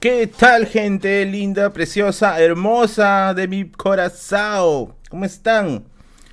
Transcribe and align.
¿Qué 0.00 0.26
tal, 0.26 0.66
gente 0.66 1.26
linda, 1.26 1.74
preciosa, 1.74 2.40
hermosa 2.40 3.34
de 3.34 3.46
mi 3.46 3.70
corazón? 3.70 4.94
¿Cómo 5.10 5.26
están? 5.26 5.84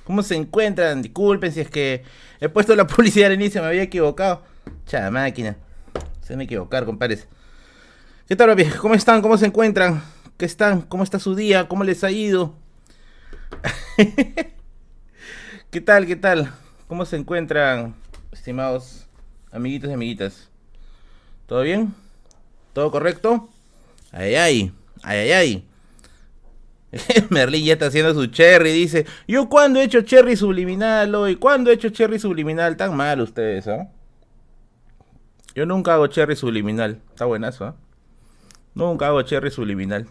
¿Cómo 0.04 0.22
se 0.22 0.36
encuentran? 0.36 1.02
Disculpen 1.02 1.52
si 1.52 1.60
es 1.60 1.68
que 1.68 2.02
he 2.40 2.48
puesto 2.48 2.74
la 2.74 2.86
publicidad 2.86 3.26
al 3.26 3.34
inicio, 3.34 3.60
me 3.60 3.68
había 3.68 3.82
equivocado. 3.82 4.42
Chada 4.86 5.10
máquina. 5.10 5.58
Se 6.22 6.34
me 6.34 6.44
equivocar, 6.44 6.86
compadres. 6.86 7.28
¿Qué 8.26 8.36
tal, 8.36 8.48
papi? 8.48 8.64
¿Cómo 8.80 8.94
están? 8.94 9.20
¿Cómo 9.20 9.36
se 9.36 9.44
encuentran? 9.44 10.02
¿Qué 10.38 10.46
están? 10.46 10.80
¿Cómo 10.80 11.04
está 11.04 11.18
su 11.18 11.34
día? 11.34 11.68
¿Cómo 11.68 11.84
les 11.84 12.02
ha 12.04 12.10
ido? 12.10 12.54
¿Qué 15.70 15.80
tal? 15.82 16.06
¿Qué 16.06 16.16
tal? 16.16 16.54
¿Cómo 16.86 17.04
se 17.04 17.16
encuentran, 17.16 17.94
estimados 18.32 19.06
amiguitos 19.52 19.90
y 19.90 19.92
amiguitas? 19.92 20.48
¿Todo 21.46 21.60
bien? 21.60 21.94
¿Todo 22.72 22.90
correcto? 22.90 23.50
Ay, 24.12 24.34
ay, 24.34 24.72
ay, 25.02 25.18
ay, 25.18 25.32
ay. 25.32 25.68
Merlin 27.30 27.64
ya 27.64 27.74
está 27.74 27.86
haciendo 27.86 28.14
su 28.14 28.26
cherry, 28.26 28.72
dice, 28.72 29.06
yo 29.26 29.48
cuando 29.48 29.78
he 29.78 29.84
hecho 29.84 30.00
cherry 30.02 30.36
subliminal 30.36 31.14
hoy, 31.14 31.36
¿cuándo 31.36 31.70
he 31.70 31.74
hecho 31.74 31.90
cherry 31.90 32.18
subliminal? 32.18 32.76
Tan 32.76 32.96
mal 32.96 33.20
ustedes, 33.20 33.68
¿ah? 33.68 33.90
Yo 35.54 35.66
nunca 35.66 35.94
hago 35.94 36.06
cherry 36.06 36.36
subliminal, 36.36 37.02
está 37.10 37.26
buenazo, 37.26 37.66
¿ah? 37.66 37.76
Nunca 38.74 39.08
hago 39.08 39.20
cherry 39.22 39.50
subliminal. 39.50 40.06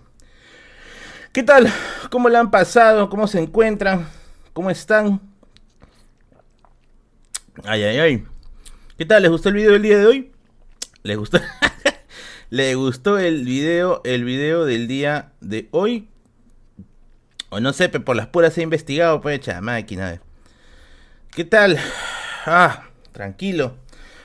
¿Qué 1.32 1.44
tal? 1.44 1.72
¿Cómo 2.10 2.30
le 2.30 2.38
han 2.38 2.52
pasado? 2.52 3.10
¿Cómo 3.10 3.28
se 3.28 3.40
encuentran? 3.40 4.08
¿Cómo 4.54 4.70
están? 4.70 5.22
Ay, 7.64 7.84
ay, 7.84 7.98
ay. 8.00 8.28
¿Qué 8.98 9.06
tal? 9.06 9.22
¿Les 9.22 9.32
gustó 9.32 9.50
el 9.50 9.56
video 9.56 9.74
del 9.74 9.82
día 9.82 9.98
de 9.98 10.06
hoy? 10.06 10.32
¿Les 11.04 11.18
gustó? 11.18 11.40
¿Le 12.50 12.76
gustó 12.76 13.18
el 13.18 13.44
video, 13.44 14.00
el 14.06 14.24
video 14.24 14.64
del 14.64 14.88
día 14.88 15.34
de 15.42 15.68
hoy? 15.72 16.08
O 17.50 17.60
no 17.60 17.74
sé, 17.74 17.90
por 17.90 18.16
las 18.16 18.28
puras 18.28 18.58
he 18.58 18.62
investigado, 18.62 19.20
pues 19.20 19.36
echa 19.36 19.60
máquina. 19.60 20.22
¿Qué 21.32 21.44
tal? 21.44 21.78
Ah, 22.46 22.86
tranquilo. 23.12 23.76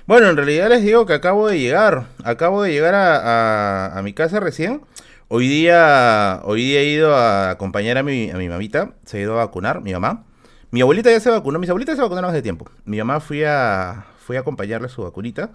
Bueno, 0.06 0.28
en 0.28 0.36
realidad 0.36 0.68
les 0.68 0.82
digo 0.82 1.04
que 1.04 1.14
acabo 1.14 1.48
de 1.48 1.58
llegar. 1.58 2.06
Acabo 2.22 2.62
de 2.62 2.70
llegar 2.70 2.94
a, 2.94 4.00
mi 4.04 4.12
casa 4.12 4.38
recién. 4.38 4.82
Hoy 5.26 5.48
día, 5.48 6.40
hoy 6.44 6.62
día 6.62 6.78
he 6.78 6.84
ido 6.84 7.16
a 7.16 7.50
acompañar 7.50 7.98
a 7.98 8.04
mi, 8.04 8.30
a 8.30 8.36
mi 8.36 8.48
mamita. 8.48 8.92
Se 9.04 9.18
ha 9.18 9.20
ido 9.22 9.32
a 9.32 9.44
vacunar, 9.44 9.80
mi 9.80 9.92
mamá. 9.92 10.26
Mi 10.70 10.80
abuelita 10.82 11.10
ya 11.10 11.18
se 11.18 11.30
vacunó. 11.30 11.58
Mis 11.58 11.70
abuelitas 11.70 11.96
se 11.96 12.02
vacunaron 12.02 12.30
hace 12.30 12.42
tiempo. 12.42 12.70
Mi 12.84 12.98
mamá 12.98 13.18
fui 13.18 13.42
a, 13.42 14.06
fui 14.24 14.36
a 14.36 14.40
acompañarle 14.40 14.86
a 14.86 14.90
su 14.90 15.02
vacunita. 15.02 15.50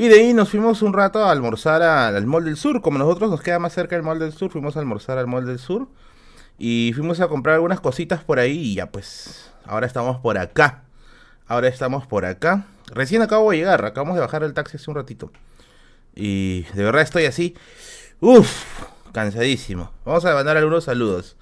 Y 0.00 0.06
de 0.06 0.14
ahí 0.14 0.32
nos 0.32 0.50
fuimos 0.50 0.82
un 0.82 0.92
rato 0.92 1.24
a 1.24 1.32
almorzar 1.32 1.82
al 1.82 2.24
Mall 2.24 2.44
del 2.44 2.56
Sur. 2.56 2.82
Como 2.82 2.98
nosotros 2.98 3.32
nos 3.32 3.42
queda 3.42 3.58
más 3.58 3.72
cerca 3.72 3.96
el 3.96 4.04
Mall 4.04 4.20
del 4.20 4.32
Sur, 4.32 4.48
fuimos 4.48 4.76
a 4.76 4.78
almorzar 4.78 5.18
al 5.18 5.26
Mall 5.26 5.44
del 5.44 5.58
Sur. 5.58 5.88
Y 6.56 6.92
fuimos 6.94 7.20
a 7.20 7.26
comprar 7.26 7.56
algunas 7.56 7.80
cositas 7.80 8.22
por 8.22 8.38
ahí 8.38 8.56
y 8.56 8.74
ya 8.76 8.92
pues, 8.92 9.50
ahora 9.66 9.88
estamos 9.88 10.18
por 10.20 10.38
acá. 10.38 10.84
Ahora 11.48 11.66
estamos 11.66 12.06
por 12.06 12.26
acá. 12.26 12.64
Recién 12.92 13.22
acabo 13.22 13.50
de 13.50 13.56
llegar, 13.56 13.84
acabamos 13.84 14.14
de 14.14 14.20
bajar 14.20 14.44
el 14.44 14.54
taxi 14.54 14.76
hace 14.76 14.88
un 14.88 14.94
ratito. 14.94 15.32
Y 16.14 16.62
de 16.74 16.84
verdad 16.84 17.02
estoy 17.02 17.24
así. 17.24 17.56
Uff, 18.20 18.66
cansadísimo. 19.10 19.90
Vamos 20.04 20.24
a 20.24 20.32
mandar 20.32 20.56
algunos 20.58 20.84
saludos. 20.84 21.36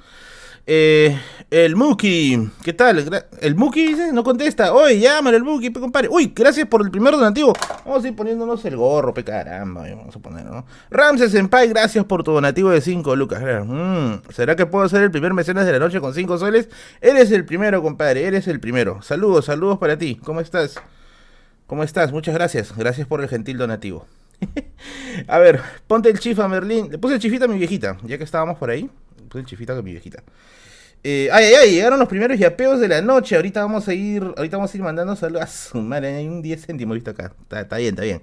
Eh, 0.68 1.16
el 1.48 1.76
Muki, 1.76 2.50
¿qué 2.64 2.72
tal? 2.72 3.22
El 3.40 3.54
Muki 3.54 3.86
dice, 3.86 4.12
no 4.12 4.24
contesta. 4.24 4.72
Oye, 4.74 4.98
llámale 4.98 5.36
el 5.36 5.44
Muki, 5.44 5.72
compadre. 5.72 6.08
Uy, 6.10 6.32
gracias 6.34 6.66
por 6.66 6.82
el 6.82 6.90
primer 6.90 7.14
donativo. 7.14 7.52
Vamos 7.84 8.04
a 8.04 8.08
ir 8.08 8.16
poniéndonos 8.16 8.64
el 8.64 8.76
gorro, 8.76 9.14
pe 9.14 9.22
caramba. 9.22 9.82
Vamos 9.82 10.16
a 10.16 10.18
ponerlo, 10.18 10.50
¿no? 10.50 10.66
Ramses 10.90 11.30
Senpai, 11.30 11.68
gracias 11.68 12.04
por 12.04 12.24
tu 12.24 12.32
donativo 12.32 12.70
de 12.70 12.80
5 12.80 13.14
lucas. 13.14 13.40
Mm, 13.64 14.32
¿Será 14.32 14.56
que 14.56 14.66
puedo 14.66 14.88
ser 14.88 15.04
el 15.04 15.12
primer 15.12 15.34
mecenas 15.34 15.66
de 15.66 15.72
la 15.72 15.78
noche 15.78 16.00
con 16.00 16.12
5 16.12 16.36
soles? 16.36 16.68
Eres 17.00 17.30
el 17.30 17.44
primero, 17.44 17.80
compadre, 17.80 18.24
eres 18.24 18.48
el 18.48 18.58
primero. 18.58 19.00
Saludos, 19.02 19.44
saludos 19.44 19.78
para 19.78 19.96
ti. 19.96 20.16
¿Cómo 20.24 20.40
estás? 20.40 20.74
¿Cómo 21.68 21.84
estás? 21.84 22.10
Muchas 22.10 22.34
gracias. 22.34 22.76
Gracias 22.76 23.06
por 23.06 23.20
el 23.20 23.28
gentil 23.28 23.56
donativo. 23.56 24.04
a 25.28 25.38
ver, 25.38 25.60
ponte 25.86 26.10
el 26.10 26.18
chifa, 26.18 26.48
Merlín. 26.48 26.90
Le 26.90 26.98
puse 26.98 27.14
el 27.14 27.20
chifita 27.20 27.44
a 27.44 27.48
mi 27.48 27.56
viejita, 27.56 27.98
ya 28.02 28.18
que 28.18 28.24
estábamos 28.24 28.58
por 28.58 28.70
ahí. 28.70 28.90
Le 29.16 29.28
puse 29.28 29.38
el 29.38 29.46
chifita 29.46 29.72
a 29.72 29.82
mi 29.82 29.92
viejita. 29.92 30.24
Eh, 31.08 31.28
ay, 31.30 31.44
ay, 31.44 31.54
ay, 31.54 31.70
llegaron 31.70 32.00
los 32.00 32.08
primeros 32.08 32.36
yapeos 32.36 32.80
de 32.80 32.88
la 32.88 33.00
noche. 33.00 33.36
Ahorita 33.36 33.60
vamos 33.60 33.86
a 33.86 33.94
ir, 33.94 34.24
ahorita 34.36 34.56
vamos 34.56 34.74
a 34.74 34.76
ir 34.76 34.82
mandando 34.82 35.14
saludos. 35.14 35.44
A 35.44 35.46
su 35.46 35.80
madre, 35.80 36.16
hay 36.16 36.26
un 36.26 36.42
10 36.42 36.66
céntimos 36.66 36.96
visto 36.96 37.12
acá. 37.12 37.32
Está, 37.48 37.76
bien, 37.76 37.90
está 37.90 38.02
bien. 38.02 38.22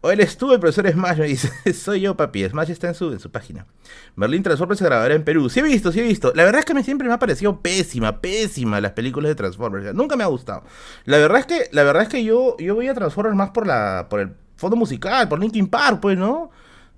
Hoy 0.00 0.16
estuve, 0.20 0.54
el 0.54 0.60
profesor 0.60 0.90
Smash 0.90 1.18
me 1.18 1.26
dice, 1.26 1.50
soy 1.74 2.00
yo, 2.00 2.16
papi. 2.16 2.48
Smash 2.48 2.70
está 2.70 2.88
en 2.88 2.94
su, 2.94 3.12
en 3.12 3.20
su 3.20 3.30
página. 3.30 3.66
Berlín 4.14 4.42
Transformers 4.42 4.78
se 4.78 4.86
grabará 4.86 5.14
en 5.14 5.24
Perú. 5.24 5.50
Sí 5.50 5.60
he 5.60 5.62
visto, 5.62 5.92
sí 5.92 6.00
he 6.00 6.04
visto. 6.04 6.32
La 6.34 6.44
verdad 6.44 6.60
es 6.60 6.64
que 6.64 6.72
me 6.72 6.82
siempre 6.82 7.06
me 7.06 7.12
ha 7.12 7.18
parecido 7.18 7.60
pésima, 7.60 8.18
pésima 8.18 8.80
las 8.80 8.92
películas 8.92 9.28
de 9.28 9.34
Transformers. 9.34 9.92
Nunca 9.92 10.16
me 10.16 10.24
ha 10.24 10.28
gustado. 10.28 10.62
La 11.04 11.18
verdad 11.18 11.40
es 11.40 11.46
que, 11.46 11.68
la 11.72 11.82
verdad 11.82 12.04
es 12.04 12.08
que 12.08 12.24
yo, 12.24 12.56
yo 12.58 12.74
voy 12.74 12.88
a 12.88 12.94
Transformers 12.94 13.36
más 13.36 13.50
por 13.50 13.66
la, 13.66 14.06
por 14.08 14.20
el 14.20 14.30
fondo 14.56 14.74
musical, 14.74 15.28
por 15.28 15.38
Linkin 15.38 15.68
Park, 15.68 16.00
pues, 16.00 16.16
¿no? 16.16 16.50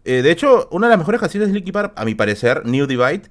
Eh, 0.04 0.22
de 0.22 0.30
hecho, 0.30 0.68
una 0.70 0.86
de 0.86 0.92
las 0.92 0.98
mejores 1.00 1.20
canciones 1.20 1.48
de 1.48 1.54
Linkin 1.54 1.72
Park, 1.72 1.94
a 1.96 2.04
mi 2.04 2.14
parecer, 2.14 2.64
New 2.64 2.86
Divide 2.86 3.24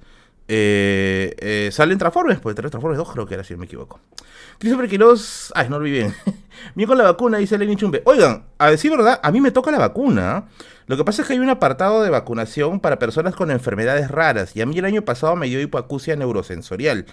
eh, 0.50 1.36
eh, 1.38 1.68
salen 1.70 1.98
Transformers, 1.98 2.40
pues 2.40 2.56
Transformers 2.56 2.96
2 2.96 3.12
creo 3.12 3.26
que 3.26 3.34
era, 3.34 3.44
si 3.44 3.52
no 3.52 3.60
me 3.60 3.66
equivoco. 3.66 4.00
Christopher 4.58 4.88
Quiroz, 4.88 5.52
ay, 5.54 5.68
no 5.68 5.78
vi 5.78 5.90
bien. 5.90 6.14
Bien 6.74 6.88
con 6.88 6.98
la 6.98 7.04
vacuna, 7.04 7.38
dice 7.38 7.58
Lenny 7.58 7.76
Chumbe. 7.76 8.02
Oigan, 8.06 8.46
a 8.58 8.70
decir 8.70 8.90
verdad, 8.90 9.20
a 9.22 9.30
mí 9.30 9.40
me 9.40 9.50
toca 9.50 9.70
la 9.70 9.78
vacuna. 9.78 10.48
Lo 10.86 10.96
que 10.96 11.04
pasa 11.04 11.22
es 11.22 11.28
que 11.28 11.34
hay 11.34 11.38
un 11.38 11.50
apartado 11.50 12.02
de 12.02 12.10
vacunación 12.10 12.80
para 12.80 12.98
personas 12.98 13.36
con 13.36 13.50
enfermedades 13.50 14.10
raras. 14.10 14.56
Y 14.56 14.62
a 14.62 14.66
mí 14.66 14.76
el 14.78 14.86
año 14.86 15.02
pasado 15.02 15.36
me 15.36 15.46
dio 15.46 15.60
hipoacusia 15.60 16.16
neurosensorial, 16.16 17.04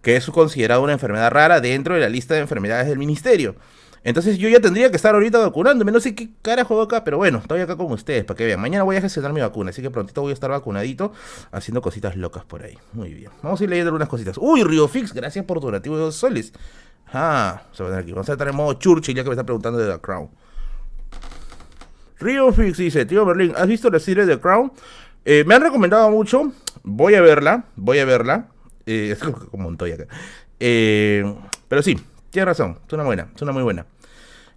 que 0.00 0.16
es 0.16 0.24
considerada 0.30 0.80
una 0.80 0.92
enfermedad 0.92 1.30
rara 1.32 1.60
dentro 1.60 1.94
de 1.94 2.00
la 2.00 2.08
lista 2.08 2.34
de 2.34 2.40
enfermedades 2.40 2.86
del 2.86 2.98
ministerio. 2.98 3.56
Entonces 4.06 4.38
yo 4.38 4.48
ya 4.48 4.60
tendría 4.60 4.88
que 4.88 4.94
estar 4.94 5.16
ahorita 5.16 5.40
vacunándome. 5.40 5.90
No 5.90 5.98
sé 5.98 6.14
qué 6.14 6.30
carajo 6.40 6.80
acá, 6.80 7.02
pero 7.02 7.16
bueno, 7.16 7.38
estoy 7.38 7.58
acá 7.58 7.76
con 7.76 7.90
ustedes 7.90 8.24
para 8.24 8.38
que 8.38 8.44
vean. 8.46 8.60
Mañana 8.60 8.84
voy 8.84 8.94
a 8.94 9.00
gestionar 9.00 9.32
mi 9.32 9.40
vacuna, 9.40 9.70
así 9.70 9.82
que 9.82 9.90
prontito 9.90 10.22
voy 10.22 10.30
a 10.30 10.34
estar 10.34 10.48
vacunadito 10.48 11.12
haciendo 11.50 11.82
cositas 11.82 12.14
locas 12.14 12.44
por 12.44 12.62
ahí. 12.62 12.78
Muy 12.92 13.12
bien. 13.12 13.32
Vamos 13.42 13.60
a 13.60 13.64
ir 13.64 13.70
leyendo 13.70 13.88
algunas 13.88 14.08
cositas. 14.08 14.38
Uy, 14.38 14.62
Riofix, 14.62 15.12
gracias 15.12 15.44
por 15.44 15.58
tu 15.58 15.66
donativo 15.66 15.96
de 15.96 16.04
dos 16.04 16.14
soles. 16.14 16.52
Ah, 17.12 17.64
se 17.72 17.82
va 17.82 17.96
a 17.96 17.98
aquí. 17.98 18.12
Vamos 18.12 18.28
a 18.28 18.32
estar 18.32 18.46
en 18.46 18.54
modo 18.54 18.74
Churchill 18.74 19.16
ya 19.16 19.24
que 19.24 19.28
me 19.28 19.34
está 19.34 19.42
preguntando 19.42 19.80
de 19.80 19.92
The 19.92 20.00
Crown. 20.00 20.30
Riofix 22.20 22.78
dice, 22.78 23.06
tío 23.06 23.24
Berlín, 23.24 23.54
¿has 23.56 23.66
visto 23.66 23.90
la 23.90 23.98
serie 23.98 24.24
de 24.24 24.36
The 24.36 24.40
Crown? 24.40 24.70
Eh, 25.24 25.42
me 25.48 25.56
han 25.56 25.62
recomendado 25.62 26.08
mucho. 26.12 26.52
Voy 26.84 27.16
a 27.16 27.22
verla, 27.22 27.64
voy 27.74 27.98
a 27.98 28.04
verla. 28.04 28.50
Eh, 28.86 29.08
es 29.16 29.18
como 29.18 29.64
Montoya 29.64 29.96
acá. 29.96 30.06
Eh, 30.60 31.24
pero 31.66 31.82
sí, 31.82 31.98
tiene 32.30 32.46
razón. 32.46 32.78
Es 32.86 32.92
una 32.92 33.02
buena, 33.02 33.30
es 33.34 33.42
una 33.42 33.50
muy 33.50 33.64
buena. 33.64 33.84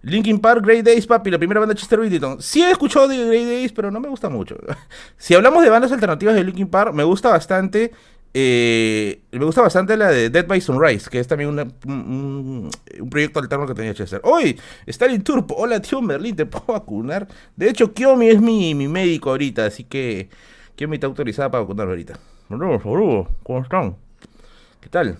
Linkin 0.02 0.38
Park, 0.38 0.64
Grey 0.64 0.82
Days, 0.82 1.06
papi, 1.06 1.30
la 1.30 1.38
primera 1.38 1.60
banda 1.60 1.74
de 1.74 1.80
Chester 1.80 1.98
Bennington. 1.98 2.40
Sí 2.40 2.62
he 2.62 2.70
escuchado 2.70 3.06
de 3.08 3.26
Grey 3.26 3.44
Days, 3.44 3.72
pero 3.72 3.90
no 3.90 4.00
me 4.00 4.08
gusta 4.08 4.28
mucho. 4.28 4.56
si 5.18 5.34
hablamos 5.34 5.62
de 5.62 5.70
bandas 5.70 5.92
alternativas 5.92 6.34
de 6.34 6.44
Linkin 6.44 6.68
Park, 6.68 6.94
me 6.94 7.04
gusta 7.04 7.28
bastante. 7.28 7.92
Eh, 8.32 9.22
me 9.32 9.44
gusta 9.44 9.60
bastante 9.60 9.96
la 9.96 10.08
de 10.08 10.30
Dead 10.30 10.46
by 10.46 10.60
Sunrise, 10.60 11.10
que 11.10 11.18
es 11.18 11.26
también 11.26 11.50
un, 11.50 12.70
proyecto 13.10 13.40
alterno 13.40 13.66
que 13.66 13.74
tenía 13.74 13.92
Chester. 13.92 14.20
Hoy, 14.24 14.58
Stalin 14.86 15.22
Turpo. 15.22 15.54
Hola, 15.56 15.80
tío 15.80 16.00
Merlin, 16.00 16.36
¿te 16.36 16.46
puedo 16.46 16.78
vacunar? 16.78 17.26
De 17.56 17.68
hecho, 17.68 17.92
Kiomi 17.92 18.28
es 18.28 18.40
mi, 18.40 18.74
mi 18.74 18.88
médico 18.88 19.30
ahorita, 19.30 19.66
así 19.66 19.84
que 19.84 20.30
Kiomi 20.76 20.96
está 20.96 21.08
autorizada 21.08 21.50
para 21.50 21.62
vacunar 21.62 21.88
ahorita. 21.88 22.18
Saludos, 22.48 22.82
saludos, 22.82 23.28
¿cómo 23.42 23.62
están? 23.62 23.96
¿Qué 24.80 24.88
tal? 24.88 25.18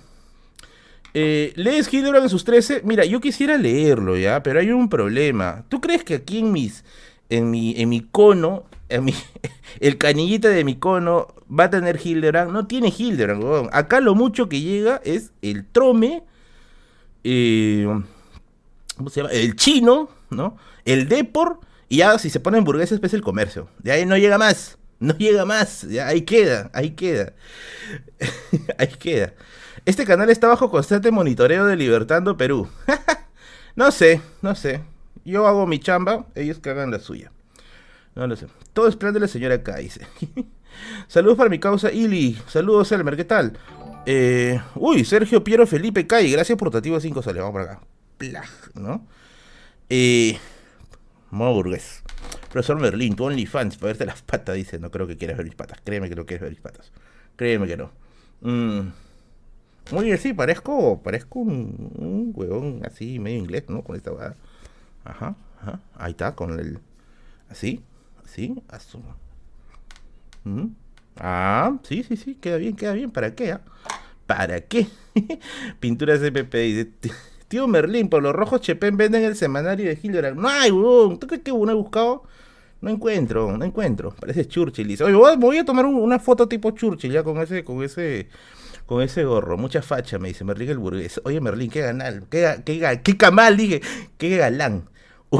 Eh, 1.15 1.53
¿Lees 1.57 1.93
Hildebrand 1.93 2.25
en 2.25 2.31
sus 2.31 2.45
13? 2.45 2.83
Mira, 2.85 3.05
yo 3.05 3.21
quisiera 3.21 3.57
leerlo, 3.57 4.17
¿ya? 4.17 4.43
Pero 4.43 4.61
hay 4.61 4.71
un 4.71 4.89
problema. 4.89 5.65
¿Tú 5.69 5.81
crees 5.81 6.05
que 6.05 6.15
aquí 6.15 6.39
en 6.39 6.53
mis. 6.53 6.85
en 7.29 7.51
mi, 7.51 7.75
en 7.81 7.89
mi 7.89 8.01
cono. 8.01 8.65
En 8.89 9.05
mi, 9.05 9.15
el 9.81 9.99
canillita 9.99 10.49
de 10.49 10.65
mi 10.65 10.77
cono 10.77 11.29
va 11.51 11.65
a 11.65 11.71
tener 11.71 12.01
Hildebrand? 12.03 12.53
No 12.53 12.67
tiene 12.67 12.93
Hildebrand, 12.97 13.71
Acá 13.73 14.01
lo 14.01 14.15
mucho 14.15 14.49
que 14.49 14.61
llega 14.61 15.01
es 15.05 15.33
el 15.43 15.67
trome. 15.67 16.23
Eh, 17.25 17.87
¿Cómo 18.97 19.11
se 19.11 19.21
llama? 19.21 19.33
El 19.33 19.57
chino, 19.57 20.09
¿no? 20.31 20.57
El 20.85 21.09
depor. 21.09 21.61
Y 21.89 21.99
ya 21.99 22.19
si 22.19 22.31
se 22.31 22.39
pone 22.39 22.59
hamburguesas, 22.59 23.01
pues 23.01 23.15
el 23.15 23.23
comercio. 23.23 23.69
De 23.79 23.93
ahí 23.93 24.07
no 24.07 24.17
llega 24.17 24.39
más. 24.39 24.79
No 25.01 25.17
llega 25.17 25.45
más. 25.45 25.83
Ya 25.89 26.07
ahí 26.07 26.23
queda. 26.23 26.71
Ahí 26.73 26.91
queda. 26.91 27.33
ahí 28.79 28.89
queda. 28.99 29.35
Este 29.85 30.05
canal 30.05 30.31
está 30.31 30.49
bajo 30.49 30.71
constante 30.71 31.11
monitoreo 31.11 31.67
de 31.67 31.77
Libertando 31.77 32.37
Perú. 32.37 32.69
no 33.77 33.91
sé, 33.91 34.21
no 34.43 34.55
sé. 34.55 34.83
Yo 35.25 35.47
hago 35.47 35.67
mi 35.67 35.79
chamba, 35.79 36.27
ellos 36.35 36.59
que 36.59 36.71
hagan 36.71 36.91
la 36.91 36.99
suya. 36.99 37.33
No 38.15 38.27
lo 38.27 38.37
sé. 38.37 38.47
Todo 38.73 38.89
es 38.89 38.97
plan 38.97 39.15
de 39.15 39.21
la 39.21 39.29
señora 39.29 39.63
K, 39.63 39.79
Saludos 41.09 41.39
para 41.39 41.51
mi 41.51 41.59
causa 41.59 41.91
Ili. 41.93 42.37
Saludos, 42.47 42.93
Elmer, 42.93 43.17
¿qué 43.17 43.25
tal? 43.25 43.59
Eh, 44.07 44.61
uy, 44.75 45.05
Sergio 45.05 45.43
Piero 45.45 45.67
Felipe 45.67 46.07
Kai. 46.07 46.31
Gracias 46.31 46.57
por 46.59 46.71
tu 46.71 47.01
5 47.01 47.23
soles. 47.23 47.43
Vamos 47.43 47.53
por 47.53 47.63
acá. 47.63 47.81
Plag, 48.19 48.49
¿no? 48.75 49.07
Eh, 49.89 50.39
modo 51.31 51.55
burgués. 51.55 52.03
Profesor 52.51 52.79
Merlín, 52.79 53.17
tu 53.17 53.25
OnlyFans, 53.25 53.77
para 53.77 53.89
verte 53.89 54.07
las 54.07 54.23
patas, 54.23 54.57
dice. 54.57 54.79
No 54.79 54.91
creo 54.91 55.07
que 55.07 55.17
quieras 55.17 55.37
ver 55.37 55.47
mis 55.47 55.55
patas. 55.55 55.81
Créeme 55.85 56.09
que 56.09 56.17
no 56.17 56.27
quieres 56.27 56.43
ver 56.43 56.51
mis 56.51 56.61
patas. 56.61 56.93
Créeme 57.37 57.67
que 57.67 57.77
no. 57.77 57.91
Mm. 58.41 58.89
Bien, 59.93 60.19
sí, 60.19 60.33
parezco, 60.33 61.03
parezco 61.03 61.41
un, 61.41 62.33
huevón 62.35 62.83
así, 62.85 63.19
medio 63.19 63.39
inglés, 63.39 63.65
¿no? 63.69 63.83
Con 63.83 63.97
esta 63.97 64.13
Ajá, 65.05 65.35
ajá. 65.61 65.81
Ahí 65.97 66.13
está, 66.13 66.35
con 66.35 66.59
el. 66.59 66.79
Así, 67.49 67.83
así, 68.25 68.63
así. 68.69 68.99
Mm. 70.45 70.67
Ah, 71.17 71.79
sí, 71.83 72.03
sí, 72.03 72.17
sí, 72.17 72.35
queda 72.37 72.57
bien, 72.57 72.77
queda 72.77 72.93
bien. 72.93 73.11
¿Para 73.11 73.35
qué? 73.35 73.53
Ah? 73.53 73.61
¿Para 74.27 74.61
qué? 74.61 74.87
Pinturas 75.81 76.21
CPP 76.21 76.55
dice. 76.55 76.91
Tío 77.49 77.67
Merlín, 77.67 78.09
por 78.09 78.23
los 78.23 78.33
rojos 78.33 78.61
Chepen 78.61 78.97
venden 78.97 79.25
el 79.25 79.35
semanario 79.35 79.87
de 79.87 79.99
Hildebrand. 80.01 80.39
No 80.39 80.49
hay, 80.49 80.71
weón. 80.71 81.19
¿Tú 81.19 81.27
crees 81.27 81.43
que 81.43 81.51
uno 81.51 81.73
he 81.73 81.75
buscado? 81.75 82.23
No 82.81 82.91
encuentro, 82.91 83.57
no 83.57 83.65
encuentro. 83.65 84.15
Parece 84.19 84.47
Churchill. 84.47 84.87
Dice, 84.87 85.03
oye, 85.03 85.37
voy 85.37 85.59
a, 85.59 85.65
tomar 85.65 85.85
una 85.85 86.21
foto 86.21 86.47
tipo 86.47 86.71
Churchill 86.71 87.11
ya 87.11 87.25
con 87.25 87.39
ese, 87.39 87.65
con 87.65 87.83
ese, 87.83 88.29
con 88.91 89.03
ese 89.03 89.23
gorro. 89.23 89.57
Mucha 89.57 89.83
facha, 89.83 90.19
me 90.19 90.27
dice 90.27 90.43
Merlín 90.43 90.69
el 90.69 90.79
burgués. 90.79 91.21
Oye, 91.23 91.41
Merlín, 91.41 91.71
qué 91.71 91.81
ganal, 91.81 92.25
qué, 92.29 92.61
qué, 92.65 93.01
qué 93.05 93.17
camal, 93.17 93.57
dije, 93.57 93.81
qué 94.19 94.37
galán. 94.37 94.89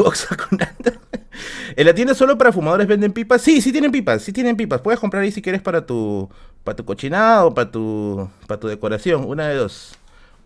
En 1.77 1.87
la 1.87 1.93
tienda 1.93 2.15
solo 2.15 2.39
para 2.39 2.53
fumadores 2.53 2.87
venden 2.87 3.13
pipas. 3.13 3.43
Sí, 3.43 3.61
sí 3.61 3.73
tienen 3.73 3.91
pipas, 3.91 4.23
sí 4.23 4.33
tienen 4.33 4.57
pipas. 4.57 4.81
Puedes 4.83 5.01
comprar 5.01 5.25
ahí 5.25 5.33
si 5.33 5.43
quieres 5.43 5.63
para 5.63 5.85
tu, 5.85 6.31
para 6.63 6.77
tu 6.77 6.85
cochinado, 6.85 7.53
para 7.53 7.69
tu, 7.73 8.31
para 8.47 8.61
tu 8.61 8.69
decoración. 8.69 9.25
Una 9.25 9.49
de 9.49 9.57
dos. 9.57 9.97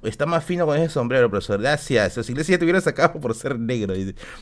Está 0.03 0.25
más 0.25 0.43
fino 0.43 0.65
con 0.65 0.79
ese 0.79 0.89
sombrero, 0.89 1.29
profesor. 1.29 1.61
Gracias. 1.61 2.15
Si 2.15 2.33
iglesia 2.33 2.55
ya 2.55 2.59
te 2.59 2.65
hubiera 2.65 2.81
sacado 2.81 3.13
por 3.21 3.35
ser 3.35 3.59
negro. 3.59 3.93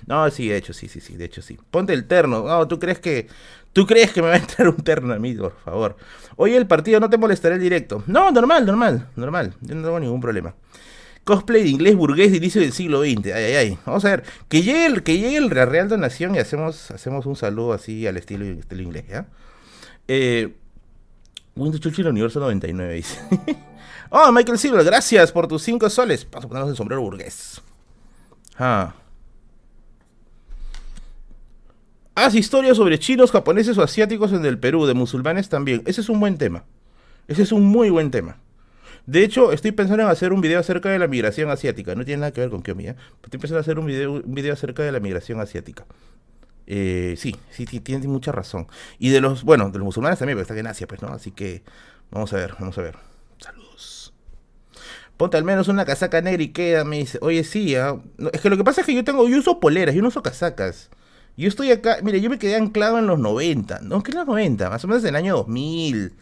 No, 0.07 0.31
sí, 0.31 0.49
de 0.49 0.57
hecho, 0.57 0.73
sí, 0.73 0.87
sí, 0.87 1.01
sí, 1.01 1.17
de 1.17 1.25
hecho, 1.25 1.43
sí. 1.43 1.59
Ponte 1.73 1.93
el 1.95 2.07
terno. 2.07 2.45
No, 2.45 2.69
¿tú 2.69 2.79
crees 2.79 3.01
que 3.01 3.27
tú 3.73 3.87
crees 3.87 4.13
que 4.13 4.23
me 4.23 4.29
va 4.29 4.35
a 4.35 4.39
entrar 4.39 4.69
un 4.69 4.77
terno 4.77 5.13
a 5.15 5.19
mí, 5.19 5.35
por 5.35 5.57
favor? 5.65 5.97
Oye, 6.37 6.57
el 6.57 6.67
partido 6.67 7.01
no 7.01 7.11
te 7.11 7.19
molestará 7.19 7.55
el 7.55 7.61
directo. 7.61 8.03
No, 8.07 8.31
normal, 8.31 8.67
normal, 8.67 9.09
normal. 9.17 9.55
Yo 9.61 9.75
no 9.75 9.83
tengo 9.83 10.01
ningún 10.01 10.21
problema. 10.21 10.55
Cosplay 11.25 11.63
de 11.63 11.69
inglés 11.69 11.95
burgués 11.95 12.33
de 12.33 12.39
inicio 12.39 12.61
del 12.61 12.73
siglo 12.73 13.03
XX. 13.03 13.27
Ay, 13.27 13.45
ay, 13.45 13.55
ay. 13.55 13.79
Vamos 13.87 14.05
a 14.05 14.11
ver. 14.11 14.25
Que 14.49 14.63
llegue 14.63 14.87
el, 14.87 15.03
que 15.03 15.19
llegue 15.19 15.37
el 15.37 15.51
Real 15.51 15.89
Donación 15.89 16.35
y 16.35 16.39
hacemos, 16.39 16.91
hacemos 16.91 17.27
un 17.27 17.37
saludo 17.37 17.73
así 17.73 18.07
al 18.07 18.17
estilo, 18.17 18.45
estilo 18.45 18.83
inglés, 18.83 19.05
¿ya? 19.09 19.27
Eh, 20.09 20.55
Windows 21.55 21.81
Churchill 21.81 22.09
Universo 22.09 22.41
99 22.41 22.95
dice. 22.95 23.21
Oh, 24.15 24.31
Michael 24.31 24.59
Silver, 24.59 24.85
gracias 24.85 25.33
por 25.33 25.49
tus 25.49 25.63
5 25.63 25.89
soles. 25.89 26.27
Paso 26.27 26.45
a 26.47 26.49
ponernos 26.49 26.69
el 26.69 26.77
sombrero 26.77 27.01
burgués. 27.01 27.63
Ah. 28.59 28.93
Haz 32.15 32.35
historias 32.35 32.77
sobre 32.77 32.99
chinos, 32.99 33.31
japoneses 33.31 33.79
o 33.79 33.83
asiáticos 33.83 34.33
en 34.33 34.45
el 34.45 34.59
Perú, 34.59 34.85
de 34.85 34.93
musulmanes 34.93 35.49
también. 35.49 35.83
Ese 35.87 36.03
es 36.03 36.11
un 36.11 36.21
buen 36.21 36.37
tema. 36.37 36.65
Ese 37.27 37.43
es 37.43 37.53
un 37.53 37.65
muy 37.65 37.89
buen 37.89 38.11
tema. 38.11 38.37
De 39.07 39.25
hecho, 39.25 39.51
estoy 39.51 39.73
pensando 39.73 40.03
en 40.03 40.11
hacer 40.11 40.33
un 40.33 40.43
video 40.43 40.61
acerca 40.61 40.91
de 40.91 40.99
la 40.99 41.09
migración 41.09 41.49
asiática. 41.51 41.95
No 41.95 42.05
tiene 42.05 42.21
nada 42.21 42.33
que 42.33 42.43
ver 42.43 42.51
con 42.51 42.63
Kiomi, 42.63 42.89
¿eh? 42.89 42.97
Estoy 43.25 43.41
pensando 43.41 43.59
en 43.59 43.61
hacer 43.63 43.79
un 43.79 43.87
video, 43.87 44.13
un 44.13 44.35
video 44.35 44.53
acerca 44.53 44.83
de 44.83 44.93
la 44.93 45.01
migración 45.01 45.41
asiática. 45.41 45.87
Eh, 46.67 47.15
sí, 47.17 47.35
sí, 47.51 47.67
sí, 47.67 47.81
tienes 47.81 48.07
mucha 48.07 48.31
razón. 48.31 48.67
Y 48.99 49.09
de 49.09 49.23
los, 49.23 49.43
bueno, 49.43 49.71
de 49.71 49.79
los 49.79 49.85
musulmanes 49.87 50.19
también, 50.19 50.37
porque 50.37 50.43
están 50.43 50.59
en 50.59 50.67
Asia, 50.67 50.87
pues, 50.87 51.01
¿no? 51.01 51.09
Así 51.09 51.31
que, 51.31 51.63
vamos 52.11 52.31
a 52.35 52.37
ver, 52.37 52.55
vamos 52.59 52.77
a 52.77 52.83
ver. 52.83 52.97
Ponte 55.17 55.37
al 55.37 55.45
menos 55.45 55.69
una 55.69 55.85
casaca 55.85 56.21
negra 56.21 56.43
y 56.43 56.49
queda, 56.49 56.85
me 56.85 56.99
dice. 56.99 57.19
Oye, 57.23 57.43
sí, 57.43 57.75
¿ah? 57.75 57.97
es 58.33 58.41
que 58.41 58.51
lo 58.51 58.59
que 58.59 58.65
pasa 58.65 58.83
es 58.83 58.87
que 58.87 58.95
yo 58.95 59.03
tengo, 59.03 59.27
yo 59.29 59.39
uso 59.39 59.61
poleras, 59.61 59.95
yo 59.95 60.03
no 60.03 60.09
uso 60.09 60.23
casacas. 60.23 60.91
Yo 61.37 61.49
estoy 61.49 61.71
acá, 61.71 61.99
mire, 62.03 62.21
yo 62.21 62.29
me 62.29 62.39
quedé 62.39 62.57
anclado 62.57 62.99
en 62.99 63.07
los 63.07 63.19
90, 63.19 63.81
no, 63.83 64.03
que 64.03 64.11
en 64.13 64.19
los 64.19 64.27
90, 64.27 64.69
más 64.69 64.85
o 64.85 64.89
menos 64.89 65.03
en 65.03 65.11
el 65.11 65.17
año 65.17 65.37
2000, 65.37 66.13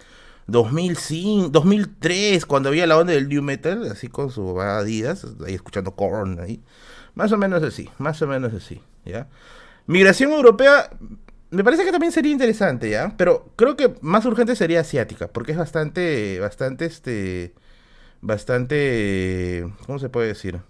2005, 0.46 1.48
2003, 1.50 2.46
cuando 2.46 2.68
había 2.68 2.86
la 2.86 2.96
onda 2.96 3.12
del 3.12 3.28
New 3.28 3.42
Metal, 3.42 3.90
así 3.90 4.08
con 4.08 4.30
su 4.30 4.60
Adidas, 4.60 5.26
ahí 5.46 5.54
escuchando 5.54 5.92
Korn, 5.92 6.40
ahí. 6.40 6.60
Más 7.14 7.32
o 7.32 7.38
menos 7.38 7.62
así, 7.62 7.90
más 7.98 8.22
o 8.22 8.26
menos 8.28 8.54
así, 8.54 8.80
¿ya? 9.04 9.28
Migración 9.86 10.30
europea, 10.32 10.90
me 11.50 11.64
parece 11.64 11.84
que 11.84 11.90
también 11.90 12.12
sería 12.12 12.30
interesante, 12.30 12.90
¿ya? 12.90 13.14
Pero 13.16 13.50
creo 13.56 13.76
que 13.76 13.94
más 14.00 14.24
urgente 14.26 14.54
sería 14.54 14.80
asiática, 14.80 15.28
porque 15.28 15.52
es 15.52 15.58
bastante, 15.58 16.38
bastante, 16.40 16.84
este 16.84 17.54
bastante... 18.20 19.66
¿Cómo 19.86 19.98
se 19.98 20.08
puede 20.08 20.28
decir? 20.28 20.60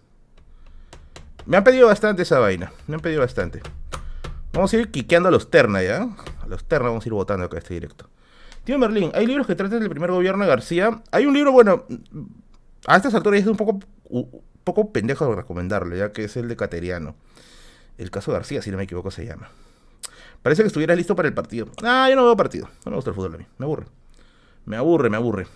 Me 1.46 1.56
han 1.56 1.64
pedido 1.64 1.86
bastante 1.88 2.22
esa 2.22 2.38
vaina. 2.38 2.72
Me 2.86 2.94
han 2.94 3.00
pedido 3.00 3.20
bastante. 3.20 3.60
Vamos 4.52 4.73
a 4.73 4.76
ir 4.76 4.91
quiqueando 4.91 5.29
a 5.29 5.32
los 5.32 5.50
Terna, 5.50 5.82
¿ya? 5.82 6.08
A 6.43 6.47
los 6.47 6.64
Terna 6.64 6.88
vamos 6.88 7.05
a 7.05 7.08
ir 7.08 7.12
votando 7.12 7.47
acá 7.47 7.58
este 7.58 7.75
directo. 7.75 8.08
Tío 8.64 8.79
Merlín, 8.79 9.11
¿hay 9.14 9.26
libros 9.26 9.47
que 9.47 9.55
tratan 9.55 9.81
del 9.81 9.88
primer 9.88 10.11
gobierno 10.11 10.44
de 10.44 10.50
García? 10.50 11.02
Hay 11.12 11.26
un 11.26 11.35
libro, 11.35 11.52
bueno, 11.52 11.87
a 12.87 12.97
estas 12.97 13.14
alturas 13.14 13.41
es 13.41 13.47
un 13.47 13.56
poco, 13.56 13.81
un 14.08 14.43
poco 14.64 14.93
pendejo 14.93 15.29
de 15.29 15.37
recomendarlo, 15.37 15.97
ya 15.97 16.12
que 16.12 16.25
es 16.25 16.37
el 16.37 16.49
de 16.49 16.56
Cateriano. 16.56 17.14
El 17.97 18.11
caso 18.11 18.32
García, 18.32 18.61
si 18.62 18.70
no 18.70 18.76
me 18.76 18.85
equivoco, 18.85 19.11
se 19.11 19.25
llama. 19.25 19.50
Parece 20.43 20.62
que 20.62 20.69
estuvieras 20.69 20.96
listo 20.96 21.14
para 21.14 21.29
el 21.29 21.35
partido. 21.35 21.69
Ah, 21.82 22.08
yo 22.08 22.17
no 22.17 22.25
veo 22.25 22.37
partido. 22.37 22.69
No 22.85 22.91
me 22.91 22.96
gusta 22.96 23.11
el 23.11 23.17
fútbol 23.17 23.35
a 23.35 23.38
mí. 23.38 23.46
Me 23.58 23.67
aburre. 23.67 23.87
Me 24.64 24.76
aburre, 24.76 25.11
me 25.11 25.17
aburre. 25.17 25.46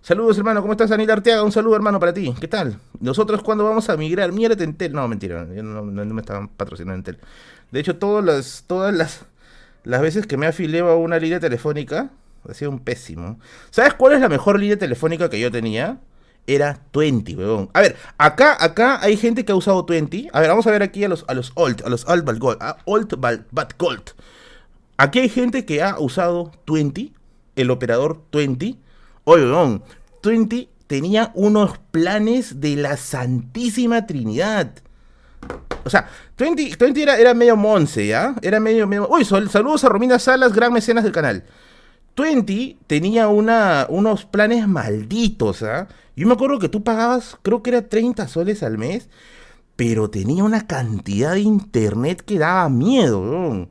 Saludos, 0.00 0.38
hermano. 0.38 0.62
¿Cómo 0.62 0.72
estás, 0.72 0.90
Anita 0.92 1.12
Arteaga? 1.12 1.42
Un 1.42 1.52
saludo, 1.52 1.74
hermano, 1.74 1.98
para 1.98 2.14
ti. 2.14 2.34
¿Qué 2.40 2.48
tal? 2.48 2.78
Nosotros, 3.00 3.42
cuando 3.42 3.64
vamos 3.64 3.90
a 3.90 3.96
migrar? 3.96 4.32
Mírate 4.32 4.62
Entel. 4.62 4.92
No, 4.92 5.06
mentira. 5.08 5.44
No, 5.44 5.82
me 5.82 6.20
estaban 6.20 6.48
patrocinando 6.48 6.94
Entel. 6.94 7.18
De 7.70 7.80
hecho, 7.80 7.96
todas 7.96 8.24
las, 8.24 8.64
todas 8.66 8.94
las, 8.94 9.26
las 9.84 10.00
veces 10.00 10.26
que 10.26 10.36
me 10.36 10.46
afilié 10.46 10.80
a 10.80 10.94
una 10.94 11.18
línea 11.18 11.40
telefónica, 11.40 12.10
ha 12.48 12.54
sido 12.54 12.70
un 12.70 12.80
pésimo. 12.80 13.38
¿Sabes 13.70 13.94
cuál 13.94 14.14
es 14.14 14.20
la 14.20 14.28
mejor 14.28 14.58
línea 14.58 14.78
telefónica 14.78 15.28
que 15.28 15.40
yo 15.40 15.50
tenía? 15.50 15.98
Era 16.46 16.80
20, 16.92 17.36
weón. 17.36 17.70
A 17.74 17.80
ver, 17.80 17.96
acá, 18.18 18.56
acá 18.58 18.98
hay 19.02 19.16
gente 19.16 19.44
que 19.44 19.52
ha 19.52 19.56
usado 19.56 19.84
20. 19.84 20.30
A 20.32 20.40
ver, 20.40 20.48
vamos 20.48 20.66
a 20.66 20.70
ver 20.70 20.82
aquí 20.82 21.04
a 21.04 21.08
los, 21.08 21.24
a 21.28 21.34
los 21.34 21.52
a 21.56 21.88
los 21.88 22.08
Alt 22.08 22.38
Gold, 22.38 22.58
a 22.60 22.76
Gold. 23.78 24.14
Aquí 24.96 25.18
hay 25.20 25.28
gente 25.28 25.64
que 25.64 25.82
ha 25.82 25.98
usado 25.98 26.52
20, 26.66 27.12
el 27.56 27.70
operador 27.70 28.22
20 28.32 28.76
Oye, 29.24 29.44
weón, 29.44 29.82
Twenty 30.22 30.70
tenía 30.86 31.30
unos 31.34 31.78
planes 31.90 32.60
de 32.60 32.76
la 32.76 32.96
Santísima 32.96 34.06
Trinidad. 34.06 34.72
O 35.84 35.90
sea, 35.90 36.08
Twenty, 36.36 36.74
era, 36.96 37.18
era, 37.18 37.34
medio 37.34 37.56
monce, 37.56 38.06
¿ya? 38.06 38.34
Era 38.42 38.60
medio, 38.60 38.86
medio... 38.86 39.08
Uy, 39.08 39.24
saludos 39.24 39.84
a 39.84 39.88
Romina 39.88 40.18
Salas, 40.18 40.52
gran 40.52 40.72
mecenas 40.72 41.04
del 41.04 41.12
canal. 41.12 41.44
Twenty 42.14 42.78
tenía 42.86 43.28
una, 43.28 43.86
unos 43.88 44.24
planes 44.24 44.68
malditos, 44.68 45.62
¿ah? 45.62 45.88
Yo 46.16 46.26
me 46.26 46.34
acuerdo 46.34 46.58
que 46.58 46.68
tú 46.68 46.84
pagabas, 46.84 47.38
creo 47.42 47.62
que 47.62 47.70
era 47.70 47.88
30 47.88 48.28
soles 48.28 48.62
al 48.62 48.76
mes, 48.76 49.08
pero 49.76 50.10
tenía 50.10 50.44
una 50.44 50.66
cantidad 50.66 51.32
de 51.32 51.40
internet 51.40 52.22
que 52.22 52.38
daba 52.38 52.68
miedo, 52.68 53.20
weón. 53.20 53.70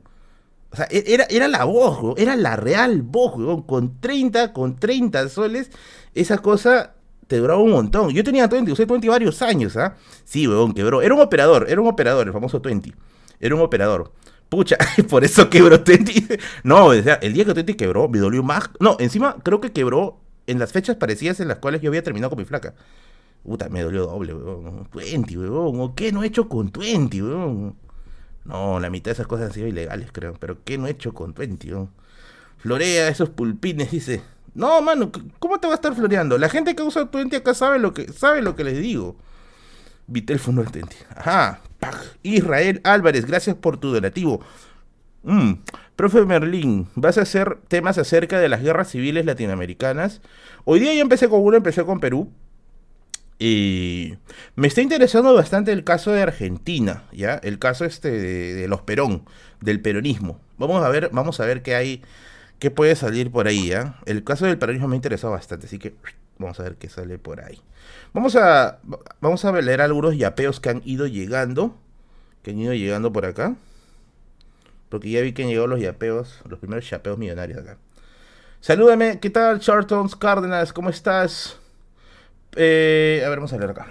O 0.72 0.76
sea, 0.76 0.88
e-, 0.90 1.04
era, 1.06 1.24
era 1.30 1.48
la 1.48 1.64
voz, 1.64 2.18
era 2.18 2.36
la 2.36 2.56
real 2.56 3.02
voz, 3.02 3.64
con 3.66 4.00
30, 4.00 4.52
con 4.52 4.76
30 4.76 5.28
soles, 5.28 5.70
esa 6.14 6.38
cosa 6.38 6.94
te 7.30 7.36
duraba 7.36 7.60
un 7.60 7.70
montón. 7.70 8.10
Yo 8.10 8.24
tenía 8.24 8.48
20, 8.48 8.72
usé 8.72 8.86
20 8.86 9.08
varios 9.08 9.40
años, 9.40 9.76
¿ah? 9.76 9.94
Sí, 10.24 10.48
weón, 10.48 10.74
quebró. 10.74 11.00
Era 11.00 11.14
un 11.14 11.20
operador, 11.20 11.66
era 11.68 11.80
un 11.80 11.86
operador, 11.86 12.26
el 12.26 12.32
famoso 12.32 12.58
20. 12.58 12.92
Era 13.38 13.54
un 13.54 13.60
operador. 13.60 14.10
Pucha, 14.48 14.76
por 15.08 15.22
eso 15.22 15.48
quebró 15.48 15.78
20. 15.78 16.40
No, 16.64 16.86
o 16.86 16.94
sea, 17.00 17.14
el 17.22 17.32
día 17.32 17.44
que 17.44 17.52
20 17.52 17.76
quebró, 17.76 18.08
me 18.08 18.18
dolió 18.18 18.42
más. 18.42 18.68
No, 18.80 18.96
encima 18.98 19.36
creo 19.44 19.60
que 19.60 19.70
quebró 19.70 20.18
en 20.48 20.58
las 20.58 20.72
fechas 20.72 20.96
parecidas 20.96 21.38
en 21.38 21.46
las 21.46 21.58
cuales 21.58 21.80
yo 21.82 21.90
había 21.90 22.02
terminado 22.02 22.30
con 22.30 22.38
mi 22.40 22.44
flaca. 22.44 22.74
Puta, 23.44 23.68
me 23.68 23.82
dolió 23.82 24.06
doble, 24.06 24.34
weón. 24.34 24.88
20, 24.92 25.38
weón. 25.38 25.80
¿O 25.80 25.94
qué 25.94 26.10
no 26.10 26.24
he 26.24 26.26
hecho 26.26 26.48
con 26.48 26.72
20, 26.72 27.22
weón? 27.22 27.76
No, 28.44 28.80
la 28.80 28.90
mitad 28.90 29.10
de 29.10 29.12
esas 29.12 29.28
cosas 29.28 29.46
han 29.46 29.52
sido 29.52 29.68
ilegales, 29.68 30.10
creo. 30.10 30.34
Pero 30.40 30.58
¿qué 30.64 30.78
no 30.78 30.88
he 30.88 30.90
hecho 30.90 31.14
con 31.14 31.32
20? 31.32 31.86
Florea 32.56 33.06
esos 33.06 33.30
pulpines, 33.30 33.92
dice. 33.92 34.20
No, 34.54 34.80
mano, 34.82 35.10
¿cómo 35.38 35.58
te 35.58 35.66
va 35.66 35.74
a 35.74 35.76
estar 35.76 35.94
floreando? 35.94 36.38
La 36.38 36.48
gente 36.48 36.74
que 36.74 36.82
usa 36.82 37.04
20 37.04 37.36
acá 37.36 37.54
sabe 37.54 37.78
lo 37.78 37.94
que, 37.94 38.12
sabe 38.12 38.42
lo 38.42 38.56
que 38.56 38.64
les 38.64 38.78
digo. 38.78 39.16
Vitel 40.06 40.38
Fundo 40.38 40.64
20. 40.64 40.96
Ajá. 41.16 41.60
Israel 42.22 42.80
Álvarez, 42.84 43.26
gracias 43.26 43.56
por 43.56 43.78
tu 43.78 43.92
donativo. 43.92 44.40
Mm. 45.22 45.52
Profe 45.96 46.24
Merlín, 46.24 46.88
vas 46.94 47.18
a 47.18 47.22
hacer 47.22 47.58
temas 47.68 47.98
acerca 47.98 48.40
de 48.40 48.48
las 48.48 48.62
guerras 48.62 48.88
civiles 48.88 49.26
latinoamericanas. 49.26 50.22
Hoy 50.64 50.80
día 50.80 50.94
ya 50.94 51.02
empecé 51.02 51.28
con 51.28 51.42
uno, 51.42 51.56
empecé 51.56 51.84
con 51.84 52.00
Perú. 52.00 52.30
Y 53.38 54.16
me 54.54 54.66
está 54.66 54.82
interesando 54.82 55.34
bastante 55.34 55.72
el 55.72 55.82
caso 55.82 56.12
de 56.12 56.22
Argentina, 56.22 57.04
¿ya? 57.10 57.34
El 57.42 57.58
caso 57.58 57.86
este 57.86 58.10
de, 58.10 58.68
los 58.68 58.82
Perón, 58.82 59.24
del 59.60 59.80
peronismo. 59.80 60.38
Vamos 60.58 60.84
a 60.84 60.90
ver, 60.90 61.08
vamos 61.12 61.40
a 61.40 61.46
ver 61.46 61.62
qué 61.62 61.74
hay, 61.74 62.02
qué 62.60 62.70
puede 62.70 62.94
salir 62.94 63.32
por 63.32 63.48
ahí, 63.48 63.68
¿ya? 63.68 63.98
El 64.06 64.22
caso 64.22 64.46
del 64.46 64.58
peronismo 64.58 64.86
me 64.86 64.94
ha 64.94 64.96
interesado 64.96 65.32
bastante, 65.32 65.66
así 65.66 65.78
que 65.78 65.94
vamos 66.38 66.60
a 66.60 66.62
ver 66.62 66.76
qué 66.76 66.88
sale 66.88 67.18
por 67.18 67.40
ahí. 67.40 67.60
Vamos 68.12 68.36
a, 68.36 68.78
vamos 69.20 69.44
a 69.44 69.52
leer 69.52 69.80
algunos 69.80 70.16
yapeos 70.16 70.60
que 70.60 70.68
han 70.68 70.82
ido 70.84 71.06
llegando, 71.06 71.76
que 72.42 72.52
han 72.52 72.58
ido 72.58 72.74
llegando 72.74 73.12
por 73.12 73.24
acá. 73.24 73.56
Porque 74.90 75.10
ya 75.10 75.22
vi 75.22 75.32
que 75.32 75.42
han 75.42 75.48
llegado 75.48 75.68
los 75.68 75.80
yapeos, 75.80 76.40
los 76.48 76.58
primeros 76.58 76.88
yapeos 76.88 77.18
millonarios 77.18 77.60
acá. 77.60 77.78
Salúdame, 78.60 79.20
¿qué 79.20 79.30
tal, 79.30 79.58
Chartons 79.60 80.14
Cárdenas? 80.14 80.72
¿Cómo 80.72 80.90
estás? 80.90 81.58
Eh, 82.56 83.22
a 83.24 83.28
ver, 83.30 83.38
vamos 83.38 83.52
a 83.52 83.56
leer 83.56 83.70
acá. 83.70 83.86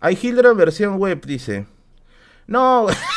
Hay 0.00 0.18
Hildra 0.22 0.52
versión 0.52 0.98
web, 0.98 1.24
dice. 1.26 1.66
No. 2.46 2.86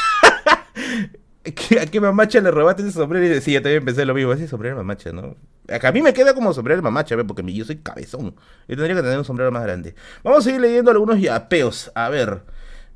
¿A 1.81 1.85
qué 1.85 2.01
mamacha 2.01 2.41
le 2.41 2.51
robaste 2.51 2.83
ese 2.83 2.91
sombrero? 2.91 3.25
Y 3.25 3.41
sí, 3.41 3.53
yo 3.53 3.61
también 3.61 3.85
pensé 3.85 4.05
lo 4.05 4.13
mismo. 4.13 4.33
Ese 4.33 4.47
sombrero 4.47 4.75
mamacha, 4.75 5.11
¿no? 5.11 5.35
A 5.69 5.91
mí 5.91 6.01
me 6.01 6.13
queda 6.13 6.33
como 6.33 6.53
sombrero 6.53 6.81
mamacha, 6.81 7.17
porque 7.25 7.53
yo 7.53 7.65
soy 7.65 7.77
cabezón. 7.77 8.35
Yo 8.67 8.75
tendría 8.75 8.95
que 8.95 9.01
tener 9.01 9.17
un 9.17 9.25
sombrero 9.25 9.51
más 9.51 9.63
grande. 9.63 9.95
Vamos 10.23 10.39
a 10.39 10.43
seguir 10.43 10.61
leyendo 10.61 10.91
algunos 10.91 11.19
yapeos. 11.19 11.91
A 11.95 12.09
ver. 12.09 12.41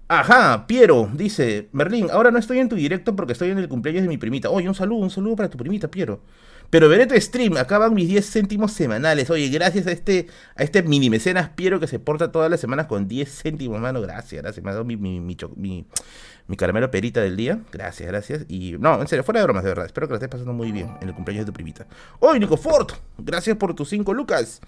Ajá, 0.07 0.67
Piero 0.67 1.09
dice, 1.13 1.69
Merlín, 1.71 2.09
ahora 2.11 2.31
no 2.31 2.37
estoy 2.37 2.59
en 2.59 2.67
tu 2.67 2.75
directo 2.75 3.15
porque 3.15 3.31
estoy 3.31 3.51
en 3.51 3.59
el 3.59 3.69
cumpleaños 3.69 4.03
de 4.03 4.09
mi 4.09 4.17
primita. 4.17 4.49
Oye, 4.49 4.67
un 4.67 4.75
saludo, 4.75 4.99
un 4.99 5.09
saludo 5.09 5.37
para 5.37 5.49
tu 5.49 5.57
primita, 5.57 5.89
Piero. 5.89 6.21
Pero 6.69 6.87
veré 6.87 7.05
tu 7.05 7.19
stream, 7.19 7.57
acaban 7.57 7.93
mis 7.93 8.07
10 8.07 8.31
céntimos 8.31 8.71
semanales. 8.71 9.29
Oye, 9.29 9.49
gracias 9.49 9.87
a 9.87 9.91
este, 9.91 10.27
a 10.55 10.63
este 10.63 10.81
mini 10.83 11.09
mecenas 11.09 11.49
Piero 11.49 11.79
que 11.79 11.87
se 11.87 11.99
porta 11.99 12.31
todas 12.31 12.49
las 12.49 12.59
semanas 12.59 12.87
con 12.87 13.07
10 13.07 13.29
céntimos, 13.29 13.79
mano. 13.79 14.01
Gracias, 14.01 14.41
gracias. 14.41 14.63
Me 14.63 14.71
ha 14.71 14.73
dado 14.73 14.85
mi, 14.85 14.95
mi, 14.95 15.19
mi, 15.19 15.85
caramelo 16.57 16.91
perita 16.91 17.21
del 17.21 17.37
día. 17.37 17.59
Gracias, 17.71 18.07
gracias. 18.07 18.45
Y 18.47 18.75
no, 18.79 18.99
en 19.01 19.07
serio, 19.07 19.23
fuera 19.23 19.39
de 19.39 19.45
bromas, 19.45 19.63
de 19.63 19.69
verdad. 19.69 19.85
Espero 19.85 20.07
que 20.07 20.11
lo 20.11 20.15
estés 20.15 20.29
pasando 20.29 20.53
muy 20.53 20.71
bien 20.71 20.95
en 21.01 21.09
el 21.09 21.15
cumpleaños 21.15 21.45
de 21.45 21.51
tu 21.51 21.53
primita. 21.53 21.85
Oye, 22.19 22.39
Nico 22.39 22.57
Ford, 22.57 22.91
gracias 23.17 23.57
por 23.57 23.73
tus 23.73 23.89
5 23.89 24.13
lucas. 24.13 24.61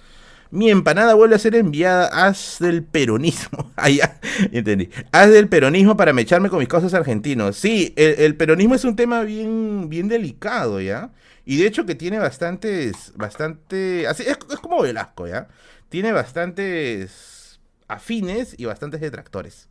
Mi 0.51 0.69
empanada 0.69 1.15
vuelve 1.15 1.35
a 1.35 1.39
ser 1.39 1.55
enviada. 1.55 2.07
Haz 2.07 2.57
del 2.59 2.83
peronismo. 2.83 3.71
Ah, 3.75 3.89
ya, 3.89 4.19
entendí. 4.51 4.89
Haz 5.11 5.31
del 5.31 5.49
peronismo 5.49 5.97
para 5.97 6.13
mecharme 6.13 6.49
con 6.49 6.59
mis 6.59 6.67
cosas 6.67 6.93
argentinos. 6.93 7.57
Sí, 7.57 7.91
el, 7.97 8.35
peronismo 8.37 8.75
es 8.75 8.85
un 8.85 8.95
tema 8.95 9.23
bien, 9.23 9.89
bien 9.89 10.07
delicado, 10.07 10.79
¿ya? 10.79 11.11
Y 11.43 11.57
de 11.57 11.67
hecho 11.67 11.85
que 11.85 11.95
tiene 11.95 12.19
bastantes, 12.19 13.11
bastante, 13.15 14.07
así, 14.07 14.23
es 14.23 14.37
como 14.37 14.81
Velasco, 14.81 15.27
¿ya? 15.27 15.47
Tiene 15.89 16.11
bastantes 16.13 17.59
afines 17.87 18.55
y 18.57 18.65
bastantes 18.65 19.01
detractores. 19.01 19.67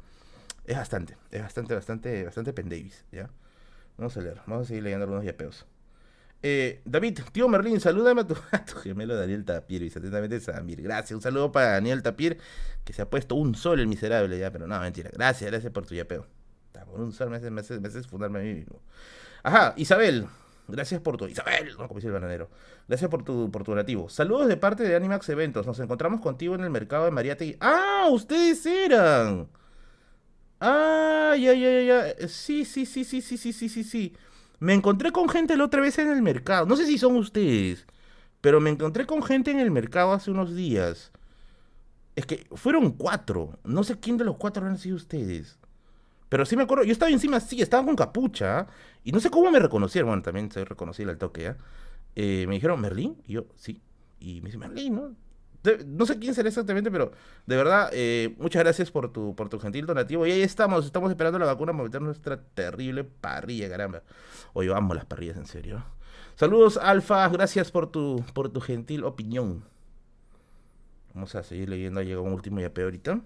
Es 0.64 0.76
bastante, 0.76 1.16
es 1.30 1.42
bastante, 1.42 1.74
bastante, 1.74 2.24
bastante 2.24 2.52
pendavis, 2.52 3.04
¿ya? 3.10 3.30
Vamos 3.96 4.16
a 4.16 4.20
leer, 4.20 4.40
vamos 4.46 4.66
a 4.66 4.68
seguir 4.68 4.84
leyendo 4.84 5.04
algunos 5.04 5.24
yapeos. 5.24 5.66
Eh, 6.44 6.80
David, 6.84 7.20
tío 7.30 7.48
Merlín, 7.48 7.80
salúdame 7.80 8.22
a 8.22 8.26
tu, 8.26 8.34
gemelo 8.82 9.16
Daniel 9.16 9.44
Tapir, 9.44 9.82
y 9.82 9.88
atentamente 9.88 10.40
Samir. 10.40 10.82
Gracias, 10.82 11.12
un 11.12 11.22
saludo 11.22 11.52
para 11.52 11.72
Daniel 11.72 12.02
Tapir, 12.02 12.38
que 12.84 12.92
se 12.92 13.02
ha 13.02 13.10
puesto 13.10 13.36
un 13.36 13.54
sol 13.54 13.78
el 13.80 13.86
miserable 13.86 14.38
ya, 14.38 14.50
pero 14.50 14.66
no, 14.66 14.78
mentira. 14.80 15.10
Gracias, 15.12 15.50
gracias 15.50 15.72
por 15.72 15.86
tu 15.86 15.94
yapeo. 15.94 16.26
Por 16.92 17.00
un 17.00 17.12
sol 17.12 17.30
me 17.30 17.36
haces, 17.36 17.50
me, 17.50 17.60
haces, 17.60 18.06
fundarme 18.06 18.40
a 18.40 18.42
mí 18.42 18.54
mismo. 18.54 18.80
Ajá, 19.42 19.72
Isabel, 19.76 20.26
gracias 20.68 21.00
por 21.00 21.16
tu. 21.16 21.26
Isabel, 21.26 21.70
no 21.78 21.88
como 21.88 21.94
dice 21.94 22.08
el 22.08 22.12
bananero. 22.12 22.50
Gracias 22.86 23.10
por 23.10 23.24
tu, 23.24 23.50
por 23.50 23.64
tu 23.64 23.72
orativo. 23.72 24.08
Saludos 24.08 24.48
de 24.48 24.56
parte 24.56 24.82
de 24.82 24.94
Animax 24.94 25.28
Eventos. 25.30 25.66
Nos 25.66 25.78
encontramos 25.80 26.20
contigo 26.20 26.54
en 26.54 26.62
el 26.62 26.70
mercado 26.70 27.06
de 27.06 27.10
Mariate. 27.10 27.56
¡Ah! 27.60 28.08
¡Ustedes 28.10 28.66
eran! 28.66 29.48
¡Ah! 30.62 31.34
Ya, 31.38 31.52
ya, 31.54 31.70
ya, 31.80 31.82
ya. 31.82 32.28
Sí, 32.28 32.64
sí, 32.64 32.86
sí, 32.86 33.04
sí, 33.04 33.20
sí, 33.20 33.36
sí, 33.36 33.52
sí, 33.52 33.68
sí, 33.68 33.84
sí. 33.84 34.14
Me 34.60 34.74
encontré 34.74 35.10
con 35.12 35.28
gente 35.28 35.56
la 35.56 35.64
otra 35.64 35.80
vez 35.80 35.98
en 35.98 36.08
el 36.10 36.22
mercado. 36.22 36.66
No 36.66 36.76
sé 36.76 36.86
si 36.86 36.98
son 36.98 37.16
ustedes, 37.16 37.86
pero 38.40 38.60
me 38.60 38.70
encontré 38.70 39.06
con 39.06 39.22
gente 39.22 39.50
en 39.50 39.58
el 39.60 39.70
mercado 39.72 40.12
hace 40.12 40.30
unos 40.30 40.54
días. 40.54 41.10
Es 42.16 42.26
que 42.26 42.46
fueron 42.54 42.92
cuatro. 42.92 43.58
No 43.64 43.84
sé 43.84 43.98
quién 43.98 44.16
de 44.18 44.24
los 44.24 44.36
cuatro 44.36 44.66
han 44.66 44.78
sido 44.78 44.96
ustedes. 44.96 45.58
Pero 46.28 46.46
sí 46.46 46.56
me 46.56 46.62
acuerdo, 46.64 46.84
yo 46.84 46.92
estaba 46.92 47.10
encima, 47.10 47.40
sí, 47.40 47.60
estaba 47.62 47.84
con 47.84 47.96
capucha. 47.96 48.68
Y 49.04 49.12
no 49.12 49.20
sé 49.20 49.30
cómo 49.30 49.50
me 49.50 49.58
reconocieron. 49.60 50.10
Bueno, 50.10 50.22
también 50.22 50.50
se 50.52 50.64
reconocido 50.64 51.10
al 51.10 51.18
toque, 51.18 51.42
¿ya? 51.44 51.56
Eh, 52.16 52.46
me 52.48 52.54
dijeron, 52.56 52.80
¿Merlín? 52.80 53.16
Y 53.26 53.34
yo, 53.34 53.46
sí. 53.56 53.80
Y 54.20 54.40
me 54.42 54.46
dice, 54.46 54.58
Merlín, 54.58 54.94
¿no? 54.96 55.16
No 55.86 56.06
sé 56.06 56.18
quién 56.18 56.34
será 56.34 56.48
exactamente, 56.48 56.90
pero 56.90 57.12
de 57.46 57.56
verdad, 57.56 57.90
eh, 57.92 58.34
muchas 58.38 58.62
gracias 58.62 58.90
por 58.90 59.12
tu, 59.12 59.34
por 59.36 59.48
tu 59.48 59.58
gentil 59.60 59.86
donativo. 59.86 60.26
Y 60.26 60.32
ahí 60.32 60.42
estamos, 60.42 60.86
estamos 60.86 61.10
esperando 61.10 61.38
la 61.38 61.46
vacuna 61.46 61.72
para 61.72 61.84
meter 61.84 62.02
nuestra 62.02 62.40
terrible 62.40 63.04
parrilla, 63.04 63.68
caramba. 63.68 64.02
Hoy 64.52 64.68
vamos 64.68 64.96
las 64.96 65.06
parrillas, 65.06 65.36
en 65.36 65.46
serio. 65.46 65.84
Saludos, 66.34 66.76
Alfa, 66.76 67.28
gracias 67.28 67.70
por 67.70 67.90
tu, 67.90 68.24
por 68.34 68.48
tu 68.48 68.60
gentil 68.60 69.04
opinión. 69.04 69.64
Vamos 71.14 71.34
a 71.34 71.42
seguir 71.42 71.68
leyendo, 71.68 72.00
ha 72.00 72.02
llegado 72.02 72.22
un 72.22 72.32
último 72.32 72.60
ya 72.60 72.72
ahorita. 72.74 73.20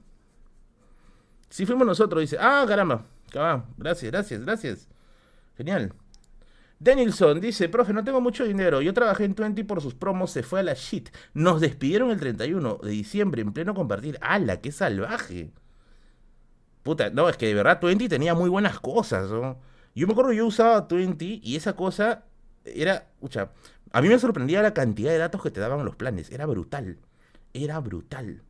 Si 1.48 1.64
fuimos 1.64 1.86
nosotros, 1.86 2.20
dice. 2.20 2.36
Ah, 2.40 2.64
caramba. 2.66 3.04
Gracias, 3.76 4.10
gracias, 4.10 4.40
gracias. 4.44 4.88
Genial. 5.56 5.92
Denilson 6.78 7.40
dice, 7.40 7.68
profe, 7.68 7.92
no 7.92 8.04
tengo 8.04 8.20
mucho 8.20 8.44
dinero. 8.44 8.82
Yo 8.82 8.92
trabajé 8.92 9.24
en 9.24 9.34
Twenty 9.34 9.62
por 9.62 9.80
sus 9.80 9.94
promos, 9.94 10.30
se 10.30 10.42
fue 10.42 10.60
a 10.60 10.62
la 10.62 10.74
shit. 10.74 11.08
Nos 11.32 11.60
despidieron 11.60 12.10
el 12.10 12.20
31 12.20 12.80
de 12.82 12.90
diciembre 12.90 13.42
en 13.42 13.52
pleno 13.52 13.74
compartir. 13.74 14.18
¡Hala, 14.20 14.60
qué 14.60 14.72
salvaje! 14.72 15.52
Puta, 16.82 17.10
no, 17.10 17.28
es 17.28 17.36
que 17.36 17.46
de 17.46 17.54
verdad 17.54 17.80
Twenty 17.80 18.08
tenía 18.08 18.34
muy 18.34 18.50
buenas 18.50 18.78
cosas. 18.78 19.30
Yo 19.30 20.06
me 20.06 20.12
acuerdo 20.12 20.32
yo 20.32 20.46
usaba 20.46 20.86
Twenty 20.86 21.40
y 21.42 21.56
esa 21.56 21.74
cosa 21.74 22.24
era, 22.64 23.08
escucha, 23.14 23.50
a 23.92 24.02
mí 24.02 24.08
me 24.08 24.18
sorprendía 24.18 24.62
la 24.62 24.74
cantidad 24.74 25.10
de 25.10 25.18
datos 25.18 25.42
que 25.42 25.50
te 25.50 25.60
daban 25.60 25.84
los 25.84 25.96
planes. 25.96 26.30
Era 26.30 26.46
brutal. 26.46 26.98
Era 27.54 27.80
brutal. 27.80 28.42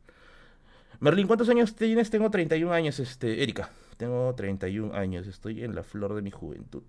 Merlin, 0.99 1.27
¿cuántos 1.27 1.47
años 1.49 1.75
tienes? 1.75 2.09
Tengo 2.09 2.29
31 2.29 2.73
años, 2.73 2.99
este, 2.99 3.41
Erika. 3.41 3.69
Tengo 3.97 4.35
31 4.35 4.93
años, 4.93 5.27
estoy 5.27 5.63
en 5.63 5.73
la 5.73 5.83
flor 5.83 6.13
de 6.13 6.21
mi 6.21 6.31
juventud. 6.31 6.83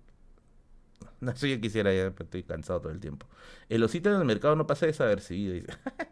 No 1.21 1.35
sé 1.35 1.49
yo 1.49 1.59
quisiera 1.59 1.93
ya, 1.93 2.13
estoy 2.17 2.43
cansado 2.43 2.81
todo 2.81 2.91
el 2.91 2.99
tiempo. 2.99 3.27
El 3.67 3.83
osito 3.83 4.09
en 4.09 4.15
el 4.19 4.25
mercado 4.25 4.55
no 4.55 4.67
pasa 4.67 4.85
desapercibido, 4.85 5.65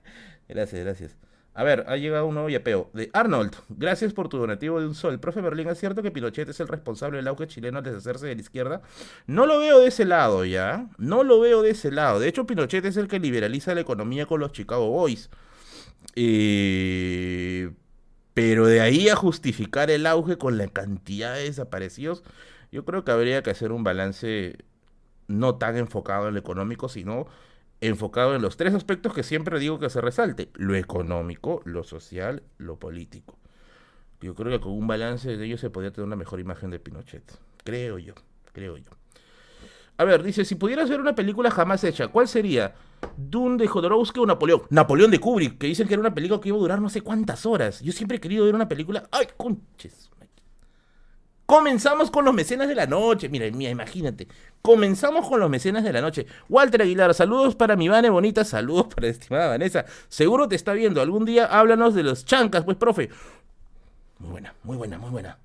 gracias, 0.48 0.84
gracias. 0.84 1.18
A 1.54 1.64
ver, 1.64 1.86
ha 1.88 1.98
llegado 1.98 2.28
un 2.28 2.36
nuevo 2.36 2.50
yapeo. 2.50 2.92
De 2.94 3.10
Arnold, 3.14 3.56
gracias 3.70 4.14
por 4.14 4.30
tu 4.30 4.38
donativo 4.38 4.80
de 4.80 4.86
un 4.86 4.94
sol. 4.94 5.20
Profe 5.20 5.42
Berlín, 5.42 5.68
¿es 5.70 5.80
cierto 5.80 6.04
que 6.04 6.12
Pinochet 6.12 6.48
es 6.48 6.60
el 6.60 6.68
responsable 6.68 7.18
del 7.18 7.28
auge 7.28 7.48
chileno 7.48 7.80
al 7.80 7.84
deshacerse 7.84 8.28
de 8.28 8.36
la 8.36 8.42
izquierda? 8.42 8.84
No 9.26 9.48
lo 9.48 9.58
veo 9.58 9.80
de 9.80 9.88
ese 9.88 10.06
lado, 10.06 10.46
¿ya? 10.46 10.88
No 11.00 11.24
lo 11.24 11.40
veo 11.40 11.64
de 11.64 11.72
ese 11.72 11.90
lado. 11.92 12.20
De 12.20 12.28
hecho, 12.28 12.46
Pinochet 12.46 12.86
es 12.86 12.96
el 12.96 13.08
que 13.08 13.20
liberaliza 13.20 13.74
la 13.74 13.82
economía 13.82 14.28
con 14.28 14.40
los 14.40 14.52
Chicago 14.52 14.88
Boys. 14.92 15.32
Eh, 16.16 17.72
pero 18.36 18.68
de 18.68 18.82
ahí 18.82 19.10
a 19.10 19.16
justificar 19.16 19.90
el 19.90 20.06
auge 20.06 20.38
con 20.38 20.60
la 20.60 20.68
cantidad 20.68 21.34
de 21.34 21.46
desaparecidos, 21.46 22.24
yo 22.72 22.86
creo 22.86 23.04
que 23.04 23.12
habría 23.12 23.42
que 23.42 23.50
hacer 23.50 23.72
un 23.72 23.84
balance 23.84 24.58
no 25.28 25.56
tan 25.56 25.78
enfocado 25.78 26.28
en 26.28 26.34
lo 26.34 26.40
económico, 26.40 26.90
sino 26.90 27.28
enfocado 27.82 28.36
en 28.36 28.42
los 28.42 28.58
tres 28.58 28.74
aspectos 28.74 29.14
que 29.14 29.24
siempre 29.24 29.60
digo 29.60 29.80
que 29.80 29.90
se 29.90 30.02
resalte, 30.02 30.50
lo 30.56 30.76
económico, 30.76 31.62
lo 31.66 31.84
social, 31.84 32.44
lo 32.58 32.78
político. 32.78 33.38
Yo 34.20 34.34
creo 34.34 34.52
que 34.52 34.64
con 34.64 34.72
un 34.72 34.88
balance 34.88 35.38
de 35.38 35.46
ellos 35.46 35.60
se 35.60 35.70
podría 35.70 35.92
tener 35.92 36.08
una 36.08 36.16
mejor 36.16 36.40
imagen 36.40 36.72
de 36.72 36.80
Pinochet. 36.80 37.40
Creo 37.64 38.00
yo, 38.00 38.14
creo 38.52 38.78
yo. 38.78 38.92
A 39.98 40.04
ver, 40.04 40.24
dice, 40.24 40.46
si 40.46 40.56
pudieras 40.56 40.90
ver 40.90 41.00
una 41.00 41.16
película 41.16 41.52
jamás 41.52 41.84
hecha, 41.84 42.08
¿cuál 42.08 42.28
sería? 42.28 42.76
¿Dune 43.16 43.58
de 43.58 43.68
Jodorowsky 43.68 44.20
o 44.20 44.26
Napoleón? 44.26 44.62
Napoleón 44.70 45.12
de 45.12 45.20
Kubrick, 45.20 45.58
que 45.58 45.68
dicen 45.68 45.88
que 45.88 45.96
era 45.96 46.02
una 46.02 46.14
película 46.14 46.40
que 46.40 46.50
iba 46.50 46.58
a 46.58 46.62
durar 46.62 46.82
no 46.82 46.90
sé 46.90 47.02
cuántas 47.02 47.46
horas. 47.46 47.82
Yo 47.82 47.92
siempre 47.92 48.18
he 48.18 48.20
querido 48.20 48.46
ver 48.46 48.56
una 48.56 48.68
película... 48.68 49.08
¡Ay, 49.12 49.28
conches! 49.38 50.12
Comenzamos 51.48 52.12
con 52.12 52.26
los 52.26 52.34
mecenas 52.34 52.68
de 52.68 52.76
la 52.76 52.88
noche. 52.88 53.30
Mira, 53.30 53.50
mía, 53.52 53.70
imagínate. 53.70 54.28
Comenzamos 54.62 55.30
con 55.30 55.40
los 55.40 55.50
mecenas 55.50 55.82
de 55.86 55.94
la 55.94 56.02
noche. 56.02 56.28
Walter 56.50 56.82
Aguilar, 56.82 57.14
saludos 57.14 57.56
para 57.56 57.78
mi 57.78 57.88
Vane 57.88 58.10
bonita, 58.10 58.44
saludos 58.44 58.88
para 58.94 59.08
estimada 59.08 59.48
Vanessa. 59.48 59.86
Seguro 60.10 60.50
te 60.50 60.58
está 60.58 60.74
viendo. 60.74 61.02
Algún 61.02 61.24
día 61.24 61.46
háblanos 61.46 61.96
de 61.96 62.04
los 62.04 62.26
chancas, 62.26 62.66
pues, 62.66 62.76
profe. 62.76 63.10
Muy 64.20 64.32
buena, 64.32 64.56
muy 64.64 64.76
buena, 64.76 64.98
muy 64.98 65.10
buena. 65.10 65.40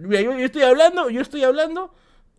Mira, 0.00 0.22
yo, 0.22 0.32
estoy 0.32 0.62
hablando, 0.62 1.08
yo 1.08 1.20
estoy 1.20 1.44
hablando. 1.44 1.94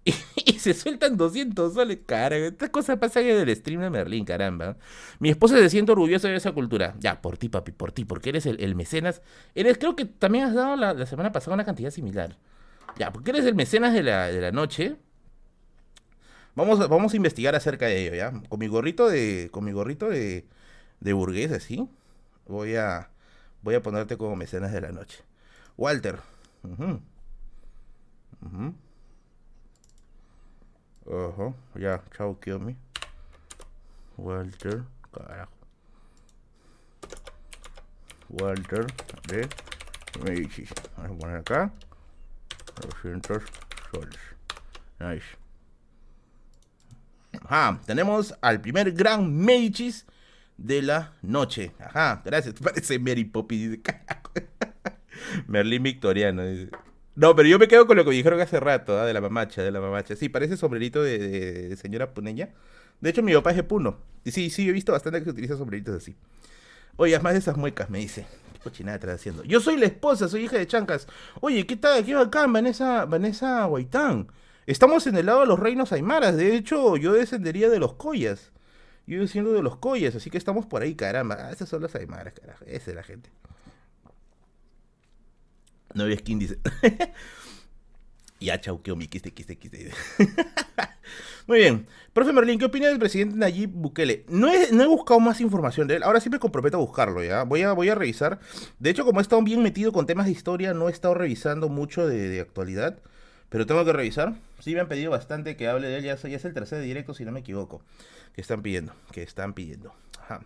Y, 0.46 0.53
se 0.53 0.74
sueltan 0.74 1.17
200 1.17 1.74
soles, 1.74 2.00
cara. 2.05 2.36
Esta 2.36 2.70
cosa 2.70 3.00
pasa 3.00 3.22
en 3.22 3.48
el 3.48 3.55
stream 3.55 3.81
de 3.81 3.89
Merlín, 3.89 4.25
caramba. 4.25 4.77
Mi 5.20 5.29
esposa 5.29 5.58
se 5.58 5.70
siente 5.70 5.91
orgullosa 5.91 6.27
de 6.27 6.36
esa 6.36 6.51
cultura. 6.51 6.96
Ya, 7.00 7.22
por 7.22 7.38
ti, 7.38 7.50
papi, 7.50 7.72
por 7.72 7.91
ti, 7.91 8.05
porque 8.05 8.29
eres 8.29 8.46
el, 8.46 8.75
mecenas. 8.75 9.22
Eres, 9.53 9.77
creo 9.77 9.96
que 9.96 10.05
también 10.05 10.46
has 10.46 10.53
dado 10.53 10.75
la, 10.75 11.05
semana 11.05 11.31
pasada 11.31 11.53
una 11.53 11.65
cantidad 11.65 11.91
similar. 11.91 12.38
Ya, 12.98 13.12
porque 13.12 13.31
eres 13.31 13.46
el 13.46 13.55
mecenas 13.55 13.93
de 13.93 14.03
la, 14.03 14.27
de 14.27 14.41
la 14.41 14.51
noche. 14.51 14.98
Vamos 16.55 16.89
vamos 16.89 17.13
a 17.13 17.15
investigar 17.15 17.55
acerca 17.55 17.86
de 17.86 18.08
ello, 18.08 18.15
¿ya? 18.15 18.31
Con 18.50 18.60
mi 18.60 18.67
gorrito 18.67 19.08
de. 19.08 19.50
Con 19.51 19.63
mi 19.63 19.72
gorrito 19.72 20.10
de. 20.10 20.46
de 21.00 21.13
burgués, 21.13 21.51
así. 21.51 21.88
Voy 22.48 22.75
a. 22.75 23.10
Voy 23.62 23.75
a 23.75 23.81
ponerte 23.81 24.17
como 24.17 24.36
mecenas 24.36 24.72
de 24.72 24.81
la 24.81 24.91
noche. 24.91 25.20
Walter. 25.77 26.20
Ajá, 31.08 31.53
ya, 31.75 32.03
chao, 32.15 32.39
kill 32.39 32.60
me. 32.60 32.75
Walter, 34.17 34.84
carajo. 35.12 35.51
Walter 38.29 38.86
de 39.27 39.48
Medici. 40.24 40.67
Vamos 40.98 41.12
a 41.12 41.20
poner 41.20 41.38
acá. 41.38 41.72
200 42.81 43.43
soles. 43.91 44.20
Nice. 45.00 45.25
Ajá, 47.46 47.79
tenemos 47.86 48.34
al 48.41 48.62
primer 48.62 48.91
gran 48.91 49.36
Medicis 49.36 50.05
de 50.58 50.81
la 50.81 51.13
noche. 51.22 51.72
Ajá, 51.79 52.22
gracias. 52.24 52.55
Parece 52.62 53.00
Mary 53.00 53.25
Poppy. 53.25 53.81
Merlín 55.48 55.84
Victoriano. 55.84 56.43
No, 57.22 57.36
pero 57.36 57.48
yo 57.48 57.60
me 57.60 57.68
quedo 57.68 57.86
con 57.86 57.98
lo 57.98 58.04
que 58.04 58.10
dijeron 58.10 58.42
hace 58.42 58.60
rato, 58.60 59.00
¿ah? 59.00 59.06
de 59.06 59.13
la 59.13 59.22
mamacha, 59.22 59.62
de 59.62 59.70
la 59.70 59.80
mamacha. 59.80 60.16
Sí, 60.16 60.28
parece 60.28 60.58
sombrerito 60.58 61.04
de, 61.04 61.78
señora 61.80 62.16
puneña. 62.16 62.50
De 63.00 63.12
hecho, 63.12 63.22
mi 63.22 63.32
papá 63.32 63.51
es 63.51 63.58
de 63.58 63.63
Puno. 63.63 64.00
Y 64.24 64.32
sí, 64.32 64.50
sí, 64.50 64.68
he 64.68 64.72
visto 64.72 64.92
bastante 64.92 65.20
que 65.20 65.25
se 65.25 65.30
utiliza 65.30 65.56
sombreritos 65.56 65.98
así. 65.98 66.16
Oye, 66.96 67.20
más 67.20 67.34
de 67.34 67.40
esas 67.40 67.58
muecas, 67.58 67.92
me 67.92 68.00
dice. 68.00 68.25
¿Qué 68.54 68.60
cochinada 68.62 68.96
estás 68.96 69.12
haciendo? 69.18 69.44
Yo 69.44 69.60
soy 69.60 69.78
la 69.78 69.86
esposa, 69.86 70.28
soy 70.28 70.46
hija 70.46 70.58
de 70.58 70.66
Chancas. 70.66 71.08
Oye, 71.42 71.68
¿qué 71.68 71.75
tal? 71.75 72.04
¿Qué 72.04 72.16
bacán, 72.16 72.51
Vanessa, 72.51 73.06
Vanessa 73.06 73.66
Guaitán? 73.66 74.28
Estamos 74.66 75.06
en 75.06 75.16
el 75.16 75.28
lado 75.28 75.42
de 75.42 75.46
los 75.46 75.60
reinos 75.60 75.92
aymaras. 75.92 76.36
De 76.38 76.56
hecho, 76.56 76.98
yo 76.98 77.13
descendería 77.13 77.70
de 77.70 77.78
los 77.78 77.94
collas. 77.94 78.51
Yo 79.06 79.20
desciendo 79.20 79.54
de 79.54 79.62
los 79.62 79.78
collas, 79.78 80.16
así 80.16 80.32
que 80.32 80.40
estamos 80.40 80.66
por 80.66 80.82
ahí, 80.82 80.96
caramba. 80.96 81.38
Ah, 81.38 81.51
esas 81.51 81.70
son 81.70 81.84
las 81.84 81.94
aymaras, 81.94 82.34
carajo. 82.34 82.66
Esa 82.66 82.90
es 82.90 82.96
la 82.96 83.04
gente. 83.04 83.30
No 85.93 86.03
había 86.03 86.17
skin, 86.17 86.39
dice. 86.39 86.57
ya, 88.39 88.60
chau, 88.60 88.81
que 88.81 88.95
quiste, 89.07 89.31
quiste, 89.31 89.57
quiste. 89.57 89.91
Muy 91.48 91.60
bien. 91.60 91.88
Profe 92.13 92.33
Merlin, 92.33 92.60
¿qué 92.60 92.65
opina 92.65 92.88
del 92.88 93.00
presidente 93.00 93.36
Nayib 93.38 93.69
Bukele? 93.71 94.25
No 94.27 94.51
he, 94.51 94.71
no 94.71 94.83
he, 94.83 94.88
buscado 94.88 95.19
más 95.19 95.41
información 95.41 95.88
de 95.88 95.95
él. 95.95 96.03
Ahora 96.03 96.19
sí 96.19 96.29
me 96.29 96.39
comprometo 96.39 96.77
a 96.77 96.79
buscarlo, 96.79 97.24
¿ya? 97.24 97.43
Voy 97.43 97.62
a, 97.62 97.74
voy 97.74 97.89
a 97.89 97.95
revisar. 97.95 98.39
De 98.79 98.89
hecho, 98.89 99.05
como 99.05 99.19
he 99.19 99.24
estado 99.24 99.41
bien 99.41 99.63
metido 99.63 99.91
con 99.91 100.05
temas 100.05 100.25
de 100.25 100.31
historia, 100.31 100.74
no 100.74 100.89
he 100.89 100.91
estado 100.91 101.13
revisando 101.13 101.69
mucho 101.69 102.07
de, 102.07 102.39
actualidad. 102.39 103.00
Pero 103.50 103.65
tengo 103.65 103.83
que 103.83 103.93
revisar. 103.93 104.36
Sí 104.60 104.74
me 104.74 104.81
han 104.81 104.88
pedido 104.88 105.12
bastante 105.12 105.55
que 105.55 105.67
hable 105.67 105.88
de 105.88 105.98
él. 105.98 106.03
Ya, 106.03 106.15
ya 106.15 106.36
es 106.36 106.45
el 106.45 106.53
tercer 106.53 106.81
directo, 106.81 107.13
si 107.13 107.25
no 107.25 107.31
me 107.31 107.41
equivoco. 107.41 107.81
Que 108.33 108.41
están 108.41 108.62
pidiendo. 108.62 108.93
Que 109.12 109.24
están 109.24 109.53
pidiendo. 109.53 109.93
Ajá. 110.21 110.41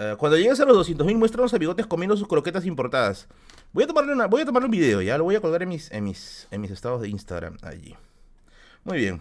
Eh, 0.00 0.14
cuando 0.16 0.38
llegues 0.38 0.60
a 0.60 0.64
los 0.64 0.88
200.000, 0.88 1.16
muéstranos 1.16 1.52
a 1.52 1.58
bigotes 1.58 1.84
comiendo 1.84 2.16
sus 2.16 2.28
croquetas 2.28 2.64
importadas. 2.64 3.26
Voy 3.72 3.82
a 3.82 3.86
tomarle 3.88 4.12
una, 4.12 4.26
voy 4.26 4.42
a 4.42 4.44
tomarle 4.44 4.66
un 4.66 4.70
video, 4.70 5.02
ya 5.02 5.18
lo 5.18 5.24
voy 5.24 5.34
a 5.34 5.40
colgar 5.40 5.64
en 5.64 5.70
mis, 5.70 5.90
en 5.90 6.04
mis, 6.04 6.46
en 6.52 6.60
mis 6.60 6.70
estados 6.70 7.02
de 7.02 7.08
Instagram 7.08 7.56
allí. 7.62 7.96
Muy 8.84 8.98
bien. 8.98 9.20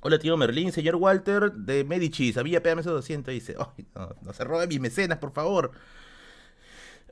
Hola 0.00 0.18
tío 0.18 0.36
Merlín, 0.36 0.72
señor 0.72 0.96
Walter 0.96 1.52
de 1.52 1.84
Medici, 1.84 2.32
sabía 2.32 2.60
PMS 2.60 2.86
200 2.86 3.32
dice, 3.32 3.56
no, 4.22 4.32
se 4.32 4.42
robe 4.42 4.66
mis 4.66 4.80
mecenas, 4.80 5.18
por 5.18 5.30
favor. 5.30 5.70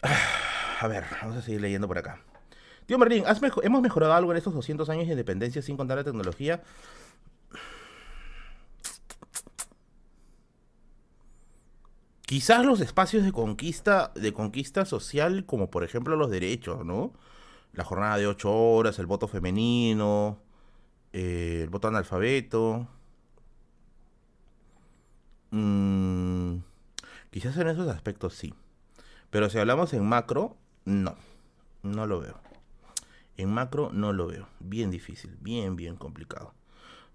A 0.80 0.88
ver, 0.88 1.04
vamos 1.22 1.36
a 1.36 1.42
seguir 1.42 1.60
leyendo 1.60 1.86
por 1.86 1.98
acá. 1.98 2.20
Tío 2.86 2.98
Merlín, 2.98 3.24
¿hemos 3.62 3.80
mejorado 3.80 4.12
algo 4.12 4.32
en 4.32 4.38
estos 4.38 4.52
200 4.52 4.88
años 4.90 5.06
de 5.06 5.12
independencia 5.12 5.62
sin 5.62 5.76
contar 5.76 5.98
la 5.98 6.04
tecnología? 6.04 6.62
Quizás 12.26 12.64
los 12.66 12.80
espacios 12.80 13.24
de 13.24 13.32
conquista, 13.32 14.12
de 14.14 14.32
conquista 14.34 14.84
social, 14.84 15.46
como 15.46 15.70
por 15.70 15.84
ejemplo 15.84 16.16
los 16.16 16.30
derechos, 16.30 16.84
¿no? 16.84 17.12
La 17.72 17.84
jornada 17.84 18.18
de 18.18 18.26
ocho 18.26 18.52
horas, 18.52 18.98
el 18.98 19.06
voto 19.06 19.28
femenino, 19.28 20.38
eh, 21.12 21.60
el 21.62 21.70
voto 21.70 21.88
analfabeto. 21.88 22.88
Mm, 25.50 26.58
quizás 27.30 27.56
en 27.56 27.68
esos 27.68 27.88
aspectos 27.88 28.34
sí. 28.34 28.54
Pero 29.30 29.50
si 29.50 29.58
hablamos 29.58 29.92
en 29.94 30.06
macro, 30.06 30.56
no. 30.84 31.16
No 31.82 32.06
lo 32.06 32.20
veo. 32.20 32.40
En 33.36 33.50
macro 33.52 33.90
no 33.92 34.12
lo 34.12 34.26
veo. 34.26 34.48
Bien 34.60 34.90
difícil, 34.90 35.36
bien, 35.40 35.76
bien 35.76 35.96
complicado. 35.96 36.55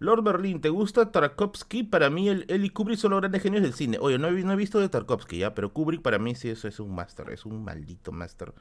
Lord 0.01 0.23
Berlin, 0.23 0.61
¿te 0.61 0.69
gusta 0.69 1.11
Tarkovsky? 1.11 1.83
Para 1.83 2.09
mí, 2.09 2.27
él, 2.27 2.45
y 2.49 2.71
Kubrick 2.71 2.97
son 2.97 3.11
los 3.11 3.21
grandes 3.21 3.43
genios 3.43 3.61
del 3.61 3.75
cine. 3.75 3.99
Oye, 4.01 4.17
no 4.17 4.29
he, 4.29 4.31
no 4.31 4.51
he 4.51 4.55
visto 4.55 4.79
de 4.79 4.89
Tarkovsky 4.89 5.37
ya, 5.37 5.53
pero 5.53 5.73
Kubrick 5.73 6.01
para 6.01 6.17
mí 6.17 6.33
sí 6.33 6.49
eso 6.49 6.67
es 6.67 6.79
un 6.79 6.95
máster, 6.95 7.29
es 7.29 7.45
un 7.45 7.63
maldito 7.63 8.11
máster. 8.11 8.51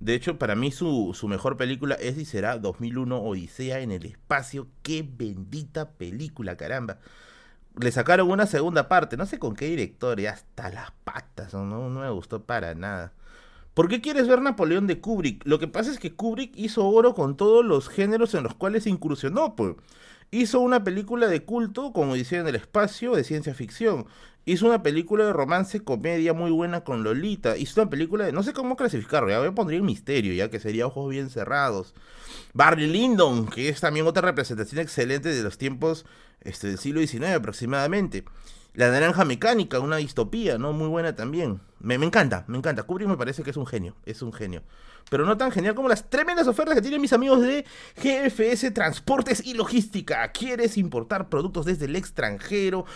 De 0.00 0.14
hecho, 0.14 0.40
para 0.40 0.56
mí 0.56 0.72
su, 0.72 1.12
su, 1.14 1.28
mejor 1.28 1.56
película 1.56 1.94
es 1.94 2.18
y 2.18 2.24
será 2.24 2.58
2001 2.58 3.16
Odisea 3.16 3.78
en 3.78 3.92
el 3.92 4.04
espacio. 4.04 4.66
¡Qué 4.82 5.08
bendita 5.08 5.92
película, 5.92 6.56
caramba! 6.56 6.98
Le 7.78 7.92
sacaron 7.92 8.28
una 8.28 8.46
segunda 8.46 8.88
parte, 8.88 9.16
no 9.16 9.24
sé 9.24 9.38
con 9.38 9.54
qué 9.54 9.66
director, 9.66 10.18
y 10.18 10.26
hasta 10.26 10.68
las 10.68 10.90
patas, 11.04 11.54
no, 11.54 11.64
no 11.64 11.90
me 11.90 12.10
gustó 12.10 12.42
para 12.42 12.74
nada. 12.74 13.12
¿Por 13.72 13.86
qué 13.86 14.00
quieres 14.00 14.26
ver 14.26 14.42
Napoleón 14.42 14.88
de 14.88 15.00
Kubrick? 15.00 15.46
Lo 15.46 15.60
que 15.60 15.68
pasa 15.68 15.92
es 15.92 16.00
que 16.00 16.12
Kubrick 16.12 16.52
hizo 16.56 16.88
oro 16.88 17.14
con 17.14 17.36
todos 17.36 17.64
los 17.64 17.88
géneros 17.88 18.34
en 18.34 18.42
los 18.42 18.56
cuales 18.56 18.88
incursionó, 18.88 19.54
pues. 19.54 19.76
Hizo 20.34 20.60
una 20.60 20.82
película 20.82 21.28
de 21.28 21.44
culto, 21.44 21.92
como 21.92 22.14
decía 22.14 22.40
en 22.40 22.48
el 22.48 22.54
espacio, 22.54 23.14
de 23.14 23.22
ciencia 23.22 23.52
ficción. 23.52 24.06
Hizo 24.46 24.66
una 24.66 24.82
película 24.82 25.26
de 25.26 25.32
romance, 25.34 25.84
comedia 25.84 26.32
muy 26.32 26.50
buena 26.50 26.84
con 26.84 27.04
Lolita. 27.04 27.58
Hizo 27.58 27.82
una 27.82 27.90
película 27.90 28.24
de. 28.24 28.32
No 28.32 28.42
sé 28.42 28.54
cómo 28.54 28.74
clasificarlo, 28.74 29.28
ya 29.28 29.38
voy 29.38 29.52
a 29.54 29.74
el 29.74 29.82
misterio, 29.82 30.32
ya 30.32 30.48
que 30.48 30.58
sería 30.58 30.86
Ojos 30.86 31.10
Bien 31.10 31.28
Cerrados. 31.28 31.92
Barry 32.54 32.86
Lyndon, 32.86 33.46
que 33.46 33.68
es 33.68 33.80
también 33.80 34.06
otra 34.06 34.22
representación 34.22 34.80
excelente 34.80 35.28
de 35.28 35.42
los 35.42 35.58
tiempos 35.58 36.06
este, 36.40 36.68
del 36.68 36.78
siglo 36.78 37.06
XIX 37.06 37.34
aproximadamente. 37.34 38.24
La 38.74 38.90
Naranja 38.90 39.24
Mecánica, 39.24 39.80
una 39.80 39.96
distopía, 39.96 40.56
¿no? 40.56 40.72
Muy 40.72 40.88
buena 40.88 41.14
también. 41.14 41.60
Me, 41.78 41.94
encanta, 41.94 42.44
me 42.46 42.56
encanta. 42.56 42.84
Kubrick 42.84 43.08
me 43.08 43.16
parece 43.16 43.42
que 43.42 43.50
es 43.50 43.56
un 43.56 43.66
genio, 43.66 43.96
es 44.06 44.22
un 44.22 44.32
genio 44.32 44.62
pero 45.10 45.26
no 45.26 45.36
tan 45.36 45.50
genial 45.50 45.74
como 45.74 45.88
las 45.88 46.08
tremendas 46.08 46.46
ofertas 46.46 46.74
que 46.74 46.80
tienen 46.80 47.00
mis 47.00 47.12
amigos 47.12 47.42
de 47.42 47.66
GFS 47.96 48.72
Transportes 48.72 49.44
y 49.44 49.54
Logística. 49.54 50.30
¿Quieres 50.32 50.78
importar 50.78 51.28
productos 51.28 51.66
desde 51.66 51.86
el 51.86 51.96
extranjero? 51.96 52.86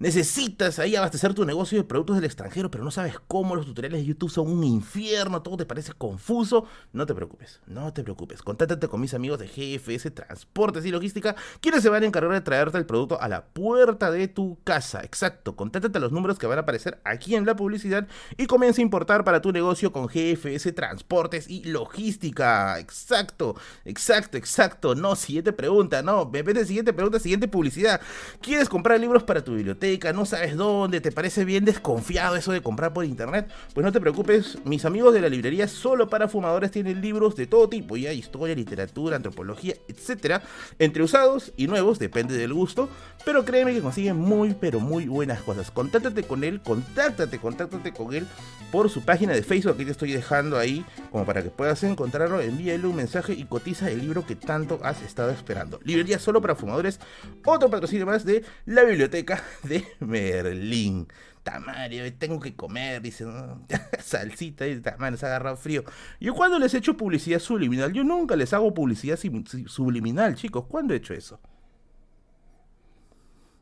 Necesitas 0.00 0.78
ahí 0.78 0.96
abastecer 0.96 1.34
tu 1.34 1.44
negocio 1.44 1.78
de 1.78 1.84
productos 1.84 2.16
del 2.16 2.24
extranjero, 2.24 2.70
pero 2.70 2.82
no 2.82 2.90
sabes 2.90 3.20
cómo, 3.28 3.54
los 3.54 3.66
tutoriales 3.66 4.00
de 4.00 4.06
YouTube 4.06 4.30
son 4.30 4.50
un 4.50 4.64
infierno, 4.64 5.42
todo 5.42 5.58
te 5.58 5.66
parece 5.66 5.92
confuso, 5.92 6.64
no 6.92 7.06
te 7.06 7.14
preocupes, 7.14 7.60
no 7.66 7.92
te 7.92 8.02
preocupes. 8.02 8.42
Contáctate 8.42 8.88
con 8.88 9.00
mis 9.00 9.12
amigos 9.12 9.38
de 9.38 9.46
GFS 9.46 10.10
Transportes 10.12 10.86
y 10.86 10.90
Logística, 10.90 11.36
quienes 11.60 11.82
se 11.82 11.90
van 11.90 12.02
a 12.02 12.06
encargar 12.06 12.32
de 12.32 12.40
traerte 12.40 12.78
el 12.78 12.86
producto 12.86 13.20
a 13.20 13.28
la 13.28 13.44
puerta 13.44 14.10
de 14.10 14.26
tu 14.26 14.58
casa. 14.64 15.02
Exacto, 15.04 15.54
contáctate 15.54 15.98
a 15.98 16.00
los 16.00 16.12
números 16.12 16.38
que 16.38 16.46
van 16.46 16.58
a 16.58 16.62
aparecer 16.62 16.98
aquí 17.04 17.34
en 17.34 17.44
la 17.44 17.54
publicidad 17.54 18.08
y 18.38 18.46
comienza 18.46 18.80
a 18.80 18.82
importar 18.82 19.22
para 19.22 19.42
tu 19.42 19.52
negocio 19.52 19.92
con 19.92 20.06
GFS 20.06 20.74
Transportes 20.74 21.48
y 21.48 21.64
Logística. 21.64 22.78
Exacto, 22.78 23.54
exacto, 23.84 24.38
exacto. 24.38 24.94
No, 24.94 25.14
siguiente 25.14 25.52
pregunta, 25.52 26.00
no, 26.00 26.24
me 26.24 26.42
siguiente 26.64 26.94
pregunta, 26.94 27.18
siguiente 27.18 27.48
publicidad. 27.48 28.00
¿Quieres 28.40 28.70
comprar 28.70 28.98
libros 28.98 29.24
para 29.24 29.44
tu 29.44 29.54
biblioteca? 29.54 29.89
No 30.14 30.24
sabes 30.24 30.56
dónde, 30.56 31.00
te 31.00 31.12
parece 31.12 31.44
bien 31.44 31.64
desconfiado 31.64 32.36
eso 32.36 32.52
de 32.52 32.62
comprar 32.62 32.92
por 32.92 33.04
internet, 33.04 33.48
pues 33.74 33.84
no 33.84 33.92
te 33.92 34.00
preocupes, 34.00 34.58
mis 34.64 34.84
amigos 34.84 35.14
de 35.14 35.20
la 35.20 35.28
librería 35.28 35.68
solo 35.68 36.08
para 36.08 36.28
fumadores 36.28 36.70
tienen 36.70 37.00
libros 37.00 37.34
de 37.36 37.46
todo 37.46 37.68
tipo, 37.68 37.96
ya 37.96 38.12
historia, 38.12 38.54
literatura, 38.54 39.16
antropología, 39.16 39.74
etcétera, 39.88 40.42
entre 40.78 41.02
usados 41.02 41.52
y 41.56 41.66
nuevos, 41.66 41.98
depende 41.98 42.36
del 42.36 42.52
gusto, 42.52 42.88
pero 43.24 43.44
créeme 43.44 43.72
que 43.72 43.80
consiguen 43.80 44.16
muy 44.16 44.54
pero 44.54 44.80
muy 44.80 45.06
buenas 45.06 45.42
cosas. 45.42 45.70
Contáctate 45.70 46.22
con 46.22 46.44
él, 46.44 46.60
contáctate, 46.62 47.38
contáctate 47.38 47.92
con 47.92 48.14
él 48.14 48.26
por 48.70 48.88
su 48.88 49.02
página 49.02 49.32
de 49.32 49.42
Facebook, 49.42 49.74
aquí 49.74 49.84
te 49.84 49.90
estoy 49.90 50.12
dejando 50.12 50.58
ahí 50.58 50.84
como 51.10 51.24
para 51.24 51.42
que 51.42 51.50
puedas 51.50 51.82
encontrarlo, 51.82 52.40
envíale 52.40 52.86
un 52.86 52.96
mensaje 52.96 53.32
y 53.32 53.44
cotiza 53.44 53.90
el 53.90 54.00
libro 54.00 54.26
que 54.26 54.36
tanto 54.36 54.78
has 54.82 55.02
estado 55.02 55.30
esperando. 55.30 55.80
Librería 55.84 56.18
solo 56.18 56.40
para 56.40 56.54
fumadores, 56.54 57.00
otro 57.44 57.70
patrocinio 57.70 58.06
más 58.06 58.24
de 58.24 58.44
la 58.66 58.84
biblioteca 58.84 59.42
de 59.64 59.79
Merlín. 60.00 61.08
Tamario, 61.42 62.12
tengo 62.14 62.38
que 62.38 62.54
comer, 62.54 63.00
dice, 63.00 63.24
salsita 63.98 64.66
y 64.66 64.78
tamario, 64.80 65.16
se 65.16 65.24
ha 65.24 65.30
agarrado 65.30 65.56
frío. 65.56 65.84
Yo 66.20 66.34
cuando 66.34 66.58
les 66.58 66.74
he 66.74 66.78
hecho 66.78 66.96
publicidad 66.96 67.38
subliminal, 67.38 67.92
yo 67.92 68.04
nunca 68.04 68.36
les 68.36 68.52
hago 68.52 68.74
publicidad 68.74 69.18
subliminal, 69.66 70.34
chicos. 70.34 70.66
¿Cuándo 70.66 70.92
he 70.92 70.98
hecho 70.98 71.14
eso? 71.14 71.40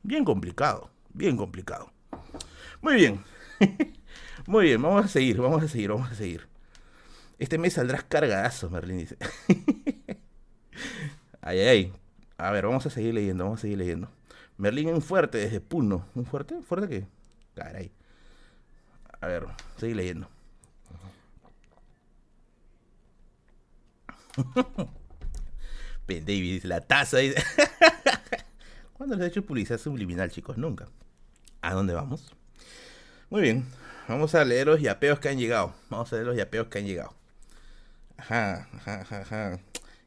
Bien 0.02 0.24
complicado, 0.24 0.90
bien 1.14 1.36
complicado. 1.36 1.92
Muy 2.80 2.94
bien. 2.94 3.22
Muy 4.46 4.64
bien, 4.64 4.82
vamos 4.82 5.04
a 5.04 5.08
seguir, 5.08 5.40
vamos 5.40 5.62
a 5.62 5.68
seguir, 5.68 5.90
vamos 5.90 6.10
a 6.10 6.14
seguir. 6.14 6.48
Este 7.38 7.58
mes 7.58 7.74
saldrás 7.74 8.04
cargadazo, 8.04 8.70
Merlín 8.70 8.98
dice. 8.98 9.16
ay, 11.40 11.60
ay, 11.60 11.68
ay. 11.68 11.92
A 12.38 12.50
ver, 12.50 12.66
vamos 12.66 12.86
a 12.86 12.90
seguir 12.90 13.14
leyendo, 13.14 13.44
vamos 13.44 13.60
a 13.60 13.62
seguir 13.62 13.78
leyendo. 13.78 14.10
Merlín 14.58 14.88
un 14.88 15.00
fuerte 15.00 15.38
desde 15.38 15.60
Puno. 15.60 16.06
¿Un 16.14 16.26
fuerte? 16.26 16.60
¿Fuerte 16.62 16.88
qué? 16.88 17.06
Caray. 17.54 17.92
A 19.20 19.26
ver, 19.26 19.46
seguí 19.76 19.94
leyendo. 19.94 20.28
Ben 26.06 26.24
David 26.24 26.64
la 26.64 26.80
taza 26.80 27.18
dice. 27.18 27.42
¿Cuándo 28.94 29.16
les 29.16 29.26
he 29.26 29.28
hecho 29.28 29.44
publicidad 29.44 29.78
subliminal, 29.78 30.30
chicos? 30.30 30.56
Nunca. 30.58 30.88
¿A 31.60 31.74
dónde 31.74 31.94
vamos? 31.94 32.34
Muy 33.30 33.42
bien. 33.42 33.66
Vamos 34.08 34.34
a 34.34 34.44
leer 34.44 34.66
los 34.66 34.80
yapeos 34.80 35.20
que 35.20 35.28
han 35.28 35.38
llegado. 35.38 35.74
Vamos 35.90 36.12
a 36.12 36.16
leer 36.16 36.26
los 36.26 36.36
yapeos 36.36 36.68
que 36.68 36.78
han 36.78 36.86
llegado. 36.86 37.14
Ajá, 38.16 38.68
ajá, 38.74 39.02
ajá, 39.02 39.20
ajá. 39.20 39.60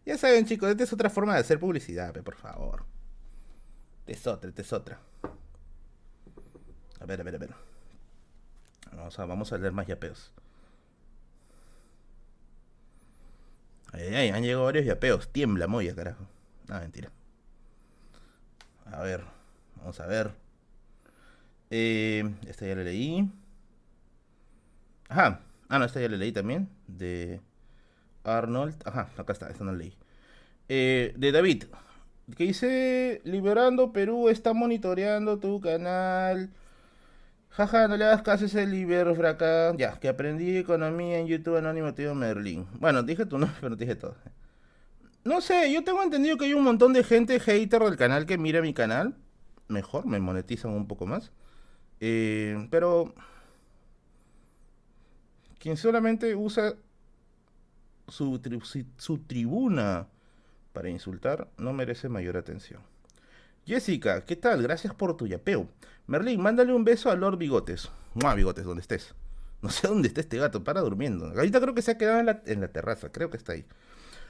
Ya 0.06 0.18
saben, 0.18 0.46
chicos, 0.46 0.70
esta 0.72 0.84
es 0.84 0.92
otra 0.92 1.10
forma 1.10 1.36
de 1.36 1.40
hacer 1.42 1.60
publicidad, 1.60 2.14
por 2.24 2.36
favor. 2.36 2.91
Es 4.08 4.28
otra, 4.28 4.50
esta 4.50 4.62
es 4.62 4.74
otra. 4.74 5.00
A 7.00 7.06
ver, 7.06 7.22
a 7.22 7.24
ver, 7.24 7.36
a 7.36 7.38
ver. 7.40 7.54
Vamos 8.96 9.20
a, 9.20 9.26
vamos 9.26 9.54
a 9.54 9.58
leer 9.58 9.72
más 9.72 9.88
yapeos. 9.88 10.32
Ay, 13.94 14.16
ay, 14.16 14.30
han 14.30 14.44
llegado 14.44 14.66
varios 14.66 14.86
yapeos. 14.86 15.32
Tiembla, 15.32 15.68
moya, 15.68 15.96
carajo. 15.96 16.26
No, 16.68 16.80
mentira. 16.80 17.10
A 18.86 19.02
ver, 19.02 19.24
vamos 19.78 20.00
a 20.00 20.06
ver. 20.08 20.32
Eh, 21.70 22.36
esta 22.48 22.68
ya 22.68 22.76
la 22.76 22.84
leí. 22.84 23.30
Ajá. 25.10 25.42
Ah, 25.70 25.80
no, 25.80 25.86
esta 25.86 26.02
ya 26.02 26.10
la 26.10 26.18
leí 26.18 26.32
también. 26.32 26.70
De 26.88 27.42
Arnold. 28.24 28.76
Ajá, 28.86 29.10
acá 29.18 29.34
está, 29.34 29.50
esta 29.50 29.64
no 29.64 29.72
la 29.72 29.78
leí. 29.78 29.94
Eh, 30.70 31.14
de 31.18 31.32
David. 31.32 31.66
Que 32.36 32.46
dice, 32.46 33.22
Liberando 33.24 33.92
Perú 33.92 34.30
está 34.30 34.54
monitoreando 34.54 35.40
tu 35.40 35.60
canal. 35.60 36.50
Jaja, 37.50 37.88
no 37.88 37.98
le 37.98 38.06
hagas 38.06 38.22
caso 38.22 38.46
a 38.46 38.48
ese 38.48 38.66
libero 38.66 39.14
fraca. 39.16 39.76
Ya, 39.76 40.00
que 40.00 40.08
aprendí 40.08 40.58
economía 40.58 41.20
en 41.20 41.28
YouTube 41.28 41.58
Anónimo 41.58 41.94
Tío 41.94 42.16
Merlin. 42.16 42.66
Bueno, 42.80 43.04
dije 43.04 43.26
tu 43.26 43.38
nombre, 43.38 43.58
pero 43.62 43.76
dije 43.76 43.96
todo. 43.96 44.16
No 45.24 45.42
sé, 45.42 45.72
yo 45.72 45.84
tengo 45.84 46.02
entendido 46.02 46.38
que 46.38 46.46
hay 46.46 46.54
un 46.54 46.64
montón 46.64 46.94
de 46.94 47.04
gente 47.04 47.40
hater 47.40 47.84
del 47.84 47.98
canal 47.98 48.26
que 48.26 48.38
mira 48.38 48.62
mi 48.62 48.74
canal. 48.74 49.16
Mejor, 49.68 50.06
me 50.06 50.20
monetizan 50.20 50.72
un 50.72 50.88
poco 50.88 51.06
más. 51.06 51.32
Eh, 52.00 52.68
pero... 52.72 53.14
Quien 55.60 55.78
solamente 55.78 56.36
usa 56.36 56.74
su, 58.08 58.42
su 58.98 59.18
tribuna 59.20 60.08
para 60.74 60.90
insultar 60.90 61.50
no 61.58 61.74
merece 61.74 62.10
mayor 62.10 62.38
atención. 62.38 62.82
Jessica, 63.66 64.26
¿qué 64.26 64.36
tal? 64.36 64.64
Gracias 64.64 64.94
por 64.94 65.16
tu 65.16 65.28
yapeo. 65.28 65.68
Merlín, 66.08 66.42
mándale 66.42 66.74
un 66.74 66.84
beso 66.84 67.12
a 67.12 67.16
Lord 67.16 67.38
Bigotes. 67.38 67.90
Mua, 68.16 68.34
Bigotes, 68.34 68.66
donde 68.66 68.82
estés. 68.82 69.14
No 69.62 69.70
sé 69.70 69.88
dónde 69.88 70.08
está 70.08 70.22
este 70.22 70.38
gato, 70.38 70.64
para 70.64 70.82
durmiendo. 70.82 71.28
Ahorita 71.28 71.62
creo 71.62 71.76
que 71.76 71.84
se 71.84 71.92
ha 71.92 71.98
quedado 71.98 72.20
en 72.20 72.62
la, 72.62 72.68
terraza, 72.70 73.12
creo 73.12 73.30
que 73.30 73.38
está 73.38 73.54
ahí. 73.54 73.66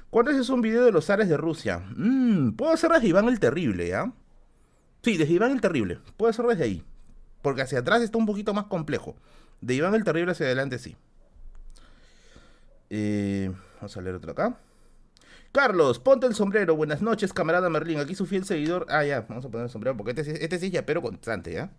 ¿Cuándo 0.09 0.31
es 0.31 0.49
un 0.49 0.61
video 0.61 0.83
de 0.83 0.91
los 0.91 1.05
zares 1.05 1.29
de 1.29 1.37
Rusia? 1.37 1.81
Mmm, 1.95 2.51
puedo 2.51 2.73
hacer 2.73 2.91
desde 2.91 3.07
Iván 3.07 3.29
el 3.29 3.39
Terrible, 3.39 3.87
¿ya? 3.87 4.11
Sí, 5.03 5.15
desde 5.15 5.33
Iván 5.33 5.51
el 5.51 5.61
Terrible. 5.61 5.99
Puedo 6.17 6.29
hacer 6.29 6.45
desde 6.45 6.65
ahí. 6.65 6.83
Porque 7.41 7.61
hacia 7.61 7.79
atrás 7.79 8.01
está 8.01 8.17
un 8.17 8.25
poquito 8.25 8.53
más 8.53 8.65
complejo. 8.65 9.15
De 9.61 9.73
Iván 9.73 9.95
el 9.95 10.03
Terrible 10.03 10.33
hacia 10.33 10.47
adelante 10.47 10.79
sí. 10.79 10.97
Eh, 12.89 13.53
vamos 13.77 13.95
a 13.95 14.01
leer 14.01 14.15
otro 14.15 14.33
acá. 14.33 14.57
Carlos, 15.51 15.99
ponte 15.99 16.27
el 16.27 16.35
sombrero. 16.35 16.75
Buenas 16.75 17.01
noches, 17.01 17.33
camarada 17.33 17.69
Merlín. 17.69 17.99
Aquí 17.99 18.15
su 18.15 18.25
fiel 18.25 18.45
seguidor. 18.45 18.85
Ah, 18.89 19.03
ya, 19.03 19.25
vamos 19.27 19.43
a 19.45 19.49
poner 19.49 19.65
el 19.65 19.69
sombrero 19.69 19.97
porque 19.97 20.11
este, 20.11 20.43
este 20.43 20.59
sí 20.59 20.67
es 20.67 20.71
ya, 20.71 20.85
pero 20.85 21.01
constante, 21.01 21.51
¿ya? 21.51 21.71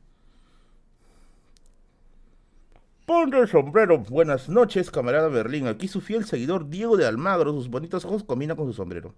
Ponte 3.06 3.38
el 3.38 3.48
sombrero. 3.48 3.98
Buenas 3.98 4.48
noches, 4.48 4.90
camarada 4.90 5.28
Merlín. 5.30 5.66
Aquí 5.68 5.88
su 5.88 6.00
fiel 6.00 6.24
seguidor 6.26 6.68
Diego 6.68 6.96
de 6.96 7.06
Almagro. 7.06 7.52
Sus 7.52 7.68
bonitos 7.68 8.04
ojos 8.04 8.24
combinan 8.24 8.56
con 8.56 8.66
su 8.66 8.74
sombrero. 8.74 9.14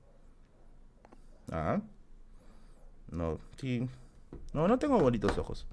Ah. 1.50 1.80
No, 3.10 3.38
sí. 3.56 3.88
No, 4.52 4.68
no 4.68 4.78
tengo 4.78 4.98
bonitos 5.00 5.36
ojos. 5.36 5.66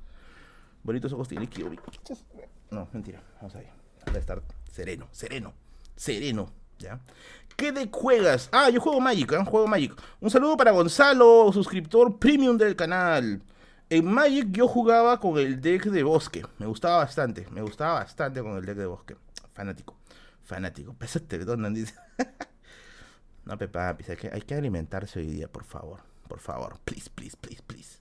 Bonitos 0.83 1.13
ojos 1.13 1.27
tiene 1.27 1.47
que 1.47 1.63
No, 2.71 2.87
mentira. 2.91 3.21
Vamos 3.35 3.55
a 3.55 3.59
ver. 3.59 3.69
a 4.05 4.17
estar 4.17 4.41
sereno, 4.71 5.07
sereno, 5.11 5.53
sereno. 5.95 6.61
¿Qué 7.55 7.71
de 7.71 7.89
juegas? 7.91 8.49
Ah, 8.51 8.69
yo 8.69 8.81
juego 8.81 8.99
Magic, 8.99 9.31
¿eh? 9.33 9.45
Juego 9.45 9.67
Magic. 9.67 9.93
Un 10.19 10.29
saludo 10.29 10.57
para 10.57 10.71
Gonzalo, 10.71 11.51
suscriptor 11.53 12.17
premium 12.17 12.57
del 12.57 12.75
canal. 12.75 13.41
En 13.89 14.05
Magic 14.05 14.47
yo 14.51 14.67
jugaba 14.67 15.19
con 15.19 15.37
el 15.37 15.61
deck 15.61 15.85
de 15.85 16.03
bosque. 16.03 16.45
Me 16.57 16.65
gustaba 16.65 16.97
bastante. 16.97 17.47
Me 17.51 17.61
gustaba 17.61 17.95
bastante 17.95 18.41
con 18.41 18.57
el 18.57 18.65
deck 18.65 18.77
de 18.77 18.85
bosque. 18.85 19.15
Fanático. 19.53 19.97
Fanático. 20.43 20.93
Pésate, 20.93 21.39
¿dónde 21.39 21.69
dice? 21.71 21.93
no, 23.45 23.57
Pepa, 23.57 23.89
hay 23.89 24.15
que, 24.15 24.29
hay 24.31 24.41
que 24.41 24.55
alimentarse 24.55 25.19
hoy 25.19 25.27
día, 25.27 25.47
por 25.47 25.63
favor. 25.63 25.99
Por 26.27 26.39
favor. 26.39 26.79
Please, 26.85 27.09
please, 27.13 27.35
please, 27.39 27.61
please. 27.67 27.99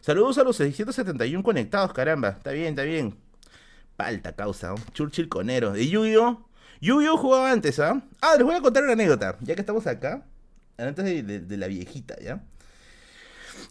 Saludos 0.00 0.38
a 0.38 0.44
los 0.44 0.56
671 0.56 1.42
conectados, 1.42 1.92
caramba. 1.92 2.28
Está 2.28 2.52
bien, 2.52 2.68
está 2.68 2.82
bien. 2.82 3.18
Palta 3.96 4.36
causa. 4.36 4.74
Churchill 4.92 5.28
conero. 5.28 5.72
De 5.72 5.88
Yuyo. 5.88 6.49
Yu-Gi-Oh 6.80 7.18
jugaba 7.18 7.52
antes, 7.52 7.78
¿ah? 7.78 8.02
Ah, 8.22 8.34
les 8.36 8.44
voy 8.44 8.54
a 8.54 8.62
contar 8.62 8.82
una 8.84 8.94
anécdota, 8.94 9.36
ya 9.40 9.54
que 9.54 9.60
estamos 9.60 9.86
acá. 9.86 10.24
Antes 10.78 11.04
de, 11.04 11.56
la 11.58 11.66
viejita, 11.66 12.18
¿ya? 12.20 12.42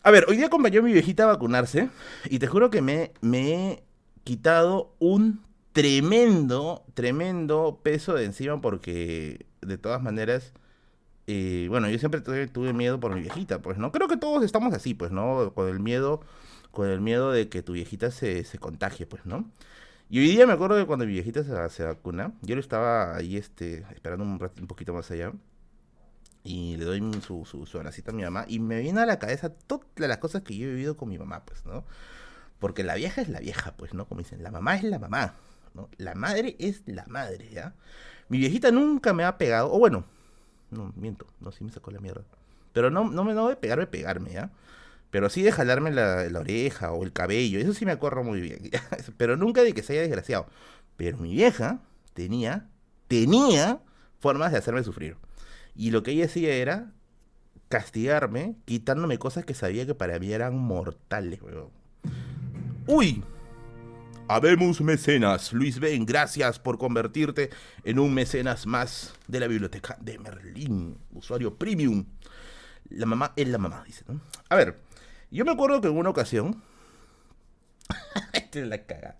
A 0.03 0.11
ver, 0.11 0.25
hoy 0.27 0.37
día 0.37 0.45
acompañó 0.45 0.81
a 0.81 0.83
mi 0.83 0.93
viejita 0.93 1.23
a 1.23 1.27
vacunarse 1.27 1.89
y 2.25 2.37
te 2.37 2.45
juro 2.45 2.69
que 2.69 2.83
me, 2.83 3.11
me 3.21 3.53
he 3.53 3.83
quitado 4.23 4.93
un 4.99 5.41
tremendo, 5.71 6.85
tremendo 6.93 7.79
peso 7.81 8.13
de 8.13 8.25
encima 8.25 8.61
porque 8.61 9.47
de 9.61 9.77
todas 9.79 10.03
maneras, 10.03 10.53
eh, 11.25 11.65
bueno, 11.69 11.89
yo 11.89 11.97
siempre 11.97 12.21
tuve, 12.21 12.47
tuve, 12.47 12.73
miedo 12.73 12.99
por 12.99 13.15
mi 13.15 13.21
viejita, 13.21 13.59
pues, 13.59 13.79
¿no? 13.79 13.91
Creo 13.91 14.07
que 14.07 14.17
todos 14.17 14.43
estamos 14.43 14.71
así, 14.75 14.93
pues, 14.93 15.11
¿no? 15.11 15.51
Con 15.55 15.67
el 15.67 15.79
miedo, 15.79 16.21
con 16.69 16.87
el 16.87 17.01
miedo 17.01 17.31
de 17.31 17.49
que 17.49 17.63
tu 17.63 17.73
viejita 17.73 18.11
se, 18.11 18.43
se 18.43 18.59
contagie, 18.59 19.07
pues, 19.07 19.25
¿no? 19.25 19.49
Y 20.11 20.17
hoy 20.17 20.27
día 20.29 20.47
me 20.47 20.53
acuerdo 20.53 20.75
de 20.75 20.87
cuando 20.87 21.05
mi 21.05 21.13
viejita 21.13 21.69
se, 21.69 21.83
vacuna, 21.83 22.33
yo 22.41 22.55
lo 22.55 22.61
estaba 22.61 23.15
ahí 23.15 23.37
este, 23.37 23.85
esperando 23.91 24.25
un, 24.25 24.41
un 24.59 24.67
poquito 24.67 24.91
más 24.91 25.11
allá. 25.11 25.33
Y 26.43 26.77
le 26.77 26.85
doy 26.85 27.21
su, 27.21 27.45
su, 27.45 27.67
su 27.67 27.77
abracito 27.77 28.09
a 28.09 28.13
mi 28.15 28.23
mamá. 28.23 28.45
Y 28.47 28.57
me 28.57 28.79
viene 28.79 29.01
a 29.01 29.05
la 29.05 29.19
cabeza 29.19 29.49
todas 29.49 29.85
las 29.97 30.17
cosas 30.17 30.41
que 30.41 30.57
yo 30.57 30.67
he 30.67 30.71
vivido 30.71 30.97
con 30.97 31.09
mi 31.09 31.19
mamá, 31.19 31.45
pues, 31.45 31.63
¿no? 31.65 31.83
Porque 32.57 32.83
la 32.83 32.95
vieja 32.95 33.21
es 33.21 33.29
la 33.29 33.39
vieja, 33.39 33.75
pues, 33.77 33.93
¿no? 33.93 34.07
Como 34.07 34.21
dicen, 34.21 34.41
la 34.41 34.49
mamá 34.49 34.75
es 34.77 34.83
la 34.83 34.97
mamá, 34.97 35.35
¿no? 35.75 35.89
La 35.97 36.15
madre 36.15 36.55
es 36.57 36.81
la 36.87 37.05
madre, 37.05 37.47
¿ya? 37.51 37.75
Mi 38.29 38.39
viejita 38.39 38.71
nunca 38.71 39.13
me 39.13 39.25
ha 39.25 39.37
pegado, 39.37 39.71
o 39.71 39.77
bueno, 39.77 40.05
no, 40.71 40.91
miento, 40.95 41.27
no, 41.39 41.51
sí 41.51 41.63
me 41.63 41.71
sacó 41.71 41.91
la 41.91 41.99
mierda. 41.99 42.23
Pero 42.73 42.89
no, 42.89 43.09
no 43.09 43.23
me 43.23 43.35
no 43.35 43.47
de 43.47 43.55
pegarme, 43.57 43.85
pegarme, 43.85 44.31
¿ya? 44.31 44.49
Pero 45.11 45.29
sí 45.29 45.41
de 45.41 45.51
jalarme 45.51 45.91
la, 45.91 46.27
oreja 46.39 46.91
o 46.91 47.03
el 47.03 47.11
cabello, 47.13 47.59
eso 47.59 47.73
sí 47.73 47.85
me 47.85 47.91
acuerdo 47.91 48.23
muy 48.23 48.41
bien. 48.41 48.69
Pero 49.17 49.37
nunca 49.37 49.63
de 49.63 49.73
que 49.73 49.81
se 49.81 49.93
haya 49.93 50.01
desgraciado. 50.01 50.47
Pero 50.97 51.17
mi 51.17 51.31
vieja 51.31 51.81
tenía, 52.13 52.67
tenía 53.07 53.81
formas 54.19 54.51
de 54.51 54.59
hacerme 54.59 54.83
sufrir. 54.83 55.17
Y 55.75 55.91
lo 55.91 56.03
que 56.03 56.11
ella 56.11 56.25
hacía 56.25 56.53
era 56.53 56.91
castigarme, 57.69 58.55
quitándome 58.65 59.17
cosas 59.17 59.45
que 59.45 59.53
sabía 59.53 59.85
que 59.85 59.95
para 59.95 60.19
mí 60.19 60.31
eran 60.31 60.57
mortales, 60.57 61.41
weón. 61.41 61.69
¡Uy! 62.87 63.23
Habemos 64.27 64.79
mecenas. 64.81 65.53
Luis 65.53 65.79
Ben, 65.79 66.05
gracias 66.05 66.59
por 66.59 66.77
convertirte 66.77 67.49
en 67.83 67.97
un 67.97 68.13
mecenas 68.13 68.67
más 68.67 69.13
de 69.27 69.39
la 69.39 69.47
biblioteca 69.47 69.97
de 70.01 70.19
Merlín. 70.19 70.97
Usuario 71.11 71.55
premium. 71.55 72.05
La 72.89 73.07
mamá 73.07 73.33
es 73.35 73.47
la 73.47 73.57
mamá, 73.57 73.83
dice, 73.85 74.03
¿no? 74.07 74.21
A 74.49 74.55
ver, 74.55 74.75
yo 75.31 75.45
me 75.45 75.51
acuerdo 75.51 75.81
que 75.81 75.87
en 75.87 75.97
una 75.97 76.09
ocasión. 76.09 76.61
Esta 78.33 78.59
es 78.59 78.67
la 78.67 78.85
caga. 78.85 79.17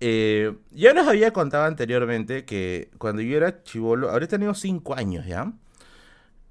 Eh, 0.00 0.54
ya 0.70 0.92
les 0.92 1.06
había 1.06 1.32
contado 1.32 1.64
anteriormente 1.64 2.44
que 2.44 2.90
cuando 2.98 3.22
yo 3.22 3.36
era 3.36 3.62
chivolo, 3.62 4.10
habría 4.10 4.28
tenido 4.28 4.54
5 4.54 4.94
años 4.94 5.26
ya. 5.26 5.52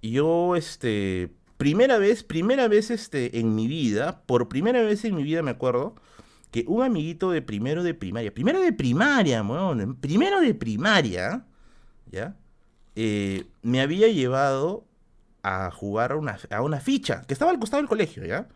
Yo, 0.02 0.56
este. 0.56 1.32
Primera 1.58 1.98
vez, 1.98 2.24
primera 2.24 2.68
vez 2.68 2.92
este, 2.92 3.40
en 3.40 3.56
mi 3.56 3.68
vida, 3.68 4.24
por 4.26 4.50
primera 4.50 4.82
vez 4.82 5.06
en 5.06 5.16
mi 5.16 5.24
vida 5.24 5.44
me 5.44 5.52
acuerdo 5.52 5.96
que 6.52 6.66
un 6.68 6.84
amiguito 6.84 7.32
de 7.32 7.42
primero 7.42 7.84
de 7.84 7.94
primaria, 7.94 8.34
primero 8.34 8.60
de 8.62 8.74
primaria, 8.74 9.42
bueno, 9.44 9.96
primero 10.00 10.42
de 10.42 10.54
primaria, 10.54 11.46
¿ya? 12.12 12.36
Eh, 12.96 13.46
me 13.62 13.82
había 13.82 14.08
llevado 14.08 14.86
a 15.42 15.72
jugar 15.72 16.16
una, 16.16 16.38
a 16.52 16.62
una 16.62 16.80
ficha 16.80 17.24
que 17.24 17.34
estaba 17.34 17.52
al 17.52 17.60
costado 17.60 17.82
del 17.82 17.90
colegio, 17.90 18.26
¿ya? 18.26 18.48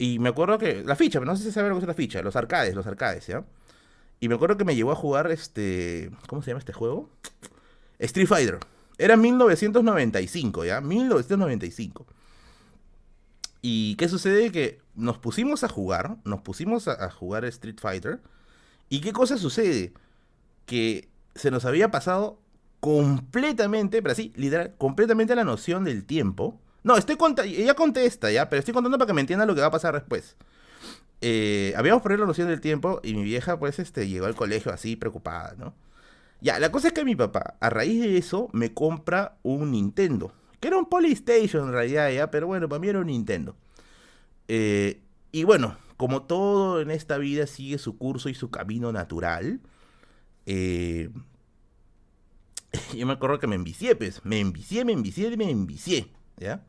Y 0.00 0.18
me 0.18 0.30
acuerdo 0.30 0.56
que. 0.56 0.82
La 0.82 0.96
ficha, 0.96 1.20
no 1.20 1.36
sé 1.36 1.44
si 1.44 1.52
saben 1.52 1.68
lo 1.68 1.76
que 1.76 1.82
es 1.82 1.86
la 1.86 1.92
ficha. 1.92 2.22
Los 2.22 2.34
arcades, 2.34 2.74
los 2.74 2.86
arcades, 2.86 3.26
¿ya? 3.26 3.44
Y 4.18 4.28
me 4.28 4.34
acuerdo 4.34 4.56
que 4.56 4.64
me 4.64 4.74
llevó 4.74 4.92
a 4.92 4.96
jugar 4.96 5.30
este. 5.30 6.10
¿Cómo 6.26 6.40
se 6.40 6.50
llama 6.50 6.58
este 6.58 6.72
juego? 6.72 7.10
Street 7.98 8.26
Fighter. 8.26 8.58
Era 8.96 9.18
1995, 9.18 10.64
¿ya? 10.64 10.80
1995. 10.80 12.06
¿Y 13.60 13.94
qué 13.96 14.08
sucede? 14.08 14.50
Que 14.50 14.80
nos 14.94 15.18
pusimos 15.18 15.64
a 15.64 15.68
jugar, 15.68 16.16
nos 16.24 16.40
pusimos 16.40 16.88
a, 16.88 17.10
jugar 17.10 17.44
Street 17.44 17.78
Fighter. 17.78 18.20
¿Y 18.88 19.02
qué 19.02 19.12
cosa 19.12 19.36
sucede? 19.36 19.92
Que 20.64 21.10
se 21.34 21.50
nos 21.50 21.66
había 21.66 21.90
pasado 21.90 22.40
completamente, 22.80 24.00
pero 24.00 24.12
así, 24.12 24.32
literal, 24.34 24.74
completamente 24.78 25.34
la 25.34 25.44
noción 25.44 25.84
del 25.84 26.06
tiempo. 26.06 26.58
No, 26.82 26.96
estoy 26.96 27.16
contando, 27.16 27.52
ella 27.52 27.74
contesta 27.74 28.30
ya, 28.30 28.48
pero 28.48 28.60
estoy 28.60 28.74
contando 28.74 28.98
para 28.98 29.06
que 29.06 29.14
me 29.14 29.20
entienda 29.20 29.46
lo 29.46 29.54
que 29.54 29.60
va 29.60 29.68
a 29.68 29.70
pasar 29.70 29.94
después. 29.94 30.36
Eh, 31.20 31.74
habíamos 31.76 32.02
perdido 32.02 32.22
la 32.22 32.28
noción 32.28 32.48
del 32.48 32.60
tiempo 32.60 33.00
y 33.02 33.14
mi 33.14 33.22
vieja 33.24 33.58
pues 33.58 33.78
este 33.78 34.08
llegó 34.08 34.26
al 34.26 34.34
colegio 34.34 34.72
así 34.72 34.96
preocupada, 34.96 35.54
¿no? 35.58 35.74
Ya, 36.40 36.58
la 36.58 36.72
cosa 36.72 36.88
es 36.88 36.94
que 36.94 37.04
mi 37.04 37.14
papá, 37.14 37.56
a 37.60 37.70
raíz 37.70 38.00
de 38.00 38.16
eso, 38.16 38.48
me 38.52 38.72
compra 38.72 39.36
un 39.42 39.72
Nintendo. 39.72 40.32
Que 40.58 40.68
era 40.68 40.78
un 40.78 40.86
Polystation 40.86 41.68
en 41.68 41.72
realidad, 41.72 42.10
ya, 42.10 42.30
pero 42.30 42.46
bueno, 42.46 42.68
para 42.68 42.80
mí 42.80 42.88
era 42.88 43.00
un 43.00 43.06
Nintendo. 43.08 43.56
Eh, 44.48 45.02
y 45.32 45.44
bueno, 45.44 45.76
como 45.96 46.22
todo 46.22 46.80
en 46.80 46.90
esta 46.90 47.18
vida 47.18 47.46
sigue 47.46 47.78
su 47.78 47.98
curso 47.98 48.30
y 48.30 48.34
su 48.34 48.50
camino 48.50 48.90
natural, 48.92 49.60
eh, 50.46 51.10
yo 52.96 53.06
me 53.06 53.12
acuerdo 53.12 53.38
que 53.38 53.46
me 53.46 53.56
envicié, 53.56 53.94
pues. 53.96 54.24
Me 54.24 54.40
envicié, 54.40 54.84
me 54.84 54.92
envicié, 54.92 55.36
me 55.36 55.50
envicié, 55.50 56.10
¿ya? 56.38 56.64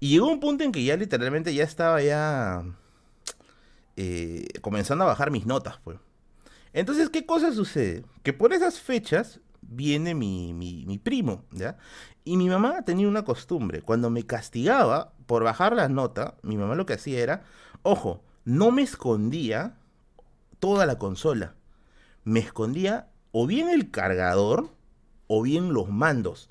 Y 0.00 0.10
llegó 0.10 0.28
un 0.28 0.40
punto 0.40 0.64
en 0.64 0.72
que 0.72 0.84
ya 0.84 0.96
literalmente 0.96 1.54
ya 1.54 1.64
estaba 1.64 2.00
ya 2.02 2.64
eh, 3.96 4.46
comenzando 4.60 5.04
a 5.04 5.08
bajar 5.08 5.30
mis 5.30 5.46
notas, 5.46 5.78
pues. 5.82 5.98
Entonces, 6.72 7.08
¿qué 7.10 7.26
cosa 7.26 7.52
sucede? 7.52 8.04
Que 8.22 8.32
por 8.32 8.52
esas 8.52 8.78
fechas 8.78 9.40
viene 9.60 10.14
mi, 10.14 10.54
mi, 10.54 10.98
primo, 10.98 11.44
¿ya? 11.50 11.78
Y 12.24 12.36
mi 12.36 12.48
mamá 12.48 12.82
tenía 12.82 13.08
una 13.08 13.24
costumbre. 13.24 13.82
Cuando 13.82 14.10
me 14.10 14.24
castigaba 14.24 15.12
por 15.26 15.42
bajar 15.44 15.74
la 15.74 15.88
nota, 15.88 16.36
mi 16.42 16.56
mamá 16.56 16.74
lo 16.74 16.86
que 16.86 16.94
hacía 16.94 17.20
era, 17.20 17.44
ojo, 17.82 18.22
no 18.44 18.70
me 18.70 18.82
escondía 18.82 19.74
toda 20.58 20.86
la 20.86 20.98
consola. 20.98 21.54
Me 22.24 22.40
escondía 22.40 23.08
o 23.32 23.46
bien 23.46 23.68
el 23.68 23.90
cargador 23.90 24.70
o 25.26 25.42
bien 25.42 25.72
los 25.72 25.88
mandos. 25.88 26.48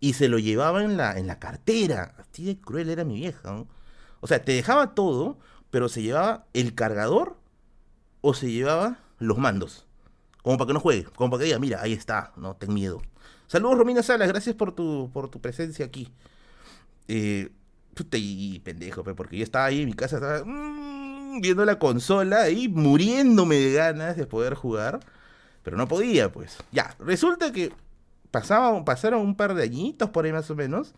Y 0.00 0.12
se 0.12 0.28
lo 0.28 0.38
llevaba 0.38 0.84
en 0.84 0.96
la, 0.96 1.18
en 1.18 1.26
la 1.26 1.38
cartera. 1.38 2.14
Así 2.18 2.44
de 2.44 2.60
cruel 2.60 2.88
era 2.90 3.04
mi 3.04 3.16
vieja. 3.16 3.64
O 4.20 4.26
sea, 4.26 4.44
te 4.44 4.52
dejaba 4.52 4.94
todo, 4.94 5.38
pero 5.70 5.88
se 5.88 6.02
llevaba 6.02 6.46
el 6.54 6.74
cargador 6.74 7.36
o 8.20 8.34
se 8.34 8.50
llevaba 8.50 8.98
los 9.18 9.38
mandos. 9.38 9.86
Como 10.42 10.56
para 10.56 10.68
que 10.68 10.74
no 10.74 10.80
juegue, 10.80 11.04
como 11.04 11.30
para 11.30 11.40
que 11.40 11.46
diga, 11.46 11.58
mira, 11.58 11.82
ahí 11.82 11.92
está, 11.92 12.32
no 12.36 12.56
ten 12.56 12.72
miedo. 12.72 13.02
Saludos 13.48 13.78
Romina 13.78 14.02
Salas, 14.02 14.28
gracias 14.28 14.54
por 14.54 14.72
tu, 14.72 15.10
por 15.12 15.28
tu 15.28 15.40
presencia 15.40 15.84
aquí. 15.84 16.12
Eh, 17.08 17.50
y 18.12 18.60
pendejo, 18.60 19.02
porque 19.02 19.38
yo 19.38 19.42
estaba 19.42 19.64
ahí 19.64 19.80
en 19.80 19.86
mi 19.86 19.94
casa, 19.94 20.16
estaba 20.16 20.44
mm, 20.44 21.40
viendo 21.40 21.64
la 21.64 21.78
consola 21.78 22.42
ahí, 22.42 22.68
muriéndome 22.68 23.56
de 23.56 23.72
ganas 23.72 24.16
de 24.16 24.26
poder 24.26 24.54
jugar, 24.54 25.00
pero 25.62 25.76
no 25.76 25.88
podía, 25.88 26.30
pues. 26.30 26.58
Ya, 26.70 26.94
resulta 27.00 27.52
que 27.52 27.72
pasaba, 28.30 28.84
pasaron 28.84 29.20
un 29.22 29.36
par 29.36 29.54
de 29.54 29.62
añitos 29.62 30.10
por 30.10 30.24
ahí 30.24 30.32
más 30.32 30.50
o 30.50 30.54
menos, 30.54 30.94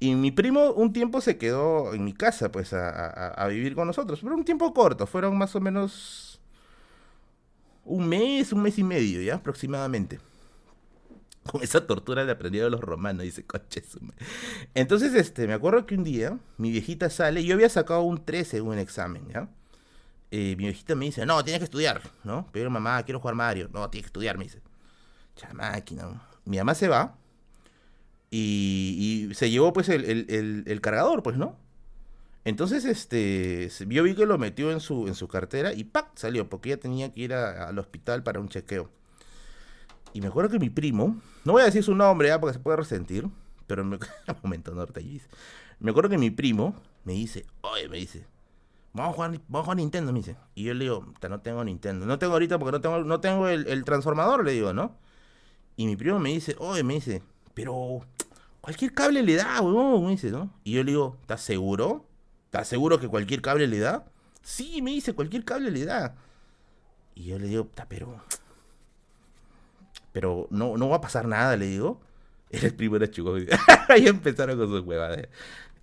y 0.00 0.14
mi 0.14 0.30
primo 0.30 0.72
un 0.72 0.92
tiempo 0.92 1.20
se 1.20 1.38
quedó 1.38 1.92
en 1.92 2.04
mi 2.04 2.12
casa, 2.12 2.52
pues, 2.52 2.72
a, 2.72 3.46
vivir 3.48 3.74
con 3.74 3.86
nosotros, 3.86 4.20
pero 4.22 4.34
un 4.34 4.44
tiempo 4.44 4.72
corto, 4.72 5.06
fueron 5.06 5.36
más 5.36 5.56
o 5.56 5.60
menos 5.60 6.40
un 7.84 8.08
mes, 8.08 8.52
un 8.52 8.62
mes 8.62 8.78
y 8.78 8.84
medio, 8.84 9.22
¿ya? 9.22 9.36
Aproximadamente. 9.36 10.20
Con 11.50 11.62
esa 11.62 11.86
tortura 11.86 12.24
le 12.24 12.32
aprendí 12.32 12.60
a 12.60 12.68
los 12.68 12.80
romanos, 12.80 13.22
dice 13.22 13.44
coches. 13.44 13.98
Entonces, 14.74 15.14
este, 15.14 15.46
me 15.46 15.54
acuerdo 15.54 15.86
que 15.86 15.94
un 15.94 16.04
día 16.04 16.38
mi 16.58 16.70
viejita 16.70 17.08
sale, 17.10 17.42
yo 17.44 17.54
había 17.54 17.70
sacado 17.70 18.02
un 18.02 18.24
13 18.24 18.58
en 18.58 18.66
un 18.66 18.78
examen, 18.78 19.26
¿ya? 19.28 19.48
Eh, 20.30 20.54
mi 20.56 20.64
viejita 20.64 20.94
me 20.94 21.06
dice, 21.06 21.24
no, 21.24 21.42
tienes 21.42 21.60
que 21.60 21.64
estudiar, 21.64 22.02
¿no? 22.22 22.46
Pero 22.52 22.70
mamá, 22.70 23.02
quiero 23.04 23.20
jugar 23.20 23.34
Mario. 23.34 23.70
No, 23.72 23.88
tienes 23.88 24.04
que 24.04 24.08
estudiar, 24.08 24.36
me 24.36 24.44
dice. 24.44 24.60
Chamáquina. 25.36 26.27
Mi 26.48 26.58
mamá 26.58 26.74
se 26.74 26.88
va 26.88 27.16
y, 28.30 29.28
se 29.32 29.50
llevó 29.50 29.72
pues 29.72 29.88
el, 29.88 30.80
cargador, 30.80 31.22
pues, 31.22 31.36
¿no? 31.36 31.56
Entonces, 32.44 32.84
este, 32.84 33.70
yo 33.88 34.02
vi 34.02 34.14
que 34.14 34.24
lo 34.24 34.38
metió 34.38 34.70
en 34.70 34.80
su, 34.80 35.06
en 35.06 35.14
su 35.14 35.28
cartera 35.28 35.74
y 35.74 35.84
¡pac! 35.84 36.10
salió, 36.14 36.48
porque 36.48 36.70
ella 36.70 36.80
tenía 36.80 37.12
que 37.12 37.20
ir 37.20 37.34
al 37.34 37.78
hospital 37.78 38.22
para 38.22 38.40
un 38.40 38.48
chequeo. 38.48 38.90
Y 40.12 40.20
me 40.20 40.28
acuerdo 40.28 40.50
que 40.50 40.58
mi 40.58 40.70
primo, 40.70 41.20
no 41.44 41.52
voy 41.52 41.62
a 41.62 41.66
decir 41.66 41.82
su 41.82 41.94
nombre 41.94 42.28
ya 42.28 42.40
porque 42.40 42.54
se 42.54 42.60
puede 42.60 42.78
resentir, 42.78 43.28
pero 43.66 43.84
me, 43.84 43.98
momento 44.42 44.74
norte 44.74 45.04
Me 45.78 45.90
acuerdo 45.90 46.10
que 46.10 46.18
mi 46.18 46.30
primo 46.30 46.74
me 47.04 47.12
dice, 47.12 47.44
oye, 47.60 47.88
me 47.88 47.98
dice, 47.98 48.26
vamos 48.92 49.12
a 49.12 49.14
jugar, 49.14 49.30
vamos 49.48 49.60
a 49.60 49.62
jugar 49.64 49.76
Nintendo, 49.76 50.12
me 50.12 50.20
dice. 50.20 50.36
Y 50.54 50.64
yo 50.64 50.74
le 50.74 50.84
digo, 50.84 51.12
no 51.28 51.40
tengo 51.40 51.64
Nintendo. 51.64 52.06
No 52.06 52.18
tengo 52.18 52.32
ahorita 52.34 52.58
porque 52.58 52.72
no 52.72 52.80
tengo, 52.80 52.98
no 53.04 53.20
tengo 53.20 53.48
el, 53.48 53.84
transformador, 53.84 54.44
le 54.44 54.52
digo, 54.52 54.72
¿no? 54.72 54.96
Y 55.78 55.86
mi 55.86 55.94
primo 55.94 56.18
me 56.18 56.30
dice, 56.30 56.56
oye, 56.58 56.82
me 56.82 56.94
dice, 56.94 57.22
pero 57.54 58.00
cualquier 58.60 58.92
cable 58.92 59.22
le 59.22 59.36
da, 59.36 59.60
weón, 59.60 60.06
me 60.06 60.10
dice, 60.10 60.28
¿no? 60.28 60.52
Y 60.64 60.72
yo 60.72 60.82
le 60.82 60.90
digo, 60.90 61.16
¿estás 61.20 61.40
seguro? 61.40 62.04
¿Estás 62.46 62.66
seguro 62.66 62.98
que 62.98 63.06
cualquier 63.06 63.40
cable 63.40 63.68
le 63.68 63.78
da? 63.78 64.04
Sí, 64.42 64.82
me 64.82 64.90
dice, 64.90 65.12
cualquier 65.12 65.44
cable 65.44 65.70
le 65.70 65.84
da. 65.84 66.16
Y 67.14 67.26
yo 67.26 67.38
le 67.38 67.46
digo, 67.46 67.68
pero. 67.88 68.20
Pero 70.10 70.48
no, 70.50 70.76
no 70.76 70.88
va 70.88 70.96
a 70.96 71.00
pasar 71.00 71.28
nada, 71.28 71.56
le 71.56 71.66
digo. 71.66 72.00
Era 72.50 72.66
el 72.66 72.74
primero 72.74 73.06
chico. 73.06 73.36
Ahí 73.88 74.08
empezaron 74.08 74.58
con 74.58 74.66
sus 74.66 74.80
huevadas. 74.80 75.28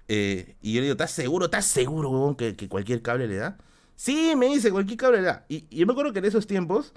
Eh, 0.10 0.56
y 0.62 0.74
yo 0.74 0.82
le 0.82 0.88
digo, 0.88 0.94
¿estás 0.96 1.12
seguro? 1.12 1.46
¿Estás 1.46 1.68
seguro, 1.68 2.36
que, 2.38 2.68
cualquier 2.68 3.02
cable 3.02 3.30
le 3.30 3.38
da? 3.38 3.58
Sí, 3.96 4.34
me 4.36 4.48
dice, 4.48 4.72
cualquier 4.72 4.98
cable 4.98 5.22
le 5.22 5.24
da. 5.28 5.46
Y, 5.48 5.74
yo 5.74 5.86
me 5.86 5.94
acuerdo 5.94 6.12
que 6.12 6.20
en 6.20 6.26
esos 6.26 6.48
tiempos, 6.48 6.92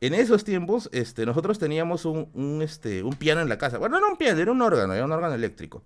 en 0.00 0.14
esos 0.14 0.44
tiempos, 0.44 0.90
este, 0.92 1.24
nosotros 1.24 1.58
teníamos 1.58 2.04
un, 2.04 2.60
este, 2.62 3.02
un 3.02 3.14
piano 3.14 3.40
en 3.40 3.48
la 3.48 3.58
casa. 3.58 3.78
Bueno, 3.78 3.98
no 3.98 4.04
era 4.04 4.12
un 4.12 4.18
piano, 4.18 4.40
era 4.40 4.52
un 4.52 4.60
órgano, 4.62 4.92
era 4.92 5.04
un 5.04 5.12
órgano 5.12 5.34
eléctrico. 5.34 5.82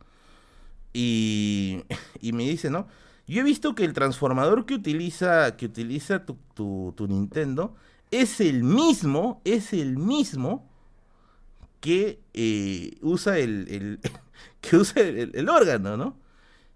Y, 0.93 1.85
y 2.21 2.33
me 2.33 2.45
dice, 2.45 2.71
¿no? 2.71 2.89
Yo 3.31 3.43
he 3.43 3.45
visto 3.45 3.77
que 3.77 3.85
el 3.85 3.93
transformador 3.93 4.67
que 4.67 4.75
utiliza, 4.75 5.57
que 5.57 5.67
utiliza 5.67 6.27
tu, 6.27 6.37
tu, 6.97 7.07
Nintendo 7.07 7.77
es 8.11 8.41
el 8.41 8.65
mismo, 8.65 9.41
es 9.45 9.73
el 9.73 9.99
mismo 9.99 10.69
que 11.79 12.19
eh, 12.35 12.99
usa 13.03 13.39
el, 13.39 14.01
que 14.61 14.77
usa 14.77 15.03
el, 15.03 15.49
órgano, 15.49 15.97
¿no? 15.97 16.17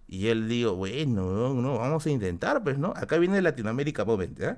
Y 0.07 0.29
él 0.29 0.49
digo, 0.49 0.77
bueno, 0.77 1.55
no, 1.55 1.79
vamos 1.79 2.07
a 2.07 2.11
intentar, 2.11 2.63
pues, 2.63 2.79
¿no? 2.79 2.93
Acá 2.95 3.19
viene 3.19 3.43
Latinoamérica 3.43 4.05
Moment, 4.05 4.41
¿eh? 4.41 4.57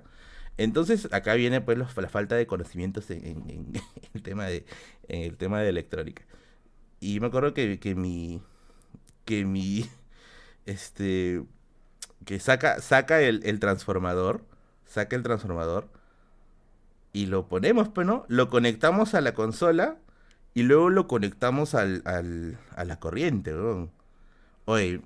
Entonces, 0.59 1.09
acá 1.12 1.35
viene 1.35 1.61
pues 1.61 1.79
la 1.79 2.09
falta 2.09 2.35
de 2.37 2.47
conocimientos 2.47 3.11
en, 3.11 3.73
el 4.14 4.23
tema 4.23 4.47
de 4.47 4.64
en 5.09 5.23
el 5.23 5.37
tema 5.37 5.61
de 5.61 5.69
electrónica. 5.69 6.25
Y 7.01 7.21
me 7.21 7.27
acuerdo 7.29 7.55
que, 7.55 7.79
que 7.79 7.95
mi 7.95 8.42
que 9.25 9.45
mi 9.45 9.88
este 10.66 11.42
que 12.25 12.40
saca, 12.40 12.81
saca 12.81 13.21
el, 13.21 13.61
transformador, 13.61 14.45
saca 14.85 15.16
el 15.16 15.23
transformador 15.23 15.88
y 17.12 17.27
lo 17.27 17.49
ponemos, 17.49 17.88
pues, 17.88 18.07
¿no? 18.07 18.25
Lo 18.29 18.51
conectamos 18.51 19.14
a 19.14 19.21
la 19.21 19.33
consola 19.35 19.99
y 20.55 20.64
luego 20.64 20.90
lo 20.90 21.07
conectamos 21.07 21.75
al, 21.75 22.03
al, 22.05 22.59
a 22.75 22.85
la 22.85 22.99
corriente, 22.99 23.53
¿no? 23.53 23.90
Oye, 24.64 25.01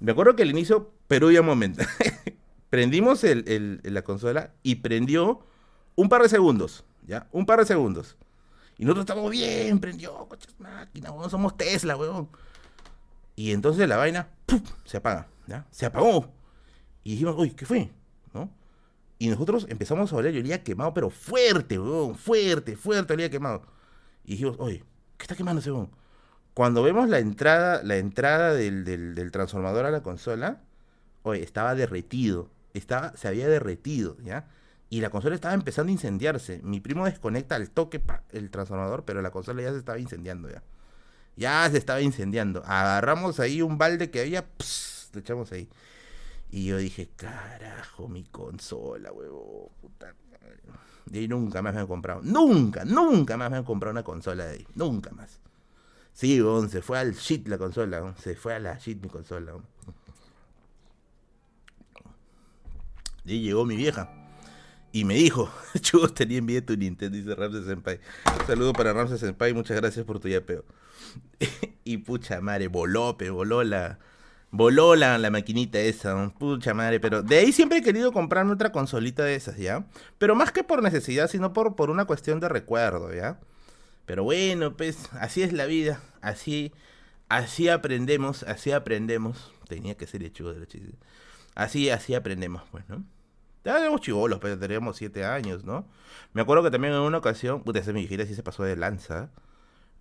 me 0.00 0.12
acuerdo 0.12 0.36
que 0.36 0.42
al 0.42 0.50
inicio, 0.50 0.92
pero 1.08 1.30
ya 1.30 1.42
momento, 1.42 1.82
prendimos 2.74 3.24
la 3.24 4.02
consola 4.02 4.52
y 4.64 4.74
prendió 4.74 5.46
un 5.94 6.08
par 6.08 6.22
de 6.22 6.28
segundos, 6.28 6.84
¿ya? 7.06 7.28
Un 7.30 7.46
par 7.46 7.60
de 7.60 7.66
segundos. 7.66 8.16
Y 8.76 8.84
nosotros 8.84 9.04
estamos 9.04 9.30
bien, 9.30 9.78
prendió, 9.78 10.26
coches 10.26 10.58
máquina, 10.58 11.10
somos 11.30 11.56
Tesla, 11.56 11.96
weón. 11.96 12.28
Y 13.36 13.52
entonces 13.52 13.88
la 13.88 13.96
vaina, 13.96 14.28
se 14.84 14.96
apaga. 14.96 15.28
Se 15.70 15.86
apagó. 15.86 16.32
Y 17.04 17.12
dijimos, 17.12 17.36
uy, 17.38 17.50
¿qué 17.50 17.64
fue? 17.64 17.92
¿No? 18.32 18.50
Y 19.20 19.28
nosotros 19.28 19.66
empezamos 19.68 20.12
a 20.12 20.16
oler 20.16 20.34
y 20.34 20.40
olía 20.40 20.64
quemado, 20.64 20.92
pero 20.92 21.10
fuerte, 21.10 21.78
weón, 21.78 22.16
fuerte, 22.16 22.74
fuerte 22.74 23.12
olía 23.12 23.30
quemado. 23.30 23.62
Y 24.24 24.32
dijimos, 24.32 24.56
oye, 24.58 24.82
¿qué 25.16 25.22
está 25.22 25.36
quemando 25.36 25.60
ese 25.60 25.70
weón? 25.70 25.92
Cuando 26.54 26.82
vemos 26.82 27.08
la 27.08 27.20
entrada, 27.20 27.84
la 27.84 27.98
entrada 27.98 28.52
del, 28.52 29.30
transformador 29.30 29.86
a 29.86 29.92
la 29.92 30.02
consola, 30.02 30.60
oye, 31.22 31.44
estaba 31.44 31.76
derretido. 31.76 32.50
Estaba, 32.74 33.16
se 33.16 33.28
había 33.28 33.48
derretido, 33.48 34.16
¿ya? 34.18 34.48
Y 34.90 35.00
la 35.00 35.10
consola 35.10 35.34
estaba 35.34 35.54
empezando 35.54 35.90
a 35.90 35.92
incendiarse. 35.92 36.60
Mi 36.62 36.80
primo 36.80 37.06
desconecta 37.06 37.56
al 37.56 37.70
toque 37.70 38.02
el 38.32 38.50
transformador, 38.50 39.04
pero 39.04 39.22
la 39.22 39.30
consola 39.30 39.62
ya 39.62 39.72
se 39.72 39.78
estaba 39.78 39.98
incendiando, 39.98 40.50
ya. 40.50 40.62
Ya 41.36 41.68
se 41.70 41.78
estaba 41.78 42.00
incendiando. 42.00 42.62
Agarramos 42.64 43.40
ahí 43.40 43.62
un 43.62 43.78
balde 43.78 44.10
que 44.10 44.20
había, 44.20 44.44
lo 45.12 45.20
echamos 45.20 45.50
ahí. 45.52 45.68
Y 46.50 46.66
yo 46.66 46.76
dije, 46.76 47.08
carajo, 47.16 48.08
mi 48.08 48.22
consola, 48.24 49.10
huevo, 49.10 49.72
puta 49.80 50.14
madre. 50.30 50.60
Y 51.10 51.18
ahí 51.18 51.28
nunca 51.28 51.62
más 51.62 51.74
me 51.74 51.80
han 51.80 51.86
comprado. 51.88 52.20
Nunca, 52.22 52.84
nunca 52.84 53.36
más 53.36 53.50
me 53.50 53.56
han 53.56 53.64
comprado 53.64 53.90
una 53.90 54.04
consola 54.04 54.46
de 54.46 54.52
ahí. 54.52 54.66
Nunca 54.74 55.10
más. 55.10 55.40
Sí, 56.12 56.40
se 56.70 56.80
fue 56.80 57.00
al 57.00 57.14
shit 57.14 57.48
la 57.48 57.58
consola, 57.58 58.14
se 58.22 58.36
fue 58.36 58.54
a 58.54 58.60
la 58.60 58.78
shit 58.78 59.02
mi 59.02 59.08
consola. 59.08 59.54
Y 63.24 63.40
llegó 63.40 63.64
mi 63.64 63.76
vieja. 63.76 64.10
Y 64.92 65.04
me 65.04 65.14
dijo, 65.14 65.50
chugos, 65.80 66.14
tenía 66.14 66.38
envidia 66.38 66.64
tu 66.64 66.76
Nintendo, 66.76 67.16
dice 67.16 67.34
Ramses 67.34 67.66
Senpai. 67.66 68.00
Saludo 68.46 68.72
para 68.72 68.92
Ramses 68.92 69.20
Senpai, 69.20 69.52
muchas 69.52 69.76
gracias 69.76 70.04
por 70.04 70.20
tu 70.20 70.28
yapeo. 70.28 70.64
y 71.84 71.98
pucha 71.98 72.40
madre, 72.40 72.68
voló, 72.68 73.16
pero 73.18 73.34
voló 73.34 73.64
la, 73.64 73.98
Voló 74.56 74.94
la, 74.94 75.18
la 75.18 75.30
maquinita 75.30 75.80
esa, 75.80 76.28
pucha 76.38 76.74
madre, 76.74 77.00
pero 77.00 77.24
de 77.24 77.38
ahí 77.38 77.50
siempre 77.50 77.78
he 77.78 77.82
querido 77.82 78.12
comprarme 78.12 78.52
otra 78.52 78.70
consolita 78.70 79.24
de 79.24 79.34
esas, 79.34 79.56
¿ya? 79.56 79.84
Pero 80.18 80.36
más 80.36 80.52
que 80.52 80.62
por 80.62 80.80
necesidad, 80.80 81.28
sino 81.28 81.52
por, 81.52 81.74
por 81.74 81.90
una 81.90 82.04
cuestión 82.04 82.38
de 82.38 82.48
recuerdo, 82.48 83.12
¿ya? 83.12 83.40
Pero 84.06 84.22
bueno, 84.22 84.76
pues 84.76 85.08
así 85.14 85.42
es 85.42 85.52
la 85.52 85.66
vida, 85.66 86.00
así, 86.20 86.72
así 87.28 87.68
aprendemos, 87.68 88.44
así 88.44 88.70
aprendemos. 88.70 89.52
Tenía 89.66 89.96
que 89.96 90.06
ser 90.06 90.22
hecho 90.22 90.52
de 90.52 90.60
la 90.60 90.66
chiste. 90.66 90.92
Así, 91.56 91.90
así 91.90 92.14
aprendemos, 92.14 92.62
pues, 92.70 92.88
¿no? 92.88 93.02
Éramos 93.64 94.02
chivolos, 94.02 94.38
pero 94.40 94.58
teníamos 94.58 94.96
siete 94.96 95.24
años, 95.24 95.64
¿no? 95.64 95.86
Me 96.32 96.42
acuerdo 96.42 96.62
que 96.62 96.70
también 96.70 96.92
en 96.92 97.00
una 97.00 97.18
ocasión, 97.18 97.62
puta, 97.62 97.78
esa 97.78 97.92
mi 97.92 98.00
viejita 98.00 98.26
sí 98.26 98.34
se 98.34 98.42
pasó 98.42 98.62
de 98.62 98.76
lanza. 98.76 99.30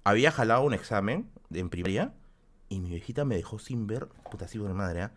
Había 0.03 0.31
jalado 0.31 0.63
un 0.63 0.73
examen 0.73 1.29
en 1.51 1.69
primaria 1.69 2.13
y 2.67 2.81
mi 2.81 2.89
viejita 2.89 3.23
me 3.23 3.35
dejó 3.35 3.59
sin 3.59 3.87
ver, 3.87 4.07
puta, 4.29 4.47
sí, 4.47 4.57
buena 4.57 4.73
madre, 4.75 5.03
¿ah? 5.03 5.11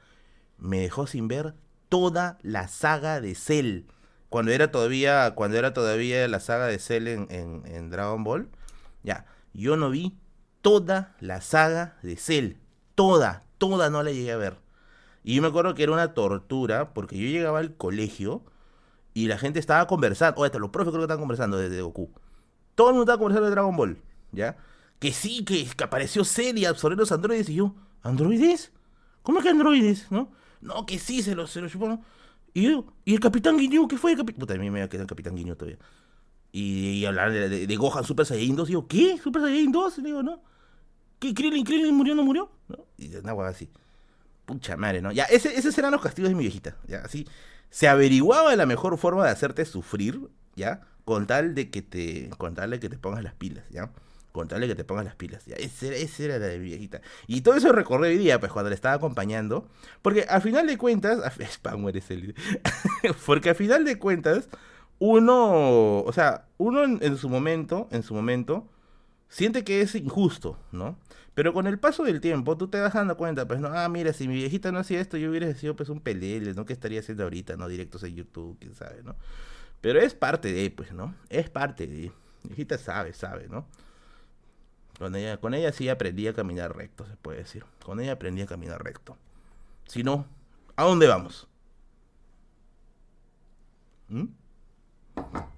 Me 0.59 0.81
dejó 0.81 1.07
sin 1.07 1.27
ver 1.27 1.55
toda 1.89 2.39
la 2.43 2.69
saga 2.69 3.21
de 3.21 3.35
Cell. 3.35 3.83
Cuando 4.29 4.53
era 4.53 4.71
todavía, 4.71 5.33
cuando 5.35 5.59
era 5.59 5.73
todavía 5.73 6.27
la 6.29 6.41
saga 6.41 6.67
de 6.67 6.79
Cell 6.79 7.09
en, 7.09 7.27
en 7.31 7.91
Dragon 7.91 8.23
Ball. 8.25 8.49
Ya, 9.03 9.27
yo 9.55 9.77
no 9.77 9.91
vi 9.91 10.17
toda 10.63 11.15
la 11.21 11.41
saga 11.41 11.97
de 12.03 12.17
Cell. 12.17 12.55
Toda, 12.95 13.45
toda 13.59 13.91
no 13.91 14.03
la 14.03 14.13
llegué 14.13 14.33
a 14.33 14.37
ver. 14.37 14.66
Y 15.27 15.35
yo 15.35 15.43
me 15.43 15.49
acuerdo 15.49 15.75
que 15.75 15.83
era 15.83 15.91
una 15.91 16.15
tortura 16.15 16.95
porque 16.95 17.19
yo 17.19 17.29
llegaba 17.29 17.59
al 17.59 17.75
colegio 17.75 18.45
y 19.13 19.27
la 19.27 19.37
gente 19.37 19.59
estaba 19.59 19.89
conversando. 19.89 20.41
Oye, 20.41 20.47
hasta 20.47 20.61
los 20.61 20.71
profes 20.71 20.93
creo 20.93 21.01
que 21.01 21.07
estaban 21.07 21.21
conversando 21.21 21.59
desde 21.59 21.83
Goku. 21.83 22.13
Todo 22.77 22.91
el 22.91 22.95
mundo 22.95 23.03
estaba 23.03 23.19
conversando 23.19 23.47
de 23.47 23.51
Dragon 23.51 23.77
Ball, 23.77 23.99
¿ya? 24.31 24.57
Que 25.01 25.11
sí, 25.11 25.45
que, 25.45 25.69
apareció 25.83 26.25
Cell 26.25 26.57
y 26.59 26.65
absorbió 26.65 26.99
los 26.99 27.11
androides. 27.11 27.49
Y 27.49 27.57
yo, 27.57 27.75
¿androides? 28.05 28.71
¿Cómo 29.25 29.41
que 29.41 29.49
androides? 29.49 30.07
¿No? 30.13 30.31
No, 30.61 30.87
que 30.87 31.01
sí, 31.01 31.23
se 31.23 31.35
los, 31.35 31.51
se 31.51 31.69
chupó. 31.69 32.01
Y 32.55 32.71
yo, 32.71 32.87
¿y 33.05 33.15
el 33.15 33.19
Capitán 33.19 33.57
Guiño? 33.57 33.89
¿Qué 33.89 33.99
fue 33.99 34.13
el 34.13 34.19
Capitán? 34.19 34.39
Puta, 34.39 34.55
a 34.55 34.59
mí 34.59 34.71
me 34.71 34.89
quedado 34.89 35.03
el 35.03 35.09
Capitán 35.09 35.35
Guiño 35.35 35.57
todavía. 35.57 35.79
Y, 36.53 37.05
hablar 37.05 37.33
de, 37.33 37.67
de, 37.67 37.77
Gohan 37.77 38.05
Super 38.05 38.27
Saiyan 38.27 38.55
2. 38.55 38.69
Y 38.69 38.73
yo, 38.75 38.87
¿qué? 38.87 39.19
¿Super 39.19 39.43
Saiyan 39.43 39.73
2? 39.73 40.05
digo, 40.05 40.23
¿no? 40.23 40.41
¿Qué? 41.19 41.35
¿Krillin, 41.35 41.65
Krillin 41.65 41.97
murió, 41.97 42.15
no 42.15 42.23
murió? 42.23 42.49
¿No? 42.69 42.87
Y 42.97 43.13
una 43.17 43.35
hueá 43.35 43.49
así. 43.49 43.69
Pucha 44.47 44.77
madre, 44.77 45.03
¿no? 45.03 45.13
Ya, 45.13 45.25
ese, 45.25 45.57
esos 45.59 45.77
eran 45.77 45.91
los 45.93 46.01
castigos 46.01 46.31
de 46.31 46.37
mi 46.37 46.43
viejita, 46.43 46.77
¿ya? 46.87 47.01
Así, 47.01 47.27
se 47.71 47.89
averiguaba 47.89 48.55
la 48.57 48.65
mejor 48.65 48.97
forma 48.97 49.25
de 49.25 49.31
hacerte 49.31 49.65
sufrir, 49.65 50.29
¿ya? 50.55 50.81
Con 51.05 51.27
tal 51.27 51.55
de 51.55 51.71
que 51.71 51.83
te, 51.83 52.31
con 52.39 52.55
tal 52.55 52.71
de 52.71 52.81
que 52.81 52.89
te 52.89 52.97
pongas 52.97 53.25
las 53.25 53.35
pilas, 53.35 53.65
¿ya? 53.71 53.91
Con 54.33 54.49
tal 54.49 54.61
de 54.61 54.69
que 54.69 54.75
te 54.77 54.85
pongas 54.85 55.05
las 55.05 55.17
pilas, 55.17 55.45
¿ya? 55.47 55.57
Ese 55.57 56.25
era 56.25 56.39
la 56.39 56.47
de 56.47 56.59
mi 56.59 56.67
viejita. 56.67 57.01
Y 57.27 57.41
todo 57.41 57.57
eso 57.57 57.73
recorrí 57.73 58.09
hoy 58.09 58.19
día, 58.19 58.39
pues, 58.39 58.53
cuando 58.53 58.71
le 58.71 58.77
estaba 58.77 58.95
acompañando, 58.95 59.69
porque 60.01 60.23
al 60.29 60.43
final 60.43 60.67
de 60.67 60.79
cuentas, 60.79 61.21
spam 61.41 61.89
eres 61.89 62.11
el... 62.11 62.35
porque 63.27 63.51
al 63.51 63.57
final 63.57 63.85
de 63.85 63.99
cuentas, 63.99 64.49
uno, 65.01 66.01
o 66.01 66.13
sea, 66.13 66.47
uno 66.57 66.85
en 66.85 67.17
su 67.19 67.29
momento, 67.29 67.89
en 67.91 68.05
su 68.05 68.15
momento, 68.15 68.69
siente 69.29 69.65
que 69.65 69.81
es 69.81 69.95
injusto, 69.95 70.59
¿no? 70.73 70.97
Pero 71.37 71.53
con 71.53 71.67
el 71.67 71.79
paso 71.79 72.03
del 72.03 72.23
tiempo, 72.23 72.57
tú 72.57 72.69
te 72.69 72.81
vas 72.81 72.95
dando 72.95 73.15
cuenta, 73.19 73.47
pues, 73.47 73.61
no, 73.61 73.69
ah, 73.69 73.87
mira, 73.91 74.15
si 74.15 74.27
mi 74.27 74.37
viejita 74.37 74.73
no 74.73 74.79
hacía 74.79 75.03
esto, 75.03 75.19
yo 75.19 75.29
hubiera 75.29 75.53
sido, 75.53 75.77
pues, 75.77 75.91
un 75.91 76.01
pelele, 76.01 76.55
¿no? 76.55 76.65
¿Qué 76.65 76.73
estaría 76.73 77.01
haciendo 77.01 77.25
ahorita, 77.25 77.59
no? 77.59 77.69
Directos 77.69 78.03
en 78.05 78.15
YouTube, 78.15 78.57
quién 78.59 78.75
sabe, 78.75 79.03
¿no? 79.03 79.17
Pero 79.83 80.01
es 80.01 80.15
parte 80.15 80.51
de, 80.51 80.71
pues, 80.71 80.93
¿no? 80.93 81.15
Es 81.29 81.51
parte 81.51 81.87
de. 81.87 82.11
Viejita 82.43 82.79
sabe, 82.79 83.13
sabe, 83.13 83.49
¿no? 83.49 83.67
Con 84.99 85.15
ella, 85.15 85.37
con 85.37 85.53
ella 85.53 85.73
sí 85.73 85.91
aprendí 85.91 86.27
a 86.27 86.33
caminar 86.33 86.75
recto, 86.75 87.05
se 87.05 87.17
puede 87.17 87.41
decir. 87.41 87.67
Con 87.85 88.01
ella 88.01 88.13
aprendí 88.13 88.41
a 88.41 88.47
caminar 88.47 88.83
recto. 88.83 89.19
Si 89.89 90.03
no, 90.03 90.25
¿a 90.75 90.85
dónde 90.85 91.07
vamos? 91.07 91.49
¿Mm? 94.09 94.25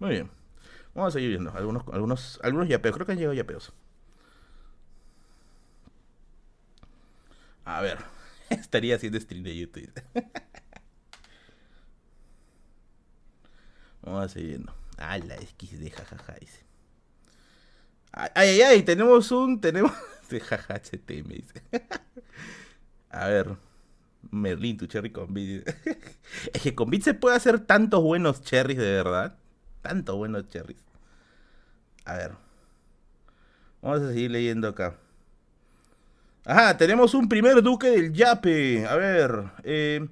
Muy 0.00 0.10
bien. 0.10 0.30
Vamos 0.92 1.14
a 1.14 1.18
seguir 1.18 1.28
viendo. 1.28 1.52
Algunos, 1.52 1.84
algunos, 1.92 2.40
algunos 2.42 2.66
yapeos. 2.68 2.96
Creo 2.96 3.06
que 3.06 3.12
han 3.12 3.18
llegado 3.18 3.34
yapeos. 3.34 3.72
A 7.68 7.82
ver, 7.82 7.98
estaría 8.48 8.96
haciendo 8.96 9.20
stream 9.20 9.42
de 9.42 9.54
YouTube. 9.58 9.92
Vamos 14.00 14.24
a 14.24 14.28
seguir 14.28 14.48
viendo. 14.48 14.74
Ah, 14.96 15.18
la 15.18 15.36
XD, 15.36 15.92
jajaja, 15.92 16.34
dice. 16.40 16.64
Ay, 18.10 18.30
ay, 18.34 18.62
ay, 18.62 18.82
tenemos 18.82 19.30
un. 19.32 19.60
Tenemos. 19.60 19.92
De 20.30 20.40
jaja, 20.40 20.80
me 21.08 21.34
dice. 21.34 21.62
A 23.10 23.28
ver. 23.28 23.56
Merlin, 24.30 24.78
tu 24.78 24.86
cherry 24.86 25.10
con 25.10 25.32
beat. 25.34 25.66
Es 26.52 26.62
que 26.62 26.74
con 26.74 26.88
beat 26.90 27.02
se 27.02 27.14
puede 27.14 27.36
hacer 27.36 27.60
tantos 27.60 28.02
buenos 28.02 28.42
cherries, 28.42 28.78
de 28.78 28.92
verdad. 28.92 29.36
Tantos 29.82 30.16
buenos 30.16 30.48
cherries. 30.48 30.82
A 32.06 32.14
ver. 32.14 32.32
Vamos 33.82 34.00
a 34.00 34.08
seguir 34.08 34.30
leyendo 34.30 34.68
acá. 34.68 34.98
Ajá, 36.48 36.78
tenemos 36.78 37.12
un 37.12 37.28
primer 37.28 37.60
duque 37.60 37.90
del 37.90 38.14
Yape. 38.14 38.86
A 38.86 38.96
ver, 38.96 39.50
eh, 39.64 40.08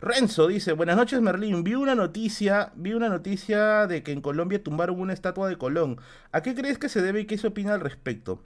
Renzo 0.00 0.46
dice, 0.46 0.72
buenas 0.72 0.96
noches 0.96 1.20
Merlín, 1.20 1.64
vi 1.64 1.74
una 1.74 1.96
noticia, 1.96 2.70
vi 2.76 2.92
una 2.92 3.08
noticia 3.08 3.88
de 3.88 4.04
que 4.04 4.12
en 4.12 4.20
Colombia 4.20 4.62
tumbaron 4.62 5.00
una 5.00 5.12
estatua 5.12 5.48
de 5.48 5.58
Colón. 5.58 6.00
¿A 6.30 6.42
qué 6.42 6.54
crees 6.54 6.78
que 6.78 6.88
se 6.88 7.02
debe 7.02 7.22
y 7.22 7.26
qué 7.26 7.38
se 7.38 7.48
opina 7.48 7.74
al 7.74 7.80
respecto? 7.80 8.40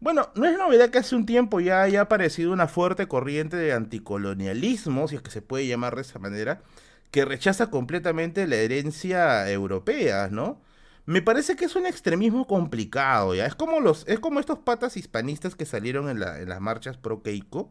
Bueno, 0.00 0.30
no 0.36 0.46
es 0.46 0.56
novedad 0.56 0.88
que 0.88 0.96
hace 0.96 1.14
un 1.16 1.26
tiempo 1.26 1.60
ya 1.60 1.82
haya 1.82 2.00
aparecido 2.00 2.50
una 2.50 2.66
fuerte 2.66 3.06
corriente 3.08 3.58
de 3.58 3.74
anticolonialismo, 3.74 5.06
si 5.06 5.16
es 5.16 5.20
que 5.20 5.30
se 5.30 5.42
puede 5.42 5.66
llamar 5.66 5.96
de 5.96 6.00
esa 6.00 6.18
manera, 6.18 6.62
que 7.10 7.26
rechaza 7.26 7.68
completamente 7.68 8.46
la 8.46 8.56
herencia 8.56 9.50
europea, 9.50 10.28
¿no? 10.30 10.62
Me 11.06 11.22
parece 11.22 11.54
que 11.54 11.64
es 11.64 11.76
un 11.76 11.86
extremismo 11.86 12.48
complicado, 12.48 13.34
¿ya? 13.34 13.46
Es 13.46 13.54
como, 13.54 13.78
los, 13.78 14.04
es 14.08 14.18
como 14.18 14.40
estos 14.40 14.58
patas 14.58 14.96
hispanistas 14.96 15.54
que 15.54 15.64
salieron 15.64 16.08
en, 16.08 16.18
las 16.18 16.60
marchas 16.60 16.96
pro 16.96 17.22
Keiko, 17.22 17.70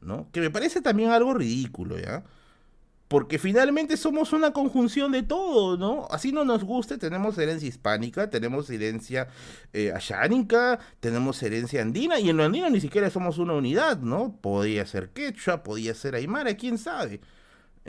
¿no? 0.00 0.30
Que 0.32 0.40
me 0.40 0.50
parece 0.50 0.80
también 0.80 1.10
algo 1.10 1.34
ridículo, 1.34 1.98
¿ya? 1.98 2.24
Porque 3.06 3.38
finalmente 3.38 3.98
somos 3.98 4.32
una 4.32 4.52
conjunción 4.52 5.12
de 5.12 5.22
todo, 5.22 5.76
¿no? 5.76 6.06
Así 6.10 6.32
no 6.32 6.44
nos 6.46 6.64
guste, 6.64 6.96
tenemos 6.96 7.36
herencia 7.36 7.68
hispánica, 7.68 8.30
tenemos 8.30 8.70
herencia 8.70 9.28
eh, 9.74 9.92
tenemos 11.00 11.42
herencia 11.42 11.82
andina, 11.82 12.18
y 12.18 12.30
en 12.30 12.38
lo 12.38 12.44
andino 12.44 12.70
ni 12.70 12.80
siquiera 12.80 13.10
somos 13.10 13.36
una 13.36 13.52
unidad, 13.54 13.98
¿no? 13.98 14.38
Podía 14.40 14.86
ser 14.86 15.10
quechua, 15.10 15.62
podía 15.62 15.92
ser 15.92 16.14
aymara, 16.14 16.54
quién 16.54 16.78
sabe. 16.78 17.20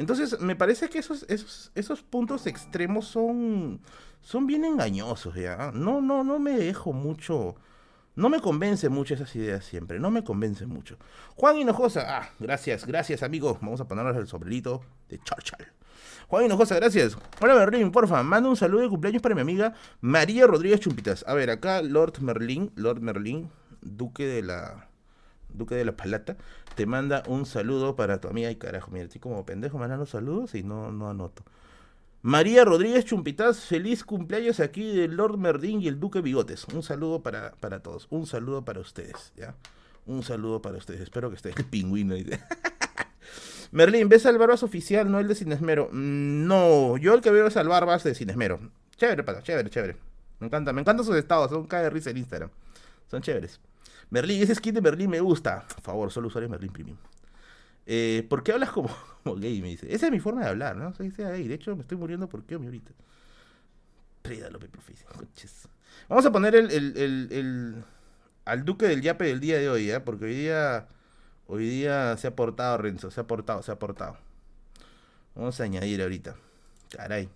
Entonces, 0.01 0.39
me 0.41 0.55
parece 0.55 0.89
que 0.89 0.99
esos, 0.99 1.25
esos, 1.29 1.71
esos 1.75 2.01
puntos 2.01 2.47
extremos 2.47 3.05
son 3.07 3.79
son 4.21 4.47
bien 4.47 4.65
engañosos, 4.65 5.35
¿ya? 5.35 5.71
No, 5.73 6.01
no, 6.01 6.23
no 6.23 6.39
me 6.39 6.51
dejo 6.51 6.93
mucho... 6.93 7.55
No 8.13 8.27
me 8.27 8.41
convence 8.41 8.89
mucho 8.89 9.13
esas 9.13 9.33
ideas 9.37 9.63
siempre, 9.63 9.97
no 9.97 10.11
me 10.11 10.21
convence 10.21 10.65
mucho. 10.65 10.97
Juan 11.37 11.57
Hinojosa, 11.57 12.17
ah, 12.17 12.29
gracias, 12.39 12.85
gracias 12.85 13.23
amigo. 13.23 13.57
Vamos 13.61 13.79
a 13.79 13.87
ponernos 13.87 14.17
el 14.17 14.27
sombrerito 14.27 14.81
de 15.07 15.17
Churchill. 15.19 15.65
Juan 16.27 16.43
Hinojosa, 16.43 16.75
gracias. 16.75 17.17
Hola 17.39 17.55
Merlin, 17.55 17.89
porfa, 17.89 18.21
manda 18.21 18.49
un 18.49 18.57
saludo 18.57 18.81
de 18.81 18.89
cumpleaños 18.89 19.21
para 19.21 19.33
mi 19.33 19.41
amiga 19.41 19.75
María 20.01 20.45
Rodríguez 20.45 20.81
Chumpitas. 20.81 21.23
A 21.25 21.33
ver, 21.35 21.49
acá 21.49 21.81
Lord 21.81 22.19
Merlin, 22.19 22.69
Lord 22.75 22.99
Merlin, 22.99 23.49
duque 23.81 24.25
de 24.25 24.41
la 24.41 24.90
Duque 25.53 25.75
de 25.75 25.85
la 25.85 25.95
Palata, 25.95 26.37
te 26.75 26.85
manda 26.85 27.23
un 27.27 27.45
saludo 27.45 27.95
para 27.95 28.19
tu 28.19 28.27
amiga. 28.27 28.51
Y 28.51 28.55
carajo, 28.55 28.91
mira, 28.91 29.05
estoy 29.05 29.21
como 29.21 29.45
pendejo 29.45 29.77
mandando 29.77 30.05
saludos 30.05 30.55
y 30.55 30.63
no, 30.63 30.91
no 30.91 31.09
anoto. 31.09 31.43
María 32.23 32.65
Rodríguez 32.65 33.05
Chumpitas, 33.05 33.61
feliz 33.61 34.03
cumpleaños 34.03 34.59
aquí 34.59 34.95
del 34.95 35.15
Lord 35.15 35.37
Merdín 35.37 35.81
y 35.81 35.87
el 35.87 35.99
Duque 35.99 36.21
Bigotes. 36.21 36.65
Un 36.65 36.83
saludo 36.83 37.23
para, 37.23 37.53
para 37.59 37.81
todos, 37.81 38.07
un 38.11 38.27
saludo 38.27 38.63
para 38.63 38.79
ustedes, 38.79 39.33
¿ya? 39.35 39.55
Un 40.05 40.21
saludo 40.21 40.61
para 40.61 40.77
ustedes. 40.77 41.01
Espero 41.01 41.29
que 41.29 41.35
esté 41.35 41.49
el 41.49 41.65
pingüino. 41.65 42.15
Merlín, 43.71 44.09
¿ves 44.09 44.25
al 44.25 44.37
Barbas 44.37 44.63
oficial, 44.63 45.09
no 45.09 45.19
el 45.19 45.27
de 45.27 45.35
Cinesmero? 45.35 45.89
Mm, 45.91 46.45
no, 46.45 46.97
yo 46.97 47.13
el 47.13 47.21
que 47.21 47.31
veo 47.31 47.47
es 47.47 47.57
al 47.57 47.67
Barbas 47.67 48.03
de 48.03 48.13
Cinesmero. 48.13 48.59
Chévere, 48.97 49.23
pata, 49.23 49.41
chévere, 49.41 49.69
chévere. 49.69 49.97
Me 50.39 50.47
encanta, 50.47 50.73
me 50.73 50.81
encantan 50.81 51.05
sus 51.05 51.15
estados, 51.15 51.49
son 51.49 51.65
cae 51.65 51.83
de 51.83 51.89
risa 51.89 52.09
en 52.09 52.17
Instagram. 52.17 52.49
Son 53.09 53.21
chéveres. 53.21 53.59
Merlín, 54.11 54.43
ese 54.43 54.53
skin 54.53 54.75
de 54.75 54.81
Merlín 54.81 55.09
me 55.09 55.19
gusta. 55.21 55.65
Por 55.67 55.81
favor, 55.81 56.11
solo 56.11 56.27
usuario 56.27 56.49
Merlín 56.49 56.71
Premium. 56.71 56.97
Eh, 57.87 58.25
¿Por 58.29 58.43
qué 58.43 58.51
hablas 58.51 58.69
como, 58.71 58.89
gay? 59.37 59.61
Me 59.61 59.69
dice. 59.69 59.93
Esa 59.93 60.05
es 60.05 60.11
mi 60.11 60.19
forma 60.19 60.41
de 60.41 60.49
hablar, 60.49 60.75
¿no? 60.75 60.91
De 60.91 61.53
hecho, 61.53 61.75
me 61.75 61.81
estoy 61.81 61.97
muriendo 61.97 62.29
por 62.29 62.43
qué 62.43 62.55
ahorita. 62.55 62.91
Preda 64.21 64.49
López 64.49 64.69
Coches. 65.17 65.67
Vamos 66.07 66.25
a 66.25 66.31
poner 66.31 66.55
el, 66.55 66.69
el, 66.71 67.27
el, 67.31 67.83
al 68.45 68.65
duque 68.65 68.85
del 68.85 69.01
yape 69.01 69.25
del 69.25 69.39
día 69.39 69.57
de 69.57 69.69
hoy, 69.69 69.89
¿eh? 69.89 69.99
Porque 69.99 70.25
hoy 70.25 70.35
día, 70.35 70.87
hoy 71.47 71.67
día 71.67 72.15
se 72.17 72.27
ha 72.27 72.35
portado, 72.35 72.77
Renzo. 72.77 73.09
Se 73.11 73.21
ha 73.21 73.25
portado, 73.25 73.63
se 73.63 73.71
ha 73.71 73.79
portado. 73.79 74.17
Vamos 75.35 75.59
a 75.59 75.63
añadir 75.63 76.01
ahorita. 76.01 76.35
Caray. 76.89 77.29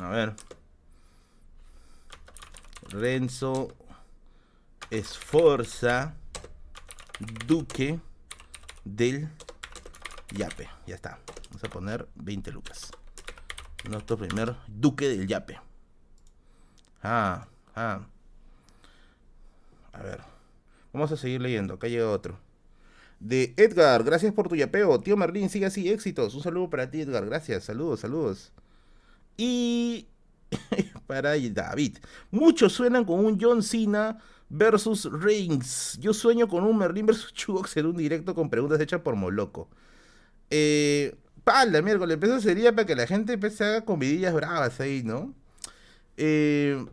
A 0.00 0.08
ver. 0.08 0.34
Renzo 2.94 3.74
Esforza 4.88 6.14
Duque 7.44 7.98
del 8.84 9.28
Yape. 10.30 10.68
Ya 10.86 10.94
está. 10.94 11.18
Vamos 11.50 11.64
a 11.64 11.68
poner 11.68 12.08
20 12.14 12.52
lucas. 12.52 12.92
Nuestro 13.88 14.16
primer 14.16 14.54
Duque 14.68 15.08
del 15.08 15.26
Yape. 15.26 15.58
Ah, 17.02 17.48
ah. 17.74 18.06
A 19.92 20.02
ver. 20.02 20.20
Vamos 20.92 21.10
a 21.10 21.16
seguir 21.16 21.40
leyendo. 21.40 21.74
Acá 21.74 21.88
llega 21.88 22.08
otro. 22.08 22.38
De 23.18 23.54
Edgar, 23.56 24.04
gracias 24.04 24.32
por 24.32 24.48
tu 24.48 24.54
yapeo. 24.54 25.00
Tío 25.00 25.16
Merlín, 25.16 25.50
sigue 25.50 25.66
así, 25.66 25.90
éxitos. 25.90 26.32
Un 26.36 26.42
saludo 26.44 26.70
para 26.70 26.88
ti, 26.92 27.00
Edgar. 27.00 27.26
Gracias, 27.26 27.64
saludos, 27.64 28.00
saludos. 28.00 28.52
Y 29.36 30.06
para 31.06 31.34
David. 31.38 31.98
Muchos 32.30 32.72
suenan 32.72 33.04
con 33.04 33.24
un 33.24 33.38
John 33.40 33.62
Cena 33.62 34.18
versus 34.48 35.08
Reigns. 35.10 35.98
Yo 36.00 36.12
sueño 36.14 36.48
con 36.48 36.64
un 36.64 36.78
Merlin 36.78 37.06
versus 37.06 37.32
Chugox 37.34 37.76
en 37.76 37.86
un 37.86 37.96
directo 37.96 38.34
con 38.34 38.50
preguntas 38.50 38.80
hechas 38.80 39.00
por 39.00 39.16
Moloco. 39.16 39.68
Eh, 40.50 41.16
pala, 41.42 41.82
miércoles. 41.82 42.18
Eso 42.20 42.40
sería 42.40 42.74
para 42.74 42.86
que 42.86 42.96
la 42.96 43.06
gente 43.06 43.38
pues, 43.38 43.56
se 43.56 43.64
haga 43.64 43.84
comidillas 43.84 44.34
bravas 44.34 44.80
ahí, 44.80 45.02
¿no? 45.02 45.34
Eh, 46.16 46.84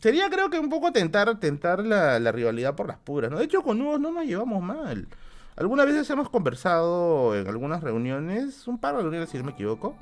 sería 0.00 0.30
creo 0.30 0.50
que 0.50 0.58
un 0.58 0.70
poco 0.70 0.92
tentar, 0.92 1.38
tentar 1.38 1.84
la, 1.84 2.32
rivalidad 2.32 2.74
por 2.74 2.88
las 2.88 2.98
puras, 2.98 3.30
¿no? 3.30 3.38
De 3.38 3.44
hecho, 3.44 3.62
con 3.62 3.80
Hugo 3.80 3.98
no 3.98 4.10
nos 4.10 4.24
llevamos 4.24 4.62
mal. 4.62 5.08
Algunas 5.56 5.86
veces 5.86 6.08
hemos 6.08 6.30
conversado 6.30 7.36
en 7.36 7.46
algunas 7.46 7.82
reuniones, 7.82 8.66
un 8.66 8.78
par 8.78 8.96
de 8.96 9.02
reuniones 9.02 9.28
si 9.28 9.38
no 9.38 9.44
me 9.44 9.52
equivoco. 9.52 9.94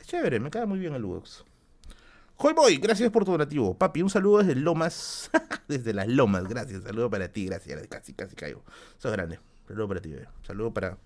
Es 0.00 0.06
chévere, 0.06 0.38
me 0.38 0.50
cae 0.50 0.66
muy 0.66 0.78
bien 0.78 0.94
el 0.94 1.04
Ugox. 1.04 1.44
Hoy 2.40 2.54
Boy, 2.54 2.76
gracias 2.76 3.10
por 3.10 3.24
tu 3.24 3.32
donativo. 3.32 3.76
Papi, 3.76 4.00
un 4.00 4.10
saludo 4.10 4.38
desde 4.38 4.54
Lomas. 4.54 5.28
desde 5.68 5.92
las 5.92 6.06
Lomas, 6.06 6.46
gracias. 6.46 6.84
Saludo 6.84 7.10
para 7.10 7.26
ti, 7.32 7.46
gracias. 7.46 7.84
Casi, 7.88 8.14
casi 8.14 8.36
caigo. 8.36 8.62
Sos 8.96 9.10
grande. 9.10 9.40
Saludo 9.66 9.88
para 9.88 10.00
ti, 10.00 10.10
bebé. 10.10 10.28
Saludo 10.46 10.72
para, 10.72 10.96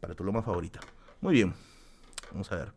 para 0.00 0.14
tu 0.14 0.24
Loma 0.24 0.42
favorita. 0.42 0.80
Muy 1.20 1.34
bien. 1.34 1.52
Vamos 2.32 2.50
a 2.50 2.56
ver. 2.56 2.72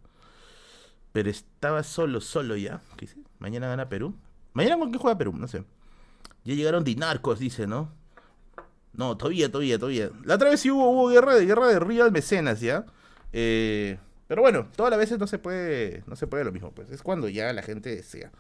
Pero 1.14 1.30
estaba 1.30 1.82
solo, 1.84 2.20
solo 2.20 2.58
ya. 2.58 2.82
¿Qué 2.98 3.06
dice? 3.06 3.20
Mañana 3.40 3.70
gana 3.70 3.88
Perú. 3.88 4.16
Mañana 4.52 4.78
con 4.78 4.92
qué 4.92 4.98
juega 4.98 5.18
Perú, 5.18 5.32
no 5.38 5.48
sé. 5.48 5.64
Ya 6.44 6.56
llegaron 6.56 6.84
dinarcos, 6.84 7.40
dice, 7.40 7.68
¿no? 7.68 7.90
No, 8.92 9.16
todavía, 9.16 9.50
todavía, 9.50 9.80
todavía. 9.80 10.10
La 10.26 10.36
otra 10.36 10.50
vez 10.50 10.60
sí 10.60 10.70
hubo, 10.70 10.90
hubo 10.90 11.08
guerra 11.08 11.36
de 11.36 11.46
guerra 11.46 11.68
de 11.68 11.80
Río 11.80 12.04
al 12.04 12.12
Mecenas, 12.12 12.60
¿ya? 12.60 12.86
Eh, 13.32 13.98
pero 14.32 14.44
bueno, 14.44 14.70
todas 14.78 14.92
las 14.92 14.98
veces 14.98 15.20
no 15.20 15.28
se 15.28 15.40
puede, 15.40 16.06
no 16.08 16.16
se 16.16 16.26
puede 16.26 16.46
lo 16.46 16.54
mismo, 16.54 16.72
pues. 16.72 16.90
Es 16.90 17.04
cuando 17.04 17.28
ya 17.28 17.52
la 17.52 17.62
gente 17.62 17.94
desea. 17.94 18.32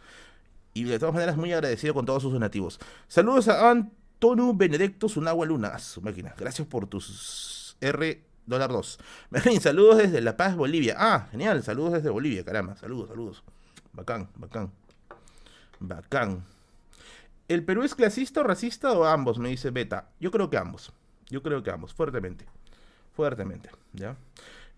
Y 0.73 0.85
de 0.85 0.97
todas 0.97 1.13
maneras, 1.13 1.35
muy 1.35 1.51
agradecido 1.51 1.93
con 1.93 2.05
todos 2.05 2.23
sus 2.23 2.31
donativos. 2.31 2.79
Saludos 3.09 3.49
a 3.49 3.69
Antonio 3.69 4.53
Benedicto 4.53 5.09
Sunagua 5.09 5.45
Luna, 5.45 5.77
su 5.79 6.01
máquina. 6.01 6.33
Gracias 6.37 6.65
por 6.65 6.87
tus 6.87 7.75
R 7.81 8.23
dólar 8.45 8.71
2. 8.71 8.99
saludos 9.59 9.97
desde 9.97 10.21
La 10.21 10.37
Paz, 10.37 10.55
Bolivia. 10.55 10.95
Ah, 10.97 11.27
genial, 11.29 11.61
saludos 11.61 11.91
desde 11.91 12.09
Bolivia, 12.09 12.45
caramba. 12.45 12.77
Saludos, 12.77 13.09
saludos. 13.09 13.43
Bacán, 13.91 14.29
bacán. 14.35 14.71
Bacán. 15.81 16.45
¿El 17.49 17.65
Perú 17.65 17.83
es 17.83 17.95
clasista 17.95 18.39
o 18.39 18.43
racista 18.43 18.93
o 18.93 19.03
ambos? 19.03 19.39
Me 19.39 19.49
dice 19.49 19.71
Beta. 19.71 20.07
Yo 20.21 20.31
creo 20.31 20.49
que 20.49 20.55
ambos. 20.55 20.93
Yo 21.29 21.43
creo 21.43 21.61
que 21.61 21.69
ambos, 21.69 21.93
fuertemente. 21.93 22.45
Fuertemente, 23.13 23.69
¿ya? 23.91 24.15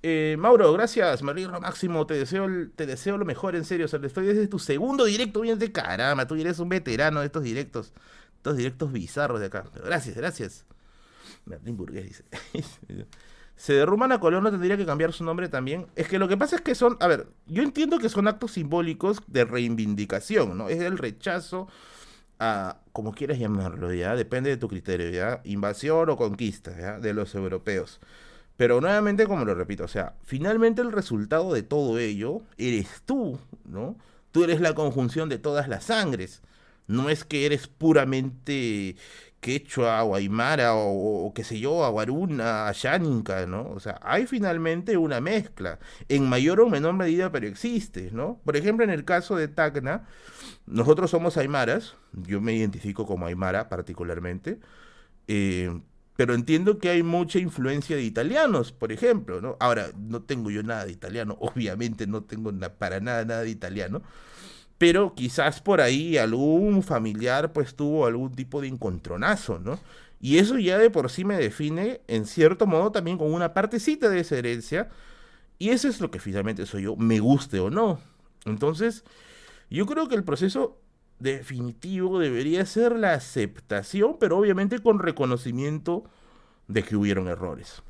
Eh, 0.06 0.36
Mauro, 0.38 0.74
gracias, 0.74 1.24
Mario 1.24 1.50
Máximo, 1.62 2.06
te 2.06 2.16
deseo, 2.16 2.46
te 2.76 2.86
deseo 2.86 3.18
lo 3.18 3.24
mejor, 3.24 3.56
en 3.56 3.64
serio. 3.64 3.86
O 3.86 3.90
sea, 3.90 4.02
estoy 4.04 4.26
desde 4.26 4.48
tu 4.48 4.60
segundo 4.60 5.06
directo, 5.06 5.40
bien 5.42 5.58
de 5.58 5.72
caramba, 5.72 6.28
tú 6.28 6.36
eres 6.36 6.60
un 6.60 6.68
veterano 6.68 7.22
de 7.22 7.28
estos 7.28 7.44
directos, 7.44 7.94
estos 8.36 8.58
directos 8.58 8.92
bizarros 8.92 9.40
de 9.40 9.46
acá. 9.46 9.64
gracias, 9.74 10.16
gracias. 10.18 10.66
Martín 11.46 11.78
Burgués 11.78 12.06
dice. 12.06 12.24
Se 13.56 13.74
derrumban 13.74 14.12
a 14.12 14.20
Colón, 14.20 14.44
no 14.44 14.52
tendría 14.52 14.76
que 14.76 14.86
cambiar 14.86 15.14
su 15.14 15.24
nombre 15.24 15.48
también. 15.48 15.88
Es 15.96 16.10
que 16.10 16.20
lo 16.20 16.28
que 16.28 16.36
pasa 16.36 16.58
es 16.58 16.62
que 16.62 16.76
son, 16.76 16.98
a 17.00 17.08
ver, 17.08 17.28
yo 17.46 17.64
entiendo 17.64 18.00
que 18.00 18.10
son 18.10 18.28
actos 18.28 18.52
simbólicos 18.52 19.22
de 19.28 19.46
reivindicación, 19.46 20.58
¿no? 20.58 20.68
Es 20.68 20.82
el 20.82 20.98
rechazo 20.98 21.68
a, 22.40 22.78
como 22.92 23.14
quieras 23.14 23.40
llamarlo, 23.40 23.94
ya, 23.94 24.16
depende 24.16 24.50
de 24.50 24.58
tu 24.58 24.68
criterio, 24.68 25.10
ya, 25.12 25.40
invasión 25.46 26.10
o 26.10 26.18
conquista, 26.18 26.78
ya, 26.78 27.00
de 27.00 27.14
los 27.14 27.36
europeos. 27.36 28.02
Pero 28.58 28.82
nuevamente, 28.82 29.26
como 29.26 29.46
lo 29.46 29.56
repito, 29.56 29.84
o 29.86 29.88
sea, 29.88 30.16
finalmente 30.24 30.82
el 30.82 30.92
resultado 30.92 31.54
de 31.54 31.64
todo 31.64 31.98
ello 32.00 32.42
eres 32.58 33.02
tú, 33.06 33.40
¿no? 33.66 33.98
Tú 34.32 34.44
eres 34.44 34.62
la 34.62 34.74
conjunción 34.76 35.30
de 35.30 35.40
todas 35.40 35.68
las 35.68 35.86
sangres. 35.86 36.42
No 36.88 37.10
es 37.10 37.24
que 37.24 37.46
eres 37.46 37.68
puramente 37.68 38.96
quechua 39.44 40.04
o 40.04 40.16
aymara 40.16 40.74
o, 40.76 41.26
o, 41.28 41.34
qué 41.34 41.44
sé 41.44 41.60
yo, 41.60 41.84
aguaruna, 41.86 42.68
ayaninca, 42.68 43.46
¿no? 43.46 43.70
O 43.72 43.80
sea, 43.80 44.00
hay 44.02 44.26
finalmente 44.26 44.98
una 44.98 45.20
mezcla, 45.22 45.80
en 46.10 46.28
mayor 46.28 46.62
o 46.62 46.70
menor 46.70 46.94
medida, 46.94 47.32
pero 47.32 47.48
existe, 47.48 48.10
¿no? 48.12 48.40
Por 48.46 48.56
ejemplo, 48.56 48.84
en 48.86 48.90
el 48.90 49.06
caso 49.06 49.36
de 49.36 49.50
Tacna, 49.50 50.08
nosotros 50.66 51.12
somos 51.12 51.38
aymaras, 51.38 51.96
yo 52.14 52.42
me 52.42 52.54
identifico 52.54 53.06
como 53.06 53.26
aymara 53.28 53.70
particularmente, 53.70 54.60
eh, 55.28 55.72
pero 56.16 56.34
entiendo 56.36 56.78
que 56.78 56.90
hay 56.90 57.04
mucha 57.04 57.40
influencia 57.40 57.96
de 57.96 58.04
italianos, 58.04 58.72
por 58.72 58.92
ejemplo, 58.92 59.42
¿no? 59.42 59.58
Ahora, 59.60 59.92
no 59.98 60.22
tengo 60.22 60.52
yo 60.52 60.64
nada 60.64 60.86
de 60.86 60.92
italiano, 60.92 61.38
obviamente 61.42 62.08
no 62.08 62.24
tengo 62.24 62.52
para 62.78 63.00
nada 63.00 63.26
nada 63.26 63.42
de 63.42 63.50
italiano, 63.50 64.02
pero 64.78 65.14
quizás 65.16 65.62
por 65.62 65.82
ahí 65.82 66.18
algún 66.18 66.84
familiar 66.84 67.54
pues 67.54 67.76
tuvo 67.76 68.06
algún 68.06 68.34
tipo 68.34 68.62
de 68.62 68.68
encontronazo, 68.68 69.60
¿no? 69.60 69.80
Y 70.22 70.38
eso 70.38 70.58
ya 70.58 70.78
de 70.78 70.90
por 70.90 71.10
sí 71.10 71.26
me 71.26 71.36
define, 71.38 72.02
en 72.08 72.26
cierto 72.26 72.66
modo, 72.66 72.92
también 72.92 73.18
con 73.18 73.34
una 73.34 73.54
partecita 73.54 74.10
de 74.10 74.22
esa 74.22 74.38
herencia, 74.38 74.90
y 75.60 75.70
eso 75.70 75.88
es 75.88 76.00
lo 76.00 76.12
que 76.12 76.20
finalmente 76.20 76.66
soy 76.66 76.84
yo, 76.84 76.96
me 76.96 77.20
guste 77.20 77.60
o 77.60 77.70
no. 77.70 78.00
Entonces, 78.46 79.04
yo 79.70 79.86
creo 79.86 80.08
que 80.08 80.16
el 80.16 80.24
proceso 80.24 80.80
definitivo 81.20 82.20
debería 82.20 82.66
ser 82.66 82.98
la 82.98 83.14
aceptación, 83.14 84.18
pero 84.20 84.38
obviamente 84.38 84.80
con 84.80 85.00
reconocimiento 85.00 86.04
de 86.68 86.84
que 86.84 86.96
hubieron 86.96 87.28
errores, 87.28 87.82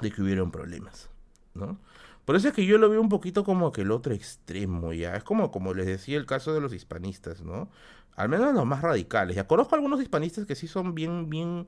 de 0.00 0.10
que 0.10 0.22
hubieron 0.22 0.50
problemas, 0.50 1.10
¿no? 1.54 1.78
Por 2.24 2.36
eso 2.36 2.48
es 2.48 2.54
que 2.54 2.66
yo 2.66 2.78
lo 2.78 2.88
veo 2.88 3.00
un 3.00 3.08
poquito 3.08 3.44
como 3.44 3.72
que 3.72 3.82
el 3.82 3.90
otro 3.90 4.14
extremo, 4.14 4.92
ya. 4.92 5.16
Es 5.16 5.24
como, 5.24 5.50
como 5.50 5.74
les 5.74 5.86
decía, 5.86 6.16
el 6.18 6.26
caso 6.26 6.54
de 6.54 6.60
los 6.60 6.72
hispanistas, 6.72 7.42
¿no? 7.42 7.68
Al 8.14 8.28
menos 8.28 8.54
los 8.54 8.64
más 8.64 8.80
radicales. 8.80 9.34
Ya 9.36 9.46
conozco 9.48 9.74
algunos 9.74 10.00
hispanistas 10.00 10.46
que 10.46 10.54
sí 10.54 10.68
son 10.68 10.94
bien, 10.94 11.28
bien, 11.28 11.66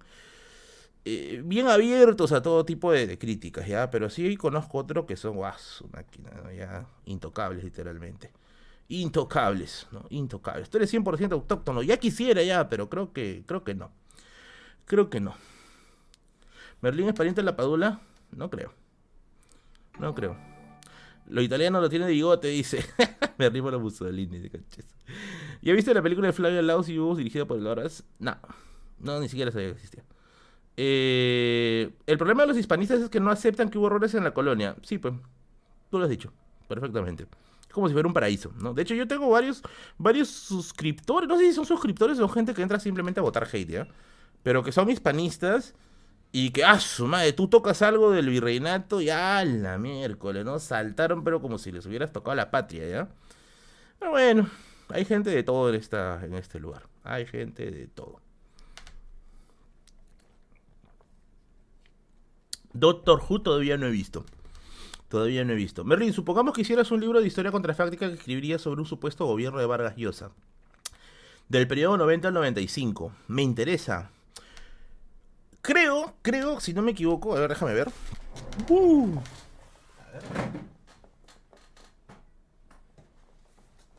eh, 1.05 1.43
bien 1.45 1.67
abiertos 1.67 2.31
a 2.33 2.41
todo 2.43 2.65
tipo 2.65 2.93
de, 2.93 3.19
críticas, 3.19 3.67
ya. 3.67 3.91
Pero 3.91 4.11
sí 4.11 4.37
conozco 4.37 4.79
otros 4.79 5.07
que 5.07 5.17
son, 5.17 5.37
guau, 5.37 5.55
máquina, 5.93 6.31
ya, 6.57 6.87
intocables, 7.05 7.65
literalmente 7.65 8.31
intocables, 8.89 9.87
¿no? 9.91 10.05
Intocables. 10.11 10.71
Tú 10.71 10.79
eres 10.79 10.93
100% 10.93 11.33
autóctono. 11.33 11.83
Ya 11.83 11.97
quisiera 11.97 12.43
ya, 12.43 12.69
pero 12.69 12.89
creo 12.89 13.13
que, 13.13 13.45
creo 13.47 13.65
que 13.65 13.75
no. 13.75 13.91
Creo 14.87 15.11
que 15.11 15.21
no. 15.21 15.35
¿Merlín 16.81 17.09
es 17.09 17.15
pariente 17.15 17.41
de 17.41 17.47
la 17.47 17.57
Padula? 17.57 18.01
No 18.33 18.51
creo. 18.51 18.73
No 19.99 20.15
creo. 20.15 20.37
Lo 21.27 21.41
italiano 21.41 21.81
lo 21.81 21.89
tiene 21.89 22.07
de 22.07 22.13
bigote, 22.13 22.49
dice. 22.49 22.85
Me 23.39 23.47
arriba 23.47 23.71
la 23.71 23.79
Mussolini, 23.79 24.39
de 24.39 24.51
canches. 24.51 24.87
¿Ya 25.63 25.73
viste 25.73 25.95
la 25.95 26.03
película 26.03 26.27
de 26.27 26.33
Flavio 26.33 26.61
Laos 26.61 26.89
y 26.89 26.99
Hugo 26.99 27.17
dirigida 27.17 27.47
por 27.47 27.59
el? 27.59 27.91
No. 28.19 28.37
No, 28.99 29.21
ni 29.21 29.29
siquiera 29.29 29.51
sabía 29.51 29.69
que 29.69 29.75
existía. 29.75 30.05
Eh, 30.77 31.91
el 32.07 32.19
problema 32.19 32.43
de 32.43 32.49
los 32.49 32.59
hispanistas 32.59 33.01
es 33.01 33.09
que 33.09 33.21
no 33.21 33.31
aceptan 33.31 33.71
que 33.71 33.79
hubo 33.79 33.87
errores 33.87 34.15
en 34.15 34.25
la 34.25 34.35
colonia. 34.35 34.77
Sí, 34.83 34.99
pues. 34.99 35.15
Tú 35.91 35.99
lo 35.99 36.05
has 36.05 36.11
dicho. 36.11 36.33
Perfectamente 36.69 37.27
como 37.75 37.89
si 37.89 37.93
fuera 37.93 38.07
un 38.07 38.15
paraíso, 38.15 38.53
¿no? 38.61 38.73
De 38.73 38.83
hecho, 38.83 38.95
yo 38.95 39.07
tengo 39.07 39.29
varios, 39.29 39.63
varios 39.99 40.29
suscriptores, 40.29 41.29
no 41.29 41.37
sé 41.37 41.47
si 41.47 41.53
son 41.53 41.67
suscriptores 41.67 42.21
o 42.21 42.29
gente 42.29 42.55
que 42.55 42.63
entra 42.63 42.79
simplemente 42.79 43.21
a 43.21 43.23
votar 43.23 43.49
hate, 43.53 43.69
¿ya? 43.69 43.89
Pero 44.43 44.63
que 44.63 44.73
son 44.73 44.89
hispanistas 44.91 45.75
y 46.33 46.51
que, 46.51 46.65
ah, 46.65 46.81
su 46.81 47.07
madre, 47.07 47.33
tú 47.33 47.49
tocas 47.49 47.83
algo 47.83 48.13
del 48.13 48.31
virreinato 48.31 49.01
y 49.01 49.11
ah, 49.11 49.45
la 49.45 49.77
miércoles, 49.79 50.45
¿no? 50.45 50.59
Saltaron, 50.59 51.25
pero 51.25 51.43
como 51.43 51.59
si 51.59 51.73
les 51.73 51.85
hubieras 51.87 52.13
tocado 52.13 52.35
la 52.37 52.51
patria, 52.51 52.89
¿ya? 52.89 53.09
Pero 53.99 54.13
bueno, 54.13 54.49
hay 54.89 55.05
gente 55.05 55.31
de 55.31 55.43
todo 55.43 55.69
en, 55.69 55.75
esta, 55.77 56.25
en 56.25 56.35
este 56.35 56.61
lugar. 56.61 56.83
Hay 57.03 57.27
gente 57.27 57.71
de 57.71 57.87
todo. 57.89 58.21
Doctor 62.73 63.23
Who 63.29 63.43
todavía 63.43 63.77
no 63.77 63.87
he 63.87 63.91
visto. 63.91 64.25
Todavía 65.15 65.45
no 65.45 65.53
he 65.53 65.55
visto. 65.55 65.85
Merlin, 65.85 66.13
supongamos 66.13 66.55
que 66.55 66.63
hicieras 66.63 66.91
un 66.91 67.01
libro 67.01 67.21
de 67.21 67.29
historia 67.29 67.53
contrafáctica 67.53 68.09
que 68.09 68.15
escribirías 68.15 68.61
sobre 68.61 68.81
un 68.81 68.87
supuesto 68.89 69.25
gobierno 69.27 69.61
de 69.61 69.67
Vargas 69.67 69.95
Llosa. 69.95 70.33
Del 71.49 71.69
periodo 71.69 71.97
90 71.99 72.27
al 72.27 72.35
95. 72.35 73.13
Me 73.29 73.43
interesa. 73.43 74.11
Creo, 75.63 76.17
creo, 76.23 76.59
si 76.59 76.75
no 76.75 76.83
me 76.83 76.91
equivoco, 76.91 77.37
a 77.37 77.39
ver, 77.39 77.51
déjame 77.51 77.75
ver. 77.75 77.93
Uh. 78.69 79.21
A 80.01 80.11
ver. 80.11 80.23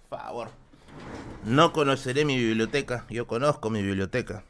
Favor. 0.10 0.50
No 1.46 1.72
conoceré 1.72 2.26
mi 2.26 2.36
biblioteca. 2.36 3.06
Yo 3.10 3.26
conozco 3.26 3.70
mi 3.70 3.82
biblioteca. 3.82 4.44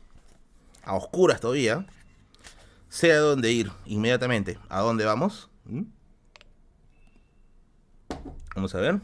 A 0.81 0.95
oscuras 0.95 1.39
todavía. 1.39 1.85
Sé 2.89 3.11
a 3.11 3.19
dónde 3.19 3.51
ir 3.51 3.71
inmediatamente. 3.85 4.57
¿A 4.67 4.79
dónde 4.79 5.05
vamos? 5.05 5.51
¿Mm? 5.65 5.83
Vamos 8.55 8.73
a 8.73 8.79
ver. 8.79 8.99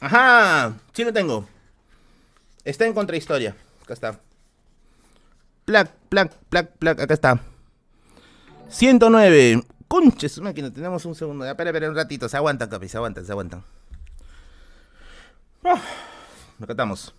Ajá, 0.00 0.74
sí 0.92 1.04
lo 1.04 1.12
tengo. 1.12 1.48
Está 2.64 2.86
en 2.86 2.94
contrahistoria. 2.94 3.56
Acá 3.82 3.94
está. 3.94 4.20
Plac, 5.64 5.90
plac, 6.08 6.32
plac, 6.48 6.70
plac. 6.78 7.00
Acá 7.00 7.14
está. 7.14 7.40
109. 8.68 9.64
Conches, 9.88 10.40
máquina, 10.40 10.72
tenemos 10.72 11.04
un 11.04 11.14
segundo. 11.14 11.44
Espera, 11.44 11.70
espera 11.70 11.90
un 11.90 11.96
ratito. 11.96 12.28
Se 12.28 12.36
aguantan, 12.36 12.68
capi, 12.68 12.88
se 12.88 12.96
aguantan, 12.96 13.26
se 13.26 13.32
aguantan. 13.32 13.64
Oh, 15.62 15.80
acá 16.62 16.72
estamos. 16.72 17.14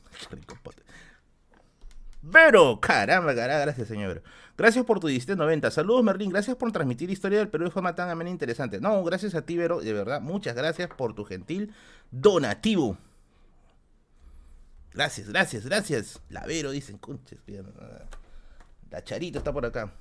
Pero, 2.31 2.79
caramba, 2.79 3.35
caramba, 3.35 3.61
gracias, 3.61 3.87
señor. 3.87 4.23
Gracias 4.57 4.85
por 4.85 4.99
tu 4.99 5.07
90. 5.07 5.69
Saludos, 5.69 6.03
Merlín. 6.03 6.31
Gracias 6.31 6.55
por 6.55 6.71
transmitir 6.71 7.09
historia 7.09 7.39
del 7.39 7.49
Perú 7.49 7.65
de 7.65 7.71
forma 7.71 7.93
tan 7.93 8.09
amena 8.09 8.29
e 8.29 8.33
interesante. 8.33 8.79
No, 8.79 9.03
gracias 9.03 9.35
a 9.35 9.41
ti, 9.41 9.57
Vero. 9.57 9.81
De 9.81 9.91
verdad, 9.91 10.21
muchas 10.21 10.55
gracias 10.55 10.89
por 10.89 11.13
tu 11.13 11.25
gentil 11.25 11.73
donativo. 12.11 12.97
Gracias, 14.93 15.27
gracias, 15.27 15.65
gracias. 15.65 16.21
La 16.29 16.45
Vero, 16.45 16.71
dicen, 16.71 16.97
conches. 16.97 17.39
La 18.89 19.03
Charito 19.03 19.39
está 19.39 19.51
por 19.51 19.65
acá. 19.65 19.91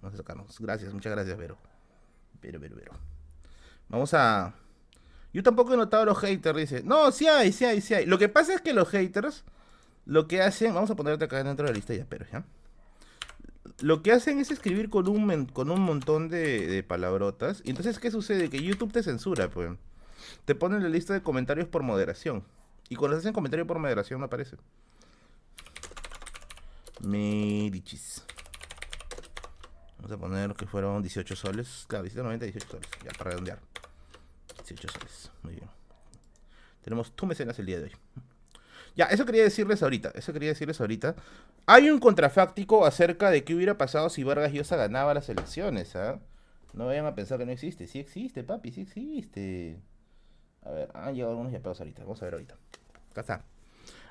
Vamos 0.00 0.14
a 0.14 0.16
sacarnos. 0.18 0.56
Gracias, 0.60 0.94
muchas 0.94 1.12
gracias, 1.12 1.36
Vero. 1.36 1.58
Vero, 2.40 2.60
Vero, 2.60 2.76
Vero. 2.76 2.92
Vamos 3.88 4.14
a. 4.14 4.54
Yo 5.32 5.42
tampoco 5.42 5.74
he 5.74 5.76
notado 5.76 6.04
los 6.04 6.18
haters, 6.18 6.56
dice. 6.56 6.82
No, 6.84 7.10
sí 7.10 7.26
hay, 7.26 7.50
sí 7.50 7.64
hay, 7.64 7.80
sí 7.80 7.94
hay. 7.94 8.06
Lo 8.06 8.18
que 8.18 8.28
pasa 8.28 8.54
es 8.54 8.60
que 8.60 8.72
los 8.72 8.88
haters 8.88 9.44
lo 10.06 10.26
que 10.28 10.40
hacen. 10.40 10.72
Vamos 10.72 10.90
a 10.90 10.96
ponerte 10.96 11.24
acá 11.24 11.42
dentro 11.42 11.66
de 11.66 11.72
la 11.72 11.76
lista 11.76 11.92
ya, 11.92 12.06
pero 12.08 12.24
ya. 12.32 12.44
Lo 13.80 14.02
que 14.02 14.12
hacen 14.12 14.38
es 14.38 14.50
escribir 14.50 14.88
con 14.88 15.08
un, 15.08 15.46
con 15.46 15.70
un 15.70 15.80
montón 15.80 16.28
de, 16.30 16.82
palabrotas. 16.86 17.60
Y 17.64 17.70
entonces, 17.70 17.98
¿qué 17.98 18.10
sucede? 18.10 18.48
Que 18.48 18.62
YouTube 18.62 18.92
te 18.92 19.02
censura, 19.02 19.50
pues. 19.50 19.70
Te 20.44 20.54
ponen 20.54 20.82
la 20.82 20.88
lista 20.88 21.12
de 21.12 21.22
comentarios 21.22 21.68
por 21.68 21.82
moderación. 21.82 22.44
Y 22.88 22.96
cuando 22.96 23.18
hacen 23.18 23.32
comentario 23.32 23.66
por 23.66 23.78
moderación 23.78 24.20
no 24.20 24.26
aparece. 24.26 24.56
Medichis. 27.00 28.24
Vamos 29.98 30.12
a 30.12 30.16
poner 30.16 30.54
que 30.54 30.66
fueron 30.66 31.02
18 31.02 31.36
soles. 31.36 31.84
Claro, 31.88 32.06
90, 32.14 32.46
18 32.46 32.68
soles. 32.68 32.88
Ya, 33.04 33.10
para 33.18 33.30
redondear. 33.30 33.60
18 34.56 34.88
soles. 34.88 35.30
Muy 35.42 35.54
bien. 35.54 35.68
Tenemos 36.82 37.12
tu 37.14 37.26
mecenas 37.26 37.58
el 37.58 37.66
día 37.66 37.78
de 37.78 37.84
hoy. 37.84 37.92
Ya, 38.96 39.04
eso 39.06 39.26
quería 39.26 39.42
decirles 39.42 39.82
ahorita. 39.82 40.10
Eso 40.14 40.32
quería 40.32 40.48
decirles 40.48 40.80
ahorita. 40.80 41.14
Hay 41.66 41.90
un 41.90 42.00
contrafáctico 42.00 42.86
acerca 42.86 43.30
de 43.30 43.44
qué 43.44 43.54
hubiera 43.54 43.76
pasado 43.76 44.08
si 44.08 44.24
Vargas 44.24 44.52
Llosa 44.52 44.76
ganaba 44.76 45.12
las 45.12 45.28
elecciones. 45.28 45.94
¿ah? 45.96 46.18
No 46.72 46.86
vayan 46.86 47.06
a 47.06 47.14
pensar 47.14 47.38
que 47.38 47.46
no 47.46 47.52
existe. 47.52 47.86
Sí 47.86 47.98
existe, 47.98 48.42
papi, 48.42 48.72
sí 48.72 48.80
existe. 48.82 49.78
A 50.62 50.70
ver, 50.70 50.90
han 50.94 51.14
llegado 51.14 51.32
algunos 51.32 51.52
yapeos 51.52 51.78
ahorita. 51.78 52.02
Vamos 52.02 52.22
a 52.22 52.24
ver 52.24 52.34
ahorita. 52.34 52.56
Acá 53.10 53.20
está. 53.20 53.44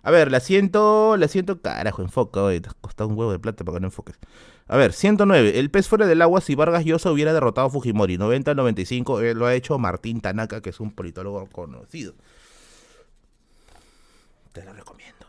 A 0.03 0.11
ver, 0.11 0.29
la 0.29 0.39
siento, 0.39 1.17
la 1.17 1.27
siento, 1.27 1.59
carajo, 1.63 2.03
enfoca, 2.03 2.43
hoy 2.43 2.59
te 2.61 2.69
ha 2.69 2.73
costado 2.79 3.09
un 3.09 3.17
huevo 3.17 3.31
de 3.31 3.39
plata 3.39 3.63
para 3.65 3.77
que 3.77 3.81
no 3.81 3.87
enfoques. 3.87 4.19
A 4.67 4.77
ver, 4.77 4.93
109, 4.93 5.57
el 5.57 5.71
pez 5.71 5.87
fuera 5.87 6.05
del 6.05 6.21
agua 6.21 6.41
si 6.41 6.53
Vargas 6.53 6.85
Llosa 6.85 7.11
hubiera 7.11 7.33
derrotado 7.33 7.67
a 7.67 7.69
Fujimori. 7.71 8.19
90-95, 8.19 9.23
eh, 9.23 9.33
lo 9.33 9.47
ha 9.47 9.55
hecho 9.55 9.79
Martín 9.79 10.21
Tanaka, 10.21 10.61
que 10.61 10.69
es 10.69 10.79
un 10.79 10.91
politólogo 10.91 11.47
conocido. 11.47 12.13
Te 14.55 14.63
lo 14.63 14.71
recomiendo. 14.71 15.27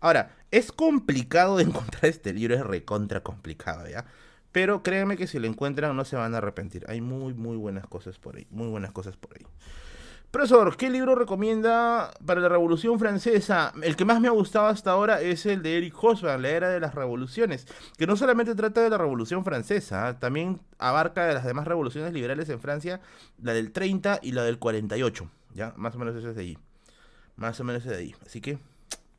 Ahora, 0.00 0.30
es 0.50 0.72
complicado 0.72 1.58
de 1.58 1.62
encontrar 1.64 2.06
este 2.06 2.32
libro, 2.32 2.54
es 2.54 2.64
recontra 2.64 3.22
complicado, 3.22 3.86
¿ya? 3.86 4.06
Pero 4.52 4.82
créanme 4.82 5.18
que 5.18 5.26
si 5.26 5.38
lo 5.38 5.46
encuentran 5.46 5.94
no 5.94 6.04
se 6.06 6.16
van 6.16 6.34
a 6.34 6.38
arrepentir. 6.38 6.86
Hay 6.88 7.02
muy, 7.02 7.34
muy 7.34 7.58
buenas 7.58 7.86
cosas 7.86 8.18
por 8.18 8.36
ahí, 8.36 8.46
muy 8.50 8.68
buenas 8.68 8.92
cosas 8.92 9.18
por 9.18 9.36
ahí. 9.36 9.44
Profesor, 10.30 10.76
¿qué 10.78 10.88
libro 10.88 11.14
recomienda 11.14 12.10
para 12.24 12.40
la 12.40 12.48
Revolución 12.48 12.98
Francesa? 12.98 13.74
El 13.82 13.96
que 13.96 14.06
más 14.06 14.18
me 14.20 14.28
ha 14.28 14.32
gustado 14.32 14.66
hasta 14.66 14.92
ahora 14.92 15.20
es 15.20 15.44
el 15.44 15.62
de 15.62 15.76
Eric 15.76 15.94
Hobsbawm, 15.94 16.40
La 16.40 16.48
Era 16.48 16.70
de 16.70 16.80
las 16.80 16.94
Revoluciones, 16.94 17.66
que 17.98 18.06
no 18.06 18.16
solamente 18.16 18.54
trata 18.54 18.80
de 18.80 18.90
la 18.90 18.98
Revolución 18.98 19.44
Francesa, 19.44 20.08
¿ah? 20.08 20.18
también 20.18 20.60
abarca 20.78 21.26
de 21.26 21.34
las 21.34 21.44
demás 21.44 21.68
revoluciones 21.68 22.14
liberales 22.14 22.48
en 22.48 22.60
Francia, 22.60 23.00
la 23.42 23.52
del 23.52 23.72
30 23.72 24.20
y 24.22 24.32
la 24.32 24.42
del 24.42 24.58
48, 24.58 25.30
¿ya? 25.52 25.74
Más 25.76 25.94
o 25.94 25.98
menos 25.98 26.16
eso 26.16 26.30
es 26.30 26.36
de 26.36 26.42
ahí. 26.42 26.58
Más 27.36 27.58
o 27.60 27.64
menos 27.64 27.84
de 27.84 27.96
ahí. 27.96 28.14
Así 28.24 28.40
que, 28.40 28.58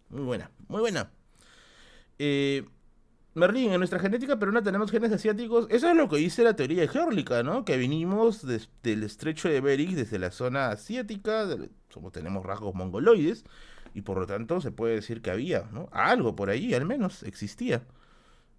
muy 0.09 0.23
buena, 0.23 0.51
muy 0.67 0.79
buena. 0.79 1.11
Eh, 2.19 2.65
Merlín, 3.35 3.73
en 3.73 3.79
nuestra 3.79 3.99
genética 3.99 4.39
peruana 4.39 4.63
tenemos 4.63 4.89
genes 4.91 5.11
asiáticos. 5.11 5.67
Eso 5.69 5.89
es 5.89 5.95
lo 5.97 6.07
que 6.07 6.15
dice 6.15 6.43
la 6.43 6.55
teoría 6.55 6.87
de 6.87 6.99
Herlica, 6.99 7.43
¿no? 7.43 7.65
Que 7.65 7.75
vinimos 7.75 8.45
del 8.45 9.03
estrecho 9.03 9.49
de 9.49 9.59
Bering, 9.59 9.93
desde 9.95 10.19
la 10.19 10.31
zona 10.31 10.69
asiática, 10.69 11.45
somos, 11.89 12.13
tenemos 12.13 12.45
rasgos 12.45 12.73
mongoloides, 12.75 13.43
y 13.93 14.01
por 14.01 14.19
lo 14.19 14.25
tanto 14.25 14.61
se 14.61 14.71
puede 14.71 14.95
decir 14.95 15.21
que 15.21 15.31
había, 15.31 15.67
¿no? 15.73 15.89
Algo 15.91 16.33
por 16.35 16.49
ahí, 16.49 16.73
al 16.73 16.85
menos, 16.85 17.23
existía. 17.23 17.83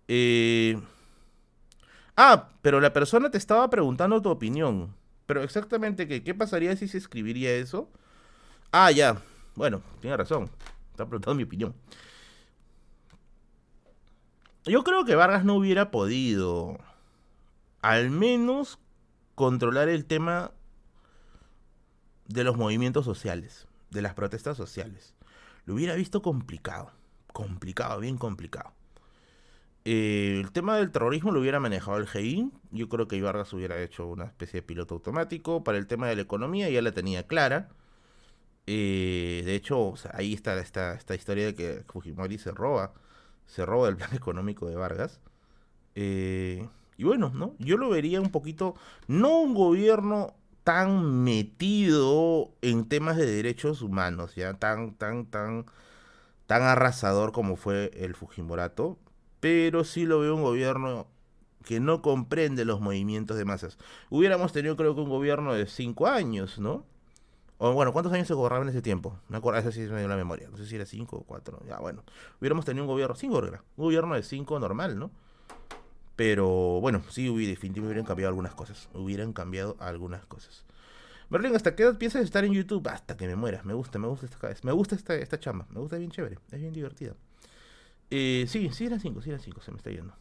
Eh, 0.09 0.79
ah, 2.17 2.51
pero 2.61 2.81
la 2.81 2.93
persona 2.93 3.31
te 3.31 3.39
estaba 3.39 3.71
preguntando 3.71 4.21
tu 4.21 4.29
opinión. 4.29 4.95
Pero 5.25 5.43
exactamente, 5.43 6.07
¿qué, 6.07 6.23
qué 6.23 6.35
pasaría 6.35 6.77
si 6.77 6.87
se 6.87 6.99
escribiría 6.99 7.55
eso? 7.57 7.91
Ah, 8.73 8.91
ya. 8.91 9.23
Bueno, 9.57 9.83
tiene 10.01 10.17
razón. 10.17 10.51
Está 10.91 11.07
preguntando 11.07 11.35
mi 11.35 11.43
opinión. 11.43 11.75
Yo 14.65 14.85
creo 14.85 15.05
que 15.05 15.15
Vargas 15.15 15.45
no 15.45 15.55
hubiera 15.55 15.91
podido, 15.91 16.79
al 17.83 18.11
menos, 18.11 18.79
controlar 19.35 19.89
el 19.89 20.05
tema 20.05 20.53
de 22.27 22.45
los 22.45 22.57
movimientos 22.57 23.05
sociales, 23.05 23.67
de 23.91 24.03
las 24.03 24.15
protestas 24.15 24.57
sociales. 24.57 25.15
Lo 25.65 25.75
hubiera 25.75 25.95
visto 25.95 26.21
complicado, 26.21 26.91
complicado, 27.33 28.01
bien 28.01 28.19
complicado. 28.19 28.73
Eh, 29.85 30.41
el 30.43 30.51
tema 30.51 30.77
del 30.77 30.91
terrorismo 30.91 31.31
lo 31.31 31.41
hubiera 31.41 31.61
manejado 31.61 31.99
el 31.99 32.09
GEIN. 32.09 32.53
Yo 32.73 32.89
creo 32.89 33.07
que 33.07 33.23
Vargas 33.23 33.53
hubiera 33.53 33.81
hecho 33.81 34.07
una 34.09 34.25
especie 34.25 34.61
de 34.61 34.67
piloto 34.67 34.95
automático. 34.95 35.63
Para 35.63 35.79
el 35.79 35.87
tema 35.87 36.09
de 36.09 36.17
la 36.17 36.23
economía 36.23 36.69
ya 36.69 36.83
la 36.83 36.91
tenía 36.91 37.29
clara. 37.29 37.69
Eh, 38.67 39.43
de 39.45 39.55
hecho, 39.55 39.95
ahí 40.13 40.35
está 40.35 40.59
esta, 40.61 40.95
esta 40.95 41.15
historia 41.15 41.47
de 41.47 41.55
que 41.55 41.85
Fujimori 41.87 42.39
se 42.39 42.51
roba 42.51 42.93
se 43.47 43.65
roba 43.65 43.89
el 43.89 43.97
plan 43.97 44.11
económico 44.15 44.67
de 44.67 44.77
Vargas. 44.77 45.21
Eh, 45.95 46.69
y 46.99 47.05
bueno, 47.05 47.31
¿no? 47.35 47.55
Yo 47.59 47.77
lo 47.77 47.89
vería 47.89 48.21
un 48.21 48.31
poquito, 48.31 48.75
no 49.07 49.41
un 49.41 49.55
gobierno 49.55 50.35
tan 50.65 51.23
metido 51.25 52.51
en 52.61 52.89
temas 52.89 53.17
de 53.17 53.27
derechos 53.27 53.83
humanos, 53.83 54.35
ya 54.35 54.55
tan, 54.55 54.95
tan, 54.95 55.27
tan, 55.27 55.67
tan 56.47 56.63
arrasador 56.63 57.33
como 57.33 57.57
fue 57.57 57.93
el 57.95 58.15
Fujimorato, 58.15 58.99
pero 59.41 59.85
sí 59.85 60.07
lo 60.07 60.21
veo 60.21 60.35
un 60.35 60.43
gobierno 60.43 61.07
que 61.65 61.81
no 61.81 62.03
comprende 62.03 62.65
los 62.65 62.81
movimientos 62.81 63.37
de 63.37 63.45
masas. 63.45 63.79
Hubiéramos 64.11 64.53
tenido 64.53 64.77
creo 64.77 64.95
que 64.95 65.03
un 65.03 65.11
gobierno 65.11 65.55
de 65.55 65.67
cinco 65.67 66.07
años, 66.07 66.59
¿no? 66.59 66.85
Bueno, 67.59 67.93
¿cuántos 67.93 68.13
años 68.13 68.29
se 68.29 68.35
gobernaba 68.35 68.65
en 68.65 68.69
ese 68.69 68.83
tiempo? 68.83 69.19
Me 69.29 69.39
acuerdo, 69.39 69.59
esa 69.59 69.73
sí 69.73 69.81
me 69.81 69.99
dio 69.99 70.09
la 70.09 70.17
memoria. 70.17 70.49
No 70.51 70.59
sé 70.59 70.67
si 70.67 70.77
era 70.77 70.85
cinco 70.85 71.17
o 71.17 71.23
cuatro. 71.23 71.63
Ya, 71.67 71.79
bueno. 71.79 72.05
Hubiéramos 72.41 72.65
tenido 72.65 72.85
un 72.85 72.89
gobierno, 72.89 73.17
cinco 73.17 73.43
era. 73.45 73.63
Un 73.77 73.85
gobierno 73.85 74.15
de 74.15 74.23
cinco 74.23 74.59
normal, 74.61 74.99
¿no? 74.99 75.11
Pero 76.17 76.81
bueno, 76.81 77.03
sí, 77.11 77.25
definitivamente 77.25 77.81
hubieran 77.81 78.05
cambiado 78.05 78.29
algunas 78.29 78.55
cosas. 78.55 78.89
Hubieran 78.93 79.33
cambiado 79.33 79.77
algunas 79.81 80.27
cosas. 80.27 80.65
Merlin, 81.29 81.57
¿hasta 81.57 81.75
qué 81.75 81.83
edad 81.83 81.99
piensas 81.99 82.23
estar 82.23 82.45
en 82.45 82.53
YouTube? 82.53 82.87
Hasta 82.89 83.17
que 83.17 83.27
me 83.27 83.37
mueras. 83.37 83.65
Me 83.65 83.75
gusta, 83.75 83.99
me 83.99 84.07
gusta 84.07 84.27
esta 84.27 84.49
Me 84.63 84.73
gusta 84.73 84.95
esta, 84.95 85.15
esta 85.15 85.41
chamba. 85.41 85.67
Me 85.71 85.81
gusta, 85.81 85.97
bien 85.97 86.11
chévere. 86.11 86.39
Es 86.53 86.61
bien 86.61 86.73
divertida. 86.73 87.15
Eh, 88.11 88.45
sí, 88.49 88.71
sí 88.73 88.87
eran 88.87 89.01
cinco, 89.01 89.23
sí 89.23 89.31
eran 89.31 89.41
cinco. 89.41 89.61
Se 89.63 89.71
me 89.71 89.79
está 89.79 89.91
yendo. 89.91 90.15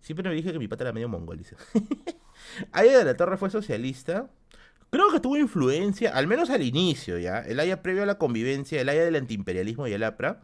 Siempre 0.00 0.28
me 0.28 0.34
dije 0.34 0.52
que 0.52 0.58
mi 0.58 0.68
pata 0.68 0.84
era 0.84 0.92
medio 0.92 1.08
mongol, 1.08 1.38
dice. 1.38 1.56
Aya 2.72 2.98
de 2.98 3.04
la 3.04 3.16
Torre 3.16 3.36
fue 3.36 3.50
socialista. 3.50 4.30
Creo 4.92 5.10
que 5.10 5.20
tuvo 5.20 5.38
influencia, 5.38 6.14
al 6.14 6.26
menos 6.26 6.50
al 6.50 6.62
inicio, 6.62 7.18
¿ya? 7.18 7.38
El 7.38 7.60
haya 7.60 7.82
previo 7.82 8.02
a 8.02 8.06
la 8.06 8.18
convivencia, 8.18 8.78
el 8.78 8.90
haya 8.90 9.02
del 9.06 9.16
antiimperialismo 9.16 9.86
y 9.88 9.94
el 9.94 10.02
APRA. 10.02 10.42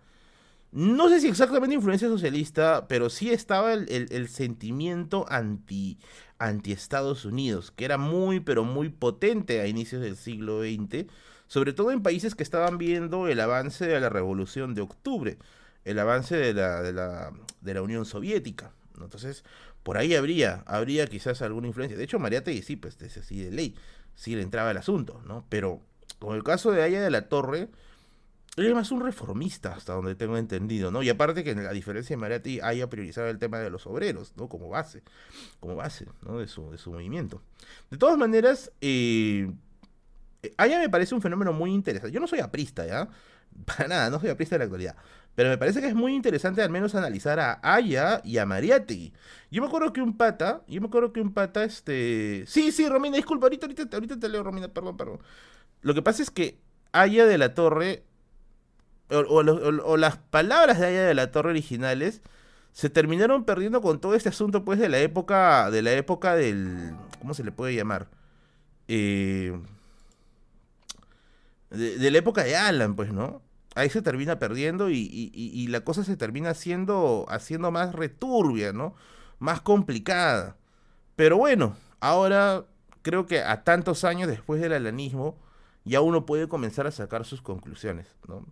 No 0.72 1.10
sé 1.10 1.20
si 1.20 1.28
exactamente 1.28 1.74
influencia 1.74 2.08
socialista, 2.08 2.88
pero 2.88 3.10
sí 3.10 3.30
estaba 3.30 3.74
el, 3.74 4.28
sentimiento 4.30 5.26
anti, 5.28 5.98
anti 6.38 6.72
Estados 6.72 7.26
Unidos, 7.26 7.72
que 7.72 7.84
era 7.84 7.98
muy, 7.98 8.40
pero 8.40 8.64
muy 8.64 8.88
potente 8.88 9.60
a 9.60 9.66
inicios 9.66 10.00
del 10.00 10.16
siglo 10.16 10.62
XX, 10.62 11.04
sobre 11.46 11.74
todo 11.74 11.90
en 11.90 12.02
países 12.02 12.34
que 12.34 12.42
estaban 12.42 12.78
viendo 12.78 13.28
el 13.28 13.40
avance 13.40 13.86
de 13.86 14.00
la 14.00 14.08
revolución 14.08 14.74
de 14.74 14.80
octubre, 14.80 15.36
el 15.84 15.98
avance 15.98 16.36
de 16.36 16.54
la, 16.54 17.82
Unión 17.82 18.06
Soviética. 18.06 18.72
Entonces, 18.98 19.44
por 19.82 19.98
ahí 19.98 20.14
habría, 20.14 20.64
habría 20.66 21.06
quizás 21.06 21.42
alguna 21.42 21.66
influencia. 21.66 21.98
De 21.98 22.04
hecho, 22.04 22.18
Mariátegui 22.18 22.62
sí, 22.62 22.76
pues 22.76 23.00
es 23.02 23.18
así 23.18 23.44
de 23.44 23.50
ley 23.50 23.74
sí 24.18 24.34
le 24.34 24.42
entraba 24.42 24.72
el 24.72 24.76
asunto, 24.76 25.22
¿no? 25.26 25.44
Pero 25.48 25.80
con 26.18 26.34
el 26.34 26.42
caso 26.42 26.72
de 26.72 26.82
Aya 26.82 27.00
de 27.00 27.08
la 27.08 27.28
Torre, 27.28 27.68
él 28.56 28.66
es 28.66 28.74
más 28.74 28.90
un 28.90 29.00
reformista, 29.00 29.74
hasta 29.74 29.92
donde 29.92 30.16
tengo 30.16 30.36
entendido, 30.36 30.90
¿no? 30.90 31.04
Y 31.04 31.08
aparte 31.08 31.44
que 31.44 31.52
a 31.52 31.72
diferencia 31.72 32.16
de 32.16 32.20
Mariati 32.20 32.60
haya 32.60 32.90
priorizado 32.90 33.28
el 33.28 33.38
tema 33.38 33.60
de 33.60 33.70
los 33.70 33.86
obreros, 33.86 34.32
¿no? 34.36 34.48
Como 34.48 34.68
base, 34.68 35.04
como 35.60 35.76
base, 35.76 36.06
¿no? 36.26 36.38
De 36.38 36.48
su, 36.48 36.68
de 36.72 36.78
su 36.78 36.90
movimiento. 36.90 37.40
De 37.92 37.96
todas 37.96 38.18
maneras, 38.18 38.72
eh, 38.80 39.52
Aya 40.56 40.80
me 40.80 40.88
parece 40.88 41.14
un 41.14 41.22
fenómeno 41.22 41.52
muy 41.52 41.72
interesante. 41.72 42.12
Yo 42.12 42.18
no 42.18 42.26
soy 42.26 42.40
aprista, 42.40 42.84
¿ya? 42.84 43.08
Para 43.64 43.86
nada, 43.86 44.10
no 44.10 44.18
soy 44.18 44.30
aprista 44.30 44.56
de 44.56 44.58
la 44.58 44.64
actualidad. 44.64 44.96
Pero 45.34 45.50
me 45.50 45.58
parece 45.58 45.80
que 45.80 45.86
es 45.86 45.94
muy 45.94 46.14
interesante 46.14 46.62
al 46.62 46.70
menos 46.70 46.94
analizar 46.94 47.38
a 47.38 47.60
Aya 47.62 48.20
y 48.24 48.38
a 48.38 48.46
Mariategui. 48.46 49.12
Yo 49.50 49.62
me 49.62 49.68
acuerdo 49.68 49.92
que 49.92 50.02
un 50.02 50.16
pata, 50.16 50.62
yo 50.66 50.80
me 50.80 50.88
acuerdo 50.88 51.12
que 51.12 51.20
un 51.20 51.32
pata, 51.32 51.62
este... 51.62 52.44
Sí, 52.46 52.72
sí, 52.72 52.88
Romina, 52.88 53.16
disculpa, 53.16 53.46
ahorita, 53.46 53.66
ahorita, 53.66 53.96
ahorita 53.96 54.18
te 54.18 54.28
leo, 54.28 54.42
Romina, 54.42 54.68
perdón, 54.68 54.96
perdón. 54.96 55.20
Lo 55.80 55.94
que 55.94 56.02
pasa 56.02 56.22
es 56.22 56.30
que 56.30 56.58
Aya 56.92 57.24
de 57.24 57.38
la 57.38 57.54
Torre, 57.54 58.02
o, 59.10 59.96
las 59.96 60.16
palabras 60.16 60.80
de 60.80 60.86
Aya 60.86 61.02
de 61.06 61.14
la 61.14 61.30
Torre 61.30 61.50
originales, 61.50 62.20
se 62.72 62.90
terminaron 62.90 63.44
perdiendo 63.44 63.80
con 63.80 64.00
todo 64.00 64.14
este 64.14 64.30
asunto, 64.30 64.64
pues, 64.64 64.80
de 64.80 64.88
la 64.88 64.98
época, 64.98 65.70
de 65.70 65.82
la 65.82 65.92
época 65.92 66.34
del... 66.34 66.94
¿Cómo 67.20 67.34
se 67.34 67.44
le 67.44 67.52
puede 67.52 67.74
llamar? 67.74 68.08
Eh 68.88 69.56
de 71.70 72.10
la 72.10 72.18
época 72.18 72.44
de 72.44 72.56
Alan, 72.56 72.96
pues, 72.96 73.12
¿no? 73.12 73.42
Ahí 73.78 73.90
se 73.90 74.02
termina 74.02 74.40
perdiendo 74.40 74.90
y, 74.90 75.68
la 75.68 75.82
cosa 75.82 76.02
se 76.02 76.16
termina 76.16 76.50
haciendo, 76.50 77.26
haciendo 77.28 77.70
más 77.70 77.94
returbia, 77.94 78.72
¿no? 78.72 78.96
Más 79.38 79.60
complicada. 79.60 80.56
Pero 81.14 81.38
bueno, 81.38 81.76
ahora 82.00 82.64
creo 83.02 83.26
que 83.26 83.40
a 83.40 83.62
tantos 83.62 84.02
años 84.02 84.28
después 84.28 84.60
del 84.60 84.72
alanismo, 84.72 85.38
ya 85.84 86.00
uno 86.00 86.26
puede 86.26 86.48
comenzar 86.48 86.88
a 86.88 86.90
sacar 86.90 87.24
sus 87.24 87.40
conclusiones, 87.40 88.08
¿no? 88.26 88.44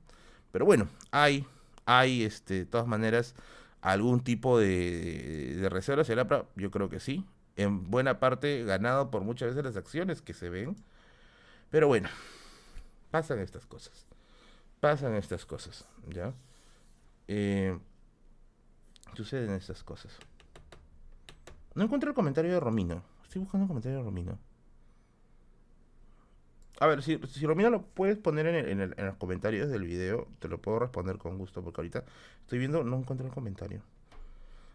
Pero 0.53 0.65
bueno, 0.65 0.89
hay, 1.11 1.45
hay, 1.87 2.23
este, 2.23 2.55
de 2.55 2.67
todas 2.67 2.87
maneras, 2.87 3.35
algún 3.81 4.21
tipo 4.21 4.61
de, 4.61 5.67
reserva 5.73 6.03
hacia 6.03 6.13
el 6.13 6.21
APRA, 6.21 6.45
yo 6.55 6.71
creo 6.71 6.89
que 6.89 7.01
sí. 7.01 7.25
En 7.57 7.91
buena 7.91 8.21
parte 8.21 8.63
ganado 8.63 9.11
por 9.11 9.23
muchas 9.23 9.49
veces 9.49 9.65
las 9.65 9.77
acciones 9.77 10.23
que 10.23 10.35
se 10.35 10.51
ven. 10.51 10.77
Pero 11.71 11.89
bueno, 11.89 12.09
pasan 13.11 13.41
estas 13.41 13.67
cosas. 13.67 14.07
Pasan 14.81 15.15
estas 15.15 15.47
cosas, 15.47 15.87
¿ya? 16.09 16.33
Eh, 17.29 17.77
suceden 19.15 19.51
estas 19.53 19.83
cosas. 19.83 20.13
No 21.75 21.85
encuentro 21.85 22.11
el 22.11 22.15
comentario 22.15 22.53
de 22.53 22.61
Romino. 22.61 23.03
Estoy 23.23 23.41
buscando 23.43 23.65
el 23.65 23.69
comentario 23.69 23.99
de 23.99 24.05
Romino. 24.05 24.39
A 26.79 26.87
ver, 26.87 27.03
si, 27.03 27.17
Romino 27.47 27.71
lo 27.71 27.83
puedes 27.83 28.19
poner 28.19 28.47
en, 28.47 28.55
el- 28.55 28.69
en 28.69 28.81
el- 28.81 28.95
en 28.99 29.07
los 29.07 29.17
comentarios 29.17 29.71
del 29.71 29.85
video, 29.85 30.29
te 30.41 30.49
lo 30.49 30.59
puedo 30.61 30.79
responder 30.81 31.17
con 31.17 31.39
gusto, 31.39 31.63
porque 31.63 31.81
ahorita 31.81 32.05
estoy 32.43 32.59
viendo, 32.59 32.85
no 32.85 32.99
encuentro 32.99 33.27
el 33.27 33.33
comentario. 33.33 33.81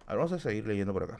A 0.07 0.11
ver, 0.11 0.17
vamos 0.17 0.31
a 0.33 0.39
seguir 0.39 0.65
leyendo 0.65 0.93
por 0.93 1.03
acá. 1.03 1.19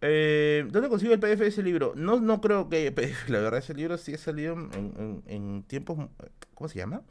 Eh, 0.00 0.66
¿Dónde 0.70 0.88
consigo 0.88 1.12
el 1.12 1.18
PDF 1.18 1.40
de 1.40 1.48
ese 1.48 1.62
libro? 1.62 1.92
No, 1.96 2.20
no 2.20 2.40
creo 2.40 2.68
que 2.68 2.92
la 3.28 3.40
verdad, 3.40 3.58
ese 3.58 3.74
libro 3.74 3.98
sí 3.98 4.14
ha 4.14 4.18
salido 4.18 4.54
en, 4.54 5.64
tiempos, 5.66 6.08
¿cómo 6.54 6.68
se 6.68 6.78
llama? 6.78 7.02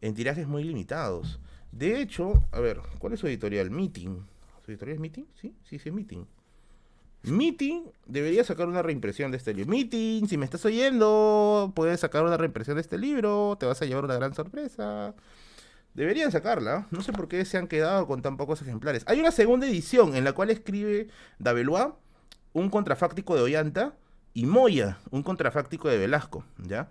En 0.00 0.14
tirajes 0.14 0.46
muy 0.46 0.64
limitados. 0.64 1.38
De 1.70 2.00
hecho, 2.00 2.44
a 2.52 2.60
ver, 2.60 2.80
¿cuál 2.98 3.12
es 3.12 3.20
su 3.20 3.26
editorial? 3.26 3.70
Meeting. 3.70 4.18
¿Su 4.64 4.70
editorial 4.70 4.96
es 4.96 5.00
Meeting? 5.00 5.24
Sí, 5.40 5.54
sí, 5.64 5.78
sí, 5.78 5.90
Meeting. 5.90 6.24
Meeting 7.22 7.84
debería 8.06 8.44
sacar 8.44 8.68
una 8.68 8.82
reimpresión 8.82 9.30
de 9.30 9.38
este 9.38 9.54
libro. 9.54 9.70
Meeting, 9.70 10.26
si 10.26 10.36
me 10.36 10.44
estás 10.44 10.64
oyendo, 10.66 11.72
puedes 11.74 12.00
sacar 12.00 12.22
una 12.24 12.36
reimpresión 12.36 12.76
de 12.76 12.82
este 12.82 12.98
libro, 12.98 13.56
te 13.58 13.66
vas 13.66 13.80
a 13.80 13.86
llevar 13.86 14.04
una 14.04 14.16
gran 14.16 14.34
sorpresa. 14.34 15.14
Deberían 15.94 16.32
sacarla. 16.32 16.86
No 16.90 17.00
sé 17.00 17.12
por 17.12 17.28
qué 17.28 17.44
se 17.44 17.56
han 17.56 17.66
quedado 17.66 18.06
con 18.06 18.20
tan 18.20 18.36
pocos 18.36 18.60
ejemplares. 18.60 19.04
Hay 19.06 19.20
una 19.20 19.30
segunda 19.30 19.66
edición 19.66 20.16
en 20.16 20.24
la 20.24 20.32
cual 20.32 20.50
escribe 20.50 21.08
Davelois 21.38 21.94
un 22.54 22.70
contrafáctico 22.70 23.36
de 23.36 23.42
Ollanta 23.42 23.94
y 24.32 24.46
Moya, 24.46 24.98
un 25.10 25.22
contrafáctico 25.22 25.88
de 25.88 25.98
Velasco, 25.98 26.44
¿ya? 26.58 26.88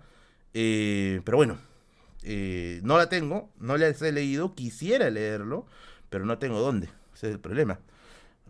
Eh, 0.52 1.20
pero 1.24 1.36
bueno, 1.36 1.58
eh, 2.22 2.80
no 2.84 2.96
la 2.96 3.08
tengo, 3.08 3.50
no 3.58 3.76
la 3.76 3.88
he 3.88 4.12
leído, 4.12 4.54
quisiera 4.54 5.10
leerlo, 5.10 5.66
pero 6.10 6.24
no 6.24 6.38
tengo 6.38 6.60
dónde. 6.60 6.88
Ese 7.14 7.28
es 7.28 7.34
el 7.34 7.40
problema. 7.40 7.80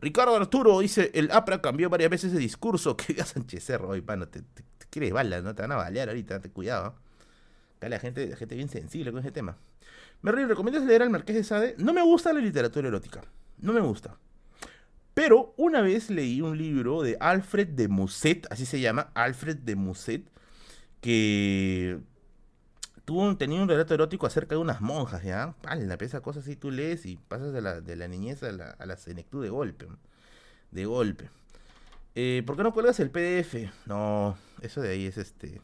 Ricardo 0.01 0.37
Arturo 0.37 0.81
dice, 0.81 1.11
el 1.15 1.31
APRA 1.31 1.63
cambió 1.63 1.89
varias 1.89 2.11
veces 2.11 2.33
de 2.33 2.39
discurso. 2.39 2.97
Que 2.99 3.15
diga 3.15 3.25
Sánchez 3.25 3.65
Cerro, 3.65 3.89
hoy, 3.89 4.01
pano, 4.01 4.29
te, 4.29 4.43
te, 4.43 4.63
te 4.79 4.87
quieres 4.91 5.13
balas, 5.13 5.43
¿no? 5.43 5.55
Te 5.55 5.63
van 5.63 5.73
a 5.73 5.77
balear 5.77 6.09
ahorita, 6.09 6.41
ten 6.41 6.53
cuidado. 6.53 6.87
¿ah? 6.87 6.95
Acá 7.79 7.89
la 7.89 7.99
gente, 7.99 8.27
la 8.27 8.37
gente 8.37 8.55
bien 8.55 8.69
sensible 8.69 9.13
con 9.13 9.21
ese 9.21 9.33
tema. 9.33 9.57
Merry, 10.23 10.45
¿recomiendas 10.45 10.85
leer 10.85 11.03
al 11.03 11.11
Marqués 11.11 11.37
de 11.37 11.45
Sade? 11.45 11.75
No 11.79 11.93
me 11.93 12.03
gusta 12.03 12.33
la 12.33 12.41
literatura 12.41 12.89
erótica. 12.89 13.23
No 13.59 13.73
me 13.73 13.81
gusta. 13.81 14.17
Pero 15.15 15.55
una 15.57 15.81
vez 15.81 16.11
leí 16.11 16.41
un 16.41 16.59
libro 16.59 17.03
de 17.03 17.17
Alfred 17.21 17.69
de 17.69 17.89
Musset, 17.89 18.47
así 18.51 18.67
se 18.67 18.81
llama, 18.81 19.11
Alfred 19.15 19.57
de 19.59 19.77
Musset, 19.77 20.25
que 21.01 22.01
tuvo 23.05 23.37
tenía 23.37 23.63
un 23.63 23.69
relato 23.69 23.95
erótico 23.95 24.27
acerca 24.27 24.55
de 24.57 24.61
unas 24.61 24.81
monjas, 24.81 25.23
¿ya? 25.23 25.55
Pala, 25.63 25.97
esa 26.01 26.21
cosa 26.21 26.41
así 26.41 26.57
tú 26.57 26.71
lees 26.71 27.07
y 27.07 27.17
pasas 27.17 27.53
de 27.53 27.61
la, 27.63 27.81
de 27.81 27.97
la 27.97 28.09
niñez 28.09 28.43
a 28.43 28.53
la, 28.53 28.71
a 28.71 28.87
la 28.87 28.97
senectud 28.97 29.43
de 29.43 29.51
golpe. 29.51 29.87
De 30.71 30.85
golpe. 30.87 31.31
Eh, 32.15 32.43
¿Por 32.47 32.57
qué 32.57 32.63
no 32.63 32.73
cuelgas 32.73 33.01
el 33.01 33.11
PDF? 33.11 33.71
No, 33.87 34.37
eso 34.63 34.81
de 34.81 34.91
ahí 34.91 35.07
es 35.07 35.19
este... 35.19 35.61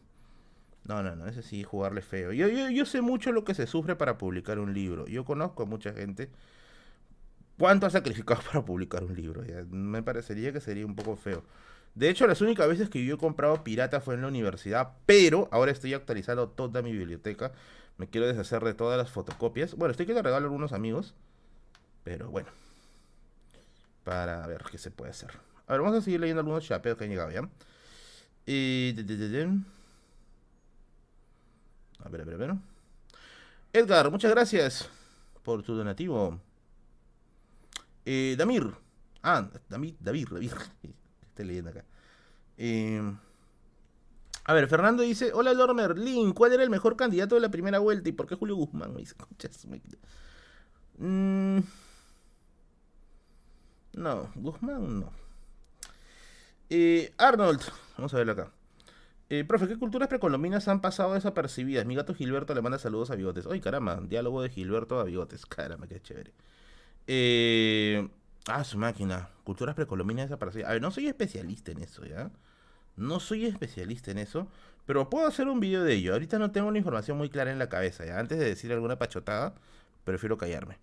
No, 0.84 1.02
no, 1.02 1.14
no, 1.14 1.26
ese 1.26 1.42
sí, 1.42 1.62
jugarle 1.62 2.02
feo. 2.02 2.32
Yo, 2.32 2.48
yo, 2.48 2.70
yo 2.70 2.84
sé 2.86 3.00
mucho 3.00 3.32
lo 3.32 3.44
que 3.44 3.54
se 3.54 3.66
sufre 3.66 3.96
para 3.96 4.18
publicar 4.18 4.58
un 4.58 4.74
libro. 4.74 5.06
Yo 5.06 5.24
conozco 5.24 5.62
a 5.62 5.66
mucha 5.66 5.92
gente. 5.92 6.30
¿Cuánto 7.60 7.84
ha 7.84 7.90
sacrificado 7.90 8.40
para 8.46 8.64
publicar 8.64 9.04
un 9.04 9.14
libro? 9.14 9.42
Me 9.68 10.02
parecería 10.02 10.50
que 10.50 10.60
sería 10.60 10.86
un 10.86 10.96
poco 10.96 11.14
feo. 11.14 11.44
De 11.94 12.08
hecho, 12.08 12.26
las 12.26 12.40
únicas 12.40 12.66
veces 12.66 12.88
que 12.88 13.04
yo 13.04 13.16
he 13.16 13.18
comprado 13.18 13.62
pirata 13.62 14.00
fue 14.00 14.14
en 14.14 14.22
la 14.22 14.28
universidad, 14.28 14.92
pero 15.04 15.46
ahora 15.52 15.70
estoy 15.70 15.92
actualizando 15.92 16.48
toda 16.48 16.80
mi 16.80 16.90
biblioteca. 16.90 17.52
Me 17.98 18.08
quiero 18.08 18.26
deshacer 18.26 18.64
de 18.64 18.72
todas 18.72 18.96
las 18.96 19.10
fotocopias. 19.10 19.74
Bueno, 19.74 19.90
estoy 19.90 20.06
que 20.06 20.14
le 20.14 20.22
regalo 20.22 20.46
a 20.46 20.48
algunos 20.48 20.72
amigos, 20.72 21.14
pero 22.02 22.30
bueno. 22.30 22.48
Para 24.04 24.46
ver 24.46 24.64
qué 24.70 24.78
se 24.78 24.90
puede 24.90 25.10
hacer. 25.10 25.32
A 25.66 25.72
ver, 25.72 25.82
vamos 25.82 25.98
a 25.98 26.00
seguir 26.00 26.20
leyendo 26.20 26.40
algunos 26.40 26.64
chapeos 26.64 26.96
que 26.96 27.04
han 27.04 27.10
llegado 27.10 27.30
ya. 27.30 27.46
Y... 28.46 28.94
A 31.98 32.08
ver, 32.08 32.22
a 32.22 32.24
ver, 32.24 32.34
a 32.34 32.38
ver. 32.38 32.54
Edgar, 33.74 34.10
muchas 34.10 34.30
gracias 34.30 34.88
por 35.42 35.62
tu 35.62 35.74
donativo. 35.74 36.40
Eh, 38.04 38.34
Damir. 38.38 38.74
Ah, 39.22 39.48
David, 39.68 39.96
David. 40.00 40.28
Estoy 41.22 41.44
leyendo 41.44 41.70
acá. 41.70 41.84
Eh, 42.56 43.02
a 44.44 44.54
ver, 44.54 44.68
Fernando 44.68 45.02
dice: 45.02 45.32
Hola 45.32 45.52
Lord 45.54 45.74
Merlin, 45.74 46.32
¿cuál 46.32 46.52
era 46.52 46.62
el 46.62 46.70
mejor 46.70 46.96
candidato 46.96 47.34
de 47.34 47.40
la 47.40 47.50
primera 47.50 47.78
vuelta 47.78 48.08
y 48.08 48.12
por 48.12 48.26
qué 48.26 48.34
Julio 48.34 48.56
Guzmán? 48.56 48.92
Me 48.94 49.00
dice. 49.00 49.14
Mm, 50.98 51.60
no, 53.94 54.30
Guzmán 54.34 55.00
no. 55.00 55.12
Eh, 56.68 57.12
Arnold, 57.18 57.62
vamos 57.96 58.14
a 58.14 58.18
verlo 58.18 58.32
acá. 58.32 58.52
Eh, 59.28 59.44
profe, 59.44 59.68
¿qué 59.68 59.78
culturas 59.78 60.08
precolombinas 60.08 60.68
han 60.68 60.80
pasado 60.80 61.14
desapercibidas? 61.14 61.86
Mi 61.86 61.94
gato 61.94 62.14
Gilberto 62.14 62.54
le 62.54 62.62
manda 62.62 62.78
saludos 62.78 63.10
a 63.10 63.16
Bigotes. 63.16 63.46
Ay, 63.46 63.60
caramba, 63.60 64.00
diálogo 64.02 64.42
de 64.42 64.50
Gilberto 64.50 64.98
a 65.00 65.04
Bigotes. 65.04 65.46
Caramba, 65.46 65.86
qué 65.86 66.00
chévere. 66.00 66.32
Eh, 67.06 68.08
ah, 68.46 68.64
su 68.64 68.78
máquina. 68.78 69.30
Culturas 69.44 69.74
precolombinas 69.74 70.28
desaparecidas. 70.28 70.70
A 70.70 70.72
ver, 70.74 70.82
no 70.82 70.90
soy 70.90 71.06
especialista 71.08 71.72
en 71.72 71.82
eso, 71.82 72.04
¿ya? 72.04 72.30
No 72.96 73.20
soy 73.20 73.46
especialista 73.46 74.10
en 74.10 74.18
eso, 74.18 74.48
pero 74.86 75.10
puedo 75.10 75.26
hacer 75.26 75.48
un 75.48 75.60
video 75.60 75.82
de 75.84 75.94
ello. 75.94 76.12
Ahorita 76.12 76.38
no 76.38 76.50
tengo 76.52 76.70
la 76.70 76.78
información 76.78 77.16
muy 77.18 77.30
clara 77.30 77.50
en 77.50 77.58
la 77.58 77.68
cabeza, 77.68 78.04
¿ya? 78.04 78.18
Antes 78.18 78.38
de 78.38 78.44
decir 78.44 78.72
alguna 78.72 78.98
pachotada, 78.98 79.54
prefiero 80.04 80.38
callarme. 80.38 80.78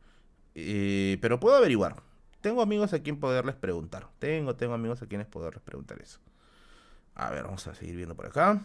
Eh, 0.55 1.17
pero 1.21 1.39
puedo 1.39 1.55
averiguar. 1.55 2.01
Tengo 2.41 2.61
amigos 2.61 2.93
a 2.93 2.99
quien 3.03 3.19
poderles 3.19 3.55
preguntar. 3.55 4.07
Tengo, 4.19 4.55
tengo 4.55 4.73
amigos 4.73 5.01
a 5.01 5.07
quienes 5.07 5.27
poderles 5.27 5.61
preguntar 5.63 6.01
eso. 6.01 6.19
A 7.15 7.31
ver, 7.31 7.43
vamos 7.43 7.67
a 7.67 7.75
seguir 7.75 7.95
viendo 7.95 8.15
por 8.15 8.27
acá. 8.27 8.61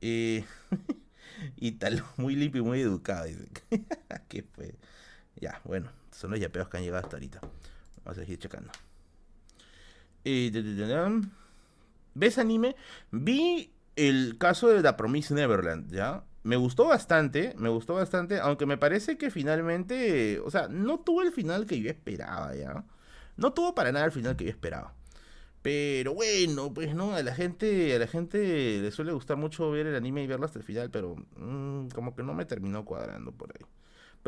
Eh, 0.00 0.44
Ítalo, 1.56 2.04
muy 2.16 2.36
limpio 2.36 2.62
y 2.62 2.64
muy 2.64 2.80
educado. 2.80 3.26
Dice. 3.26 3.48
¿Qué 4.28 4.42
fue? 4.42 4.74
Ya, 5.36 5.60
bueno, 5.64 5.90
son 6.18 6.32
los 6.32 6.40
yapeos 6.40 6.68
que 6.68 6.76
han 6.76 6.82
llegado 6.82 7.04
hasta 7.04 7.16
ahorita. 7.16 7.40
Vamos 8.04 8.18
a 8.18 8.20
seguir 8.20 8.38
checando. 8.38 8.72
Eh. 10.24 10.50
¿Ves 12.14 12.38
anime? 12.38 12.74
Vi 13.12 13.72
el 13.94 14.36
caso 14.36 14.68
de 14.68 14.82
The 14.82 14.94
Promise 14.94 15.32
Neverland, 15.32 15.92
¿ya? 15.92 16.24
Me 16.42 16.56
gustó 16.56 16.86
bastante, 16.86 17.54
me 17.56 17.68
gustó 17.68 17.94
bastante, 17.94 18.40
aunque 18.40 18.66
me 18.66 18.76
parece 18.76 19.16
que 19.16 19.30
finalmente, 19.30 20.40
o 20.40 20.50
sea, 20.50 20.66
no 20.68 20.98
tuvo 20.98 21.22
el 21.22 21.30
final 21.30 21.66
que 21.66 21.80
yo 21.80 21.88
esperaba, 21.88 22.52
¿ya? 22.56 22.84
No 23.36 23.52
tuvo 23.52 23.74
para 23.76 23.92
nada 23.92 24.06
el 24.06 24.12
final 24.12 24.34
que 24.36 24.44
yo 24.44 24.50
esperaba. 24.50 24.94
Pero 25.62 26.14
bueno, 26.14 26.74
pues 26.74 26.94
no, 26.96 27.14
a 27.14 27.22
la 27.22 27.34
gente, 27.34 27.94
a 27.94 27.98
la 28.00 28.08
gente 28.08 28.80
le 28.80 28.90
suele 28.90 29.12
gustar 29.12 29.36
mucho 29.36 29.70
ver 29.70 29.86
el 29.86 29.94
anime 29.94 30.24
y 30.24 30.26
verlo 30.26 30.46
hasta 30.46 30.58
el 30.58 30.64
final, 30.64 30.90
pero 30.90 31.14
mm, 31.36 31.88
como 31.90 32.16
que 32.16 32.24
no 32.24 32.34
me 32.34 32.44
terminó 32.44 32.84
cuadrando 32.84 33.30
por 33.30 33.52
ahí. 33.52 33.64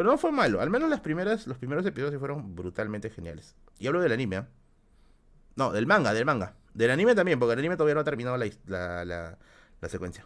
Pero 0.01 0.13
no 0.13 0.17
fue 0.17 0.33
malo. 0.33 0.63
Al 0.63 0.71
menos 0.71 0.89
las 0.89 1.01
primeras, 1.01 1.47
los 1.47 1.59
primeros 1.59 1.85
episodios 1.85 2.19
fueron 2.19 2.57
brutalmente 2.57 3.11
geniales. 3.11 3.55
Y 3.79 3.87
hablo 3.87 4.01
del 4.01 4.13
anime. 4.13 4.47
No, 5.57 5.73
del 5.73 5.87
manga, 5.87 6.15
del 6.15 6.25
manga. 6.25 6.55
Del 6.73 6.91
anime 6.91 7.15
también, 7.15 7.39
porque 7.39 7.53
el 7.53 7.59
anime 7.59 7.77
todavía 7.77 7.97
no 7.97 8.01
ha 8.01 8.05
terminado 8.05 8.39
la, 8.39 9.05
la, 9.05 9.37
la, 9.79 9.89
secuencia. 9.91 10.25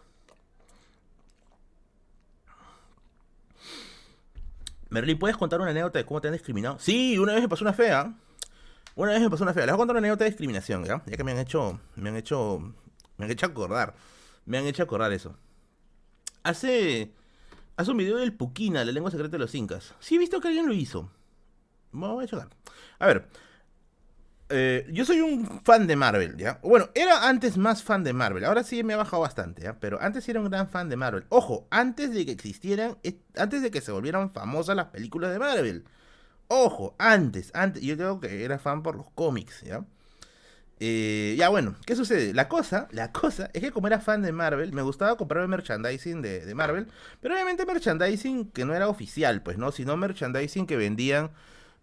Merlin, 4.91 5.19
¿puedes 5.19 5.35
contar 5.35 5.59
una 5.59 5.71
anécdota 5.71 5.99
de 5.99 6.05
cómo 6.05 6.21
te 6.21 6.29
han 6.29 6.35
discriminado? 6.35 6.79
Sí, 6.79 7.17
una 7.17 7.33
vez 7.33 7.41
me 7.41 7.49
pasó 7.49 7.65
una 7.65 7.73
fea. 7.73 8.15
Una 8.95 9.11
vez 9.11 9.23
me 9.23 9.29
pasó 9.29 9.43
una 9.43 9.53
fea. 9.53 9.65
Les 9.65 9.73
voy 9.73 9.79
a 9.79 9.81
contar 9.81 9.95
una 9.95 10.07
anécdota 10.07 10.23
de 10.23 10.29
discriminación, 10.29 10.85
¿ya? 10.85 11.03
Ya 11.05 11.17
que 11.17 11.23
me 11.25 11.33
han 11.33 11.39
hecho. 11.39 11.81
Me 11.97 12.07
han 12.07 12.15
hecho. 12.15 12.59
Me 13.17 13.25
han 13.25 13.31
hecho 13.31 13.47
acordar. 13.47 13.93
Me 14.45 14.57
han 14.57 14.67
hecho 14.67 14.83
acordar 14.83 15.11
eso. 15.11 15.35
Hace. 16.43 17.13
Hace 17.77 17.91
un 17.91 17.97
video 17.97 18.17
del 18.17 18.33
Puquina, 18.33 18.85
la 18.85 18.91
lengua 18.93 19.11
secreta 19.11 19.33
de 19.33 19.39
los 19.39 19.53
incas. 19.53 19.93
Sí 19.99 20.15
he 20.15 20.17
visto 20.17 20.39
que 20.39 20.47
alguien 20.47 20.67
lo 20.67 20.73
hizo. 20.73 21.11
Voy 21.91 22.23
a 22.23 22.27
checar. 22.27 22.49
A 22.99 23.07
ver. 23.07 23.27
Eh, 24.47 24.87
yo 24.93 25.03
soy 25.05 25.19
un 25.21 25.61
fan 25.63 25.87
de 25.87 25.95
Marvel, 25.95 26.37
¿ya? 26.37 26.59
Bueno, 26.61 26.89
era 26.93 27.27
antes 27.27 27.57
más 27.57 27.83
fan 27.83 28.03
de 28.03 28.13
Marvel. 28.13 28.45
Ahora 28.45 28.63
sí 28.63 28.83
me 28.83 28.93
ha 28.93 28.97
bajado 28.97 29.23
bastante, 29.23 29.63
¿ya? 29.63 29.79
Pero 29.79 29.99
antes 30.01 30.29
era 30.29 30.39
un 30.39 30.49
gran 30.49 30.69
fan 30.69 30.87
de 30.87 30.95
Marvel. 30.95 31.25
Ojo, 31.29 31.67
antes 31.69 32.13
de 32.13 32.25
que 32.25 32.31
existieran, 32.31 32.97
antes 33.35 33.61
de 33.61 33.71
que 33.71 33.81
se 33.81 33.91
volvieran 33.91 34.31
famosas 34.31 34.75
las 34.75 34.87
películas 34.87 35.31
de 35.31 35.39
Marvel. 35.39 35.85
Ojo, 36.47 36.95
antes, 36.97 37.51
antes. 37.55 37.81
Yo 37.81 37.97
creo 37.97 38.19
que 38.21 38.45
era 38.45 38.59
fan 38.59 38.83
por 38.83 38.95
los 38.95 39.09
cómics, 39.11 39.63
¿ya? 39.63 39.83
Eh, 40.79 41.35
ya 41.37 41.49
bueno, 41.49 41.75
¿qué 41.85 41.95
sucede? 41.95 42.33
La 42.33 42.49
cosa, 42.49 42.87
la 42.91 43.11
cosa 43.11 43.49
es 43.53 43.61
que 43.61 43.71
como 43.71 43.87
era 43.87 43.99
fan 43.99 44.21
de 44.21 44.31
Marvel, 44.31 44.73
me 44.73 44.81
gustaba 44.81 45.15
comprar 45.15 45.47
merchandising 45.47 46.21
de, 46.21 46.45
de 46.45 46.55
Marvel, 46.55 46.87
pero 47.21 47.33
obviamente 47.33 47.65
merchandising 47.65 48.51
que 48.51 48.65
no 48.65 48.75
era 48.75 48.89
oficial, 48.89 49.41
pues, 49.41 49.57
¿no? 49.57 49.71
Sino 49.71 49.95
merchandising 49.95 50.67
que 50.67 50.75
vendían, 50.75 51.31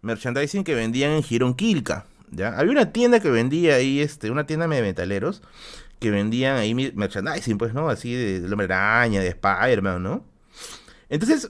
merchandising 0.01 0.63
que 0.63 0.75
vendían 0.75 1.11
en 1.11 1.23
Giron 1.23 1.55
Kilka, 1.55 2.05
había 2.41 2.71
una 2.71 2.91
tienda 2.91 3.19
que 3.19 3.29
vendía 3.29 3.75
ahí, 3.75 3.99
este, 3.99 4.31
una 4.31 4.45
tienda 4.45 4.67
de 4.67 4.81
metaleros, 4.81 5.41
que 5.99 6.11
vendían 6.11 6.57
ahí 6.57 6.73
merchandising, 6.73 7.57
pues, 7.57 7.73
¿no? 7.73 7.89
Así 7.89 8.13
de, 8.13 8.45
Hombre 8.51 8.73
Araña, 8.73 9.21
de 9.21 9.29
Spider-Man, 9.29 10.03
¿no? 10.03 10.25
Entonces, 11.09 11.49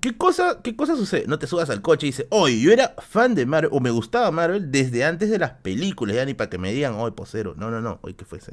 ¿qué 0.00 0.16
cosa, 0.16 0.60
¿qué 0.62 0.76
cosa 0.76 0.96
sucede? 0.96 1.26
No 1.26 1.38
te 1.38 1.46
subas 1.46 1.70
al 1.70 1.82
coche 1.82 2.06
y 2.06 2.10
dices, 2.10 2.26
oye, 2.30 2.60
yo 2.60 2.72
era 2.72 2.94
fan 2.98 3.34
de 3.34 3.46
Marvel, 3.46 3.70
o 3.72 3.80
me 3.80 3.90
gustaba 3.90 4.30
Marvel 4.30 4.70
desde 4.70 5.04
antes 5.04 5.30
de 5.30 5.38
las 5.38 5.52
películas, 5.52 6.16
ya 6.16 6.24
ni 6.24 6.34
para 6.34 6.50
que 6.50 6.58
me 6.58 6.72
digan, 6.72 6.94
oye, 6.94 7.12
posero. 7.12 7.54
No, 7.56 7.70
no, 7.70 7.80
no, 7.80 7.98
oye, 8.02 8.14
¿qué 8.16 8.24
fue 8.24 8.38
eso? 8.38 8.50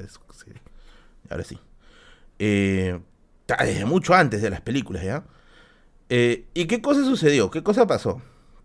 Ahora 1.30 1.44
sí. 1.44 1.58
Eh, 2.38 3.00
desde 3.46 3.84
mucho 3.84 4.14
antes 4.14 4.42
de 4.42 4.50
las 4.50 4.60
películas, 4.60 5.04
¿ya? 5.04 5.24
Eh, 6.08 6.46
¿Y 6.54 6.66
qué 6.66 6.80
cosa 6.82 7.04
sucedió? 7.04 7.50
¿Qué 7.50 7.62
cosa 7.62 7.86
pasó? 7.86 8.20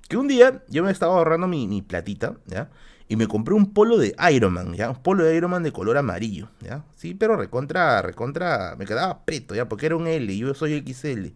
Que 0.09 0.17
un 0.17 0.27
día 0.27 0.63
yo 0.69 0.83
me 0.83 0.91
estaba 0.91 1.15
ahorrando 1.17 1.47
mi, 1.47 1.67
mi 1.67 1.81
platita, 1.81 2.37
¿ya? 2.45 2.69
y 3.09 3.15
me 3.15 3.27
compré 3.27 3.53
un 3.53 3.73
polo 3.73 3.97
de 3.97 4.15
Iron 4.31 4.53
Man, 4.53 4.73
¿ya? 4.73 4.89
Un 4.89 5.01
polo 5.01 5.23
de 5.23 5.35
Iron 5.35 5.51
Man 5.51 5.63
de 5.63 5.71
color 5.71 5.97
amarillo, 5.97 6.49
¿ya? 6.61 6.83
Sí, 6.95 7.13
pero 7.13 7.37
recontra, 7.37 8.01
recontra, 8.01 8.75
me 8.77 8.85
quedaba 8.85 9.23
preto, 9.25 9.55
¿ya? 9.55 9.69
Porque 9.69 9.85
era 9.85 9.95
un 9.95 10.07
L 10.07 10.31
y 10.31 10.39
yo 10.39 10.53
soy 10.53 10.83
XL. 10.85 11.27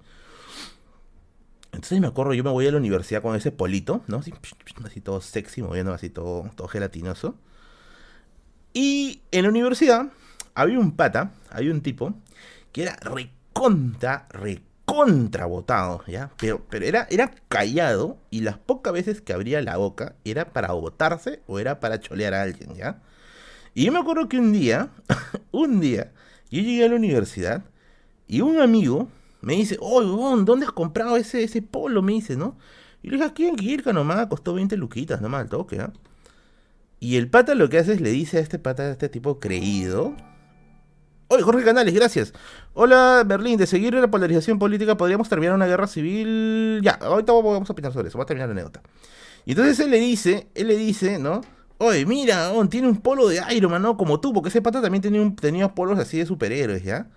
Entonces 1.72 2.00
me 2.02 2.08
acuerdo, 2.08 2.34
yo 2.34 2.44
me 2.44 2.50
voy 2.50 2.68
a 2.68 2.72
la 2.72 2.78
universidad 2.78 3.22
con 3.22 3.36
ese 3.36 3.52
polito, 3.52 4.04
¿no? 4.08 4.18
Así, 4.18 4.34
así 4.86 5.02
todo 5.02 5.22
sexy, 5.22 5.62
moviendo 5.62 5.94
así 5.94 6.10
todo, 6.10 6.50
todo 6.56 6.68
gelatinoso. 6.68 7.36
Y 8.74 9.22
en 9.32 9.44
la 9.44 9.50
universidad 9.50 10.12
había 10.54 10.80
un 10.80 10.96
pata, 10.96 11.32
había 11.50 11.72
un 11.72 11.82
tipo, 11.82 12.14
que 12.72 12.84
era 12.84 12.96
recontra, 12.98 14.28
recontra 14.30 14.72
contrabotado, 14.92 16.04
¿ya? 16.06 16.32
Pero, 16.38 16.66
pero 16.70 16.86
era, 16.86 17.08
era 17.10 17.32
callado 17.48 18.18
y 18.30 18.42
las 18.42 18.58
pocas 18.58 18.92
veces 18.92 19.22
que 19.22 19.32
abría 19.32 19.62
la 19.62 19.78
boca 19.78 20.16
era 20.26 20.52
para 20.52 20.74
botarse 20.74 21.42
o 21.48 21.60
era 21.60 21.80
para 21.80 22.02
cholear 22.02 22.34
a 22.34 22.42
alguien, 22.42 22.76
¿ya? 22.76 23.02
Y 23.74 23.86
yo 23.86 23.94
me 23.94 24.00
acuerdo 24.00 24.28
que 24.28 24.38
un 24.38 24.52
día, 24.52 24.90
un 25.52 25.80
día, 25.80 26.12
yo 26.50 26.62
llegué 26.62 26.84
a 26.84 26.90
la 26.90 26.96
universidad 26.96 27.64
y 28.28 28.42
un 28.42 28.60
amigo 28.60 29.08
me 29.42 29.56
dice, 29.56 29.78
oye, 29.80 30.08
¿dónde 30.46 30.66
has 30.66 30.72
comprado 30.72 31.18
ese, 31.18 31.44
ese 31.44 31.62
polo? 31.62 32.02
Me 32.02 32.14
dice, 32.14 32.36
¿no? 32.36 32.58
Y 33.04 33.10
le 33.10 33.18
dije, 33.18 33.28
aquí 33.28 33.46
en 33.46 33.56
Quirca 33.56 33.94
nomás, 33.94 34.28
costó 34.28 34.54
20 34.54 34.78
luquitas 34.78 35.22
nomás 35.22 35.42
al 35.42 35.50
toque, 35.50 35.80
¿ah? 35.80 35.92
Y 37.00 37.18
el 37.18 37.30
pata 37.30 37.56
lo 37.56 37.68
que 37.70 37.80
hace 37.80 37.94
es 37.94 38.02
le 38.02 38.12
dice 38.12 38.38
a 38.38 38.42
este 38.42 38.60
pata, 38.60 38.84
a 38.84 38.92
este 38.92 39.10
tipo 39.10 39.40
creído, 39.40 40.16
Oye, 41.32 41.44
Jorge 41.44 41.64
Canales, 41.64 41.94
gracias. 41.94 42.34
Hola, 42.74 43.24
Berlín. 43.26 43.58
De 43.58 43.66
seguir 43.66 43.94
la 43.94 44.12
polarización 44.12 44.60
política, 44.60 44.98
podríamos 44.98 45.30
terminar 45.30 45.56
una 45.56 45.66
guerra 45.66 45.88
civil. 45.88 46.82
Ya, 46.84 47.00
ahorita 47.02 47.32
vamos 47.32 47.70
a 47.70 47.72
opinar 47.72 47.94
sobre 47.94 48.10
eso. 48.10 48.18
Vamos 48.18 48.26
a 48.26 48.28
terminar 48.28 48.50
la 48.50 48.52
anécdota. 48.52 48.82
Y 49.46 49.52
entonces 49.52 49.80
él 49.80 49.92
le 49.92 50.00
dice, 50.00 50.50
él 50.56 50.68
le 50.68 50.76
dice, 50.76 51.20
¿no? 51.20 51.40
Oye, 51.78 52.06
mira, 52.06 52.52
tiene 52.70 52.90
un 52.90 52.98
polo 52.98 53.30
de 53.30 53.42
Iron 53.56 53.72
Man, 53.72 53.82
¿no? 53.82 53.96
Como 53.96 54.20
tú, 54.20 54.34
porque 54.34 54.50
ese 54.50 54.62
pata 54.62 54.82
también 54.82 55.02
tenía, 55.02 55.22
un, 55.22 55.38
tenía 55.38 55.74
polos 55.74 55.98
así 56.00 56.18
de 56.18 56.26
superhéroes, 56.26 56.84
¿ya? 56.84 57.08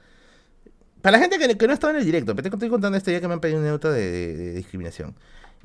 Para 1.04 1.18
la 1.18 1.22
gente 1.22 1.56
que, 1.58 1.66
no 1.66 1.74
estaba 1.74 1.92
en 1.92 1.98
el 1.98 2.06
directo, 2.06 2.34
pero 2.34 2.48
te 2.48 2.56
estoy 2.56 2.70
contando 2.70 2.96
esto 2.96 3.10
ya 3.10 3.20
que 3.20 3.28
me 3.28 3.34
han 3.34 3.40
pedido 3.40 3.58
una 3.58 3.68
anécdota 3.68 3.92
de, 3.92 4.54
discriminación. 4.54 5.14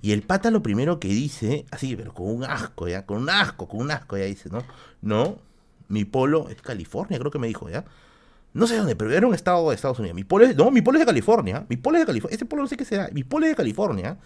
Y 0.02 0.12
el 0.12 0.22
pata 0.22 0.52
lo 0.52 0.62
primero 0.62 1.00
que 1.00 1.08
dice, 1.08 1.66
así, 1.72 1.96
pero 1.96 2.14
con 2.14 2.28
un 2.28 2.44
asco, 2.44 2.90
¿ya? 2.90 3.06
Con 3.06 3.22
un 3.22 3.30
asco, 3.30 3.66
con 3.70 3.80
un 3.80 3.90
asco, 3.90 4.18
ya 4.18 4.26
dice, 4.26 4.50
¿no? 4.50 4.66
No, 5.02 5.40
mi 5.88 6.04
polo 6.04 6.50
es 6.50 6.62
California, 6.62 7.18
creo 7.18 7.32
que 7.32 7.40
me 7.40 7.48
dijo, 7.48 7.70
¿ya? 7.70 7.86
No 8.54 8.68
sé 8.68 8.76
dónde, 8.76 8.98
pero 8.98 9.14
era 9.14 9.26
un 9.26 9.34
estado 9.34 9.70
de 9.70 9.76
Estados 9.78 9.98
Unidos. 10.00 10.14
Mi 10.14 10.26
polo 10.26 10.44
es, 10.44 10.58
no, 10.58 10.72
mi 10.72 10.82
polo 10.82 10.98
es 10.98 11.04
de 11.04 11.06
California. 11.06 11.66
Mi 11.70 11.78
polo 11.78 11.96
es 11.96 12.02
de 12.02 12.08
California. 12.08 12.36
Ese 12.36 12.46
polo 12.46 12.64
no 12.64 12.68
sé 12.68 12.76
qué 12.76 12.84
será. 12.84 13.10
Mi 13.14 13.24
polo 13.24 13.46
es 13.46 13.54
de 13.54 13.56
California. 13.56 14.18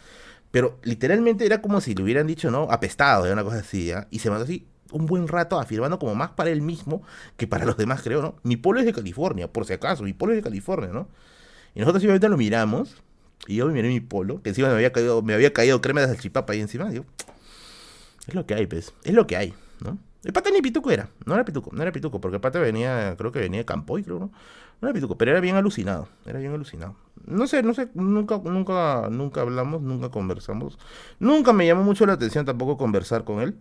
Pero 0.49 0.79
literalmente 0.81 1.45
era 1.45 1.61
como 1.61 1.79
si 1.79 1.93
le 1.93 2.01
hubieran 2.01 2.25
dicho, 2.25 2.49
¿no? 2.49 2.63
Apestado, 2.71 3.31
una 3.31 3.43
cosa 3.43 3.57
así, 3.57 3.85
¿ya? 3.85 4.07
Y 4.09 4.17
se 4.17 4.31
mandó 4.31 4.45
así 4.45 4.65
un 4.93 5.05
buen 5.05 5.27
rato 5.27 5.59
afirmando 5.59 5.99
como 5.99 6.15
más 6.15 6.31
para 6.31 6.49
él 6.49 6.61
mismo 6.61 7.01
que 7.37 7.47
para 7.47 7.65
los 7.65 7.77
demás, 7.77 8.01
creo, 8.01 8.21
¿no? 8.21 8.35
Mi 8.43 8.55
polo 8.55 8.79
es 8.79 8.85
de 8.85 8.93
California, 8.93 9.51
por 9.51 9.65
si 9.65 9.73
acaso. 9.73 10.03
Mi 10.03 10.13
polo 10.13 10.33
es 10.33 10.37
de 10.37 10.43
California, 10.43 10.89
¿no? 10.93 11.07
Y 11.75 11.79
nosotros 11.79 12.01
simplemente 12.01 12.29
lo 12.29 12.37
miramos. 12.37 13.01
Y 13.47 13.57
yo 13.57 13.67
miré 13.67 13.89
mi 13.89 13.99
polo, 13.99 14.41
que 14.41 14.49
encima 14.49 14.69
me 14.69 14.75
había 14.75 14.93
caído, 14.93 15.21
me 15.21 15.33
había 15.33 15.51
caído 15.51 15.81
crema 15.81 16.01
de 16.01 16.07
salchipapa 16.07 16.53
ahí 16.53 16.61
encima. 16.61 16.89
Digo, 16.89 17.05
es 18.27 18.33
lo 18.33 18.45
que 18.45 18.53
hay, 18.53 18.67
pues. 18.67 18.93
Es 19.03 19.13
lo 19.13 19.27
que 19.27 19.35
hay, 19.35 19.53
¿no? 19.83 19.97
El 20.23 20.31
pata 20.31 20.49
ni 20.51 20.61
pituco 20.61 20.89
era, 20.89 21.09
no 21.25 21.33
era 21.33 21.43
pituco, 21.43 21.69
no 21.73 21.81
era 21.81 21.91
pituco, 21.91 22.21
porque 22.21 22.35
el 22.35 22.41
pata 22.41 22.57
venía, 22.59 23.15
creo 23.17 23.33
que 23.33 23.39
venía 23.39 23.59
de 23.59 23.65
Campoy, 23.65 24.03
creo, 24.03 24.19
¿no? 24.19 24.31
No 24.79 24.87
era 24.87 24.93
pituco, 24.93 25.17
pero 25.17 25.31
era 25.31 25.41
bien 25.41 25.57
alucinado, 25.57 26.07
era 26.25 26.39
bien 26.39 26.53
alucinado. 26.53 26.95
No 27.25 27.45
sé, 27.47 27.61
no 27.61 27.73
sé, 27.73 27.89
nunca, 27.93 28.39
nunca, 28.41 29.09
nunca 29.09 29.41
hablamos, 29.41 29.81
nunca 29.81 30.09
conversamos. 30.09 30.79
Nunca 31.19 31.51
me 31.51 31.65
llamó 31.65 31.83
mucho 31.83 32.05
la 32.05 32.13
atención 32.13 32.45
tampoco 32.45 32.77
conversar 32.77 33.25
con 33.25 33.41
él. 33.41 33.57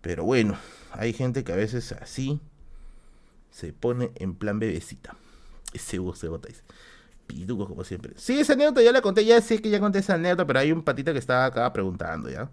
Pero 0.00 0.24
bueno, 0.24 0.56
hay 0.92 1.12
gente 1.12 1.44
que 1.44 1.52
a 1.52 1.56
veces 1.56 1.92
así 1.92 2.40
se 3.50 3.72
pone 3.72 4.12
en 4.16 4.34
plan 4.34 4.58
bebecita. 4.58 5.16
Ese 5.72 5.98
se 6.14 6.28
bota 6.28 6.48
dice. 6.48 6.62
Pituco 7.26 7.68
como 7.68 7.84
siempre. 7.84 8.12
Sí, 8.16 8.40
esa 8.40 8.54
anécdota 8.54 8.82
ya 8.82 8.92
la 8.92 9.02
conté, 9.02 9.24
ya 9.24 9.40
sé 9.40 9.62
que 9.62 9.70
ya 9.70 9.78
conté 9.78 10.00
esa 10.00 10.14
anécdota, 10.14 10.46
pero 10.46 10.58
hay 10.58 10.72
un 10.72 10.82
patita 10.82 11.12
que 11.12 11.18
estaba 11.18 11.44
acá 11.44 11.72
preguntando, 11.72 12.28
¿ya? 12.28 12.50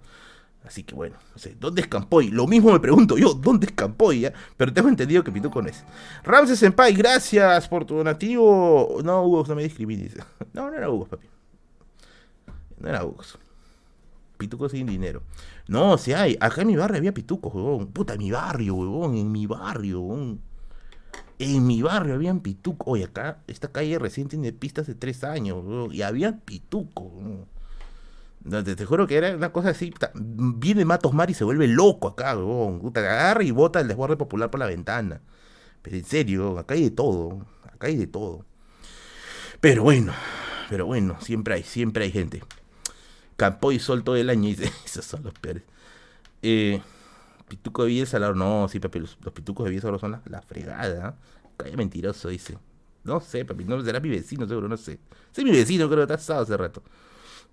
Así 0.64 0.84
que 0.84 0.94
bueno, 0.96 1.16
¿dónde 1.60 1.82
es 1.82 1.88
Campoy? 1.88 2.30
Lo 2.30 2.46
mismo 2.46 2.74
me 2.74 2.80
pregunto 2.80 3.18
yo, 3.18 3.34
¿dónde 3.34 3.68
es 3.68 3.72
Campoy? 3.72 4.22
Ya? 4.22 4.34
Pero 4.58 4.74
tengo 4.74 4.90
entendido 4.90 5.24
que 5.24 5.32
Pituco 5.32 5.62
no 5.62 5.70
es. 5.70 5.84
Ramses 6.24 6.60
Senpai, 6.60 6.94
gracias 6.94 7.68
por 7.70 7.86
tu 7.86 7.96
donativo. 7.96 9.00
No, 9.04 9.24
Hugo, 9.24 9.46
no 9.48 9.56
me 9.56 9.64
discrimines. 9.64 10.14
No, 10.54 10.70
no 10.70 10.76
era 10.76 10.90
Hugo, 10.90 11.06
papi. 11.06 11.28
No 12.80 12.90
era 12.90 13.06
Hugo. 13.06 13.24
Pituco 14.38 14.70
sin 14.70 14.88
dinero. 14.88 15.24
No, 15.68 15.98
si 15.98 16.14
hay. 16.14 16.38
Acá 16.40 16.62
en 16.62 16.68
mi 16.68 16.76
barrio 16.76 16.98
había 16.98 17.14
pitucos, 17.14 17.54
huevón. 17.54 17.88
Puta, 17.88 18.14
en 18.14 18.20
mi 18.20 18.32
barrio, 18.32 18.76
huevón. 18.76 19.16
En 19.16 19.32
mi 19.32 19.48
barrio, 19.48 20.02
huevón. 20.02 20.42
En 21.40 21.68
mi 21.68 21.82
barrio 21.82 22.16
habían 22.16 22.40
pitucos. 22.42 22.88
Oye, 22.88 23.06
acá, 23.06 23.40
esta 23.48 23.72
calle 23.72 24.00
recién 24.00 24.28
tiene 24.28 24.54
pistas 24.54 24.88
de 24.88 24.96
tres 24.96 25.24
años, 25.24 25.64
huevón. 25.64 25.94
Y 25.94 26.02
había 26.02 26.40
pitucos, 26.40 27.08
huevón. 27.14 27.58
Te, 28.50 28.86
juro 28.86 29.08
que 29.08 29.18
era 29.18 29.36
una 29.36 29.52
cosa 29.52 29.70
así. 29.70 29.94
Viene 30.14 30.86
Matos 30.86 31.14
Mar 31.14 31.30
y 31.30 31.34
se 31.34 31.44
vuelve 31.44 31.68
loco 31.68 32.08
acá, 32.08 32.38
weón. 32.38 32.82
agarra 32.96 33.44
y 33.44 33.52
bota 33.52 33.82
el 33.82 33.88
desborde 33.88 34.16
popular 34.16 34.50
por 34.50 34.60
la 34.60 34.68
ventana. 34.68 35.22
Pero 35.82 35.98
en 35.98 36.06
serio, 36.06 36.58
acá 36.58 36.76
hay 36.76 36.84
de 36.84 36.92
todo. 36.92 37.46
Acá 37.64 37.88
hay 37.88 37.98
de 37.98 38.08
todo. 38.08 38.46
Pero 39.60 39.84
bueno, 39.84 40.14
pero 40.70 40.86
bueno, 40.86 41.18
siempre 41.20 41.56
hay, 41.56 41.64
siempre 41.64 42.06
hay 42.06 42.12
gente. 42.12 42.44
Campo 43.38 43.72
y 43.72 43.80
sol 43.80 44.04
todo 44.04 44.18
el 44.18 44.30
año 44.30 44.50
y 44.50 44.56
dice, 44.56 44.72
esos 44.86 45.06
son 45.06 45.24
los 45.24 45.34
peores. 45.34 45.64
Eh, 46.42 46.82
pituco 47.48 47.84
de 47.84 47.90
Villa 47.90 48.20
no, 48.36 48.68
sí, 48.68 48.80
papi, 48.80 49.00
los, 49.00 49.16
pitucos 49.34 49.66
de 49.66 49.72
Villa 49.72 49.82
son 49.82 50.12
la, 50.12 50.22
la 50.26 50.42
fregada. 50.42 51.16
Calla 51.56 51.78
mentiroso, 51.78 52.30
dice. 52.30 52.58
No 53.04 53.22
sé, 53.22 53.46
papi, 53.46 53.64
no 53.64 53.82
será 53.82 54.00
mi 54.00 54.10
vecino, 54.10 54.46
seguro, 54.48 54.68
no 54.68 54.76
sé. 54.76 55.00
Sí, 55.32 55.44
mi 55.44 55.52
vecino, 55.52 55.88
creo 55.88 56.06
que 56.06 56.14
está 56.14 56.16
asado 56.16 56.42
hace 56.42 56.58
rato. 56.58 56.84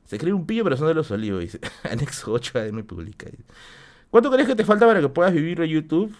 Se 0.04 0.18
cree 0.18 0.32
un 0.32 0.46
pillo, 0.46 0.64
pero 0.64 0.76
son 0.76 0.88
de 0.88 0.94
los 0.94 1.10
olivos, 1.10 1.40
dice. 1.40 1.60
Anexo 1.84 2.32
8 2.32 2.58
de 2.58 2.72
muy 2.72 2.82
pública. 2.82 3.26
¿Cuánto 4.10 4.30
crees 4.30 4.48
que 4.48 4.56
te 4.56 4.64
falta 4.64 4.86
para 4.86 5.00
que 5.00 5.08
puedas 5.08 5.32
vivir 5.32 5.58
de 5.58 5.68
YouTube? 5.68 6.14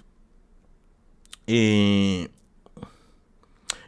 Eh, 1.46 2.28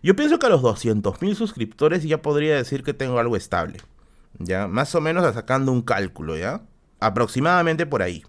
yo 0.02 0.14
pienso 0.14 0.38
que 0.38 0.46
a 0.46 0.50
los 0.50 0.62
200.000 0.62 1.34
suscriptores 1.34 2.02
ya 2.04 2.22
podría 2.22 2.56
decir 2.56 2.82
que 2.82 2.94
tengo 2.94 3.18
algo 3.18 3.36
estable. 3.36 3.78
¿Ya? 4.38 4.68
Más 4.68 4.94
o 4.94 5.00
menos 5.00 5.32
sacando 5.34 5.72
un 5.72 5.82
cálculo, 5.82 6.36
¿ya? 6.36 6.62
Aproximadamente 7.00 7.86
por 7.86 8.02
ahí. 8.02 8.24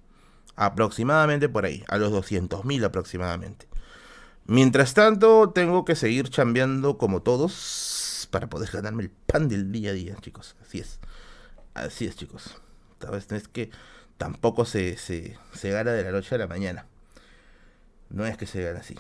Aproximadamente 0.56 1.50
por 1.50 1.66
ahí. 1.66 1.84
A 1.88 1.98
los 1.98 2.12
200.000 2.12 2.86
aproximadamente. 2.86 3.68
Mientras 4.46 4.94
tanto, 4.94 5.52
tengo 5.52 5.84
que 5.86 5.96
seguir 5.96 6.30
chambeando 6.30 6.98
como 6.98 7.22
todos 7.22 8.28
para 8.32 8.48
poder 8.48 8.70
ganarme 8.72 9.04
el 9.04 9.10
pan 9.10 9.50
del 9.50 9.72
día 9.72 9.92
a 9.92 9.94
día, 9.94 10.16
chicos. 10.22 10.56
Así 10.62 10.80
es. 10.80 11.00
Así 11.74 12.06
es, 12.06 12.16
chicos. 12.16 12.60
No 13.02 13.36
es 13.36 13.48
que 13.48 13.70
tampoco 14.18 14.66
se, 14.66 14.98
se, 14.98 15.38
se 15.54 15.70
gana 15.70 15.92
de 15.92 16.04
la 16.04 16.12
noche 16.12 16.36
a 16.36 16.38
la 16.38 16.48
mañana. 16.48 16.86
No 18.10 18.26
es 18.26 18.38
que 18.38 18.48
se 18.48 18.64
gane 18.64 18.80
así. 18.80 18.96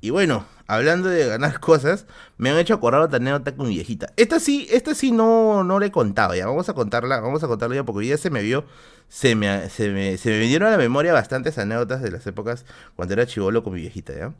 Y 0.00 0.10
bueno, 0.10 0.46
hablando 0.66 1.08
de 1.08 1.26
ganar 1.26 1.60
cosas, 1.60 2.06
me 2.38 2.50
han 2.50 2.58
hecho 2.58 2.74
acordar 2.74 3.02
otra 3.02 3.16
anécdota 3.16 3.54
con 3.54 3.68
mi 3.68 3.74
viejita. 3.74 4.12
Esta 4.16 4.40
sí, 4.40 4.66
esta 4.70 4.94
sí 4.94 5.12
no, 5.12 5.64
no 5.64 5.78
le 5.78 5.86
he 5.86 5.90
contado 5.92 6.34
ya. 6.34 6.46
Vamos 6.46 6.68
a 6.68 6.74
contarla, 6.74 7.20
vamos 7.20 7.42
a 7.44 7.48
contarla 7.48 7.76
ya 7.76 7.84
porque 7.84 8.06
ya 8.06 8.16
se 8.16 8.30
me 8.30 8.42
vio, 8.42 8.64
se 9.08 9.34
me, 9.34 9.68
se 9.68 9.90
me, 9.90 10.16
se 10.16 10.30
me 10.30 10.38
vinieron 10.38 10.68
a 10.68 10.72
la 10.72 10.78
memoria 10.78 11.12
bastantes 11.12 11.58
anécdotas 11.58 12.02
de 12.02 12.10
las 12.10 12.26
épocas 12.26 12.64
cuando 12.96 13.14
era 13.14 13.26
chivolo 13.26 13.62
con 13.62 13.74
mi 13.74 13.80
viejita, 13.80 14.14
¿ya? 14.14 14.32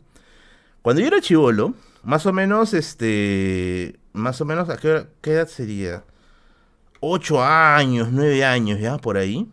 Cuando 0.82 1.02
yo 1.02 1.08
era 1.08 1.20
chivolo, 1.20 1.74
más 2.02 2.24
o 2.24 2.32
menos, 2.32 2.72
este, 2.72 3.98
más 4.14 4.40
o 4.40 4.46
menos, 4.46 4.70
¿a 4.70 4.78
qué, 4.78 5.06
qué 5.20 5.32
edad 5.32 5.48
sería? 5.48 6.04
Ocho 7.00 7.42
años, 7.42 8.08
nueve 8.12 8.44
años, 8.44 8.80
ya, 8.80 8.96
por 8.98 9.16
ahí. 9.18 9.46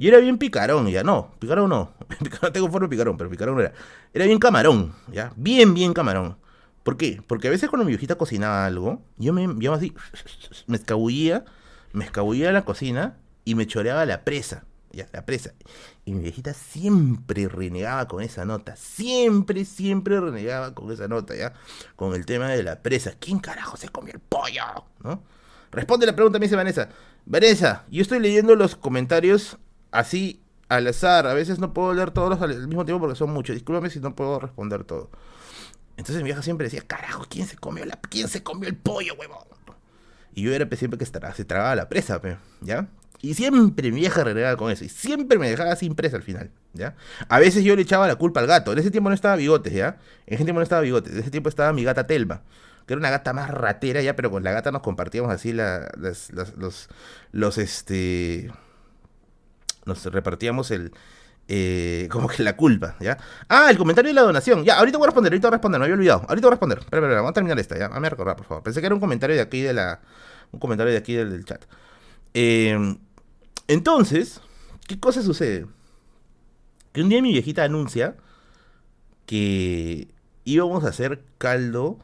Y 0.00 0.08
era 0.08 0.16
bien 0.16 0.38
picarón, 0.38 0.88
ya, 0.88 1.04
no, 1.04 1.34
picarón 1.38 1.68
no, 1.68 1.92
tengo 2.54 2.70
forma 2.70 2.86
de 2.86 2.88
picarón, 2.88 3.18
pero 3.18 3.28
picarón 3.28 3.56
no 3.56 3.60
era. 3.60 3.74
Era 4.14 4.24
bien 4.24 4.38
camarón, 4.38 4.94
ya, 5.12 5.30
bien, 5.36 5.74
bien 5.74 5.92
camarón. 5.92 6.38
¿Por 6.82 6.96
qué? 6.96 7.20
Porque 7.26 7.48
a 7.48 7.50
veces 7.50 7.68
cuando 7.68 7.84
mi 7.84 7.90
viejita 7.90 8.14
cocinaba 8.14 8.64
algo, 8.64 9.02
yo 9.18 9.34
me, 9.34 9.46
yo 9.58 9.74
así, 9.74 9.92
me 10.66 10.78
escabullía, 10.78 11.44
me 11.92 12.06
escabullía 12.06 12.48
a 12.48 12.52
la 12.52 12.64
cocina 12.64 13.18
y 13.44 13.54
me 13.54 13.66
choreaba 13.66 14.06
la 14.06 14.24
presa, 14.24 14.64
ya, 14.90 15.06
la 15.12 15.26
presa. 15.26 15.52
Y 16.06 16.14
mi 16.14 16.22
viejita 16.22 16.54
siempre 16.54 17.46
renegaba 17.46 18.08
con 18.08 18.22
esa 18.22 18.46
nota, 18.46 18.76
siempre, 18.76 19.66
siempre 19.66 20.18
renegaba 20.18 20.74
con 20.74 20.90
esa 20.90 21.08
nota, 21.08 21.36
ya, 21.36 21.52
con 21.96 22.14
el 22.14 22.24
tema 22.24 22.48
de 22.48 22.62
la 22.62 22.80
presa. 22.80 23.12
¿Quién 23.20 23.38
carajo 23.38 23.76
se 23.76 23.90
comió 23.90 24.14
el 24.14 24.20
pollo? 24.20 24.62
¿No? 25.04 25.22
Responde 25.70 26.06
la 26.06 26.14
pregunta, 26.16 26.38
me 26.38 26.46
dice 26.46 26.56
Vanessa. 26.56 26.88
Vanessa, 27.26 27.84
yo 27.90 28.00
estoy 28.00 28.18
leyendo 28.18 28.56
los 28.56 28.76
comentarios 28.76 29.58
así 29.90 30.42
al 30.68 30.86
azar. 30.86 31.26
A 31.26 31.34
veces 31.34 31.58
no 31.58 31.72
puedo 31.72 31.92
leer 31.92 32.10
todos 32.10 32.40
al 32.40 32.66
mismo 32.66 32.84
tiempo 32.84 33.00
porque 33.00 33.16
son 33.16 33.30
muchos. 33.30 33.54
Discúlpame 33.54 33.90
si 33.90 34.00
no 34.00 34.14
puedo 34.14 34.40
responder 34.40 34.84
todo. 34.84 35.10
Entonces 35.96 36.16
mi 36.16 36.24
vieja 36.24 36.42
siempre 36.42 36.64
decía, 36.64 36.82
carajo, 36.86 37.26
¿quién 37.28 37.46
se 37.46 37.56
comió 37.56 37.84
la, 37.84 37.98
quién 38.08 38.28
se 38.28 38.42
comió 38.42 38.68
el 38.68 38.76
pollo, 38.76 39.14
huevón? 39.14 39.44
Y 40.34 40.42
yo 40.42 40.54
era 40.54 40.66
siempre 40.76 40.98
que 40.98 41.04
se 41.04 41.44
tragaba 41.44 41.74
la 41.74 41.88
presa, 41.88 42.20
¿ya? 42.60 42.88
Y 43.22 43.34
siempre 43.34 43.90
mi 43.90 44.00
vieja 44.00 44.24
renegaba 44.24 44.56
con 44.56 44.70
eso. 44.70 44.84
Y 44.84 44.88
siempre 44.88 45.38
me 45.38 45.50
dejaba 45.50 45.76
sin 45.76 45.94
presa 45.94 46.16
al 46.16 46.22
final, 46.22 46.50
¿ya? 46.72 46.94
A 47.28 47.38
veces 47.38 47.64
yo 47.64 47.76
le 47.76 47.82
echaba 47.82 48.06
la 48.06 48.16
culpa 48.16 48.40
al 48.40 48.46
gato. 48.46 48.72
En 48.72 48.78
ese 48.78 48.90
tiempo 48.90 49.10
no 49.10 49.14
estaba 49.14 49.36
bigotes, 49.36 49.72
¿ya? 49.72 49.98
En 50.26 50.34
ese 50.34 50.44
tiempo 50.44 50.60
no 50.60 50.62
estaba 50.62 50.80
bigotes. 50.80 51.12
En 51.12 51.18
ese 51.18 51.30
tiempo 51.30 51.48
estaba 51.48 51.72
mi 51.72 51.84
gata 51.84 52.06
Telma. 52.06 52.42
Que 52.86 52.94
era 52.94 53.00
una 53.00 53.10
gata 53.10 53.32
más 53.34 53.50
ratera, 53.50 54.00
ya, 54.00 54.16
pero 54.16 54.30
con 54.30 54.42
la 54.42 54.52
gata 54.52 54.70
nos 54.70 54.80
compartíamos 54.80 55.30
así 55.30 55.52
la, 55.52 55.90
las, 55.98 56.30
los, 56.32 56.88
los, 57.32 57.58
este 57.58 58.50
nos 59.90 60.04
repartíamos 60.06 60.70
el, 60.70 60.92
eh, 61.52 62.08
como 62.12 62.28
que 62.28 62.44
la 62.44 62.56
culpa, 62.56 62.96
¿ya? 63.00 63.18
Ah, 63.48 63.70
el 63.70 63.76
comentario 63.76 64.10
de 64.10 64.14
la 64.14 64.22
donación. 64.22 64.64
Ya, 64.64 64.78
ahorita 64.78 64.98
voy 64.98 65.06
a 65.06 65.08
responder, 65.08 65.32
ahorita 65.32 65.48
voy 65.48 65.54
a 65.54 65.56
responder, 65.56 65.80
me 65.80 65.84
había 65.86 65.96
olvidado. 65.96 66.20
Ahorita 66.28 66.46
voy 66.46 66.48
a 66.48 66.50
responder. 66.50 66.78
Espera, 66.78 67.02
espera, 67.02 67.16
vamos 67.16 67.30
a 67.30 67.34
terminar 67.34 67.58
esta, 67.58 67.76
ya. 67.76 67.88
Me 67.88 68.06
a 68.06 68.10
recordar, 68.10 68.36
por 68.36 68.46
favor. 68.46 68.62
Pensé 68.62 68.80
que 68.80 68.86
era 68.86 68.94
un 68.94 69.00
comentario 69.00 69.34
de 69.34 69.42
aquí 69.42 69.60
de 69.60 69.72
la. 69.72 70.00
Un 70.52 70.60
comentario 70.60 70.92
de 70.92 70.98
aquí 70.98 71.14
del, 71.14 71.44
chat. 71.44 71.64
Em, 72.34 72.98
entonces, 73.66 74.40
¿qué 74.86 75.00
cosa 75.00 75.22
sucede? 75.22 75.66
Que 76.92 77.02
un 77.02 77.08
día 77.08 77.20
mi 77.20 77.32
viejita 77.32 77.64
anuncia 77.64 78.14
que 79.26 80.08
íbamos 80.44 80.84
a 80.84 80.88
hacer 80.88 81.20
caldo 81.38 81.98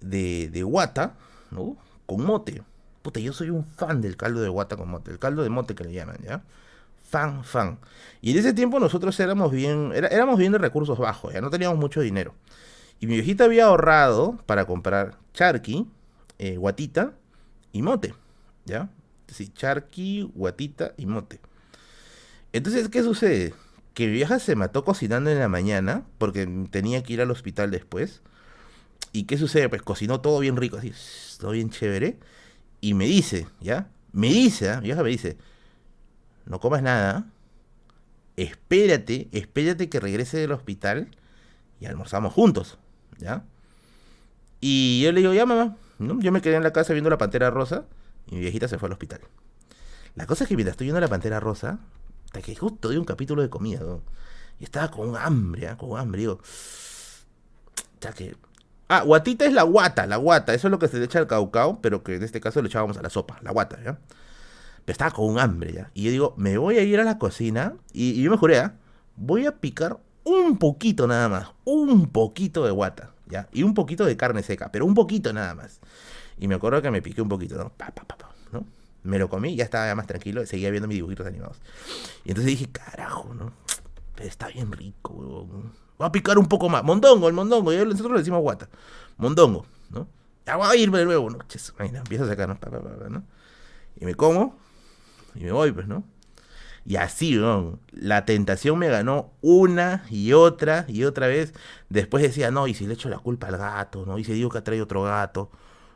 de, 0.00 0.48
de 0.48 0.62
guata, 0.62 1.16
¿no? 1.50 1.76
Con 2.06 2.24
mote. 2.24 2.62
Puta, 3.02 3.20
yo 3.20 3.34
soy 3.34 3.50
un 3.50 3.66
fan 3.66 4.00
del 4.00 4.16
caldo 4.16 4.40
de 4.40 4.48
guata 4.48 4.76
con 4.78 4.88
mote. 4.88 5.10
El 5.10 5.18
caldo 5.18 5.42
de 5.42 5.50
mote 5.50 5.74
que 5.74 5.84
le 5.84 5.92
llaman, 5.92 6.16
¿ya? 6.22 6.42
Fan, 7.14 7.44
fan. 7.44 7.78
Y 8.22 8.32
en 8.32 8.38
ese 8.38 8.52
tiempo 8.52 8.80
nosotros 8.80 9.20
éramos 9.20 9.52
bien, 9.52 9.92
éramos 9.94 10.36
bien 10.36 10.50
de 10.50 10.58
recursos 10.58 10.98
bajos, 10.98 11.32
ya 11.32 11.40
no 11.40 11.48
teníamos 11.48 11.78
mucho 11.78 12.00
dinero. 12.00 12.34
Y 12.98 13.06
mi 13.06 13.14
viejita 13.14 13.44
había 13.44 13.66
ahorrado 13.66 14.36
para 14.46 14.64
comprar 14.66 15.16
charqui, 15.32 15.86
eh, 16.40 16.56
guatita 16.56 17.12
y 17.70 17.82
mote, 17.82 18.14
¿ya? 18.64 18.90
Sí, 19.28 19.46
charqui, 19.46 20.28
guatita 20.34 20.94
y 20.96 21.06
mote. 21.06 21.38
Entonces, 22.52 22.88
¿qué 22.88 23.04
sucede? 23.04 23.54
Que 23.94 24.06
mi 24.06 24.14
vieja 24.14 24.40
se 24.40 24.56
mató 24.56 24.84
cocinando 24.84 25.30
en 25.30 25.38
la 25.38 25.48
mañana, 25.48 26.02
porque 26.18 26.48
tenía 26.72 27.04
que 27.04 27.12
ir 27.12 27.20
al 27.20 27.30
hospital 27.30 27.70
después. 27.70 28.22
¿Y 29.12 29.24
qué 29.24 29.38
sucede? 29.38 29.68
Pues 29.68 29.82
cocinó 29.82 30.20
todo 30.20 30.40
bien 30.40 30.56
rico, 30.56 30.78
así, 30.78 30.92
todo 31.38 31.52
bien 31.52 31.70
chévere. 31.70 32.18
Y 32.80 32.94
me 32.94 33.06
dice, 33.06 33.46
¿ya? 33.60 33.86
Me 34.10 34.28
dice, 34.28 34.70
¿ah? 34.70 34.80
mi 34.80 34.86
vieja 34.86 35.04
me 35.04 35.10
dice, 35.10 35.36
no 36.46 36.60
comas 36.60 36.82
nada, 36.82 37.26
espérate, 38.36 39.28
espérate 39.32 39.88
que 39.88 40.00
regrese 40.00 40.38
del 40.38 40.52
hospital 40.52 41.08
y 41.80 41.86
almorzamos 41.86 42.32
juntos, 42.32 42.78
¿ya? 43.18 43.44
Y 44.60 45.02
yo 45.02 45.12
le 45.12 45.20
digo, 45.20 45.34
ya 45.34 45.46
mamá, 45.46 45.76
yo 45.98 46.32
me 46.32 46.40
quedé 46.40 46.56
en 46.56 46.62
la 46.62 46.72
casa 46.72 46.92
viendo 46.92 47.10
la 47.10 47.18
Pantera 47.18 47.50
Rosa 47.50 47.84
y 48.26 48.36
mi 48.36 48.40
viejita 48.40 48.68
se 48.68 48.78
fue 48.78 48.88
al 48.88 48.92
hospital. 48.92 49.20
La 50.14 50.26
cosa 50.26 50.44
es 50.44 50.48
que 50.48 50.56
mientras 50.56 50.74
estoy 50.74 50.86
viendo 50.86 51.00
la 51.00 51.08
Pantera 51.08 51.40
Rosa, 51.40 51.80
hasta 52.26 52.40
que 52.40 52.54
justo 52.54 52.88
di 52.88 52.96
un 52.96 53.04
capítulo 53.04 53.42
de 53.42 53.50
comida, 53.50 53.80
y 54.58 54.64
estaba 54.64 54.90
con 54.90 55.16
hambre, 55.16 55.66
¿eh? 55.66 55.76
con 55.76 55.98
hambre, 55.98 56.20
digo, 56.20 56.40
ya 58.00 58.12
que... 58.12 58.36
Ah, 58.86 59.02
guatita 59.02 59.46
es 59.46 59.52
la 59.52 59.62
guata, 59.62 60.06
la 60.06 60.16
guata, 60.16 60.52
eso 60.52 60.68
es 60.68 60.70
lo 60.70 60.78
que 60.78 60.88
se 60.88 60.98
le 60.98 61.06
echa 61.06 61.18
al 61.18 61.26
caucao, 61.26 61.80
pero 61.80 62.04
que 62.04 62.16
en 62.16 62.22
este 62.22 62.40
caso 62.40 62.60
le 62.60 62.68
echábamos 62.68 62.98
a 62.98 63.02
la 63.02 63.08
sopa, 63.08 63.38
la 63.42 63.50
guata, 63.50 63.82
¿ya? 63.82 63.98
Estaba 64.92 65.10
con 65.10 65.26
un 65.26 65.38
hambre 65.38 65.72
ya. 65.72 65.90
Y 65.94 66.04
yo 66.04 66.10
digo, 66.10 66.34
me 66.36 66.58
voy 66.58 66.78
a 66.78 66.82
ir 66.82 67.00
a 67.00 67.04
la 67.04 67.18
cocina 67.18 67.74
y, 67.92 68.22
yo 68.22 68.30
me 68.30 68.36
juré, 68.36 68.58
¿ah? 68.58 68.74
voy 69.16 69.46
a 69.46 69.52
picar 69.52 69.98
un 70.24 70.58
poquito 70.58 71.06
nada 71.06 71.28
más, 71.28 71.48
un 71.64 72.08
poquito 72.08 72.64
de 72.64 72.70
guata, 72.70 73.12
¿ya? 73.26 73.48
Y 73.52 73.62
un 73.62 73.74
poquito 73.74 74.04
de 74.04 74.16
carne 74.16 74.42
seca, 74.42 74.70
pero 74.72 74.86
un 74.86 74.94
poquito 74.94 75.32
nada 75.32 75.54
más. 75.54 75.80
Y 76.38 76.48
me 76.48 76.54
acuerdo 76.54 76.82
que 76.82 76.90
me 76.90 77.02
piqué 77.02 77.22
un 77.22 77.28
poquito, 77.28 77.56
¿no? 77.56 77.70
Pa, 77.70 77.90
pa, 77.90 78.04
pa, 78.04 78.16
¿no? 78.52 78.64
Me 79.02 79.18
lo 79.18 79.28
comí, 79.28 79.54
ya 79.54 79.64
estaba 79.64 79.94
más 79.94 80.06
tranquilo, 80.06 80.46
seguía 80.46 80.70
viendo 80.70 80.88
mis 80.88 80.96
dibujitos 80.96 81.26
animados. 81.26 81.60
Y 82.24 82.30
entonces 82.30 82.46
dije, 82.46 82.68
carajo, 82.70 83.34
¿no? 83.34 83.52
Pero 84.14 84.28
está 84.28 84.48
bien 84.48 84.72
rico, 84.72 85.12
weón. 85.12 85.72
Voy 85.98 86.06
a 86.06 86.12
picar 86.12 86.38
un 86.38 86.46
poco 86.46 86.68
más. 86.68 86.82
Mondongo, 86.82 87.28
el 87.28 87.34
mondongo, 87.34 87.72
nosotros 87.72 88.12
le 88.12 88.18
decimos 88.18 88.40
guata. 88.40 88.68
Mondongo, 89.16 89.66
¿no? 89.90 90.08
Ya 90.46 90.56
voy 90.56 90.66
a 90.66 90.76
irme 90.76 90.98
de 90.98 91.04
nuevo, 91.04 91.30
¿no? 91.30 91.38
Ches, 91.46 91.72
empiezo 91.78 92.24
a 92.24 92.28
sacar, 92.28 92.48
¿no? 92.48 92.58
¿no? 93.08 93.22
Y 93.96 94.04
me 94.04 94.14
como, 94.14 94.56
y 95.34 95.44
me 95.44 95.52
voy, 95.52 95.72
pues, 95.72 95.86
¿no? 95.88 96.04
Y 96.86 96.96
así, 96.96 97.36
¿no? 97.36 97.78
La 97.92 98.24
tentación 98.26 98.78
me 98.78 98.88
ganó 98.88 99.32
una 99.40 100.04
y 100.10 100.32
otra 100.34 100.84
y 100.88 101.04
otra 101.04 101.26
vez. 101.28 101.54
Después 101.88 102.22
decía, 102.22 102.50
no, 102.50 102.66
y 102.68 102.74
si 102.74 102.86
le 102.86 102.94
echo 102.94 103.08
la 103.08 103.18
culpa 103.18 103.48
al 103.48 103.56
gato, 103.56 104.04
¿no? 104.06 104.18
Y 104.18 104.24
si 104.24 104.32
digo 104.34 104.50
que 104.50 104.60
trae 104.60 104.82
otro 104.82 105.02
gato, 105.02 105.50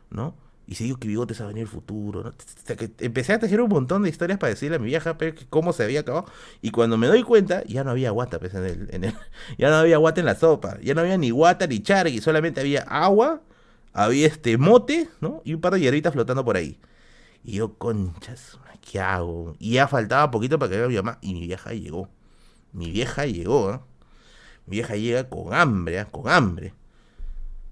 ¿no? 0.09 0.35
Y 0.69 0.75
si 0.75 0.83
digo 0.83 0.97
que 0.99 1.07
Bigote 1.07 1.33
se 1.33 1.41
va 1.41 1.45
a 1.45 1.47
venir 1.47 1.63
el 1.63 1.67
futuro, 1.67 2.23
¿no? 2.23 2.33
que 2.77 2.91
empecé 2.99 3.33
a 3.33 3.39
tejer 3.39 3.59
un 3.59 3.69
montón 3.69 4.03
de 4.03 4.09
historias 4.09 4.37
para 4.37 4.51
decirle 4.51 4.75
a 4.75 4.79
mi 4.79 4.85
vieja 4.85 5.17
cómo 5.49 5.73
se 5.73 5.83
había 5.83 6.01
acabado. 6.01 6.27
Y 6.61 6.69
cuando 6.69 6.95
me 6.95 7.07
doy 7.07 7.23
cuenta, 7.23 7.63
ya 7.63 7.83
no 7.83 7.89
había 7.89 8.11
guata, 8.11 8.37
pues, 8.37 8.53
en 8.53 8.65
el, 8.65 8.87
en 8.91 9.03
el, 9.05 9.13
ya 9.57 9.71
no 9.71 9.77
había 9.77 9.97
guata 9.97 10.19
en 10.19 10.27
la 10.27 10.35
sopa. 10.35 10.77
Ya 10.81 10.93
no 10.93 11.01
había 11.01 11.17
ni 11.17 11.31
guata 11.31 11.65
ni 11.65 11.81
chargui, 11.81 12.21
solamente 12.21 12.61
había 12.61 12.81
agua, 12.83 13.41
había 13.93 14.27
este 14.27 14.59
mote, 14.59 15.09
¿no? 15.21 15.41
Y 15.43 15.55
un 15.55 15.61
par 15.61 15.73
de 15.73 15.79
hierbitas 15.79 16.13
flotando 16.13 16.45
por 16.45 16.55
ahí. 16.55 16.79
Y 17.43 17.53
yo, 17.53 17.73
conchas, 17.79 18.59
¿qué 18.81 18.99
hago? 18.99 19.55
Y 19.59 19.73
ya 19.73 19.87
faltaba 19.87 20.31
poquito 20.31 20.59
para 20.59 20.71
que 20.71 20.77
vea 20.77 20.87
mi 20.87 20.95
mamá. 20.95 21.17
Y 21.21 21.33
mi 21.33 21.47
vieja 21.47 21.73
llegó. 21.73 22.09
Mi 22.73 22.91
vieja 22.91 23.25
llegó, 23.25 23.73
¿eh? 23.73 23.79
Mi 24.65 24.77
vieja 24.77 24.95
llega 24.95 25.29
con 25.29 25.53
hambre, 25.53 25.99
¿eh? 25.99 26.05
con 26.11 26.29
hambre. 26.29 26.73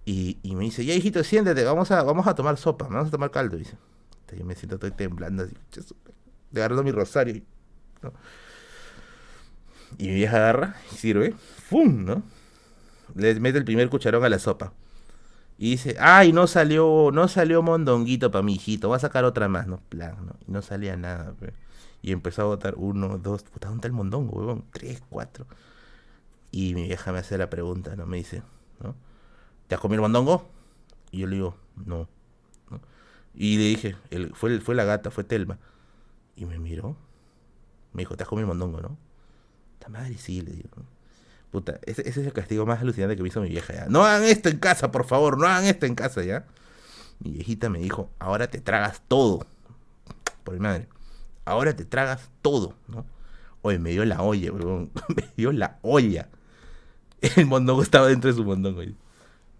Y, 0.05 0.37
y, 0.41 0.55
me 0.55 0.63
dice, 0.63 0.85
ya 0.85 0.93
hijito, 0.93 1.23
siéntate, 1.23 1.63
vamos 1.63 1.91
a, 1.91 2.01
vamos 2.01 2.25
a 2.27 2.33
tomar 2.33 2.57
sopa, 2.57 2.87
vamos 2.87 3.09
a 3.09 3.11
tomar 3.11 3.29
caldo. 3.29 3.57
Dice. 3.57 3.77
Yo 4.35 4.43
me 4.43 4.55
siento, 4.55 4.75
estoy 4.75 4.91
temblando 4.91 5.43
así, 5.43 5.55
agarrando 6.53 6.83
mi 6.83 6.91
rosario. 6.91 7.41
Y 9.97 10.07
mi 10.07 10.13
vieja 10.15 10.37
agarra 10.37 10.75
y 10.91 10.95
sirve, 10.95 11.33
¡fum! 11.69 12.05
¿no? 12.05 12.23
Le 13.15 13.39
mete 13.39 13.57
el 13.57 13.65
primer 13.65 13.89
cucharón 13.89 14.23
a 14.23 14.29
la 14.29 14.39
sopa. 14.39 14.73
Y 15.57 15.71
dice, 15.71 15.95
ay, 15.99 16.33
no 16.33 16.45
salió, 16.47 17.09
no 17.11 17.27
salió 17.27 17.63
mondonguito 17.63 18.29
para 18.31 18.43
mi 18.43 18.55
hijito, 18.55 18.89
va 18.89 18.97
a 18.97 18.99
sacar 18.99 19.25
otra 19.25 19.47
más, 19.47 19.67
no, 19.67 19.79
plan, 19.89 20.15
no, 20.25 20.35
no 20.45 20.61
salía 20.61 20.95
nada, 20.97 21.33
Y 22.01 22.11
empezó 22.11 22.43
a 22.43 22.45
botar 22.45 22.75
uno, 22.77 23.17
dos, 23.17 23.43
puta, 23.43 23.67
¿dónde 23.67 23.79
está 23.79 23.87
el 23.87 23.93
mondongo, 23.93 24.37
huevón? 24.37 24.65
Tres, 24.71 25.01
cuatro. 25.09 25.47
Y 26.51 26.75
mi 26.75 26.83
vieja 26.83 27.11
me 27.11 27.19
hace 27.19 27.37
la 27.37 27.49
pregunta, 27.49 27.95
¿no? 27.95 28.05
Me 28.05 28.17
dice, 28.17 28.43
¿no? 28.81 28.95
¿Te 29.67 29.75
has 29.75 29.81
comido 29.81 29.97
el 29.97 30.11
mondongo? 30.11 30.47
Y 31.11 31.19
yo 31.19 31.27
le 31.27 31.35
digo, 31.35 31.57
no. 31.85 32.07
Y 33.33 33.57
le 33.57 33.63
dije, 33.63 33.95
fue, 34.33 34.59
fue 34.61 34.75
la 34.75 34.83
gata, 34.83 35.11
fue 35.11 35.23
Telma. 35.23 35.59
Y 36.35 36.45
me 36.45 36.59
miró. 36.59 36.95
Me 37.93 38.01
dijo, 38.01 38.15
¿te 38.15 38.23
has 38.23 38.29
comido 38.29 38.51
el 38.51 38.57
mondongo, 38.57 38.81
no? 38.81 38.97
Esta 39.73 39.89
madre 39.89 40.17
sí, 40.17 40.41
le 40.41 40.51
digo. 40.51 40.69
Puta, 41.51 41.79
ese, 41.85 42.07
es 42.07 42.17
el 42.17 42.33
castigo 42.33 42.65
más 42.65 42.81
alucinante 42.81 43.15
que 43.15 43.23
me 43.23 43.29
hizo 43.29 43.41
mi 43.41 43.49
vieja 43.49 43.73
ya. 43.73 43.85
No 43.87 44.05
hagan 44.05 44.23
esto 44.23 44.49
en 44.49 44.59
casa, 44.59 44.91
por 44.91 45.05
favor, 45.05 45.37
no 45.37 45.47
hagan 45.47 45.65
esto 45.65 45.85
en 45.85 45.95
casa 45.95 46.23
ya. 46.23 46.45
Mi 47.19 47.31
viejita 47.31 47.69
me 47.69 47.79
dijo, 47.79 48.11
ahora 48.19 48.47
te 48.47 48.59
tragas 48.59 49.01
todo. 49.07 49.45
Por 50.43 50.53
mi 50.55 50.59
madre. 50.59 50.87
ahora 51.45 51.75
te 51.75 51.85
tragas 51.85 52.29
todo, 52.41 52.75
¿no? 52.87 53.05
Oye, 53.61 53.79
me 53.79 53.91
dio 53.91 54.05
la 54.05 54.21
olla, 54.21 54.51
weón. 54.51 54.91
me 55.15 55.29
dio 55.35 55.51
la 55.51 55.79
olla. 55.81 56.29
El 57.21 57.45
mondongo 57.47 57.81
estaba 57.81 58.07
dentro 58.07 58.29
de 58.29 58.35
su 58.35 58.43
mondongo. 58.43 58.81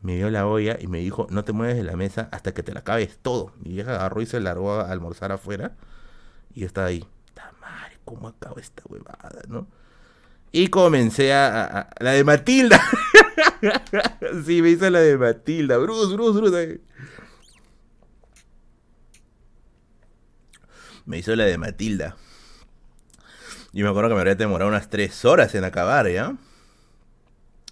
Me 0.01 0.15
dio 0.15 0.29
la 0.29 0.45
olla 0.45 0.77
y 0.79 0.88
me 0.88 0.99
dijo, 0.99 1.27
no 1.29 1.43
te 1.43 1.53
mueves 1.53 1.75
de 1.75 1.83
la 1.83 1.95
mesa 1.95 2.29
hasta 2.31 2.53
que 2.53 2.63
te 2.63 2.73
la 2.73 2.81
acabes 2.81 3.17
todo. 3.21 3.53
Mi 3.63 3.71
vieja 3.71 3.95
agarró 3.95 4.21
y 4.21 4.25
se 4.25 4.39
largó 4.39 4.73
a 4.73 4.91
almorzar 4.91 5.31
afuera. 5.31 5.75
Y 6.53 6.61
yo 6.61 6.67
estaba 6.67 6.88
ahí, 6.88 7.05
madre, 7.59 7.97
¿cómo 8.05 8.27
acabo 8.27 8.57
esta 8.59 8.83
huevada, 8.88 9.41
no? 9.47 9.67
Y 10.51 10.67
comencé 10.69 11.33
a, 11.33 11.89
la 11.99 12.11
de 12.11 12.23
Matilda. 12.23 12.81
sí, 14.45 14.61
me 14.61 14.69
hizo 14.69 14.89
la 14.89 14.99
de 14.99 15.17
Matilda. 15.17 15.77
Bruce, 15.77 16.13
Bruce, 16.13 16.39
Bruce. 16.39 16.81
Me 21.05 21.19
hizo 21.19 21.35
la 21.35 21.45
de 21.45 21.57
Matilda. 21.57 22.15
Y 23.73 23.83
me 23.83 23.89
acuerdo 23.89 24.09
que 24.09 24.15
me 24.15 24.21
habría 24.21 24.35
demorado 24.35 24.69
unas 24.69 24.89
tres 24.89 25.23
horas 25.25 25.53
en 25.55 25.63
acabar, 25.63 26.09
¿ya? 26.09 26.35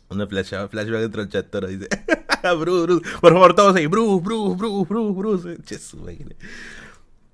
Una 0.09 0.27
flashback, 0.27 0.69
flashback 0.69 1.11
del 1.11 1.29
chat, 1.29 1.55
dice. 1.65 1.87
Bruce, 2.59 2.83
Bruce. 2.83 3.09
Por 3.19 3.33
favor, 3.33 3.55
todos 3.55 3.75
ahí. 3.75 3.87
Bruce, 3.87 4.23
Bruce, 4.23 4.55
Bruce, 4.55 4.87
Bruce, 4.87 5.17
Bruce. 5.17 5.57
Jesús, 5.65 6.01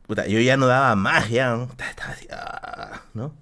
Puta, 0.08 0.28
yo 0.28 0.40
ya 0.40 0.56
no 0.58 0.68
daba 0.68 0.96
más, 0.96 1.30
ya. 1.30 1.68
Estaba 1.90 2.14
así, 2.14 2.28
ah, 2.32 3.02
¿no? 3.14 3.36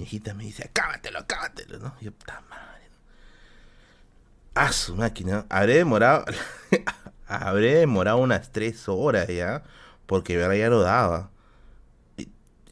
Mi 0.00 0.04
hijita 0.04 0.32
me 0.32 0.44
dice, 0.44 0.64
acábatelo, 0.64 1.18
acábatelo, 1.18 1.78
¿no? 1.78 1.94
yo, 2.00 2.10
puta 2.10 2.42
madre. 2.48 2.88
A 4.54 4.72
su 4.72 4.96
máquina. 4.96 5.44
Habré 5.50 5.74
demorado. 5.74 6.24
habré 7.26 7.74
demorado 7.74 8.16
unas 8.16 8.50
tres 8.50 8.88
horas 8.88 9.28
ya. 9.28 9.62
Porque 10.06 10.38
ya 10.38 10.70
no 10.70 10.80
daba. 10.80 11.30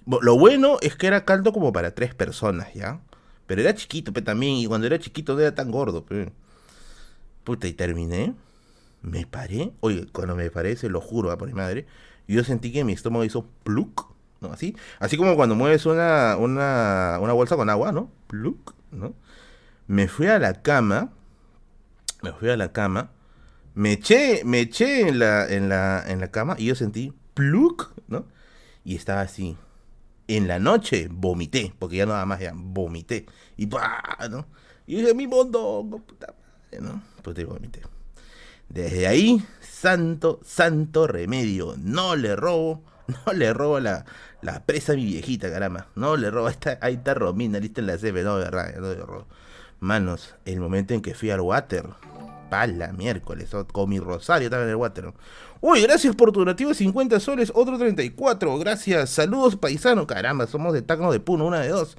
Lo 0.06 0.38
bueno 0.38 0.78
es 0.80 0.96
que 0.96 1.06
era 1.06 1.26
caldo 1.26 1.52
como 1.52 1.70
para 1.70 1.94
tres 1.94 2.14
personas, 2.14 2.72
¿ya? 2.72 3.02
Pero 3.46 3.60
era 3.60 3.74
chiquito, 3.74 4.14
pero 4.14 4.24
también, 4.24 4.56
y 4.56 4.64
cuando 4.64 4.86
era 4.86 4.98
chiquito 4.98 5.34
no 5.34 5.40
era 5.40 5.54
tan 5.54 5.70
gordo, 5.70 6.06
pero... 6.06 6.32
Puta, 7.44 7.66
y 7.66 7.74
terminé. 7.74 8.34
Me 9.02 9.26
paré. 9.26 9.74
Oye, 9.80 10.06
cuando 10.12 10.34
me 10.34 10.50
paré, 10.50 10.76
se 10.76 10.88
lo 10.88 11.02
juro, 11.02 11.36
por 11.36 11.46
mi 11.48 11.54
madre. 11.54 11.86
Yo 12.26 12.42
sentí 12.42 12.72
que 12.72 12.84
mi 12.84 12.94
estómago 12.94 13.24
hizo 13.24 13.44
pluk, 13.64 14.14
¿no? 14.41 14.53
Así. 14.53 14.76
Así 14.99 15.16
como 15.16 15.36
cuando 15.36 15.55
mueves 15.55 15.86
una, 15.86 16.36
una, 16.39 17.18
una 17.20 17.32
bolsa 17.32 17.57
con 17.57 17.70
agua, 17.70 17.93
¿no? 17.93 18.11
Pluk, 18.26 18.74
¿no? 18.91 19.14
Me 19.86 20.09
fui 20.09 20.26
a 20.26 20.39
la 20.39 20.62
cama. 20.62 21.12
Me 22.22 22.32
fui 22.32 22.51
a 22.51 22.57
la 22.57 22.72
cama. 22.72 23.11
Me 23.74 23.93
eché, 23.93 24.43
me 24.45 24.61
eché 24.61 25.09
en 25.09 25.18
la, 25.18 25.49
en 25.49 25.68
la, 25.68 26.05
en 26.07 26.20
la 26.20 26.30
cama 26.30 26.57
y 26.59 26.66
yo 26.66 26.74
sentí 26.74 27.12
pluk, 27.34 27.93
¿no? 28.09 28.26
Y 28.84 28.97
estaba 28.97 29.20
así 29.20 29.57
en 30.28 30.47
la 30.47 30.59
noche 30.59 31.09
vomité, 31.11 31.72
porque 31.78 31.97
ya 31.97 32.07
nada 32.07 32.26
más 32.26 32.41
ya 32.41 32.53
vomité. 32.55 33.26
Y 33.57 33.66
¡pah! 33.66 34.28
¿no? 34.30 34.47
Y 34.86 34.97
dije, 34.97 35.14
mi 35.14 35.26
mondongo, 35.26 36.01
puta 36.01 36.28
madre, 36.28 36.86
¿no? 36.86 37.03
Pues 37.22 37.36
te 37.36 37.45
vomité. 37.45 37.82
Desde 38.68 39.07
ahí, 39.07 39.43
santo, 39.61 40.41
santo 40.45 41.07
remedio. 41.07 41.74
No 41.78 42.14
le 42.14 42.36
robo, 42.36 42.84
no 43.26 43.32
le 43.32 43.53
robo 43.53 43.80
la, 43.80 44.05
la 44.43 44.64
presa 44.64 44.95
mi 44.95 45.05
viejita, 45.05 45.51
caramba. 45.51 45.89
No 45.95 46.16
le 46.16 46.30
robo, 46.30 46.47
ahí 46.47 46.53
está, 46.53 46.78
ahí 46.80 46.95
está 46.95 47.14
Romina, 47.14 47.59
lista 47.59 47.80
en 47.80 47.86
la 47.89 47.97
CB, 47.97 48.22
no, 48.24 48.39
de 48.39 48.45
verdad, 48.45 48.74
no 48.78 48.89
le 48.89 49.01
robo. 49.01 49.26
Manos, 49.80 50.34
el 50.45 50.61
momento 50.61 50.95
en 50.95 51.03
que 51.03 51.14
fui 51.14 51.30
al 51.30 51.41
water, 51.41 51.84
pala, 52.51 52.93
miércoles, 52.93 53.51
con 53.72 53.89
mi 53.89 54.01
rosario 54.01 54.51
también 54.51 54.68
en 54.68 54.70
el 54.70 54.76
water. 54.76 55.12
Uy, 55.61 55.82
gracias 55.82 56.14
por 56.14 56.32
tu 56.32 56.41
donativo 56.41 56.70
de 56.70 56.76
50 56.76 57.20
soles, 57.20 57.53
otro 57.55 57.78
34. 57.78 58.59
Gracias, 58.59 59.11
saludos 59.11 59.57
paisano. 59.57 60.07
Caramba, 60.07 60.47
somos 60.47 60.72
de 60.72 60.82
Tacno 60.82 61.11
de 61.11 61.20
Puno, 61.20 61.47
una 61.47 61.61
de 61.61 61.68
dos. 61.68 61.97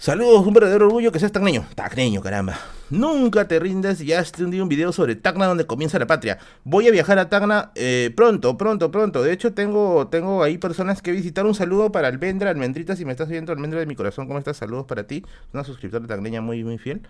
Saludos, 0.00 0.46
un 0.46 0.54
verdadero 0.54 0.86
orgullo 0.86 1.12
que 1.12 1.18
seas 1.18 1.30
tacneño. 1.30 1.66
Tacneño, 1.74 2.22
caramba. 2.22 2.58
Nunca 2.88 3.46
te 3.46 3.60
rindas, 3.60 3.98
ya 3.98 4.24
te 4.24 4.44
un 4.44 4.68
video 4.70 4.92
sobre 4.92 5.14
Tacna 5.14 5.44
donde 5.44 5.66
comienza 5.66 5.98
la 5.98 6.06
patria. 6.06 6.38
Voy 6.64 6.88
a 6.88 6.90
viajar 6.90 7.18
a 7.18 7.28
Tacna 7.28 7.70
eh, 7.74 8.10
pronto, 8.16 8.56
pronto, 8.56 8.90
pronto. 8.90 9.22
De 9.22 9.30
hecho, 9.30 9.52
tengo, 9.52 10.08
tengo 10.08 10.42
ahí 10.42 10.56
personas 10.56 11.02
que 11.02 11.12
visitar. 11.12 11.44
Un 11.44 11.54
saludo 11.54 11.92
para 11.92 12.08
Almendra, 12.08 12.48
Almendrita, 12.48 12.96
si 12.96 13.04
me 13.04 13.10
estás 13.10 13.28
viendo, 13.28 13.52
Almendra 13.52 13.78
de 13.78 13.84
mi 13.84 13.94
corazón, 13.94 14.26
¿cómo 14.26 14.38
estás? 14.38 14.56
Saludos 14.56 14.86
para 14.86 15.06
ti. 15.06 15.22
Una 15.52 15.64
suscriptora 15.64 16.06
tacneña 16.06 16.40
muy, 16.40 16.64
muy 16.64 16.78
fiel. 16.78 17.02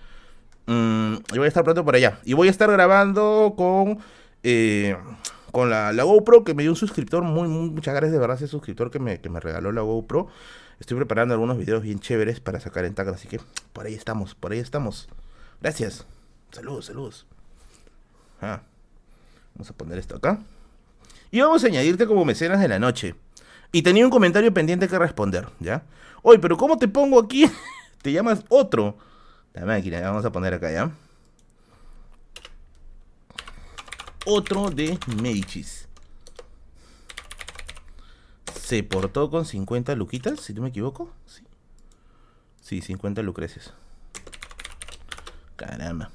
Mm, 0.67 1.15
y 1.33 1.39
voy 1.39 1.45
a 1.45 1.49
estar 1.49 1.63
pronto 1.63 1.85
por 1.85 1.95
allá. 1.95 2.19
Y 2.25 2.33
voy 2.33 2.49
a 2.49 2.51
estar 2.51 2.69
grabando 2.73 3.55
con... 3.57 4.01
Eh, 4.43 4.97
con 5.53 5.71
la, 5.71 5.93
GoPro 5.93 6.43
que 6.43 6.55
me 6.55 6.63
dio 6.63 6.73
un 6.73 6.77
suscriptor, 6.77 7.23
muy, 7.23 7.47
muchas 7.47 7.95
gracias 7.95 8.13
de 8.13 8.19
verdad 8.19 8.37
ese 8.37 8.47
suscriptor 8.47 8.91
que 8.91 8.99
me, 8.99 9.21
que 9.21 9.29
me 9.29 9.39
regaló 9.39 9.71
la 9.71 9.83
GoPro. 9.83 10.29
Estoy 10.81 10.97
preparando 10.97 11.35
algunos 11.35 11.59
videos 11.59 11.83
bien 11.83 12.01
chéveres 12.01 12.41
para 12.41 12.59
sacar 12.59 12.85
en 12.85 12.95
Tacna, 12.95 13.13
así 13.13 13.29
que 13.29 13.41
por 13.73 13.87
ahí 13.87 13.95
estamos, 13.95 14.35
por 14.35 14.53
ahí 14.53 14.59
estamos. 14.59 15.09
Gracias. 15.61 16.07
Saludos, 16.51 16.87
saludos. 16.87 17.27
Ah, 18.41 18.63
vamos 19.55 19.71
a 19.71 19.75
poner 19.75 19.99
esto 19.99 20.17
acá. 20.17 20.41
Y 21.31 21.41
vamos 21.41 21.63
a 21.63 21.69
añadirte 21.69 22.07
como 22.07 22.25
mecenas 22.25 22.61
de 22.61 22.67
la 22.67 22.79
noche. 22.79 23.15
Y 23.71 23.83
tenía 23.83 24.05
un 24.05 24.11
comentario 24.11 24.53
pendiente 24.53 24.89
que 24.89 24.99
responder, 24.99 25.47
¿ya? 25.61 25.85
Oye, 26.23 26.41
pero 26.41 26.57
¿cómo 26.57 26.77
te 26.77 26.89
pongo 26.89 27.21
aquí? 27.21 27.49
te 28.03 28.11
llamas 28.11 28.43
otro. 28.49 28.97
La 29.53 29.65
máquina, 29.65 30.01
vamos 30.01 30.25
a 30.25 30.33
poner 30.33 30.55
acá, 30.55 30.73
¿ya? 30.73 30.91
otro 34.25 34.71
de 34.71 34.99
Medicis. 35.23 35.89
Se 38.71 38.85
portó 38.85 39.31
con 39.31 39.47
50 39.47 39.97
luquitas, 39.97 40.39
si 40.39 40.55
no 40.55 40.63
me 40.63 40.69
equivoco. 40.69 41.13
Sí, 41.27 41.43
sí 42.61 42.81
50 42.81 43.21
lucreces. 43.23 43.73
Caramba. 45.57 46.13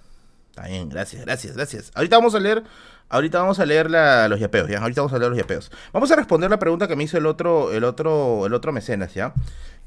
Está 0.51 0.69
bien, 0.69 0.87
gracias, 0.87 1.25
gracias, 1.25 1.57
gracias. 1.57 1.91
Ahorita 1.95 2.15
vamos 2.15 2.33
a 2.33 2.39
leer, 2.39 2.63
ahorita 3.09 3.41
vamos 3.41 3.59
a 3.59 3.65
leer 3.65 3.91
los 3.91 4.39
yapeos, 4.39 4.69
¿ya? 4.69 4.79
Ahorita 4.79 5.01
vamos 5.01 5.11
a 5.11 5.19
leer 5.19 5.31
los 5.31 5.37
yapeos. 5.37 5.69
Vamos 5.91 6.09
a 6.11 6.15
responder 6.15 6.49
la 6.49 6.57
pregunta 6.57 6.87
que 6.87 6.95
me 6.95 7.03
hizo 7.03 7.17
el 7.17 7.25
otro, 7.25 7.73
el 7.73 7.83
otro, 7.83 8.45
el 8.45 8.53
otro 8.53 8.71
mecenas, 8.71 9.13
¿ya? 9.13 9.33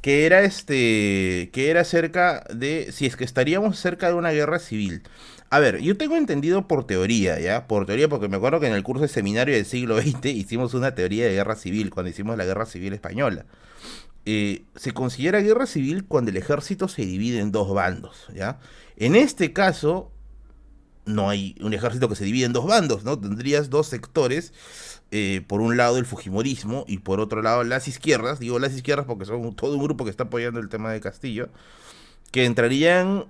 Que 0.03 0.27
era 0.27 0.43
este, 0.43 1.49
que 1.55 1.71
era 1.71 1.81
acerca 1.81 2.45
de 2.53 2.93
si 2.93 3.07
es 3.07 3.17
que 3.17 3.25
estaríamos 3.25 3.79
cerca 3.79 4.09
de 4.09 4.13
una 4.13 4.33
guerra 4.33 4.59
civil. 4.59 5.05
A 5.51 5.61
ver, 5.61 5.81
yo 5.81 5.97
tengo 5.97 6.17
entendido 6.17 6.69
por 6.69 6.87
teoría, 6.87 7.41
¿ya? 7.41 7.67
Por 7.67 7.87
teoría, 7.87 8.09
porque 8.09 8.29
me 8.29 8.37
acuerdo 8.37 8.61
que 8.61 8.67
en 8.67 8.75
el 8.75 8.83
curso 8.83 9.03
de 9.03 9.09
seminario 9.09 9.55
del 9.55 9.65
siglo 9.65 10.01
XX 10.01 10.25
hicimos 10.27 10.75
una 10.75 10.95
teoría 10.95 11.25
de 11.25 11.33
guerra 11.33 11.57
civil, 11.57 11.91
cuando 11.91 12.11
hicimos 12.11 12.37
la 12.37 12.45
guerra 12.45 12.67
civil 12.67 12.93
española. 12.93 13.47
Eh, 14.27 14.65
se 14.77 14.93
considera 14.93 15.41
guerra 15.41 15.67
civil 15.67 16.05
cuando 16.05 16.31
el 16.31 16.37
ejército 16.37 16.87
se 16.89 17.03
divide 17.07 17.41
en 17.41 17.51
dos 17.51 17.73
bandos, 17.73 18.27
¿ya? 18.35 18.59
En 18.97 19.17
este 19.17 19.55
caso, 19.55 20.13
no 21.07 21.31
hay 21.31 21.57
un 21.63 21.73
ejército 21.73 22.11
que 22.11 22.15
se 22.17 22.25
divide 22.25 22.45
en 22.45 22.53
dos 22.53 22.67
bandos, 22.67 23.05
¿no? 23.05 23.19
Tendrías 23.19 23.71
dos 23.71 23.87
sectores, 23.87 24.53
eh, 25.11 25.43
por 25.47 25.63
un 25.63 25.79
lado 25.79 25.97
el 25.97 26.05
Fujimorismo 26.05 26.85
y 26.87 26.99
por 26.99 27.21
otro 27.21 27.41
lado 27.41 27.65
las 27.65 27.89
izquierdas, 27.89 28.39
digo 28.39 28.59
las 28.59 28.75
izquierdas 28.75 29.07
porque 29.07 29.25
son 29.25 29.55
todo 29.55 29.75
un 29.75 29.83
grupo 29.83 30.05
que 30.05 30.11
está 30.11 30.25
apoyando 30.25 30.61
el 30.61 30.69
tema 30.69 30.93
de 30.93 31.01
Castillo, 31.01 31.49
que 32.31 32.45
entrarían 32.45 33.25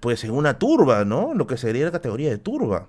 pues 0.00 0.24
en 0.24 0.32
una 0.32 0.58
turba, 0.58 1.04
¿no? 1.04 1.34
Lo 1.34 1.46
que 1.46 1.56
sería 1.56 1.84
la 1.84 1.92
categoría 1.92 2.30
de 2.30 2.38
turba. 2.38 2.88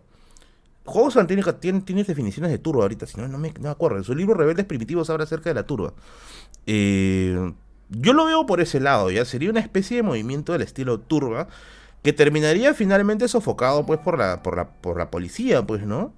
Hogan 0.86 1.28
tiene, 1.28 1.44
tiene, 1.54 2.04
definiciones 2.04 2.52
de 2.52 2.58
turba 2.58 2.84
ahorita, 2.84 3.06
si 3.06 3.20
no, 3.20 3.28
no 3.28 3.38
me, 3.38 3.54
acuerdo. 3.70 3.98
En 3.98 4.04
su 4.04 4.16
libro 4.16 4.36
Rebeldes 4.36 4.66
Primitivos 4.66 5.10
habla 5.10 5.24
acerca 5.24 5.50
de 5.50 5.54
la 5.54 5.66
turba. 5.66 5.94
Eh, 6.68 7.54
yo 7.90 8.14
lo 8.14 8.26
veo 8.26 8.46
por 8.46 8.60
ese 8.60 8.80
lado, 8.80 9.10
¿ya? 9.12 9.24
Sería 9.26 9.50
una 9.50 9.62
especie 9.62 9.98
de 9.98 10.04
movimiento 10.04 10.52
del 10.52 10.62
estilo 10.62 11.00
turba 11.00 11.48
que 12.02 12.12
terminaría 12.12 12.74
finalmente 12.74 13.28
sofocado, 13.28 13.86
pues, 13.86 14.00
por 14.00 14.18
la, 14.18 14.44
por 14.44 14.58
la, 14.58 14.70
por 14.70 14.98
la 14.98 15.10
policía, 15.10 15.66
pues, 15.66 15.86
¿no? 15.86 16.14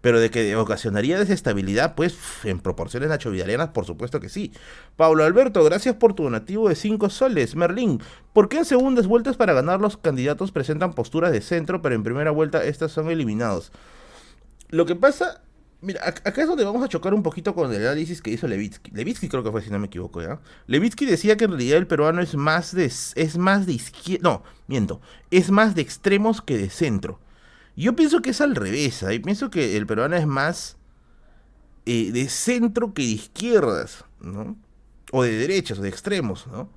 Pero 0.00 0.20
de 0.20 0.30
que 0.30 0.54
ocasionaría 0.54 1.18
desestabilidad, 1.18 1.94
pues 1.96 2.16
en 2.44 2.60
proporciones 2.60 3.08
nachovidalianas, 3.08 3.70
por 3.70 3.84
supuesto 3.84 4.20
que 4.20 4.28
sí. 4.28 4.52
Pablo 4.96 5.24
Alberto, 5.24 5.64
gracias 5.64 5.96
por 5.96 6.14
tu 6.14 6.24
donativo 6.24 6.68
de 6.68 6.76
5 6.76 7.10
soles. 7.10 7.56
Merlín, 7.56 8.00
¿por 8.32 8.48
qué 8.48 8.58
en 8.58 8.64
segundas 8.64 9.08
vueltas 9.08 9.36
para 9.36 9.54
ganar 9.54 9.80
los 9.80 9.96
candidatos 9.96 10.52
presentan 10.52 10.92
posturas 10.92 11.32
de 11.32 11.40
centro, 11.40 11.82
pero 11.82 11.96
en 11.96 12.04
primera 12.04 12.30
vuelta 12.30 12.62
estas 12.64 12.92
son 12.92 13.10
eliminados? 13.10 13.72
Lo 14.70 14.86
que 14.86 14.94
pasa, 14.94 15.40
mira, 15.80 16.06
acá 16.06 16.42
es 16.42 16.46
donde 16.46 16.64
vamos 16.64 16.84
a 16.84 16.88
chocar 16.88 17.14
un 17.14 17.22
poquito 17.22 17.54
con 17.54 17.72
el 17.72 17.84
análisis 17.84 18.22
que 18.22 18.30
hizo 18.30 18.46
Levitsky. 18.46 18.90
Levitsky 18.92 19.28
creo 19.28 19.42
que 19.42 19.50
fue, 19.50 19.62
si 19.62 19.70
no 19.70 19.78
me 19.78 19.86
equivoco, 19.86 20.22
¿ya? 20.22 20.40
Levitsky 20.66 21.06
decía 21.06 21.36
que 21.36 21.44
en 21.44 21.52
realidad 21.52 21.78
el 21.78 21.86
peruano 21.86 22.20
es 22.20 22.36
más 22.36 22.74
de, 22.74 22.84
es 22.84 23.38
más 23.38 23.66
de 23.66 23.72
izquierda, 23.72 24.22
no, 24.22 24.42
miento, 24.66 25.00
es 25.30 25.50
más 25.50 25.74
de 25.74 25.82
extremos 25.82 26.42
que 26.42 26.58
de 26.58 26.70
centro. 26.70 27.18
Yo 27.78 27.94
pienso 27.94 28.20
que 28.22 28.30
es 28.30 28.40
al 28.40 28.56
revés. 28.56 29.04
¿eh? 29.04 29.20
Pienso 29.20 29.50
que 29.50 29.76
el 29.76 29.86
peruano 29.86 30.16
es 30.16 30.26
más 30.26 30.76
eh, 31.86 32.10
de 32.10 32.28
centro 32.28 32.92
que 32.92 33.02
de 33.02 33.08
izquierdas, 33.08 34.04
¿no? 34.20 34.56
O 35.12 35.22
de 35.22 35.30
derechas 35.38 35.78
o 35.78 35.82
de 35.82 35.88
extremos, 35.88 36.48
¿no? 36.48 36.68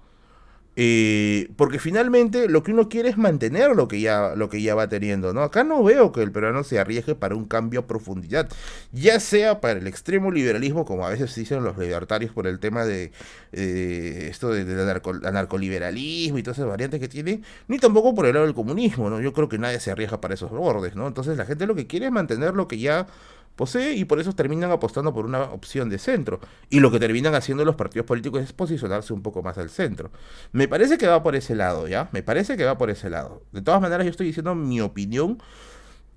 Eh, 0.78 1.50
porque 1.58 1.80
finalmente 1.80 2.48
lo 2.48 2.64
que 2.64 2.72
uno 2.72 2.88
quiere 2.88 3.10
es 3.10 3.18
mantener 3.18 3.76
lo 3.76 3.90
que 3.90 4.00
ya 4.00 4.36
lo 4.38 4.50
que 4.50 4.62
ya 4.62 4.74
va 4.74 4.88
teniendo, 4.88 5.34
¿no? 5.34 5.44
Acá 5.44 5.66
no 5.66 5.84
veo 5.84 6.14
que 6.14 6.22
el 6.22 6.32
peruano 6.32 6.64
se 6.64 6.80
arriesgue 6.80 7.14
para 7.14 7.36
un 7.36 7.46
cambio 7.46 7.82
a 7.82 7.88
profundidad, 7.88 8.48
ya 8.94 9.20
sea 9.20 9.60
para 9.60 9.80
el 9.80 9.88
extremo 9.88 10.32
liberalismo, 10.32 10.86
como 10.86 11.06
a 11.06 11.10
veces 11.10 11.36
dicen 11.36 11.64
los 11.66 11.78
libertarios 11.78 12.32
por 12.32 12.48
el 12.48 12.60
tema 12.60 12.86
de 12.86 13.12
eh, 13.52 14.28
esto 14.32 14.50
del 14.50 14.66
de, 14.66 15.32
narcoliberalismo 15.32 16.38
y 16.38 16.44
todas 16.44 16.58
esas 16.58 16.70
variantes 16.70 17.02
que 17.02 17.10
tiene, 17.10 17.42
ni 17.68 17.78
tampoco 17.78 18.16
por 18.16 18.26
el 18.26 18.34
lado 18.34 18.46
del 18.46 18.56
comunismo, 18.56 19.10
¿no? 19.10 19.20
Yo 19.20 19.34
creo 19.34 19.50
que 19.50 19.58
nadie 19.58 19.80
se 19.82 19.92
arriesga 19.92 20.22
para 20.22 20.36
esos 20.36 20.52
bordes, 20.52 20.96
¿no? 20.96 21.06
Entonces 21.08 21.38
la 21.38 21.46
gente 21.46 21.68
lo 21.68 21.76
que 21.76 21.86
quiere 21.88 22.06
es 22.06 22.12
mantener 22.14 22.54
lo 22.54 22.70
que 22.70 22.78
ya 22.80 23.08
posee 23.56 23.94
y 23.94 24.06
por 24.06 24.20
eso 24.20 24.34
terminan 24.34 24.72
apostando 24.72 25.14
por 25.14 25.26
una 25.26 25.44
opción 25.44 25.90
de 25.90 25.98
centro. 25.98 26.40
Y 26.70 26.80
lo 26.80 26.92
que 26.92 27.00
terminan 27.00 27.36
haciendo 27.36 27.66
los 27.66 27.76
partidos 27.76 28.06
políticos 28.06 28.42
es 28.42 28.54
posicionarse 28.54 29.14
un 29.14 29.22
poco 29.22 29.44
más 29.44 29.58
al 29.58 29.70
centro. 29.70 30.12
Me 30.52 30.68
parece 30.68 30.98
que 30.98 31.08
va 31.08 31.24
por 31.24 31.36
ese 31.36 31.56
lado, 31.56 31.88
¿ya? 31.88 32.10
Me 32.12 32.24
parece 32.24 32.58
que 32.58 32.66
va 32.66 32.78
por 32.78 32.90
ese 32.90 33.10
lado. 33.10 33.44
De 33.52 33.62
todas 33.62 33.82
maneras, 33.82 34.06
yo 34.06 34.12
estoy 34.12 34.28
diciendo 34.28 34.56
mi 34.56 34.82
opinión. 34.82 35.42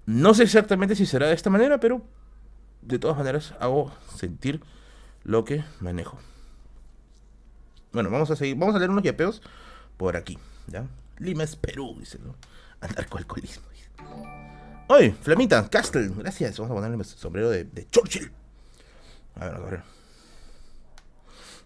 No 0.06 0.34
sé 0.34 0.44
exactamente 0.44 0.94
si 0.94 1.06
será 1.06 1.28
de 1.28 1.34
esta 1.34 1.50
manera, 1.50 1.80
pero 1.80 2.02
de 2.82 2.98
todas 2.98 3.16
maneras 3.16 3.54
hago 3.60 3.92
sentir 4.14 4.60
lo 5.22 5.44
que 5.44 5.64
manejo. 5.80 6.18
Bueno, 7.92 8.10
vamos 8.10 8.30
a 8.30 8.36
seguir, 8.36 8.56
vamos 8.56 8.74
a 8.74 8.78
leer 8.78 8.90
unos 8.90 9.04
yapeos 9.04 9.40
por 9.96 10.16
aquí, 10.16 10.38
¿ya? 10.66 10.86
Lima 11.18 11.44
es 11.44 11.56
Perú, 11.56 11.96
dice, 11.98 12.18
¿no? 12.18 12.34
alcoholismo 12.80 13.64
Oye, 14.86 15.14
Flamita, 15.22 15.68
Castle, 15.70 16.10
gracias. 16.16 16.58
Vamos 16.58 16.72
a 16.72 16.74
ponerle 16.74 16.96
el 16.98 17.04
sombrero 17.04 17.50
de, 17.50 17.86
Churchill. 17.90 18.30
A 19.36 19.46
ver, 19.46 19.54
a 19.54 19.58
ver. 19.58 19.82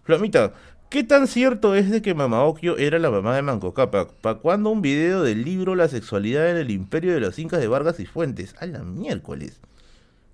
Flamita, 0.03 0.53
¿qué 0.89 1.03
tan 1.03 1.27
cierto 1.27 1.75
es 1.75 1.91
de 1.91 2.01
que 2.01 2.13
Mama 2.13 2.43
Okio 2.43 2.77
era 2.77 2.97
la 2.97 3.11
mamá 3.11 3.35
de 3.35 3.41
Manco 3.41 3.73
Cápac? 3.73 4.13
¿Para 4.13 4.39
cuándo 4.39 4.69
un 4.69 4.81
video 4.81 5.21
del 5.21 5.43
libro 5.43 5.75
La 5.75 5.89
sexualidad 5.89 6.49
en 6.49 6.57
el 6.57 6.71
imperio 6.71 7.13
de 7.13 7.19
los 7.19 7.37
incas 7.39 7.59
de 7.59 7.67
Vargas 7.67 7.99
y 7.99 8.05
Fuentes? 8.05 8.55
A 8.59 8.65
la 8.65 8.79
miércoles. 8.79 9.59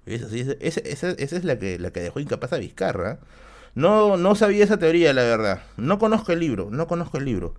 Esa, 0.05 0.27
esa, 0.59 0.81
esa, 0.81 1.09
esa 1.09 1.35
es 1.37 1.43
la 1.43 1.57
que, 1.57 1.79
la 1.79 1.89
que 1.89 2.01
dejó 2.01 2.19
incapaz 2.19 2.53
a 2.53 2.57
Vizcarra. 2.57 3.19
No, 3.73 4.15
no 4.15 4.35
sabía 4.35 4.63
esa 4.63 4.77
teoría, 4.77 5.11
la 5.11 5.23
verdad. 5.23 5.63
No 5.75 5.97
conozco 5.97 6.31
el 6.31 6.39
libro, 6.39 6.69
no 6.71 6.87
conozco 6.87 7.17
el 7.17 7.25
libro. 7.25 7.55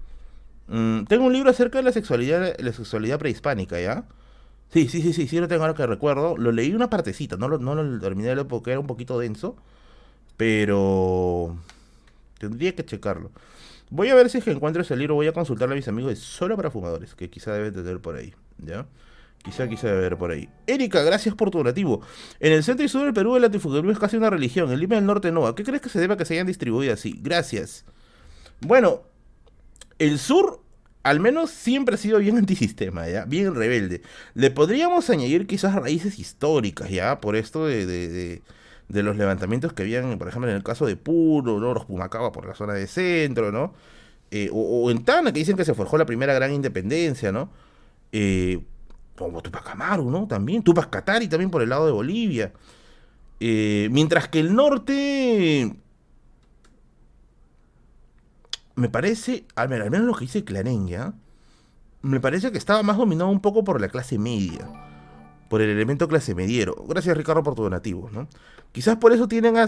Mm, 0.68 1.04
tengo 1.04 1.26
un 1.26 1.32
libro 1.32 1.50
acerca 1.50 1.78
de 1.78 1.84
la 1.84 1.92
sexualidad, 1.92 2.54
la 2.58 2.72
sexualidad 2.72 3.18
prehispánica, 3.18 3.80
¿ya? 3.80 4.04
Sí, 4.72 4.88
sí, 4.88 5.00
sí, 5.00 5.12
sí, 5.12 5.26
sí 5.28 5.38
lo 5.38 5.48
tengo 5.48 5.62
ahora 5.62 5.74
que 5.74 5.86
recuerdo. 5.86 6.36
Lo 6.36 6.52
leí 6.52 6.74
una 6.74 6.90
partecita, 6.90 7.36
no 7.36 7.48
lo, 7.48 7.58
no 7.58 7.74
lo 7.74 8.00
terminé 8.00 8.28
de 8.28 8.34
leer 8.36 8.46
porque 8.46 8.72
era 8.72 8.80
un 8.80 8.86
poquito 8.86 9.18
denso. 9.18 9.56
Pero 10.36 11.56
tendría 12.38 12.74
que 12.74 12.84
checarlo. 12.84 13.30
Voy 13.90 14.08
a 14.08 14.14
ver 14.14 14.28
si 14.28 14.38
es 14.38 14.44
que 14.44 14.50
encuentro 14.50 14.82
ese 14.82 14.96
libro. 14.96 15.14
Voy 15.14 15.28
a 15.28 15.32
consultarle 15.32 15.74
a 15.74 15.76
mis 15.76 15.88
amigos 15.88 16.10
de 16.10 16.16
Solo 16.16 16.56
para 16.56 16.70
Fumadores, 16.70 17.14
que 17.14 17.30
quizá 17.30 17.52
deben 17.52 17.72
tener 17.72 18.00
por 18.00 18.16
ahí. 18.16 18.34
¿Ya? 18.58 18.86
Quizá, 19.44 19.68
quizá 19.68 19.86
debe 19.86 19.98
haber 19.98 20.18
por 20.18 20.32
ahí. 20.32 20.48
Erika, 20.66 21.02
gracias 21.04 21.34
por 21.36 21.50
tu 21.50 21.58
donativo. 21.58 22.00
En 22.40 22.52
el 22.52 22.64
centro 22.64 22.84
y 22.84 22.88
sur 22.88 23.04
del 23.04 23.14
Perú 23.14 23.36
el 23.36 23.42
latifundio 23.42 23.88
es 23.90 23.98
casi 23.98 24.16
una 24.16 24.28
religión. 24.28 24.72
En 24.72 24.80
Lima 24.80 24.96
del 24.96 25.06
Norte 25.06 25.30
no. 25.30 25.46
¿A 25.46 25.54
qué 25.54 25.62
crees 25.62 25.80
que 25.80 25.88
se 25.88 26.00
debe 26.00 26.14
a 26.14 26.16
que 26.16 26.24
se 26.24 26.34
hayan 26.34 26.48
distribuido 26.48 26.92
así? 26.92 27.16
Gracias. 27.22 27.84
Bueno, 28.60 29.02
el 30.00 30.18
sur 30.18 30.60
al 31.06 31.20
menos 31.20 31.50
siempre 31.50 31.94
ha 31.94 31.98
sido 31.98 32.18
bien 32.18 32.36
antisistema, 32.38 33.08
¿ya? 33.08 33.24
Bien 33.24 33.54
rebelde. 33.54 34.02
Le 34.34 34.50
podríamos 34.50 35.08
añadir 35.08 35.46
quizás 35.46 35.74
raíces 35.74 36.18
históricas, 36.18 36.90
¿ya? 36.90 37.20
Por 37.20 37.36
esto 37.36 37.66
de, 37.66 38.42
los 38.88 39.16
levantamientos 39.16 39.72
que 39.72 39.84
habían, 39.84 40.18
por 40.18 40.28
ejemplo, 40.28 40.50
en 40.50 40.56
el 40.56 40.64
caso 40.64 40.84
de 40.84 40.96
Puro, 40.96 41.60
¿no? 41.60 41.74
Los 41.74 41.84
Pumacaba 41.84 42.32
por 42.32 42.46
la 42.46 42.54
zona 42.54 42.74
de 42.74 42.86
centro, 42.88 43.52
¿no? 43.52 43.72
Eh, 44.32 44.50
o, 44.52 44.90
en 44.90 45.04
Tana, 45.04 45.32
que 45.32 45.38
dicen 45.38 45.56
que 45.56 45.64
se 45.64 45.74
forjó 45.74 45.96
la 45.96 46.06
primera 46.06 46.34
gran 46.34 46.52
independencia, 46.52 47.30
¿no? 47.30 47.50
Eh, 48.10 48.60
como 49.16 49.42
Tupac 49.42 49.68
Amaru, 49.70 50.10
¿no? 50.10 50.26
También. 50.26 50.62
Tupac 50.62 50.90
Katari 50.90 51.28
también 51.28 51.50
por 51.50 51.62
el 51.62 51.68
lado 51.68 51.86
de 51.86 51.92
Bolivia. 51.92 52.52
Eh, 53.38 53.88
mientras 53.92 54.28
que 54.28 54.40
el 54.40 54.54
norte 54.54 55.72
me 58.76 58.88
parece, 58.88 59.46
al 59.56 59.68
menos 59.68 60.06
lo 60.06 60.14
que 60.14 60.26
dice 60.26 60.44
Clarén, 60.44 60.88
me 62.02 62.20
parece 62.20 62.52
que 62.52 62.58
estaba 62.58 62.82
más 62.82 62.96
dominado 62.96 63.30
un 63.30 63.40
poco 63.40 63.64
por 63.64 63.80
la 63.80 63.88
clase 63.88 64.18
media, 64.18 64.68
por 65.48 65.62
el 65.62 65.70
elemento 65.70 66.06
clase 66.08 66.34
mediero. 66.34 66.74
Gracias 66.86 67.16
Ricardo 67.16 67.42
por 67.42 67.54
tu 67.54 67.62
donativo, 67.62 68.10
¿no? 68.12 68.28
Quizás 68.72 68.96
por 68.96 69.12
eso 69.12 69.26
tienen 69.26 69.56
a, 69.56 69.66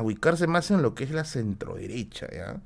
ubicarse 0.00 0.46
más 0.46 0.70
en 0.70 0.82
lo 0.82 0.94
que 0.94 1.04
es 1.04 1.12
la 1.12 1.24
centroderecha, 1.24 2.26
¿ya? 2.32 2.60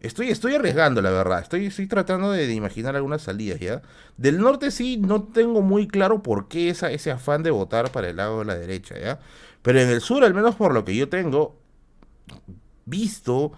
Estoy, 0.00 0.28
estoy 0.28 0.54
arriesgando, 0.54 1.00
la 1.00 1.10
verdad. 1.10 1.40
Estoy, 1.40 1.66
estoy 1.66 1.86
tratando 1.86 2.30
de, 2.30 2.52
imaginar 2.52 2.96
algunas 2.96 3.22
salidas, 3.22 3.60
¿ya? 3.60 3.82
Del 4.16 4.38
norte 4.38 4.70
sí 4.70 4.98
no 4.98 5.22
tengo 5.22 5.62
muy 5.62 5.86
claro 5.86 6.22
por 6.22 6.48
qué 6.48 6.70
esa, 6.70 6.90
ese 6.90 7.10
afán 7.10 7.42
de 7.42 7.50
votar 7.50 7.90
para 7.92 8.08
el 8.08 8.16
lado 8.16 8.40
de 8.40 8.44
la 8.46 8.54
derecha, 8.56 8.98
¿ya? 8.98 9.20
Pero 9.62 9.80
en 9.80 9.88
el 9.88 10.00
sur, 10.00 10.24
al 10.24 10.34
menos 10.34 10.56
por 10.56 10.74
lo 10.74 10.84
que 10.84 10.94
yo 10.96 11.08
tengo 11.08 11.58
visto, 12.86 13.52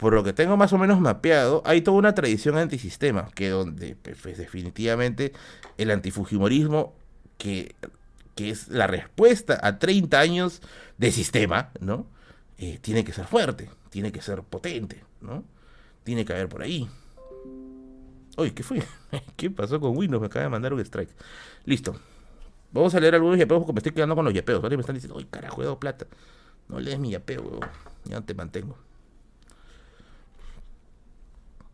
por 0.00 0.14
lo 0.14 0.24
que 0.24 0.32
tengo 0.32 0.56
más 0.56 0.72
o 0.72 0.78
menos 0.78 0.98
mapeado, 0.98 1.62
hay 1.66 1.82
toda 1.82 1.98
una 1.98 2.14
tradición 2.14 2.56
antisistema, 2.56 3.28
que 3.34 3.50
donde 3.50 3.96
pues, 3.96 4.38
definitivamente 4.38 5.34
el 5.76 5.90
antifujimorismo, 5.90 6.94
que, 7.36 7.74
que 8.34 8.48
es 8.48 8.68
la 8.68 8.86
respuesta 8.86 9.60
a 9.62 9.78
30 9.78 10.18
años 10.18 10.62
de 10.96 11.12
sistema, 11.12 11.68
¿no? 11.80 12.06
Eh, 12.56 12.78
tiene 12.80 13.04
que 13.04 13.12
ser 13.12 13.26
fuerte, 13.26 13.68
tiene 13.90 14.10
que 14.10 14.22
ser 14.22 14.42
potente, 14.42 15.04
¿no? 15.20 15.44
Tiene 16.02 16.24
que 16.24 16.32
haber 16.32 16.48
por 16.48 16.62
ahí. 16.62 16.88
Oye, 18.38 18.54
¿qué 18.54 18.62
fue? 18.62 18.82
¿Qué 19.36 19.50
pasó 19.50 19.80
con 19.80 19.94
Windows? 19.94 20.22
Me 20.22 20.28
acaba 20.28 20.44
de 20.44 20.48
mandar 20.48 20.72
un 20.72 20.80
strike. 20.80 21.14
Listo. 21.66 21.94
Vamos 22.72 22.94
a 22.94 23.00
leer 23.00 23.16
algunos 23.16 23.38
yapeos 23.38 23.60
porque 23.60 23.74
me 23.74 23.80
estoy 23.80 23.92
quedando 23.92 24.16
con 24.16 24.24
los 24.24 24.32
yapeos. 24.32 24.62
¿vale? 24.62 24.78
Me 24.78 24.80
están 24.80 24.94
diciendo, 24.94 25.16
oye, 25.16 25.26
carajo, 25.30 25.62
he 25.62 25.76
plata. 25.76 26.06
No 26.68 26.80
lees 26.80 26.98
mi 26.98 27.10
yapeo, 27.10 27.60
Ya 28.04 28.22
te 28.22 28.32
mantengo. 28.32 28.78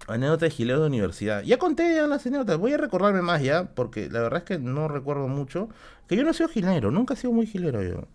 Anécdota 0.09 0.45
de 0.45 0.51
gileo 0.51 0.81
de 0.81 0.87
universidad. 0.87 1.43
Ya 1.43 1.59
conté 1.59 1.95
ya 1.97 2.07
las 2.07 2.27
anécdotas. 2.27 2.59
Voy 2.59 2.73
a 2.73 2.77
recordarme 2.77 3.23
más 3.23 3.43
ya, 3.43 3.65
porque 3.75 4.09
la 4.09 4.21
verdad 4.21 4.39
es 4.39 4.45
que 4.45 4.59
no 4.59 4.89
recuerdo 4.89 5.27
mucho. 5.27 5.69
Que 6.07 6.17
yo 6.17 6.23
no 6.23 6.31
he 6.31 6.35
sido 6.35 6.49
gilero, 6.49 6.91
nunca 6.91 7.15
he 7.15 7.17
sido 7.17 7.33
muy 7.33 7.47
gilero 7.47 7.83
yo. 7.83 8.07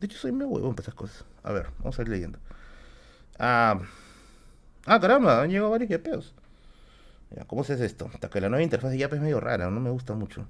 De 0.00 0.06
hecho, 0.06 0.18
soy 0.18 0.32
medio 0.32 0.48
huevón 0.48 0.74
para 0.74 0.84
esas 0.84 0.94
cosas. 0.94 1.24
A 1.42 1.52
ver, 1.52 1.68
vamos 1.78 1.98
a 1.98 2.02
ir 2.02 2.08
leyendo. 2.08 2.38
Ah, 3.38 3.78
ah 4.86 5.00
caramba, 5.00 5.42
han 5.42 5.50
llegado 5.50 5.70
varios 5.70 5.90
yapeos. 5.90 6.34
¿Cómo 7.46 7.64
se 7.64 7.74
hace 7.74 7.84
esto? 7.84 8.10
Hasta 8.14 8.30
que 8.30 8.40
la 8.40 8.48
nueva 8.48 8.62
interfaz 8.62 8.90
de 8.90 8.98
yape 8.98 9.16
es 9.16 9.22
medio 9.22 9.40
rara, 9.40 9.68
no 9.70 9.80
me 9.80 9.90
gusta 9.90 10.14
mucho. 10.14 10.46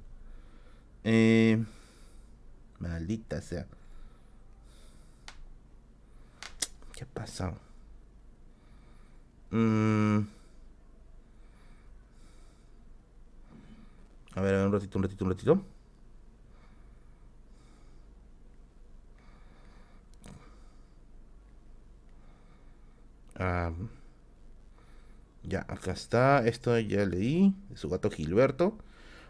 Eh, 1.02 1.64
maldita 2.78 3.40
sea. 3.40 3.66
¿Qué 6.92 7.04
ha 7.04 7.06
pasado? 7.06 7.54
Mmm. 9.50 10.35
A 14.36 14.40
ver, 14.40 14.54
un 14.66 14.72
ratito, 14.72 14.98
un 14.98 15.02
ratito, 15.04 15.24
un 15.24 15.30
ratito. 15.30 15.64
Ah, 23.38 23.72
ya, 25.42 25.60
acá 25.68 25.92
está. 25.92 26.46
Esto 26.46 26.78
ya 26.78 27.04
leí. 27.06 27.54
De 27.70 27.76
su 27.76 27.88
gato 27.88 28.10
Gilberto. 28.10 28.76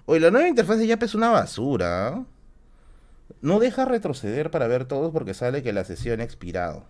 Oye, 0.07 0.21
la 0.21 0.31
nueva 0.31 0.49
interfaz 0.49 0.79
de 0.79 0.87
YAP 0.87 1.03
es 1.05 1.15
una 1.15 1.31
basura. 1.31 2.25
No 3.43 3.59
deja 3.59 3.85
retroceder 3.85 4.51
para 4.51 4.67
ver 4.69 4.87
todos 4.87 5.13
porque 5.13 5.35
sale 5.35 5.63
que 5.63 5.73
la 5.73 5.85
sesión 5.85 6.21
ha 6.21 6.25
expirado. 6.25 6.85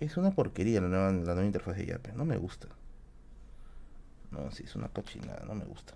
Es 0.00 0.16
una 0.16 0.30
porquería 0.32 0.80
la 0.80 0.88
nueva, 0.88 1.12
la 1.12 1.34
nueva 1.34 1.44
interfaz 1.44 1.76
de 1.76 1.86
YAP. 1.86 2.08
No 2.14 2.24
me 2.24 2.36
gusta. 2.36 2.68
No, 4.30 4.50
sí, 4.50 4.64
es 4.64 4.74
una 4.76 4.88
cochinada. 4.88 5.44
No 5.46 5.54
me 5.54 5.64
gusta. 5.64 5.94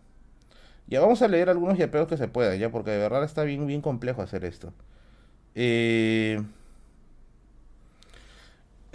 Ya 0.87 1.01
vamos 1.01 1.23
a 1.23 1.29
leer 1.29 1.49
algunos 1.49 1.79
yapeos 1.79 2.09
que 2.09 2.17
se 2.17 2.29
puedan, 2.29 2.59
ya, 2.59 2.71
porque 2.71 2.91
de 2.91 2.99
verdad 2.99 3.25
está 3.25 3.45
bien, 3.45 3.67
bien 3.67 3.81
complejo 3.81 4.23
hacer 4.23 4.45
esto. 4.45 4.73
Eh... 5.55 6.43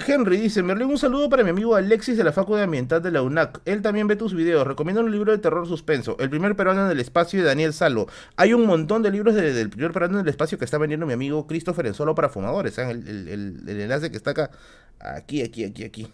Henry 0.05 0.37
dice, 0.37 0.61
me 0.61 0.73
un 0.73 0.97
saludo 0.99 1.27
para 1.27 1.43
mi 1.43 1.49
amigo 1.49 1.75
Alexis 1.75 2.17
de 2.17 2.23
la 2.23 2.31
Facultad 2.31 2.59
de 2.59 2.63
Ambiental 2.65 3.01
de 3.01 3.11
la 3.11 3.23
UNAC. 3.23 3.61
Él 3.65 3.81
también 3.81 4.07
ve 4.07 4.15
tus 4.15 4.35
videos. 4.35 4.65
Recomiendo 4.65 5.01
un 5.01 5.11
libro 5.11 5.31
de 5.31 5.39
terror 5.39 5.67
suspenso. 5.67 6.15
El 6.19 6.29
primer 6.29 6.55
peruano 6.55 6.85
en 6.85 6.91
el 6.91 6.99
espacio 6.99 7.39
de 7.39 7.45
Daniel 7.47 7.73
Salo. 7.73 8.07
Hay 8.35 8.53
un 8.53 8.67
montón 8.67 9.01
de 9.01 9.09
libros 9.09 9.33
del 9.33 9.69
primer 9.69 9.91
peruano 9.91 10.19
en 10.19 10.25
el 10.25 10.29
espacio 10.29 10.59
que 10.59 10.65
está 10.65 10.77
vendiendo 10.77 11.07
mi 11.07 11.13
amigo 11.13 11.47
Christopher 11.47 11.87
en 11.87 11.95
solo 11.95 12.13
para 12.13 12.29
fumadores. 12.29 12.77
El, 12.77 13.07
el, 13.27 13.67
enlace 13.67 14.11
que 14.11 14.17
está 14.17 14.31
acá. 14.31 14.51
Aquí, 14.99 15.41
aquí, 15.41 15.65
aquí, 15.65 15.83
aquí. 15.83 16.07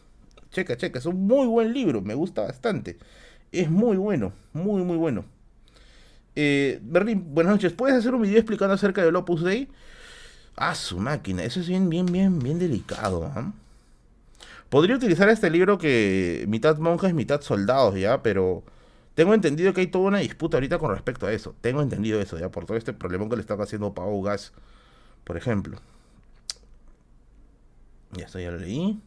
Checa, 0.49 0.77
checa. 0.77 0.99
Es 0.99 1.05
un 1.05 1.27
muy 1.27 1.45
buen 1.47 1.73
libro. 1.73 2.01
Me 2.01 2.13
gusta 2.13 2.43
bastante. 2.43 2.97
Es 3.51 3.69
muy 3.69 3.97
bueno. 3.97 4.31
Muy, 4.53 4.81
muy 4.83 4.95
bueno. 4.95 5.25
Eh, 6.35 6.79
Berlín, 6.81 7.33
buenas 7.33 7.53
noches. 7.53 7.73
¿Puedes 7.73 7.95
hacer 7.97 8.13
un 8.13 8.21
video 8.21 8.37
explicando 8.37 8.73
acerca 8.73 9.03
del 9.03 9.15
Opus 9.15 9.43
Dei? 9.43 9.69
Ah, 10.55 10.75
su 10.75 10.99
máquina. 10.99 11.43
Eso 11.43 11.59
es 11.59 11.67
bien, 11.67 11.89
bien, 11.89 12.05
bien, 12.05 12.39
bien 12.39 12.59
delicado. 12.59 13.31
¿ah? 13.35 13.51
Podría 14.69 14.95
utilizar 14.95 15.29
este 15.29 15.49
libro 15.49 15.77
que 15.77 16.45
mitad 16.47 16.77
monjes, 16.77 17.13
mitad 17.13 17.41
soldados, 17.41 17.95
¿ya? 17.99 18.23
Pero 18.23 18.63
tengo 19.15 19.33
entendido 19.33 19.73
que 19.73 19.81
hay 19.81 19.87
toda 19.87 20.05
una 20.05 20.19
disputa 20.19 20.57
ahorita 20.57 20.79
con 20.79 20.91
respecto 20.91 21.27
a 21.27 21.31
eso. 21.31 21.55
Tengo 21.61 21.81
entendido 21.81 22.19
eso, 22.19 22.39
¿ya? 22.39 22.49
Por 22.49 22.65
todo 22.65 22.77
este 22.77 22.93
problema 22.93 23.29
que 23.29 23.35
le 23.35 23.41
están 23.41 23.61
haciendo 23.61 23.93
Pau 23.93 24.21
Gas, 24.23 24.53
por 25.23 25.37
ejemplo. 25.37 25.77
Ya 28.13 28.25
esto 28.25 28.39
ya 28.39 28.51
lo 28.51 28.57
leí. 28.57 28.99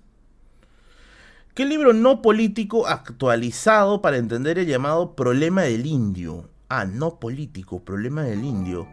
¿Qué 1.55 1.65
libro 1.65 1.93
no 1.93 2.23
político 2.23 2.87
actualizado 2.87 4.03
para 4.03 4.19
entender 4.19 4.59
el 4.59 4.67
llamado 4.67 5.15
problema 5.17 5.63
del 5.63 5.87
indio? 5.87 6.49
Ah, 6.69 6.85
no 6.85 7.21
político, 7.21 7.85
problema 7.85 8.23
del 8.23 8.45
indio. 8.45 8.89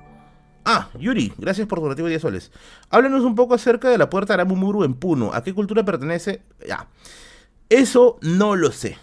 Ah, 0.66 0.90
Yuri, 1.00 1.34
gracias 1.38 1.68
por 1.68 1.80
tu 1.80 1.84
donativo 1.84 2.08
de 2.08 2.12
10 2.12 2.22
soles. 2.22 2.52
Háblanos 2.90 3.24
un 3.24 3.36
poco 3.36 3.54
acerca 3.54 3.90
de 3.90 3.98
la 3.98 4.10
puerta 4.10 4.34
Aramumuru 4.34 4.84
en 4.84 4.94
Puno. 4.94 5.34
¿A 5.34 5.44
qué 5.44 5.54
cultura 5.54 5.84
pertenece? 5.84 6.42
Ya. 6.68 6.88
Eso 7.70 8.18
no 8.22 8.56
lo 8.56 8.72
sé. 8.72 8.98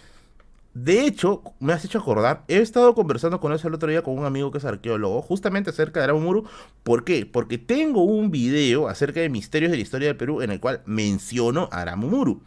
De 0.73 1.05
hecho, 1.05 1.43
me 1.59 1.73
has 1.73 1.83
hecho 1.83 1.99
acordar, 1.99 2.45
he 2.47 2.59
estado 2.59 2.95
conversando 2.95 3.41
con 3.41 3.51
eso 3.51 3.67
el 3.67 3.73
otro 3.73 3.89
día 3.89 4.03
con 4.03 4.17
un 4.17 4.23
amigo 4.23 4.51
que 4.51 4.59
es 4.59 4.65
arqueólogo, 4.65 5.21
justamente 5.21 5.69
acerca 5.69 5.99
de 5.99 6.05
Aramumuru. 6.05 6.45
¿Por 6.83 7.03
qué? 7.03 7.25
Porque 7.25 7.57
tengo 7.57 8.03
un 8.03 8.31
video 8.31 8.87
acerca 8.87 9.19
de 9.19 9.27
misterios 9.27 9.69
de 9.69 9.77
la 9.77 9.83
historia 9.83 10.07
del 10.07 10.17
Perú 10.17 10.41
en 10.41 10.49
el 10.49 10.61
cual 10.61 10.81
menciono 10.85 11.67
Aramumuru 11.73 12.41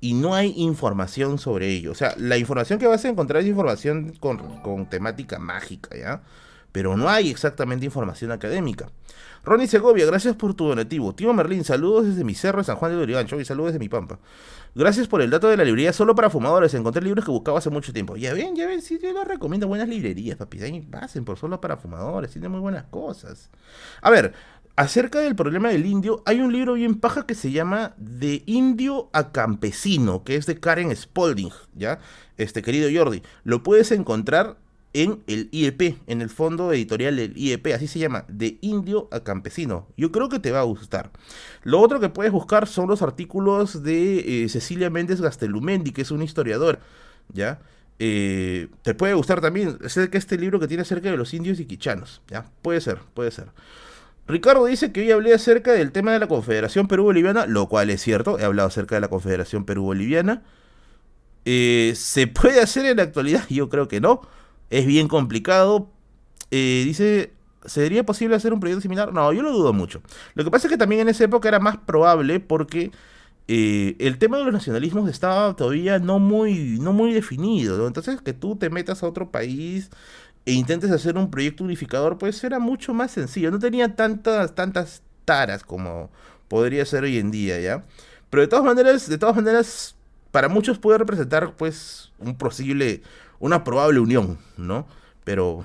y 0.00 0.14
no 0.14 0.34
hay 0.34 0.54
información 0.56 1.38
sobre 1.38 1.68
ello. 1.68 1.92
O 1.92 1.94
sea, 1.94 2.14
la 2.16 2.38
información 2.38 2.78
que 2.78 2.86
vas 2.86 3.04
a 3.04 3.08
encontrar 3.08 3.42
es 3.42 3.48
información 3.48 4.14
con, 4.18 4.86
temática 4.88 5.38
mágica, 5.38 5.96
¿ya? 5.96 6.22
Pero 6.72 6.96
no 6.96 7.08
hay 7.08 7.30
exactamente 7.30 7.84
información 7.84 8.32
académica. 8.32 8.90
Ronnie 9.42 9.66
Segovia, 9.66 10.06
gracias 10.06 10.36
por 10.36 10.54
tu 10.54 10.68
donativo. 10.68 11.14
Tío 11.14 11.32
Merlín, 11.32 11.64
saludos 11.64 12.06
desde 12.06 12.24
mi 12.24 12.34
cerro 12.34 12.62
San 12.62 12.76
Juan 12.76 12.92
de 12.92 13.02
Urigancho 13.02 13.40
y 13.40 13.44
saludos 13.44 13.72
desde 13.72 13.78
mi 13.78 13.88
pampa. 13.88 14.18
Gracias 14.74 15.08
por 15.08 15.20
el 15.20 15.30
dato 15.30 15.48
de 15.48 15.56
la 15.56 15.64
librería 15.64 15.92
solo 15.92 16.14
para 16.14 16.30
fumadores. 16.30 16.74
Encontré 16.74 17.02
libros 17.02 17.24
que 17.24 17.30
buscaba 17.30 17.58
hace 17.58 17.70
mucho 17.70 17.92
tiempo. 17.92 18.16
Ya 18.16 18.32
ven, 18.34 18.54
ya 18.54 18.66
ven, 18.66 18.82
sí, 18.82 19.00
yo 19.02 19.12
les 19.12 19.26
recomiendo 19.26 19.66
buenas 19.66 19.88
librerías, 19.88 20.36
papi. 20.36 20.62
Ahí 20.62 20.80
pasen 20.82 21.24
por 21.24 21.38
solo 21.38 21.60
para 21.60 21.76
fumadores, 21.76 22.30
tiene 22.30 22.48
muy 22.48 22.60
buenas 22.60 22.84
cosas. 22.84 23.50
A 24.00 24.10
ver, 24.10 24.32
acerca 24.80 25.20
del 25.20 25.36
problema 25.36 25.68
del 25.68 25.84
indio, 25.84 26.22
hay 26.24 26.40
un 26.40 26.54
libro 26.54 26.72
bien 26.72 26.94
paja 26.94 27.26
que 27.26 27.34
se 27.34 27.50
llama 27.50 27.92
De 27.98 28.42
indio 28.46 29.10
a 29.12 29.30
campesino, 29.30 30.24
que 30.24 30.36
es 30.36 30.46
de 30.46 30.58
Karen 30.58 30.96
Spalding, 30.96 31.50
¿ya? 31.74 31.98
Este 32.38 32.62
querido 32.62 32.88
Jordi. 32.90 33.22
Lo 33.44 33.62
puedes 33.62 33.92
encontrar 33.92 34.56
en 34.94 35.22
el 35.26 35.50
IEP, 35.52 35.98
en 36.06 36.22
el 36.22 36.30
fondo 36.30 36.72
editorial 36.72 37.16
del 37.16 37.36
IEP, 37.36 37.74
así 37.74 37.88
se 37.88 37.98
llama, 37.98 38.24
de 38.28 38.56
indio 38.62 39.10
a 39.12 39.20
campesino. 39.20 39.86
Yo 39.98 40.10
creo 40.12 40.30
que 40.30 40.38
te 40.38 40.50
va 40.50 40.60
a 40.60 40.64
gustar. 40.64 41.10
Lo 41.62 41.78
otro 41.78 42.00
que 42.00 42.08
puedes 42.08 42.32
buscar 42.32 42.66
son 42.66 42.88
los 42.88 43.02
artículos 43.02 43.82
de 43.82 44.44
eh, 44.44 44.48
Cecilia 44.48 44.88
Méndez 44.88 45.20
Gastelumendi, 45.20 45.92
que 45.92 46.00
es 46.00 46.10
una 46.10 46.24
historiadora, 46.24 46.78
¿ya? 47.28 47.60
Eh, 47.98 48.68
te 48.80 48.94
puede 48.94 49.12
gustar 49.12 49.42
también, 49.42 49.76
sé 49.90 50.08
que 50.08 50.16
este 50.16 50.38
libro 50.38 50.58
que 50.58 50.68
tiene 50.68 50.84
acerca 50.84 51.10
de 51.10 51.18
los 51.18 51.34
indios 51.34 51.60
y 51.60 51.66
quichanos, 51.66 52.22
¿ya? 52.28 52.46
Puede 52.62 52.80
ser, 52.80 53.00
puede 53.12 53.30
ser. 53.30 53.48
Ricardo 54.30 54.64
dice 54.64 54.92
que 54.92 55.00
hoy 55.00 55.10
hablé 55.10 55.34
acerca 55.34 55.72
del 55.72 55.92
tema 55.92 56.12
de 56.12 56.18
la 56.18 56.26
Confederación 56.26 56.88
Perú-Boliviana, 56.88 57.46
lo 57.46 57.68
cual 57.68 57.90
es 57.90 58.00
cierto, 58.02 58.38
he 58.38 58.44
hablado 58.44 58.68
acerca 58.68 58.94
de 58.94 59.00
la 59.00 59.08
Confederación 59.08 59.64
Perú-Boliviana. 59.64 60.42
Eh, 61.44 61.92
¿Se 61.96 62.26
puede 62.26 62.60
hacer 62.60 62.86
en 62.86 62.98
la 62.98 63.04
actualidad? 63.04 63.44
Yo 63.48 63.68
creo 63.68 63.88
que 63.88 64.00
no. 64.00 64.22
Es 64.70 64.86
bien 64.86 65.08
complicado. 65.08 65.90
Eh, 66.50 66.82
dice, 66.84 67.32
¿sería 67.64 68.04
posible 68.04 68.36
hacer 68.36 68.52
un 68.52 68.60
proyecto 68.60 68.82
similar? 68.82 69.12
No, 69.12 69.32
yo 69.32 69.42
lo 69.42 69.52
dudo 69.52 69.72
mucho. 69.72 70.02
Lo 70.34 70.44
que 70.44 70.50
pasa 70.50 70.66
es 70.66 70.72
que 70.72 70.78
también 70.78 71.02
en 71.02 71.08
esa 71.08 71.24
época 71.24 71.48
era 71.48 71.60
más 71.60 71.78
probable 71.78 72.40
porque 72.40 72.90
eh, 73.48 73.96
el 73.98 74.18
tema 74.18 74.38
de 74.38 74.44
los 74.44 74.52
nacionalismos 74.52 75.10
estaba 75.10 75.56
todavía 75.56 75.98
no 75.98 76.18
muy, 76.18 76.78
no 76.80 76.92
muy 76.92 77.12
definido. 77.12 77.86
Entonces, 77.86 78.20
que 78.22 78.32
tú 78.32 78.56
te 78.56 78.70
metas 78.70 79.02
a 79.02 79.08
otro 79.08 79.30
país 79.30 79.90
e 80.46 80.52
intentes 80.52 80.90
hacer 80.90 81.16
un 81.16 81.30
proyecto 81.30 81.64
unificador, 81.64 82.18
pues 82.18 82.42
era 82.44 82.58
mucho 82.58 82.94
más 82.94 83.12
sencillo. 83.12 83.50
No 83.50 83.58
tenía 83.58 83.94
tantas, 83.94 84.54
tantas 84.54 85.02
taras 85.24 85.62
como 85.62 86.10
podría 86.48 86.84
ser 86.84 87.04
hoy 87.04 87.18
en 87.18 87.30
día, 87.30 87.60
¿ya? 87.60 87.84
Pero 88.30 88.42
de 88.42 88.48
todas 88.48 88.64
maneras, 88.64 89.08
de 89.08 89.18
todas 89.18 89.36
maneras, 89.36 89.96
para 90.30 90.48
muchos 90.48 90.78
puede 90.78 90.98
representar, 90.98 91.54
pues, 91.56 92.12
un 92.18 92.36
posible, 92.36 93.02
una 93.38 93.64
probable 93.64 94.00
unión, 94.00 94.38
¿no? 94.56 94.86
Pero 95.24 95.64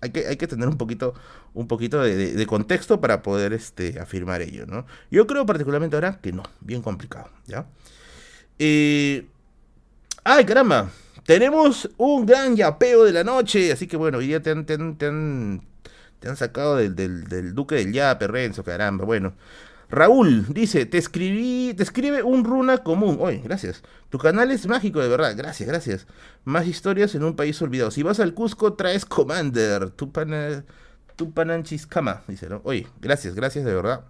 hay 0.00 0.10
que, 0.10 0.26
hay 0.26 0.36
que 0.36 0.46
tener 0.46 0.68
un 0.68 0.76
poquito, 0.76 1.14
un 1.54 1.66
poquito 1.68 2.02
de, 2.02 2.46
contexto 2.46 3.00
para 3.00 3.22
poder 3.22 3.52
este, 3.52 3.98
afirmar 3.98 4.42
ello, 4.42 4.66
¿no? 4.66 4.86
Yo 5.10 5.26
creo 5.26 5.46
particularmente 5.46 5.96
ahora 5.96 6.20
que 6.20 6.32
no, 6.32 6.42
bien 6.60 6.82
complicado, 6.82 7.30
¿ya? 7.46 7.66
Eh... 8.58 9.26
¡Ay, 10.24 10.44
caramba! 10.44 10.90
Tenemos 11.26 11.90
un 11.96 12.24
gran 12.24 12.54
yapeo 12.54 13.02
de 13.02 13.12
la 13.12 13.24
noche, 13.24 13.72
así 13.72 13.88
que 13.88 13.96
bueno, 13.96 14.18
hoy 14.18 14.28
día 14.28 14.40
te 14.40 14.50
han, 14.50 14.64
te 14.64 14.74
han, 14.74 15.60
sacado 16.36 16.76
del, 16.76 16.94
del, 16.94 17.52
duque 17.52 17.74
del 17.74 17.92
yape, 17.92 18.28
Renzo, 18.28 18.62
caramba, 18.62 19.04
bueno. 19.04 19.34
Raúl 19.90 20.46
dice, 20.48 20.86
te 20.86 20.98
escribí, 20.98 21.74
te 21.76 21.82
escribe 21.82 22.22
un 22.22 22.44
runa 22.44 22.78
común. 22.78 23.18
Oye, 23.20 23.40
gracias. 23.42 23.82
Tu 24.08 24.18
canal 24.18 24.52
es 24.52 24.66
mágico, 24.68 25.00
de 25.00 25.08
verdad. 25.08 25.34
Gracias, 25.36 25.68
gracias. 25.68 26.06
Más 26.44 26.66
historias 26.66 27.14
en 27.16 27.24
un 27.24 27.34
país 27.34 27.60
olvidado. 27.60 27.90
Si 27.90 28.04
vas 28.04 28.20
al 28.20 28.34
Cusco, 28.34 28.74
traes 28.74 29.04
Commander. 29.04 29.90
Tu 29.90 30.12
Tupananchiscama, 31.16 32.22
dice, 32.28 32.48
¿no? 32.48 32.60
Oye, 32.64 32.86
gracias, 33.00 33.34
gracias, 33.34 33.64
de 33.64 33.74
verdad. 33.74 34.04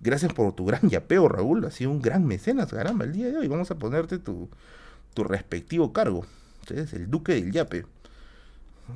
Gracias 0.00 0.32
por 0.32 0.52
tu 0.54 0.66
gran 0.66 0.88
yapeo, 0.90 1.28
Raúl. 1.28 1.64
Ha 1.64 1.70
sido 1.70 1.90
un 1.90 2.02
gran 2.02 2.26
mecenas, 2.26 2.70
caramba, 2.70 3.04
el 3.06 3.12
día 3.12 3.28
de 3.28 3.38
hoy. 3.38 3.48
Vamos 3.48 3.70
a 3.70 3.76
ponerte 3.76 4.18
tu, 4.18 4.50
tu 5.14 5.24
respectivo 5.24 5.92
cargo 5.92 6.26
es 6.68 6.92
el 6.92 7.10
duque 7.10 7.34
del 7.34 7.52
yape. 7.52 7.86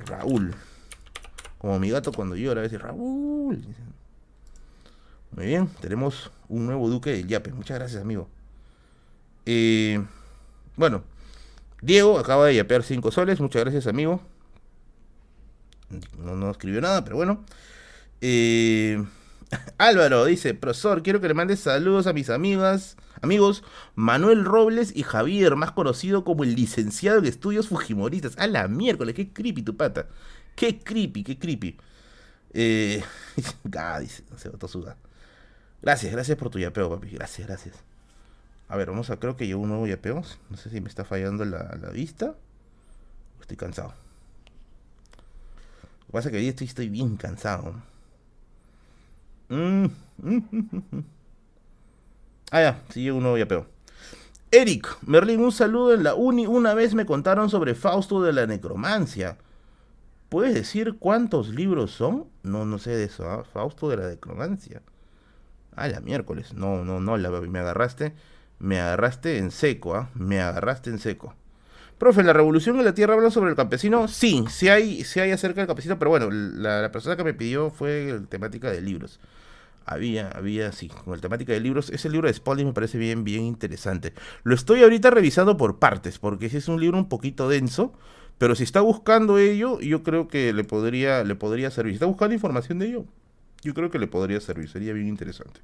Raúl. 0.05 0.53
Como 1.57 1.79
mi 1.79 1.89
gato 1.89 2.11
cuando 2.11 2.35
llora, 2.35 2.61
a 2.61 2.63
veces 2.63 2.81
Raúl. 2.81 3.65
Muy 5.31 5.45
bien, 5.45 5.67
tenemos 5.81 6.31
un 6.47 6.65
nuevo 6.65 6.89
duque 6.89 7.11
del 7.11 7.27
yape. 7.27 7.51
Muchas 7.51 7.77
gracias, 7.79 8.01
amigo. 8.01 8.29
Eh, 9.45 10.03
bueno, 10.75 11.03
Diego 11.81 12.19
acaba 12.19 12.47
de 12.47 12.55
yapear 12.55 12.83
5 12.83 13.11
soles. 13.11 13.39
Muchas 13.39 13.63
gracias, 13.63 13.87
amigo. 13.87 14.21
No, 16.17 16.35
no 16.35 16.51
escribió 16.51 16.81
nada, 16.81 17.03
pero 17.03 17.15
bueno. 17.15 17.43
Eh, 18.21 19.03
Álvaro 19.77 20.25
dice, 20.25 20.53
profesor, 20.53 21.03
quiero 21.03 21.21
que 21.21 21.27
le 21.27 21.33
mandes 21.33 21.59
saludos 21.59 22.07
a 22.07 22.13
mis 22.13 22.29
amigas, 22.29 22.97
amigos 23.25 23.63
Manuel 23.95 24.45
Robles 24.45 24.95
y 24.95 25.03
Javier, 25.03 25.55
más 25.55 25.71
conocido 25.71 26.23
como 26.23 26.43
el 26.43 26.55
licenciado 26.55 27.19
en 27.19 27.25
estudios 27.25 27.67
fujimoristas. 27.67 28.37
A 28.37 28.47
la 28.47 28.67
miércoles, 28.67 29.15
qué 29.15 29.33
creepy 29.33 29.63
tu 29.63 29.75
pata. 29.75 30.07
Qué 30.55 30.79
creepy, 30.79 31.23
qué 31.23 31.37
creepy. 31.37 31.77
Eh, 32.53 33.03
ah, 33.77 33.99
dice, 33.99 34.23
se 34.37 34.49
Gracias, 35.81 36.11
gracias 36.11 36.37
por 36.37 36.49
tu 36.49 36.59
yapeo, 36.59 36.89
papi. 36.89 37.09
Gracias, 37.09 37.47
gracias. 37.47 37.75
A 38.69 38.77
ver, 38.77 38.89
vamos 38.89 39.09
a, 39.09 39.17
creo 39.17 39.35
que 39.35 39.45
llevo 39.45 39.63
un 39.63 39.69
nuevo 39.69 39.85
yapeo. 39.85 40.23
No 40.49 40.57
sé 40.57 40.69
si 40.69 40.81
me 40.81 40.89
está 40.89 41.03
fallando 41.03 41.45
la, 41.45 41.75
vista. 41.93 42.35
Estoy 43.41 43.57
cansado. 43.57 43.93
Lo 45.99 46.05
que 46.07 46.11
pasa 46.11 46.29
es 46.29 46.31
que 46.31 46.37
hoy 46.39 46.47
estoy, 46.47 46.67
estoy 46.67 46.89
bien 46.89 47.17
cansado. 47.17 47.75
Mm. 49.49 49.85
ah, 52.55 52.61
ya, 52.61 52.83
sigue 52.89 53.11
uno 53.11 53.37
ya 53.37 53.47
peor. 53.47 53.67
Eric, 54.51 54.87
Merlin, 55.05 55.41
un 55.41 55.51
saludo 55.51 55.93
en 55.93 56.03
la 56.03 56.15
uni. 56.15 56.47
Una 56.47 56.73
vez 56.73 56.93
me 56.93 57.05
contaron 57.05 57.49
sobre 57.49 57.75
Fausto 57.75 58.21
de 58.21 58.31
la 58.31 58.47
necromancia. 58.47 59.37
¿Puedes 60.29 60.53
decir 60.53 60.95
cuántos 60.97 61.49
libros 61.49 61.91
son? 61.91 62.25
No, 62.43 62.65
no 62.65 62.77
sé 62.77 62.91
de 62.91 63.05
eso. 63.05 63.29
¿ah? 63.29 63.43
Fausto 63.43 63.89
de 63.89 63.97
la 63.97 64.07
necromancia. 64.07 64.81
Ah, 65.75 65.87
la 65.87 65.99
miércoles. 65.99 66.53
No, 66.53 66.85
no, 66.85 66.99
no, 66.99 67.17
la, 67.17 67.29
me 67.29 67.59
agarraste. 67.59 68.13
Me 68.59 68.79
agarraste 68.79 69.37
en 69.37 69.51
seco, 69.51 69.95
¿ah? 69.95 70.09
Me 70.13 70.39
agarraste 70.39 70.89
en 70.89 70.99
seco. 70.99 71.35
Profe, 71.97 72.23
¿la 72.23 72.33
revolución 72.33 72.77
en 72.77 72.85
la 72.85 72.93
tierra 72.93 73.13
habla 73.13 73.31
sobre 73.31 73.49
el 73.49 73.55
campesino? 73.55 74.07
Sí, 74.07 74.43
sí 74.49 74.67
hay, 74.67 75.03
sí 75.03 75.19
hay 75.19 75.31
acerca 75.31 75.61
del 75.61 75.67
campesino, 75.67 75.97
pero 75.97 76.11
bueno, 76.11 76.29
la, 76.29 76.91
persona 76.91 77.15
que 77.15 77.23
me 77.23 77.33
pidió 77.33 77.71
fue 77.71 78.21
temática 78.29 78.69
de 78.69 78.81
libros. 78.81 79.19
Había, 79.85 80.29
había, 80.29 80.71
sí, 80.71 80.87
con 80.87 81.13
el 81.13 81.21
temática 81.21 81.53
de 81.53 81.59
libros. 81.59 81.89
Ese 81.89 82.09
libro 82.09 82.27
de 82.27 82.33
Spalding 82.33 82.67
me 82.67 82.73
parece 82.73 82.97
bien, 82.97 83.23
bien 83.23 83.43
interesante. 83.43 84.13
Lo 84.43 84.55
estoy 84.55 84.81
ahorita 84.81 85.11
revisando 85.11 85.57
por 85.57 85.77
partes, 85.77 86.17
porque 86.17 86.47
ese 86.47 86.57
es 86.57 86.67
un 86.67 86.81
libro 86.81 86.97
un 86.97 87.07
poquito 87.07 87.47
denso, 87.47 87.93
pero 88.37 88.55
si 88.55 88.63
está 88.63 88.81
buscando 88.81 89.37
ello, 89.37 89.79
yo 89.79 90.03
creo 90.03 90.27
que 90.27 90.53
le 90.53 90.63
podría, 90.63 91.23
le 91.23 91.35
podría 91.35 91.69
servir. 91.69 91.93
Si 91.93 91.95
está 91.95 92.07
buscando 92.07 92.33
información 92.33 92.79
de 92.79 92.87
ello, 92.87 93.05
yo 93.61 93.73
creo 93.73 93.91
que 93.91 93.99
le 93.99 94.07
podría 94.07 94.39
servir, 94.39 94.69
sería 94.69 94.93
bien 94.93 95.07
interesante. 95.07 95.61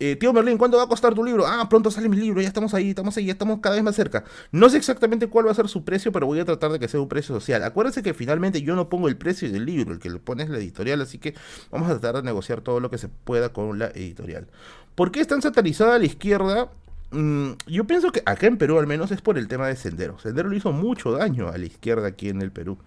Eh, 0.00 0.16
tío 0.16 0.32
Merlín, 0.32 0.58
¿cuánto 0.58 0.76
va 0.76 0.84
a 0.84 0.88
costar 0.88 1.14
tu 1.14 1.22
libro? 1.22 1.46
Ah, 1.46 1.68
pronto 1.68 1.90
sale 1.90 2.08
mi 2.08 2.16
libro, 2.16 2.40
ya 2.40 2.48
estamos 2.48 2.74
ahí, 2.74 2.90
estamos 2.90 3.16
ahí, 3.16 3.26
ya 3.26 3.32
estamos 3.32 3.60
cada 3.60 3.76
vez 3.76 3.84
más 3.84 3.94
cerca. 3.94 4.24
No 4.50 4.68
sé 4.68 4.76
exactamente 4.76 5.28
cuál 5.28 5.46
va 5.46 5.52
a 5.52 5.54
ser 5.54 5.68
su 5.68 5.84
precio, 5.84 6.10
pero 6.12 6.26
voy 6.26 6.40
a 6.40 6.44
tratar 6.44 6.72
de 6.72 6.78
que 6.78 6.88
sea 6.88 7.00
un 7.00 7.08
precio 7.08 7.34
social. 7.34 7.62
Acuérdense 7.62 8.02
que 8.02 8.14
finalmente 8.14 8.62
yo 8.62 8.74
no 8.74 8.88
pongo 8.88 9.08
el 9.08 9.16
precio 9.16 9.50
del 9.50 9.64
libro, 9.64 9.92
el 9.92 10.00
que 10.00 10.10
lo 10.10 10.20
pone 10.20 10.42
es 10.42 10.48
la 10.48 10.58
editorial, 10.58 11.00
así 11.00 11.18
que 11.18 11.34
vamos 11.70 11.88
a 11.88 11.92
tratar 11.98 12.16
de 12.16 12.22
negociar 12.22 12.60
todo 12.60 12.80
lo 12.80 12.90
que 12.90 12.98
se 12.98 13.08
pueda 13.08 13.52
con 13.52 13.78
la 13.78 13.86
editorial. 13.88 14.48
¿Por 14.94 15.12
qué 15.12 15.20
es 15.20 15.26
tan 15.26 15.42
satanizada 15.42 15.98
la 15.98 16.06
izquierda? 16.06 16.70
mm, 17.10 17.52
yo 17.66 17.84
pienso 17.84 18.10
que 18.10 18.22
acá 18.26 18.46
en 18.46 18.58
Perú 18.58 18.78
al 18.78 18.86
menos 18.86 19.12
es 19.12 19.20
por 19.20 19.38
el 19.38 19.48
tema 19.48 19.68
de 19.68 19.76
Sendero. 19.76 20.18
Sendero 20.18 20.48
le 20.48 20.56
hizo 20.56 20.72
mucho 20.72 21.12
daño 21.12 21.48
a 21.48 21.58
la 21.58 21.66
izquierda 21.66 22.08
aquí 22.08 22.28
en 22.28 22.42
el 22.42 22.50
Perú. 22.50 22.78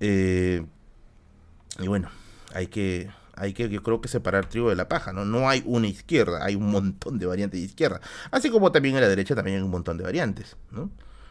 Eh, 0.00 0.64
y 1.80 1.86
bueno, 1.86 2.10
hay 2.54 2.66
que, 2.66 3.10
hay 3.38 3.52
que, 3.52 3.68
yo 3.68 3.82
creo 3.82 4.00
que 4.00 4.08
separar 4.08 4.46
trigo 4.46 4.70
de 4.70 4.76
la 4.76 4.88
paja, 4.88 5.12
¿no? 5.12 5.24
No 5.24 5.48
hay 5.48 5.62
una 5.66 5.86
izquierda, 5.86 6.44
hay 6.44 6.54
un 6.54 6.70
montón 6.70 7.18
de 7.18 7.26
variantes 7.26 7.60
de 7.60 7.66
izquierda. 7.66 8.00
Así 8.30 8.50
como 8.50 8.72
también 8.72 8.96
en 8.96 9.02
la 9.02 9.08
derecha 9.08 9.34
también 9.34 9.58
hay 9.58 9.62
un 9.62 9.70
montón 9.70 9.96
de 9.96 10.04
variantes, 10.04 10.56
¿no? 10.70 10.90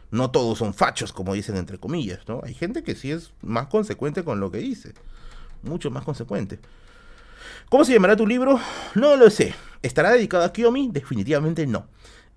No 0.10 0.32
todos 0.32 0.58
son 0.58 0.74
fachos, 0.74 1.12
como 1.12 1.34
dicen 1.34 1.58
entre 1.58 1.78
comillas, 1.78 2.20
¿no? 2.28 2.42
Hay 2.44 2.54
gente 2.54 2.84
que 2.84 2.96
sí 2.96 3.12
es 3.12 3.34
más 3.42 3.68
consecuente 3.68 4.24
con 4.24 4.40
lo 4.40 4.52
que 4.52 4.60
dice. 4.60 4.94
Mucho 5.64 5.92
más 5.92 6.06
consecuente. 6.06 6.60
¿Cómo 7.70 7.84
se 7.84 7.94
llamará 7.94 8.16
tu 8.16 8.26
libro? 8.26 8.60
No 8.96 9.18
lo 9.18 9.30
sé. 9.30 9.54
¿Estará 9.82 10.12
dedicado 10.12 10.46
a 10.46 10.54
Kiyomi? 10.54 10.90
Definitivamente 10.92 11.68
no. 11.68 11.88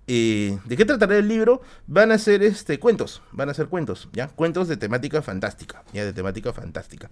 Eh, 0.07 0.59
¿De 0.65 0.75
qué 0.75 0.83
tratará 0.83 1.15
el 1.17 1.27
libro? 1.27 1.61
Van 1.87 2.11
a 2.11 2.17
ser 2.17 2.43
este, 2.43 2.79
cuentos, 2.79 3.21
van 3.31 3.49
a 3.49 3.53
ser 3.53 3.67
cuentos, 3.67 4.09
¿ya? 4.11 4.27
Cuentos 4.27 4.67
de 4.67 4.75
temática 4.75 5.21
fantástica, 5.21 5.83
ya 5.93 6.03
de 6.03 6.11
temática 6.11 6.51
fantástica 6.51 7.09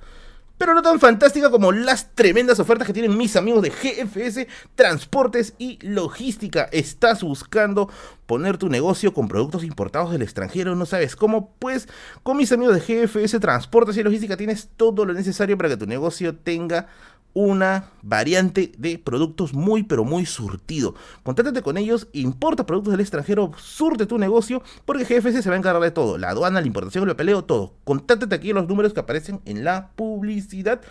pero 0.59 0.73
no 0.73 0.81
tan 0.81 0.99
fantástica 0.99 1.49
como 1.49 1.71
las 1.71 2.13
tremendas 2.13 2.59
ofertas 2.59 2.85
que 2.85 2.93
tienen 2.93 3.17
mis 3.17 3.37
amigos 3.37 3.63
de 3.63 3.69
GFS 3.69 4.45
Transportes 4.75 5.53
y 5.57 5.79
Logística. 5.81 6.63
¿Estás 6.73 7.23
buscando 7.23 7.89
poner 8.25 8.57
tu 8.57 8.67
negocio 8.67 9.13
con 9.13 9.29
productos 9.29 9.63
importados 9.63 10.11
del 10.11 10.21
extranjero? 10.21 10.75
¿No 10.75 10.85
sabes 10.85 11.15
cómo? 11.15 11.55
Pues 11.59 11.87
con 12.23 12.35
mis 12.35 12.51
amigos 12.51 12.75
de 12.75 13.07
GFS 13.07 13.39
Transportes 13.39 13.95
y 13.95 14.03
Logística 14.03 14.35
tienes 14.35 14.69
todo 14.75 15.05
lo 15.05 15.13
necesario 15.13 15.57
para 15.57 15.69
que 15.69 15.77
tu 15.77 15.87
negocio 15.87 16.35
tenga 16.35 16.87
una 17.33 17.91
variante 18.01 18.71
de 18.77 18.97
productos 18.97 19.53
muy 19.53 19.83
pero 19.83 20.03
muy 20.03 20.25
surtido. 20.25 20.95
Contáctate 21.23 21.61
con 21.61 21.77
ellos, 21.77 22.07
importa 22.13 22.65
productos 22.65 22.91
del 22.91 23.01
extranjero, 23.01 23.51
surte 23.57 24.05
tu 24.05 24.17
negocio, 24.17 24.63
porque 24.85 25.03
GFC 25.03 25.41
se 25.41 25.49
va 25.49 25.55
a 25.55 25.59
encargar 25.59 25.81
de 25.81 25.91
todo, 25.91 26.17
la 26.17 26.29
aduana, 26.29 26.61
la 26.61 26.67
importación, 26.67 27.03
el 27.03 27.09
papeleo, 27.15 27.43
todo. 27.43 27.73
Contáctate 27.83 28.35
aquí 28.35 28.53
los 28.53 28.67
números 28.67 28.93
que 28.93 28.99
aparecen 28.99 29.41
en 29.45 29.63
la 29.63 29.91
publicidad 29.95 30.81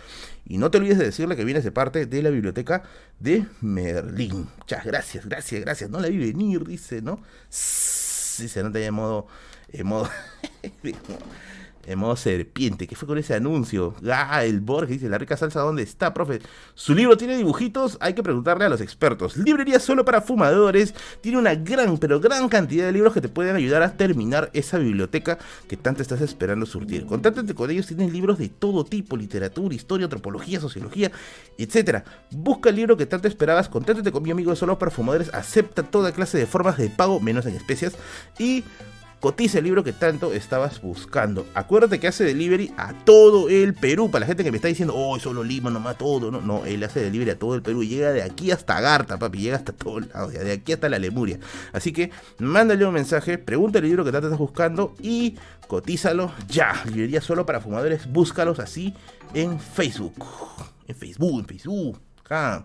y 0.45 0.57
no 0.57 0.71
te 0.71 0.77
olvides 0.77 0.97
de 0.97 1.05
decirle 1.05 1.35
que 1.35 1.45
vienes 1.45 1.63
de 1.63 1.71
parte 1.71 2.05
de 2.05 2.23
la 2.23 2.29
biblioteca 2.29 2.83
de 3.19 3.45
Merlín. 3.61 4.47
Muchas 4.57 4.85
gracias, 4.85 5.25
gracias, 5.25 5.61
gracias. 5.61 5.89
No 5.89 5.99
la 5.99 6.07
vi 6.07 6.17
venir, 6.17 6.65
dice, 6.65 7.01
¿no? 7.01 7.19
Dice, 7.49 8.63
no 8.63 8.71
te 8.71 8.79
de 8.79 8.91
modo... 8.91 9.27
Modo 9.83 10.09
en 11.89 11.97
modo 11.97 12.15
serpiente. 12.15 12.85
¿Qué 12.85 12.95
fue 12.95 13.07
con 13.07 13.17
ese 13.17 13.33
anuncio? 13.33 13.95
Ah, 14.07 14.45
el 14.45 14.61
Borges 14.61 14.99
dice, 14.99 15.09
la 15.09 15.17
rica 15.17 15.35
salsa, 15.35 15.61
¿dónde 15.61 15.81
está, 15.81 16.13
profe? 16.13 16.39
Su 16.75 16.93
libro 16.93 17.17
tiene 17.17 17.35
dibujitos, 17.35 17.97
hay 17.99 18.13
que 18.13 18.21
preguntarle 18.21 18.65
a 18.65 18.69
los 18.69 18.79
expertos. 18.79 19.37
Librería 19.37 19.79
solo 19.79 20.05
para 20.05 20.21
fumadores, 20.21 20.93
tiene 21.21 21.39
una 21.39 21.55
gran, 21.55 21.97
pero 21.97 22.19
gran 22.19 22.47
cantidad 22.47 22.85
de 22.85 22.91
libros 22.91 23.13
que 23.13 23.21
te 23.21 23.27
pueden 23.27 23.55
ayudar 23.55 23.81
a 23.81 23.97
terminar 23.97 24.51
esa 24.53 24.77
biblioteca 24.77 25.39
que 25.67 25.77
tanto 25.77 26.03
estás 26.03 26.21
esperando 26.21 26.67
surtir. 26.67 27.07
Contáctate 27.07 27.55
con 27.55 27.71
ellos, 27.71 27.87
tienen 27.87 28.13
libros 28.13 28.37
de 28.37 28.49
todo 28.49 28.85
tipo, 28.85 29.17
literatura, 29.17 29.73
historia, 29.73 30.05
antropología, 30.05 30.59
sociología, 30.59 31.11
etc. 31.57 32.03
Busca 32.29 32.69
el 32.69 32.75
libro 32.75 32.97
que 32.97 33.07
tanto 33.07 33.27
esperabas, 33.27 33.67
contáctate 33.67 34.11
con 34.11 34.21
mi 34.21 34.29
amigo 34.29 34.55
Solo 34.55 34.77
para 34.77 34.91
Fumadores, 34.91 35.33
acepta 35.33 35.81
toda 35.81 36.11
clase 36.11 36.37
de 36.37 36.45
formas 36.45 36.77
de 36.77 36.89
pago, 36.89 37.19
menos 37.19 37.47
en 37.47 37.55
especias, 37.55 37.95
y 38.37 38.63
cotiza 39.19 39.59
el 39.59 39.65
libro 39.65 39.83
que 39.83 39.93
tanto 39.93 40.33
estabas 40.33 40.81
buscando. 40.81 41.45
Acuérdate 41.53 41.99
que 41.99 42.07
hace 42.07 42.23
delivery 42.23 42.73
a 42.77 42.93
todo 42.93 43.49
el 43.49 43.73
Perú. 43.73 44.09
Para 44.09 44.21
la 44.21 44.27
gente 44.27 44.43
que 44.43 44.51
me 44.51 44.57
está 44.57 44.67
diciendo, 44.67 44.93
oh, 44.95 45.19
solo 45.19 45.43
Lima, 45.43 45.69
nomás 45.69 45.97
todo. 45.97 46.31
No, 46.31 46.41
no, 46.41 46.65
él 46.65 46.83
hace 46.83 47.01
delivery 47.01 47.31
a 47.31 47.39
todo 47.39 47.55
el 47.55 47.61
Perú. 47.61 47.83
Llega 47.83 48.11
de 48.11 48.23
aquí 48.23 48.51
hasta 48.51 48.79
Garta, 48.79 49.17
papi. 49.17 49.39
Llega 49.39 49.57
hasta 49.57 49.73
todo 49.73 49.99
lado. 49.99 50.29
De 50.29 50.51
aquí 50.51 50.73
hasta 50.73 50.89
la 50.89 50.99
Lemuria. 50.99 51.39
Así 51.73 51.91
que 51.91 52.11
mándale 52.39 52.85
un 52.85 52.93
mensaje, 52.93 53.37
pregúntale 53.37 53.85
el 53.85 53.91
libro 53.91 54.05
que 54.05 54.11
tanto 54.11 54.27
estás 54.27 54.39
buscando 54.39 54.95
y 55.01 55.37
cotízalo 55.67 56.31
ya. 56.47 56.83
Librería 56.85 57.21
solo 57.21 57.45
para 57.45 57.61
fumadores. 57.61 58.11
Búscalos 58.11 58.59
así 58.59 58.93
en 59.33 59.59
Facebook. 59.59 60.15
En 60.87 60.95
Facebook, 60.95 61.39
en 61.39 61.45
Facebook. 61.45 61.99
Ah. 62.29 62.63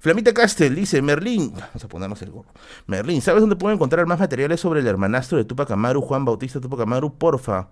Flamita 0.00 0.32
Castel 0.32 0.76
dice, 0.76 1.02
Merlín, 1.02 1.52
vamos 1.52 1.84
a 1.84 1.88
ponernos 1.88 2.22
el 2.22 2.30
gorro. 2.30 2.50
Merlín, 2.86 3.20
¿sabes 3.20 3.40
dónde 3.40 3.56
puedo 3.56 3.74
encontrar 3.74 4.06
más 4.06 4.20
materiales 4.20 4.60
sobre 4.60 4.80
el 4.80 4.86
hermanastro 4.86 5.38
de 5.38 5.44
Tupac 5.44 5.70
Amaru, 5.70 6.00
Juan 6.00 6.24
Bautista 6.24 6.60
Tupac 6.60 6.80
Amaru? 6.80 7.12
Porfa, 7.14 7.68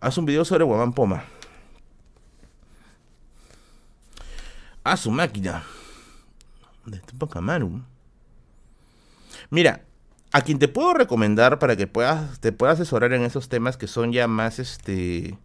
haz 0.00 0.18
un 0.18 0.26
video 0.26 0.44
sobre 0.44 0.64
Guamán 0.64 0.92
Poma. 0.92 1.24
A 4.82 4.96
su 4.96 5.10
máquina. 5.10 5.62
De 6.84 6.98
Tupac 6.98 7.36
Amaru. 7.36 7.82
Mira, 9.50 9.84
a 10.32 10.42
quien 10.42 10.58
te 10.58 10.68
puedo 10.68 10.94
recomendar 10.94 11.58
para 11.58 11.76
que 11.76 11.86
puedas, 11.86 12.40
te 12.40 12.50
puedas 12.52 12.80
asesorar 12.80 13.12
en 13.12 13.22
esos 13.22 13.48
temas 13.48 13.76
que 13.76 13.86
son 13.86 14.12
ya 14.12 14.26
más, 14.26 14.58
este... 14.58 15.38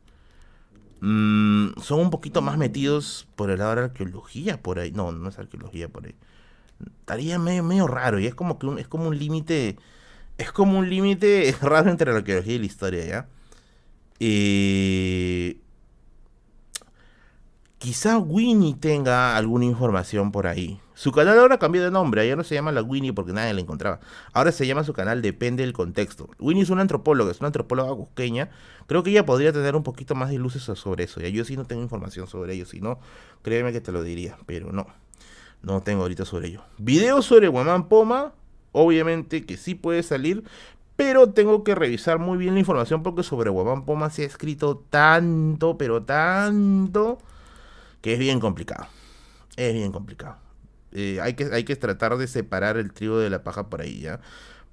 Mm, 1.06 1.82
son 1.82 2.00
un 2.00 2.10
poquito 2.10 2.42
más 2.42 2.58
metidos 2.58 3.28
por 3.36 3.50
el 3.52 3.60
lado 3.60 3.72
de 3.72 3.76
la 3.76 3.84
arqueología 3.88 4.62
por 4.62 4.80
ahí. 4.80 4.92
No, 4.94 5.12
no 5.12 5.28
es 5.28 5.38
arqueología 5.38 5.90
por 5.90 6.06
ahí. 6.06 6.16
Estaría 7.02 7.38
medio, 7.40 7.62
medio 7.64 7.88
raro 7.88 8.20
y 8.20 8.26
es 8.28 8.36
como 8.36 8.58
que 8.58 8.68
es 8.80 8.88
como 8.88 9.10
un 9.10 9.18
límite. 9.20 9.78
Es 10.38 10.54
como 10.54 10.80
un 10.80 10.90
límite 10.90 11.54
raro 11.62 11.90
entre 11.92 12.12
la 12.14 12.20
arqueología 12.20 12.54
y 12.56 12.60
la 12.60 12.66
historia, 12.66 13.06
¿ya? 13.06 13.28
Eh, 14.22 15.58
quizá 17.80 18.18
Winnie 18.18 18.76
tenga 18.76 19.36
alguna 19.36 19.66
información 19.66 20.32
por 20.32 20.48
ahí. 20.48 20.80
Su 20.96 21.12
canal 21.12 21.40
ahora 21.40 21.58
cambió 21.58 21.84
de 21.84 21.90
nombre, 21.90 22.28
ya 22.28 22.36
no 22.36 22.44
se 22.44 22.54
llama 22.54 22.72
la 22.72 22.84
Winnie 22.84 23.14
porque 23.14 23.34
nadie 23.34 23.54
la 23.54 23.62
encontraba. 23.62 24.00
Ahora 24.32 24.52
se 24.52 24.68
llama 24.68 24.84
su 24.84 24.94
canal 24.94 25.22
Depende 25.22 25.64
del 25.64 25.74
contexto. 25.74 26.30
Winnie 26.40 26.64
es 26.64 26.70
una 26.70 26.82
antropóloga, 26.82 27.32
es 27.32 27.40
una 27.40 27.48
antropóloga 27.48 27.96
cusqueña. 27.96 28.50
Creo 28.86 29.02
que 29.02 29.10
ella 29.10 29.26
podría 29.26 29.52
tener 29.52 29.76
un 29.76 29.84
poquito 29.84 30.14
más 30.14 30.30
de 30.30 30.38
luces 30.38 30.64
sobre 30.64 31.06
eso. 31.06 31.20
Ya 31.20 31.30
yo 31.30 31.46
sí 31.46 31.58
no 31.58 31.66
tengo 31.66 31.82
información 31.82 32.28
sobre 32.28 32.54
ello, 32.54 32.66
si 32.66 32.80
no, 32.80 33.00
créeme 33.42 33.72
que 33.72 33.82
te 33.82 33.92
lo 33.92 34.04
diría, 34.04 34.38
pero 34.46 34.72
no. 34.72 34.86
No 35.64 35.82
tengo 35.82 36.04
ahorita 36.04 36.26
sobre 36.26 36.50
ello. 36.50 36.62
Video 36.78 37.22
sobre 37.22 37.48
Guamán 37.48 37.88
Poma, 37.88 38.34
obviamente 38.72 39.46
que 39.46 39.58
sí 39.58 39.76
puede 39.76 40.04
salir, 40.04 40.44
pero 40.96 41.32
tengo 41.32 41.64
que 41.64 41.74
revisar 41.74 42.20
muy 42.20 42.38
bien 42.38 42.54
la 42.54 42.60
información 42.60 43.02
porque 43.02 43.24
sobre 43.24 43.50
Guamán 43.50 43.86
Poma 43.86 44.10
se 44.10 44.24
ha 44.24 44.26
escrito 44.28 44.84
tanto, 44.90 45.78
pero 45.78 46.04
tanto, 46.04 47.18
que 48.02 48.14
es 48.14 48.20
bien 48.20 48.40
complicado. 48.40 48.88
Es 49.56 49.74
bien 49.74 49.92
complicado. 49.92 50.43
Eh, 50.94 51.20
hay, 51.22 51.34
que, 51.34 51.46
hay 51.52 51.64
que 51.64 51.76
tratar 51.76 52.18
de 52.18 52.28
separar 52.28 52.78
el 52.78 52.94
trigo 52.94 53.20
de 53.20 53.30
la 53.30 53.44
paja 53.44 53.70
por 53.70 53.82
ahí, 53.82 54.02
¿ya? 54.02 54.22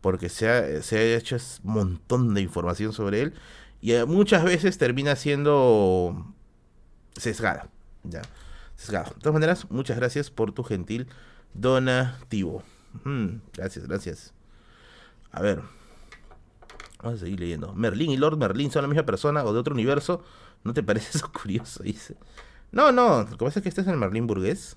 Porque 0.00 0.28
se 0.28 0.48
ha, 0.48 0.82
se 0.82 0.98
ha 0.98 1.16
hecho 1.16 1.36
un 1.64 1.72
montón 1.72 2.34
de 2.34 2.40
información 2.42 2.92
sobre 2.92 3.22
él 3.22 3.34
y 3.80 3.92
eh, 3.92 4.04
muchas 4.04 4.44
veces 4.44 4.78
termina 4.78 5.16
siendo 5.16 6.34
sesgada, 7.16 7.68
¿ya? 8.04 8.22
Sesgada. 8.76 9.10
De 9.10 9.20
todas 9.20 9.32
maneras, 9.32 9.70
muchas 9.70 9.96
gracias 9.96 10.30
por 10.30 10.52
tu 10.52 10.62
gentil 10.62 11.08
donativo. 11.54 12.62
Mm, 13.04 13.36
gracias, 13.54 13.86
gracias. 13.86 14.34
A 15.32 15.40
ver. 15.40 15.62
Vamos 17.02 17.20
a 17.20 17.24
seguir 17.24 17.40
leyendo. 17.40 17.72
Merlín 17.72 18.10
y 18.10 18.16
Lord 18.18 18.36
Merlín 18.36 18.70
son 18.70 18.82
la 18.82 18.88
misma 18.88 19.06
persona 19.06 19.44
o 19.44 19.52
de 19.52 19.58
otro 19.58 19.74
universo. 19.74 20.22
¿No 20.64 20.74
te 20.74 20.82
parece 20.82 21.16
eso 21.16 21.30
curioso? 21.42 21.82
Dice. 21.82 22.16
No, 22.72 22.92
no. 22.92 23.22
Lo 23.22 23.38
que 23.38 23.44
pasa 23.44 23.60
es 23.60 23.62
que 23.62 23.68
este 23.70 23.80
es 23.80 23.86
el 23.86 23.96
Merlín 23.96 24.26
burgués. 24.26 24.76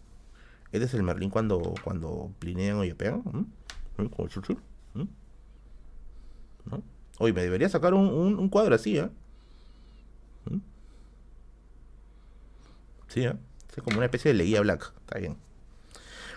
Este 0.74 0.86
es 0.86 0.94
el 0.96 1.04
Merlín 1.04 1.30
cuando, 1.30 1.76
cuando 1.84 2.32
plinean 2.40 2.78
o 2.78 2.84
yapean. 2.84 3.22
¿Mm? 3.24 5.04
Hoy 7.20 7.32
me 7.32 7.44
debería 7.44 7.70
sacar 7.70 7.94
un, 7.94 8.50
cuadro 8.50 8.74
así, 8.74 8.98
¿eh? 8.98 9.08
Sí, 13.08 13.24
¿eh? 13.24 13.36
Es 13.78 13.84
como 13.84 13.98
una 13.98 14.08
especie 14.08 14.32
de 14.32 14.38
leguía 14.38 14.62
black. 14.62 14.92
Está 15.02 15.20
bien. 15.20 15.38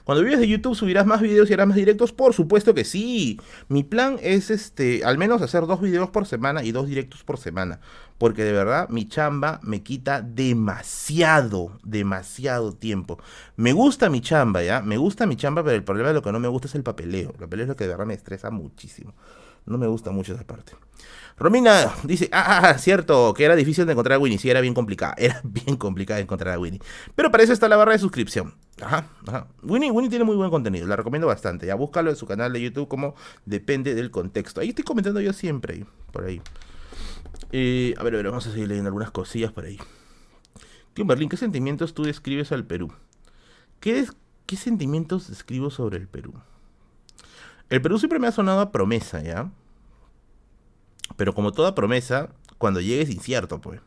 Cuando 0.07 0.23
vives 0.23 0.39
de 0.39 0.47
YouTube, 0.47 0.77
¿subirás 0.77 1.05
más 1.05 1.21
videos 1.21 1.51
y 1.51 1.55
harás 1.55 1.67
más 1.67 1.77
directos? 1.77 2.13
Por 2.13 2.33
supuesto 2.33 2.75
que 2.75 2.85
sí. 2.85 3.41
Mi 3.67 3.83
plan 3.83 4.21
es 4.23 4.53
este, 4.53 5.05
al 5.05 5.19
menos 5.19 5.43
hacer 5.43 5.67
dos 5.67 5.81
videos 5.81 6.11
por 6.11 6.27
semana 6.27 6.63
y 6.63 6.71
dos 6.71 6.87
directos 6.87 7.25
por 7.25 7.39
semana. 7.39 7.81
Porque 8.17 8.45
de 8.45 8.53
verdad 8.53 8.89
mi 8.89 9.09
chamba 9.09 9.59
me 9.65 9.83
quita 9.83 10.23
demasiado, 10.23 11.77
demasiado 11.83 12.73
tiempo. 12.73 13.19
Me 13.57 13.73
gusta 13.73 14.09
mi 14.09 14.21
chamba, 14.21 14.63
¿ya? 14.63 14.81
Me 14.81 14.97
gusta 14.97 15.27
mi 15.27 15.35
chamba, 15.35 15.65
pero 15.65 15.75
el 15.75 15.83
problema 15.83 16.11
de 16.11 16.15
lo 16.15 16.23
que 16.23 16.31
no 16.31 16.39
me 16.39 16.47
gusta 16.47 16.69
es 16.69 16.77
el 16.77 16.85
papeleo. 16.85 17.31
El 17.31 17.39
papeleo 17.41 17.65
es 17.65 17.69
lo 17.71 17.75
que 17.75 17.83
de 17.83 17.91
verdad 17.91 18.07
me 18.07 18.15
estresa 18.15 18.53
muchísimo. 18.53 19.13
No 19.65 19.77
me 19.77 19.89
gusta 19.89 20.13
mucho 20.13 20.35
esa 20.35 20.47
parte. 20.47 20.75
Romina 21.39 21.93
dice, 22.05 22.31
ah, 22.33 22.45
ah, 22.47 22.69
ah, 22.71 22.79
cierto, 22.79 23.35
que 23.35 23.45
era 23.45 23.55
difícil 23.57 23.85
de 23.85 23.93
encontrar 23.93 24.17
a 24.17 24.19
Winnie. 24.19 24.39
Sí, 24.39 24.49
era 24.49 24.61
bien 24.61 24.73
complicada. 24.73 25.15
Era 25.19 25.41
bien 25.45 25.77
complicada 25.77 26.21
encontrar 26.21 26.55
a 26.55 26.59
Winnie. 26.59 26.81
Pero 27.15 27.31
para 27.31 27.43
eso 27.43 27.53
está 27.53 27.69
la 27.69 27.77
barra 27.77 27.93
de 27.93 27.99
suscripción. 27.99 28.55
Ajá, 28.81 29.09
ajá. 29.27 29.49
Winnie, 29.63 29.91
Winnie 29.91 30.09
tiene 30.09 30.25
muy 30.25 30.37
buen 30.37 30.51
contenido. 30.51 30.87
La 30.87 30.97
recomiendo 30.97 31.27
bastante. 31.27 31.67
Ya 31.67 31.75
búscalo 31.75 32.11
en 32.11 32.17
su 32.17 32.27
canal 32.27 32.53
de 32.53 32.63
YouTube 32.63 32.89
como 32.89 33.15
depende 33.45 33.95
del 33.95 34.11
contexto. 34.11 34.61
Ahí 34.61 34.71
estoy 34.71 34.85
comentando 34.85 35.21
yo 35.21 35.33
siempre. 35.33 35.85
Por 36.11 36.25
ahí. 36.25 36.41
Eh, 37.53 37.95
a 37.99 38.03
ver, 38.03 38.15
a 38.15 38.17
ver, 38.17 38.27
vamos 38.29 38.47
a 38.47 38.51
seguir 38.51 38.69
leyendo 38.69 38.89
algunas 38.89 39.11
cosillas 39.11 39.53
por 39.53 39.65
ahí. 39.65 39.79
Kimberlin, 40.95 41.29
¿qué 41.29 41.37
sentimientos 41.37 41.93
tú 41.93 42.05
describes 42.05 42.51
al 42.53 42.65
Perú? 42.65 42.91
¿Qué, 43.81 44.07
¿Qué 44.47 44.57
sentimientos 44.57 45.29
describo 45.29 45.71
sobre 45.71 45.99
el 45.99 46.09
Perú? 46.09 46.33
El 47.69 47.83
Perú 47.83 47.99
siempre 47.99 48.19
me 48.19 48.27
ha 48.27 48.33
sonado 48.33 48.61
a 48.61 48.73
promesa, 48.73 49.23
¿ya? 49.23 49.51
Pero 51.17 51.35
como 51.35 51.53
toda 51.53 51.75
promesa, 51.75 52.31
cuando 52.59 52.81
llegue 52.81 53.03
es 53.03 53.11
incierto, 53.11 53.61
pues. 53.61 53.81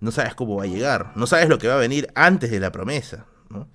No 0.00 0.10
sabes 0.10 0.34
cómo 0.34 0.56
va 0.56 0.64
a 0.64 0.66
llegar, 0.66 1.12
no 1.14 1.26
sabes 1.26 1.48
lo 1.48 1.58
que 1.58 1.68
va 1.68 1.74
a 1.74 1.78
venir 1.78 2.10
antes 2.14 2.50
de 2.50 2.58
la 2.58 2.72
promesa, 2.72 3.26
¿no? 3.50 3.68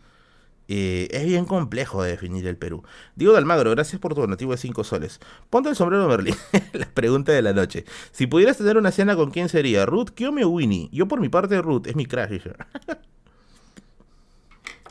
Eh, 0.67 1.07
es 1.11 1.25
bien 1.25 1.45
complejo 1.45 2.01
de 2.01 2.11
definir 2.11 2.47
el 2.47 2.57
Perú. 2.57 2.83
Diego 3.15 3.33
de 3.33 3.39
Almagro, 3.39 3.69
gracias 3.71 4.01
por 4.01 4.15
tu 4.15 4.21
donativo 4.21 4.51
de 4.51 4.57
5 4.57 4.83
soles. 4.83 5.19
Ponte 5.51 5.69
el 5.69 5.75
sombrero 5.75 6.07
Merlín. 6.07 6.35
la 6.73 6.87
pregunta 6.87 7.31
de 7.31 7.43
la 7.43 7.53
noche. 7.53 7.85
Si 8.11 8.25
pudieras 8.25 8.57
tener 8.57 8.77
una 8.77 8.91
cena, 8.91 9.15
¿con 9.15 9.29
quién 9.29 9.49
sería? 9.49 9.85
¿Ruth, 9.85 10.09
Kiomi 10.09 10.43
o 10.43 10.49
Winnie? 10.49 10.89
Yo 10.91 11.07
por 11.07 11.19
mi 11.19 11.29
parte, 11.29 11.61
Ruth, 11.61 11.85
es 11.85 11.95
mi 11.95 12.07
crush. 12.07 12.41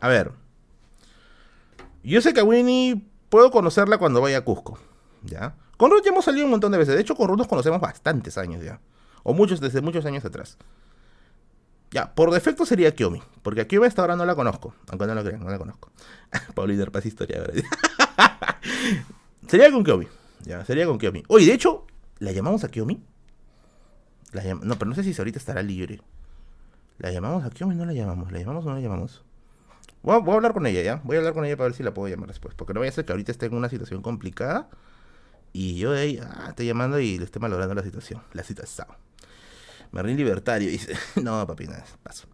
a 0.01 0.09
ver. 0.09 0.31
Yo 2.05 2.21
sé 2.21 2.35
que 2.35 2.41
a 2.41 2.45
Winnie 2.45 3.05
puedo 3.29 3.51
conocerla 3.51 3.99
cuando 3.99 4.21
vaya 4.21 4.39
a 4.39 4.45
Cusco. 4.45 4.79
¿Ya? 5.25 5.57
Con 5.77 5.91
Ruth 5.91 6.03
ya 6.05 6.11
hemos 6.11 6.25
salido 6.25 6.45
un 6.45 6.51
montón 6.51 6.73
de 6.73 6.79
veces. 6.79 6.95
De 6.95 7.01
hecho, 7.01 7.15
con 7.15 7.29
Ruth 7.29 7.39
nos 7.39 7.49
conocemos 7.49 7.81
bastantes 7.81 8.39
años 8.39 8.63
ya. 8.63 8.81
O 9.23 9.35
muchos, 9.35 9.61
desde 9.61 9.81
muchos 9.81 10.05
años 10.07 10.25
atrás. 10.25 10.59
Ya, 11.91 12.13
por 12.13 12.33
defecto 12.33 12.67
sería 12.67 12.93
Kyomi, 12.93 13.23
porque 13.43 13.61
a 13.61 13.69
Kyomi 13.69 13.87
hasta 13.87 14.03
ahora 14.03 14.17
no 14.17 14.25
la 14.25 14.35
conozco, 14.35 14.75
aunque 14.89 15.07
no 15.07 15.15
lo 15.15 15.23
crean, 15.23 15.45
no 15.45 15.49
la 15.49 15.59
conozco. 15.59 15.93
Pablo 16.55 16.75
Paz 16.91 17.07
historia, 17.07 17.39
¿verdad? 17.39 17.63
sería 19.47 19.71
con 19.71 19.85
Kyomi, 19.85 20.09
ya, 20.45 20.65
sería 20.65 20.87
con 20.87 20.99
Kyomi. 20.99 21.23
Oye, 21.29 21.47
de 21.47 21.53
hecho, 21.53 21.87
¿la 22.19 22.33
llamamos 22.33 22.65
a 22.65 22.69
Kyomi? 22.69 23.01
No, 24.63 24.77
pero 24.77 24.89
no 24.89 24.97
sé 24.97 25.05
si 25.05 25.15
ahorita 25.17 25.39
estará 25.39 25.63
libre. 25.63 26.01
¿La 26.99 27.13
llamamos 27.13 27.45
a 27.45 27.51
Kyomi? 27.51 27.77
No 27.77 27.85
la 27.85 27.93
llamamos, 27.93 28.33
¿la 28.33 28.41
llamamos 28.41 28.67
o 28.67 28.71
no 28.71 28.75
la 28.75 28.81
llamamos? 28.81 29.23
Voy 30.03 30.15
a, 30.15 30.35
hablar 30.35 30.53
con 30.53 30.67
ella, 30.67 30.83
¿ya? 30.83 31.01
Voy 31.05 31.15
a 31.15 31.21
hablar 31.21 31.33
con 31.33 31.45
ella 31.45 31.57
para 31.57 31.69
ver 31.69 31.77
si 31.77 31.85
la 31.85 31.95
puedo 31.95 32.09
llamar 32.09 32.27
después, 32.27 32.57
porque 32.57 32.75
no 32.75 32.81
vaya 32.81 32.91
a 32.91 32.95
ser 32.95 33.05
que 33.05 33.13
ahorita 33.13 33.31
esté 33.31 33.47
en 33.47 33.55
una 33.55 33.69
situación 33.69 34.03
complicada 34.03 34.69
y 35.55 35.77
yo 35.77 35.93
de 35.93 36.01
ahí, 36.01 36.21
ah, 36.21 36.47
estoy 36.49 36.67
llamando 36.67 36.99
y 36.99 37.17
le 37.17 37.25
esté 37.25 37.39
malogrando 37.39 37.77
la 37.77 37.85
situación, 37.85 38.21
la 38.33 38.43
situación. 38.43 38.89
Merlín 39.93 40.17
Libertario 40.17 40.69
dice, 40.69 40.95
no, 41.23 41.47
papi, 41.47 41.69
nada, 41.69 41.87
paso. 42.03 42.27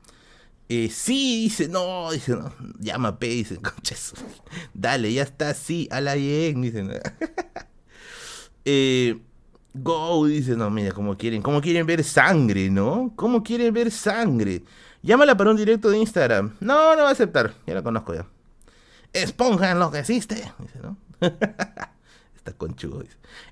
Eh, 0.71 0.89
sí, 0.89 1.43
dice, 1.43 1.69
no, 1.69 2.11
dice, 2.11 2.33
no, 2.33 2.51
llama 2.79 3.19
P, 3.19 3.27
dice, 3.27 3.57
conches, 3.61 4.15
dale, 4.73 5.13
ya 5.13 5.23
está, 5.23 5.53
sí, 5.53 5.87
a 5.91 6.01
la 6.01 6.15
bien, 6.15 6.63
dice, 6.63 6.83
eh, 8.65 9.19
go, 9.75 10.25
dice, 10.25 10.57
no, 10.57 10.71
mira, 10.71 10.93
como 10.93 11.19
quieren, 11.19 11.43
cómo 11.43 11.61
quieren 11.61 11.87
ver 11.87 12.03
sangre, 12.03 12.71
¿no? 12.71 13.13
¿Cómo 13.17 13.43
quieren 13.43 13.75
ver 13.75 13.91
sangre? 13.91 14.65
Llámala 15.03 15.37
para 15.37 15.51
un 15.51 15.59
directo 15.59 15.91
de 15.91 15.99
Instagram. 15.99 16.57
No, 16.61 16.97
no 16.97 17.03
va 17.03 17.11
a 17.11 17.13
aceptar, 17.13 17.53
ya 17.67 17.75
la 17.75 17.83
conozco 17.83 18.15
ya. 18.15 18.27
Esponja 19.13 19.73
en 19.73 19.79
lo 19.79 19.91
que 19.91 19.99
existe, 19.99 20.37
dice, 20.59 20.79
¿no? 20.83 20.97
Está 22.41 22.55
conchudo. 22.55 23.05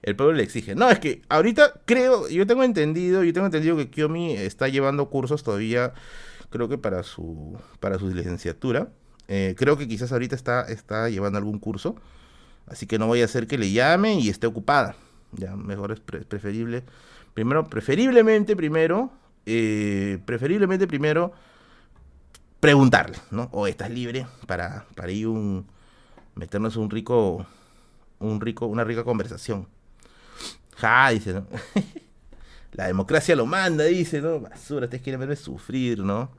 El 0.03 0.17
pueblo 0.17 0.35
le 0.35 0.43
exige. 0.43 0.75
No, 0.75 0.89
es 0.89 0.99
que 0.99 1.21
ahorita 1.29 1.75
creo, 1.85 2.27
yo 2.31 2.47
tengo 2.47 2.65
entendido, 2.65 3.23
yo 3.23 3.35
tengo 3.35 3.45
entendido 3.45 3.77
que 3.77 3.91
Kiomi 3.91 4.33
está 4.33 4.69
llevando 4.69 5.11
cursos 5.11 5.43
todavía, 5.43 5.93
creo 6.49 6.71
que 6.71 6.79
para 6.79 7.03
su, 7.03 7.59
para 7.81 7.99
su 7.99 8.09
licenciatura. 8.09 8.89
Eh, 9.29 9.55
creo 9.59 9.77
que 9.77 9.87
quizás 9.87 10.11
ahorita 10.11 10.35
está, 10.35 10.63
está 10.63 11.11
llevando 11.11 11.37
algún 11.37 11.59
curso. 11.59 11.97
Así 12.67 12.87
que 12.87 12.99
no 12.99 13.07
voy 13.07 13.21
a 13.21 13.27
hacer 13.27 13.47
que 13.47 13.59
le 13.59 13.71
llame 13.71 14.15
y 14.15 14.31
esté 14.31 14.47
ocupada. 14.47 14.97
Ya, 15.33 15.55
mejor 15.55 15.93
es 15.93 16.01
preferible. 16.01 16.83
Primero, 17.35 17.69
preferiblemente 17.69 18.57
primero, 18.57 19.13
eh, 19.45 20.19
preferiblemente 20.25 20.87
primero 20.87 21.33
preguntarle, 22.59 23.19
¿no? 23.31 23.51
O 23.53 23.67
estás 23.67 23.91
libre 23.91 24.27
para, 24.47 24.87
para 24.95 25.13
ir 25.13 25.29
un, 25.29 25.67
meternos 26.35 26.77
un 26.77 26.89
rico 26.89 27.47
un 28.21 28.41
rico, 28.41 28.67
una 28.67 28.85
rica 28.85 29.05
conversación. 29.05 29.69
Ja, 30.77 31.11
dice, 31.11 31.35
¿no? 31.35 31.47
La 32.73 32.87
democracia 32.87 33.35
lo 33.35 33.47
manda, 33.47 33.85
dice, 33.85 34.21
¿no? 34.21 34.41
Basura, 34.41 34.85
ustedes 34.85 35.03
quieren 35.03 35.21
verme 35.21 35.37
sufrir, 35.37 36.01
¿no? 36.01 36.31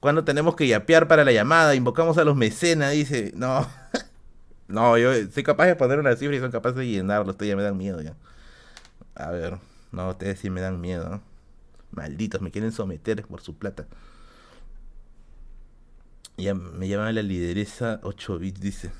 Cuando 0.00 0.24
tenemos 0.24 0.56
que 0.56 0.66
yapear 0.66 1.06
para 1.08 1.24
la 1.24 1.32
llamada, 1.32 1.74
invocamos 1.74 2.16
a 2.18 2.24
los 2.24 2.36
mecenas, 2.36 2.92
dice, 2.92 3.32
no. 3.36 3.66
no, 4.68 4.96
yo 4.96 5.12
soy 5.30 5.42
capaz 5.42 5.66
de 5.66 5.76
poner 5.76 5.98
una 5.98 6.16
cifra 6.16 6.36
y 6.36 6.40
son 6.40 6.50
capaces 6.50 6.78
de 6.78 6.88
llenarlo, 6.88 7.32
ustedes 7.32 7.50
ya 7.50 7.56
me 7.56 7.62
dan 7.62 7.76
miedo 7.76 8.00
ya. 8.00 8.16
A 9.14 9.30
ver, 9.30 9.58
no, 9.92 10.08
ustedes 10.08 10.38
sí 10.40 10.50
me 10.50 10.60
dan 10.60 10.80
miedo. 10.80 11.20
Malditos, 11.92 12.40
me 12.40 12.50
quieren 12.50 12.72
someter 12.72 13.24
por 13.26 13.42
su 13.42 13.56
plata. 13.56 13.86
Ya 16.36 16.54
me 16.54 16.88
llaman 16.88 17.14
la 17.14 17.22
lideresa 17.22 18.00
8 18.02 18.38
bits, 18.38 18.60
dice. 18.60 18.90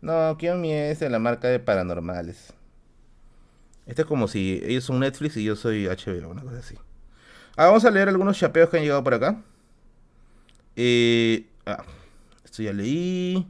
No, 0.00 0.36
Kiyomi 0.38 0.72
es 0.72 1.00
de 1.00 1.10
la 1.10 1.18
marca 1.18 1.48
de 1.48 1.60
paranormales. 1.60 2.52
Este 3.86 4.02
es 4.02 4.08
como 4.08 4.28
si 4.28 4.60
ellos 4.64 4.84
son 4.84 5.00
Netflix 5.00 5.36
y 5.36 5.44
yo 5.44 5.56
soy 5.56 5.86
HBO, 5.86 6.30
una 6.30 6.42
cosa 6.42 6.58
así. 6.58 6.76
Ah, 7.56 7.66
vamos 7.66 7.84
a 7.84 7.90
leer 7.90 8.08
algunos 8.08 8.38
chapeos 8.38 8.70
que 8.70 8.78
han 8.78 8.82
llegado 8.82 9.02
por 9.02 9.14
acá. 9.14 9.42
Eh, 10.76 11.46
ah, 11.66 11.84
esto 12.44 12.62
ya 12.62 12.72
leí. 12.72 13.46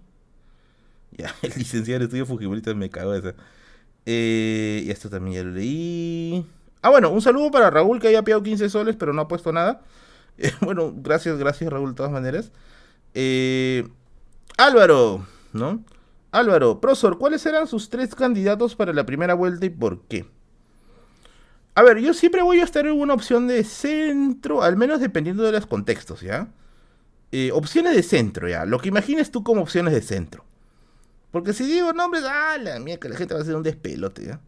Ya, 1.13 1.35
el 1.43 1.53
licenciado 1.57 1.99
en 1.99 2.03
estudio 2.05 2.27
Fujimorista 2.27 2.75
me 2.75 2.91
cago 2.91 3.15
esa. 3.15 3.35
Eh, 4.07 4.83
y 4.87 4.91
esto 4.91 5.11
también 5.11 5.37
ya 5.37 5.45
lo 5.45 5.53
leí. 5.53 6.47
Ah, 6.83 6.91
bueno, 6.91 7.11
un 7.11 7.21
saludo 7.21 7.51
para 7.51 7.71
Raúl 7.71 8.01
que 8.01 8.09
haya 8.09 8.23
pillado 8.23 8.43
15 8.43 8.71
soles, 8.71 8.97
pero 8.97 9.13
no 9.13 9.23
ha 9.23 9.29
puesto 9.29 9.53
nada. 9.53 9.83
Eh, 10.43 10.53
bueno, 10.63 10.95
gracias, 10.97 11.37
gracias 11.37 11.71
Raúl 11.71 11.91
de 11.91 11.97
todas 11.97 12.11
maneras. 12.11 12.51
Eh, 13.13 13.87
Álvaro, 14.57 15.27
¿no? 15.53 15.85
Álvaro, 16.33 16.81
profesor, 16.81 17.19
¿cuáles 17.19 17.45
eran 17.47 17.67
sus 17.67 17.89
tres 17.89 18.15
candidatos 18.15 18.77
para 18.77 18.93
la 18.93 19.05
primera 19.05 19.35
vuelta 19.35 19.67
y 19.67 19.71
por 19.71 20.03
qué? 20.03 20.27
A 21.75 21.83
ver, 21.83 21.99
yo 21.99 22.15
siempre 22.15 22.43
voy 22.43 22.61
a 22.61 22.65
estar 22.65 22.87
en 22.87 22.93
una 22.93 23.15
opción 23.15 23.49
de 23.49 23.65
centro, 23.65 24.63
al 24.63 24.77
menos 24.77 25.01
dependiendo 25.01 25.43
de 25.43 25.53
los 25.53 25.67
contextos, 25.67 26.21
¿ya? 26.21 26.49
Eh, 27.33 27.51
opciones 27.53 27.95
de 27.95 28.03
centro, 28.03 28.49
¿ya? 28.49 28.65
Lo 28.65 28.79
que 28.79 28.89
imagines 28.89 29.31
tú 29.31 29.43
como 29.43 29.63
opciones 29.63 29.95
de 29.95 30.03
centro. 30.03 30.45
Porque 31.31 31.53
si 31.53 31.65
digo 31.65 31.93
nombres, 31.93 32.25
ah, 32.27 32.59
la 32.61 32.79
mía, 32.81 32.99
que 32.99 33.09
la 33.09 33.17
gente 33.17 33.35
va 33.35 33.41
a 33.41 33.43
hacer 33.43 33.57
un 33.57 33.63
despelote, 33.63 34.27
¿ya? 34.27 34.41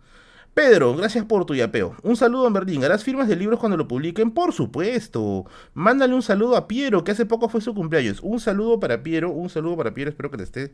Pedro, 0.54 0.94
gracias 0.94 1.24
por 1.24 1.46
tu 1.46 1.54
yapeo. 1.54 1.96
Un 2.02 2.14
saludo 2.14 2.46
en 2.46 2.52
Berlín. 2.52 2.84
¿Harás 2.84 3.02
firmas 3.02 3.26
de 3.26 3.36
libros 3.36 3.58
cuando 3.58 3.78
lo 3.78 3.88
publiquen? 3.88 4.32
Por 4.32 4.52
supuesto. 4.52 5.46
Mándale 5.72 6.14
un 6.14 6.20
saludo 6.20 6.56
a 6.56 6.68
Piero, 6.68 7.04
que 7.04 7.12
hace 7.12 7.24
poco 7.24 7.48
fue 7.48 7.62
su 7.62 7.74
cumpleaños. 7.74 8.20
Un 8.20 8.38
saludo 8.38 8.78
para 8.78 9.02
Piero, 9.02 9.30
un 9.30 9.48
saludo 9.48 9.78
para 9.78 9.94
Piero. 9.94 10.10
Espero 10.10 10.30
que 10.30 10.36
te 10.36 10.42
estés, 10.42 10.70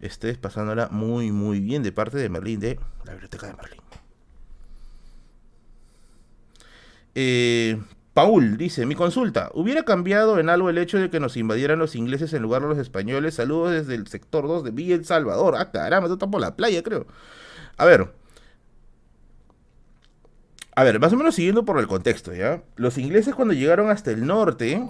estés 0.00 0.36
pasándola 0.36 0.88
muy, 0.90 1.30
muy 1.30 1.60
bien 1.60 1.84
de 1.84 1.92
parte 1.92 2.18
de 2.18 2.28
Merlín, 2.28 2.58
de 2.58 2.80
la 3.04 3.12
biblioteca 3.12 3.46
de 3.46 3.54
Merlín. 3.54 3.80
Eh, 7.14 7.80
Paul 8.14 8.56
dice, 8.56 8.84
mi 8.84 8.96
consulta, 8.96 9.50
¿hubiera 9.54 9.84
cambiado 9.84 10.40
en 10.40 10.48
algo 10.48 10.70
el 10.70 10.78
hecho 10.78 10.98
de 10.98 11.08
que 11.08 11.20
nos 11.20 11.36
invadieran 11.36 11.78
los 11.78 11.94
ingleses 11.94 12.32
en 12.32 12.42
lugar 12.42 12.62
de 12.62 12.68
los 12.68 12.78
españoles? 12.78 13.34
Saludos 13.34 13.70
desde 13.70 13.94
el 13.94 14.08
sector 14.08 14.48
2 14.48 14.64
de 14.64 14.70
Villa 14.72 14.96
El 14.96 15.04
Salvador. 15.04 15.54
Ah, 15.56 15.70
caramba, 15.70 16.06
esto 16.06 16.14
está 16.14 16.26
por 16.26 16.40
la 16.40 16.56
playa, 16.56 16.82
creo. 16.82 17.06
A 17.76 17.84
ver, 17.84 18.10
a 20.80 20.84
ver, 20.84 20.98
más 20.98 21.12
o 21.12 21.16
menos 21.18 21.34
siguiendo 21.34 21.66
por 21.66 21.78
el 21.78 21.86
contexto, 21.86 22.32
¿ya? 22.34 22.62
Los 22.76 22.96
ingleses 22.96 23.34
cuando 23.34 23.52
llegaron 23.52 23.90
hasta 23.90 24.12
el 24.12 24.26
norte, 24.26 24.82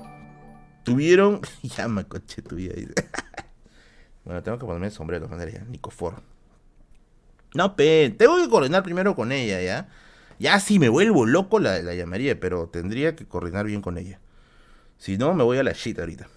tuvieron... 0.85 1.41
Llama, 1.65 2.05
coche 2.05 2.43
tu 2.43 2.55
vida. 2.55 2.75
bueno, 4.25 4.41
tengo 4.45 4.57
que 4.57 4.67
ponerme 4.67 4.87
el 4.87 4.93
sombrero 4.93 5.29
manera. 5.29 5.65
Nicofor. 5.69 6.23
No, 7.55 7.75
pe, 7.75 8.15
tengo 8.17 8.37
que 8.37 8.49
coordinar 8.49 8.85
primero 8.85 9.17
con 9.17 9.33
ella, 9.33 9.61
¿ya? 9.61 9.89
Ya 10.39 10.61
si 10.61 10.79
me 10.79 10.89
vuelvo 10.89 11.27
loco 11.27 11.59
la, 11.59 11.83
la 11.83 11.93
llamaría, 11.93 12.39
pero 12.39 12.69
tendría 12.69 13.17
que 13.17 13.27
coordinar 13.27 13.67
bien 13.67 13.83
con 13.83 13.99
ella. 13.99 14.21
Si 14.97 15.19
no, 15.19 15.35
me 15.35 15.43
voy 15.43 15.59
a 15.59 15.65
la 15.65 15.73
shit 15.73 15.99
ahorita. 15.99 16.29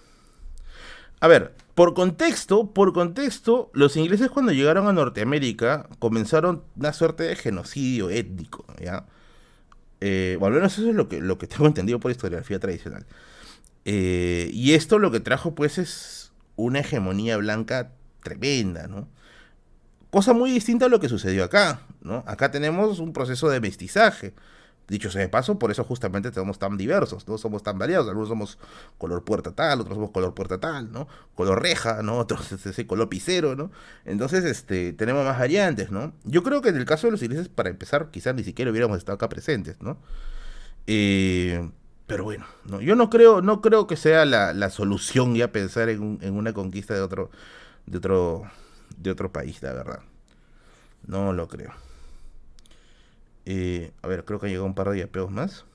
A 1.20 1.28
ver, 1.28 1.54
por 1.76 1.94
contexto, 1.94 2.74
por 2.74 2.92
contexto, 2.92 3.70
los 3.74 3.98
ingleses 3.98 4.32
cuando 4.32 4.52
llegaron 4.52 4.88
a 4.88 4.94
Norteamérica 4.94 5.88
comenzaron 6.00 6.64
una 6.76 6.92
suerte 6.92 7.22
de 7.22 7.36
genocidio 7.36 8.10
étnico, 8.10 8.66
¿ya? 8.82 9.06
Eh, 10.06 10.36
bueno, 10.38 10.58
eso 10.66 10.90
es 10.90 10.94
lo 10.94 11.08
que, 11.08 11.22
lo 11.22 11.38
que 11.38 11.48
tengo 11.48 11.66
entendido 11.66 11.98
por 12.00 12.12
historiografía 12.12 12.60
tradicional. 12.60 13.06
Eh, 13.86 14.50
y 14.52 14.74
esto 14.74 15.00
lo 15.00 15.12
que 15.12 15.22
trajo 15.22 15.56
pues 15.56 15.78
es 15.78 16.34
una 16.58 16.82
hegemonía 16.82 17.38
blanca 17.38 17.94
tremenda, 18.22 18.88
¿no? 18.88 19.08
Cosa 20.10 20.34
muy 20.34 20.52
distinta 20.52 20.86
a 20.86 20.90
lo 20.90 21.00
que 21.00 21.08
sucedió 21.08 21.46
acá, 21.46 21.82
¿no? 22.02 22.24
Acá 22.28 22.52
tenemos 22.52 23.00
un 23.00 23.14
proceso 23.14 23.50
de 23.50 23.62
mestizaje. 23.62 24.34
Dicho 24.88 25.10
sea 25.10 25.22
de 25.22 25.30
paso, 25.30 25.58
por 25.58 25.72
eso 25.72 25.86
justamente 25.86 26.34
somos 26.34 26.60
tan 26.60 26.76
diversos, 26.76 27.26
no 27.28 27.38
somos 27.38 27.64
tan 27.64 27.80
variados. 27.80 28.08
Algunos 28.10 28.28
somos 28.28 28.60
color 28.98 29.24
puerta 29.24 29.52
tal, 29.52 29.80
otros 29.80 29.96
somos 29.96 30.12
color 30.12 30.34
puerta 30.34 30.60
tal, 30.60 30.92
¿no? 30.92 31.08
Color 31.36 31.62
reja, 31.62 32.04
¿no? 32.04 32.18
Otros 32.24 32.52
ese 32.52 32.86
color 32.86 33.08
pisero, 33.08 33.56
¿no? 33.56 33.72
Entonces, 34.04 34.44
este, 34.44 34.92
tenemos 34.92 35.24
más 35.26 35.40
variantes, 35.40 35.90
¿no? 35.90 36.14
Yo 36.26 36.44
creo 36.44 36.62
que 36.62 36.70
en 36.70 36.76
el 36.76 36.86
caso 36.86 37.08
de 37.08 37.12
los 37.12 37.24
ingleses, 37.24 37.48
para 37.48 37.70
empezar, 37.70 38.12
quizás 38.12 38.36
ni 38.36 38.44
siquiera 38.44 38.72
hubiéramos 38.72 38.98
estado 38.98 39.16
acá 39.16 39.30
presentes, 39.30 39.82
¿no? 39.82 39.98
Eh, 40.88 41.70
pero 42.06 42.26
bueno, 42.26 42.46
no, 42.66 42.82
yo 42.82 42.96
no 42.96 43.10
creo, 43.10 43.42
no 43.42 43.62
creo 43.62 43.88
que 43.88 43.96
sea 43.96 44.26
la, 44.26 44.70
solución 44.70 45.34
ya 45.36 45.52
pensar 45.54 45.88
en, 45.88 46.20
en, 46.22 46.34
una 46.34 46.52
conquista 46.52 46.94
de 46.94 47.02
otro, 47.02 47.32
de 47.86 48.00
otro, 48.00 48.44
de 48.98 49.12
otro 49.12 49.32
país, 49.32 49.62
la 49.62 49.72
verdad. 49.72 50.00
No 51.08 51.32
lo 51.32 51.48
creo. 51.48 51.72
Eh, 53.46 53.92
a 54.02 54.08
ver, 54.08 54.26
creo 54.26 54.40
que 54.40 54.48
ha 54.48 54.50
llegado 54.50 54.66
un 54.66 54.76
par 54.76 54.90
de 54.90 55.00
yapeos 55.00 55.32
más. 55.32 55.66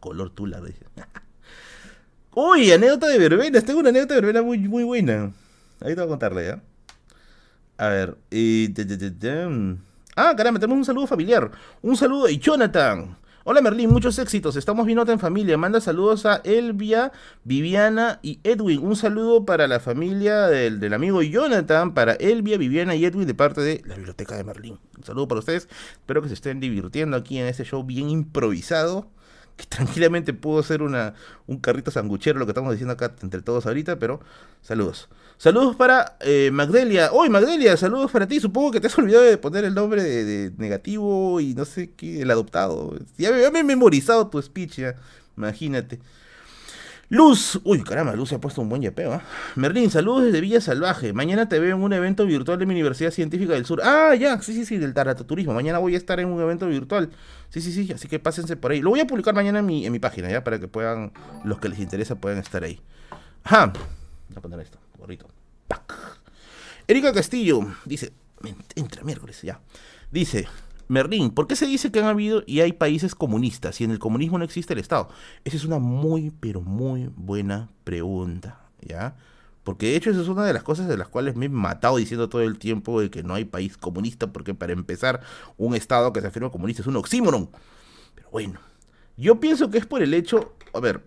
Color 0.00 0.30
tula, 0.30 0.60
dice. 0.64 0.84
Uy, 2.34 2.72
anécdota 2.72 3.08
de 3.08 3.18
verbenas. 3.18 3.64
Tengo 3.64 3.80
una 3.80 3.90
anécdota 3.90 4.14
de 4.14 4.20
verbena 4.20 4.42
muy, 4.42 4.58
muy 4.58 4.84
buena. 4.84 5.32
Ahí 5.80 5.94
te 5.94 5.94
voy 5.94 6.04
a 6.04 6.08
contarle, 6.08 6.46
¿ya? 6.46 6.62
A 7.78 7.88
ver. 7.88 8.16
Eh, 8.30 8.72
ah, 10.16 10.34
caramba, 10.36 10.60
tenemos 10.60 10.78
un 10.78 10.84
saludo 10.84 11.06
familiar. 11.06 11.50
Un 11.82 11.96
saludo 11.96 12.26
de 12.26 12.38
Jonathan. 12.38 13.16
Hola 13.42 13.62
Merlín, 13.62 13.88
muchos 13.88 14.18
éxitos. 14.18 14.56
Estamos 14.56 14.84
viéndote 14.84 15.12
en 15.12 15.18
familia. 15.18 15.56
Manda 15.56 15.80
saludos 15.80 16.26
a 16.26 16.42
Elvia, 16.44 17.10
Viviana 17.42 18.18
y 18.20 18.38
Edwin. 18.44 18.80
Un 18.84 18.96
saludo 18.96 19.46
para 19.46 19.66
la 19.66 19.80
familia 19.80 20.46
del, 20.48 20.92
amigo 20.92 21.22
Jonathan, 21.22 21.94
para 21.94 22.12
Elvia, 22.12 22.58
Viviana 22.58 22.94
y 22.96 23.06
Edwin 23.06 23.26
de 23.26 23.32
parte 23.32 23.62
de 23.62 23.82
la 23.86 23.94
biblioteca 23.94 24.36
de 24.36 24.44
Merlín. 24.44 24.78
Un 24.94 25.04
saludo 25.04 25.26
para 25.26 25.38
ustedes. 25.38 25.70
Espero 25.92 26.20
que 26.20 26.28
se 26.28 26.34
estén 26.34 26.60
divirtiendo 26.60 27.16
aquí 27.16 27.38
en 27.38 27.46
este 27.46 27.64
show 27.64 27.82
bien 27.82 28.10
improvisado 28.10 29.08
que 29.56 29.64
tranquilamente 29.64 30.34
pudo 30.34 30.62
ser 30.62 30.82
una, 30.82 31.14
un 31.46 31.58
carrito 31.60 31.90
sanguchero, 31.90 32.38
lo 32.38 32.44
que 32.44 32.50
estamos 32.50 32.72
diciendo 32.72 32.92
acá 32.92 33.14
entre 33.22 33.40
todos 33.40 33.64
ahorita, 33.64 33.98
pero 33.98 34.20
saludos. 34.60 35.08
Saludos 35.40 35.74
para 35.74 36.18
eh, 36.20 36.50
Magdelia. 36.52 37.12
Hoy, 37.12 37.30
Magdelia, 37.30 37.74
saludos 37.78 38.10
para 38.10 38.28
ti. 38.28 38.40
Supongo 38.40 38.72
que 38.72 38.78
te 38.78 38.88
has 38.88 38.98
olvidado 38.98 39.24
de 39.24 39.38
poner 39.38 39.64
el 39.64 39.72
nombre 39.72 40.02
de, 40.02 40.52
negativo 40.58 41.40
y 41.40 41.54
no 41.54 41.64
sé 41.64 41.92
qué, 41.96 42.20
el 42.20 42.30
adoptado. 42.30 42.94
Ya, 43.16 43.34
ya 43.34 43.50
me 43.50 43.60
he 43.60 43.64
memorizado 43.64 44.28
tu 44.28 44.42
speech, 44.42 44.80
ya. 44.80 44.96
Imagínate. 45.38 45.98
Luz, 47.08 47.58
uy 47.64 47.82
caramba, 47.82 48.14
Luz 48.14 48.28
se 48.28 48.34
ha 48.34 48.38
puesto 48.38 48.60
un 48.60 48.68
buen 48.68 48.82
yapeo. 48.82 49.14
¿eh? 49.14 49.20
Merlín, 49.56 49.90
saludos 49.90 50.24
desde 50.24 50.42
Villa 50.42 50.60
Salvaje. 50.60 51.14
Mañana 51.14 51.48
te 51.48 51.58
veo 51.58 51.74
en 51.74 51.82
un 51.82 51.94
evento 51.94 52.26
virtual 52.26 52.58
de 52.58 52.66
mi 52.66 52.74
Universidad 52.74 53.10
Científica 53.10 53.54
del 53.54 53.64
Sur. 53.64 53.80
Ah, 53.82 54.14
ya, 54.16 54.42
sí, 54.42 54.52
sí, 54.52 54.66
sí, 54.66 54.76
del 54.76 54.92
Taratoturismo. 54.92 55.54
Mañana 55.54 55.78
voy 55.78 55.94
a 55.94 55.96
estar 55.96 56.20
en 56.20 56.28
un 56.28 56.42
evento 56.42 56.66
virtual. 56.66 57.08
Sí, 57.48 57.62
sí, 57.62 57.72
sí, 57.72 57.90
así 57.90 58.08
que 58.08 58.18
pásense 58.18 58.56
por 58.56 58.72
ahí. 58.72 58.82
Lo 58.82 58.90
voy 58.90 59.00
a 59.00 59.06
publicar 59.06 59.34
mañana 59.34 59.60
en 59.60 59.64
mi, 59.64 59.86
en 59.86 59.92
mi 59.92 60.00
página, 60.00 60.28
¿ya? 60.28 60.44
Para 60.44 60.60
que 60.60 60.68
puedan, 60.68 61.12
los 61.44 61.58
que 61.60 61.70
les 61.70 61.78
interesa 61.78 62.16
puedan 62.16 62.36
estar 62.40 62.62
ahí. 62.62 62.78
Ajá, 63.42 63.72
voy 64.28 64.36
a 64.36 64.40
poner 64.42 64.60
esto, 64.60 64.78
Erika 66.86 67.12
Castillo 67.12 67.60
dice, 67.84 68.12
entra 68.74 69.04
miércoles, 69.04 69.42
ya. 69.42 69.60
Dice, 70.10 70.48
Merlín, 70.88 71.30
¿por 71.30 71.46
qué 71.46 71.54
se 71.54 71.66
dice 71.66 71.92
que 71.92 72.00
han 72.00 72.06
habido 72.06 72.42
y 72.46 72.60
hay 72.60 72.72
países 72.72 73.14
comunistas 73.14 73.80
y 73.80 73.84
en 73.84 73.92
el 73.92 74.00
comunismo 74.00 74.38
no 74.38 74.44
existe 74.44 74.72
el 74.72 74.80
Estado? 74.80 75.08
Esa 75.44 75.56
es 75.56 75.64
una 75.64 75.78
muy, 75.78 76.32
pero 76.40 76.60
muy 76.60 77.10
buena 77.14 77.68
pregunta, 77.84 78.60
¿ya? 78.80 79.16
Porque 79.62 79.86
de 79.86 79.96
hecho 79.96 80.10
esa 80.10 80.22
es 80.22 80.28
una 80.28 80.44
de 80.44 80.52
las 80.52 80.64
cosas 80.64 80.88
de 80.88 80.96
las 80.96 81.06
cuales 81.06 81.36
me 81.36 81.46
he 81.46 81.48
matado 81.48 81.96
diciendo 81.98 82.28
todo 82.28 82.42
el 82.42 82.58
tiempo 82.58 83.00
de 83.00 83.08
que 83.08 83.22
no 83.22 83.34
hay 83.34 83.44
país 83.44 83.76
comunista, 83.76 84.32
porque 84.32 84.52
para 84.52 84.72
empezar, 84.72 85.20
un 85.56 85.76
Estado 85.76 86.12
que 86.12 86.20
se 86.20 86.26
afirma 86.26 86.50
comunista 86.50 86.82
es 86.82 86.88
un 86.88 86.96
oxímoron. 86.96 87.50
Pero 88.16 88.30
bueno, 88.30 88.58
yo 89.16 89.38
pienso 89.38 89.70
que 89.70 89.78
es 89.78 89.86
por 89.86 90.02
el 90.02 90.12
hecho, 90.12 90.56
a 90.74 90.80
ver, 90.80 91.04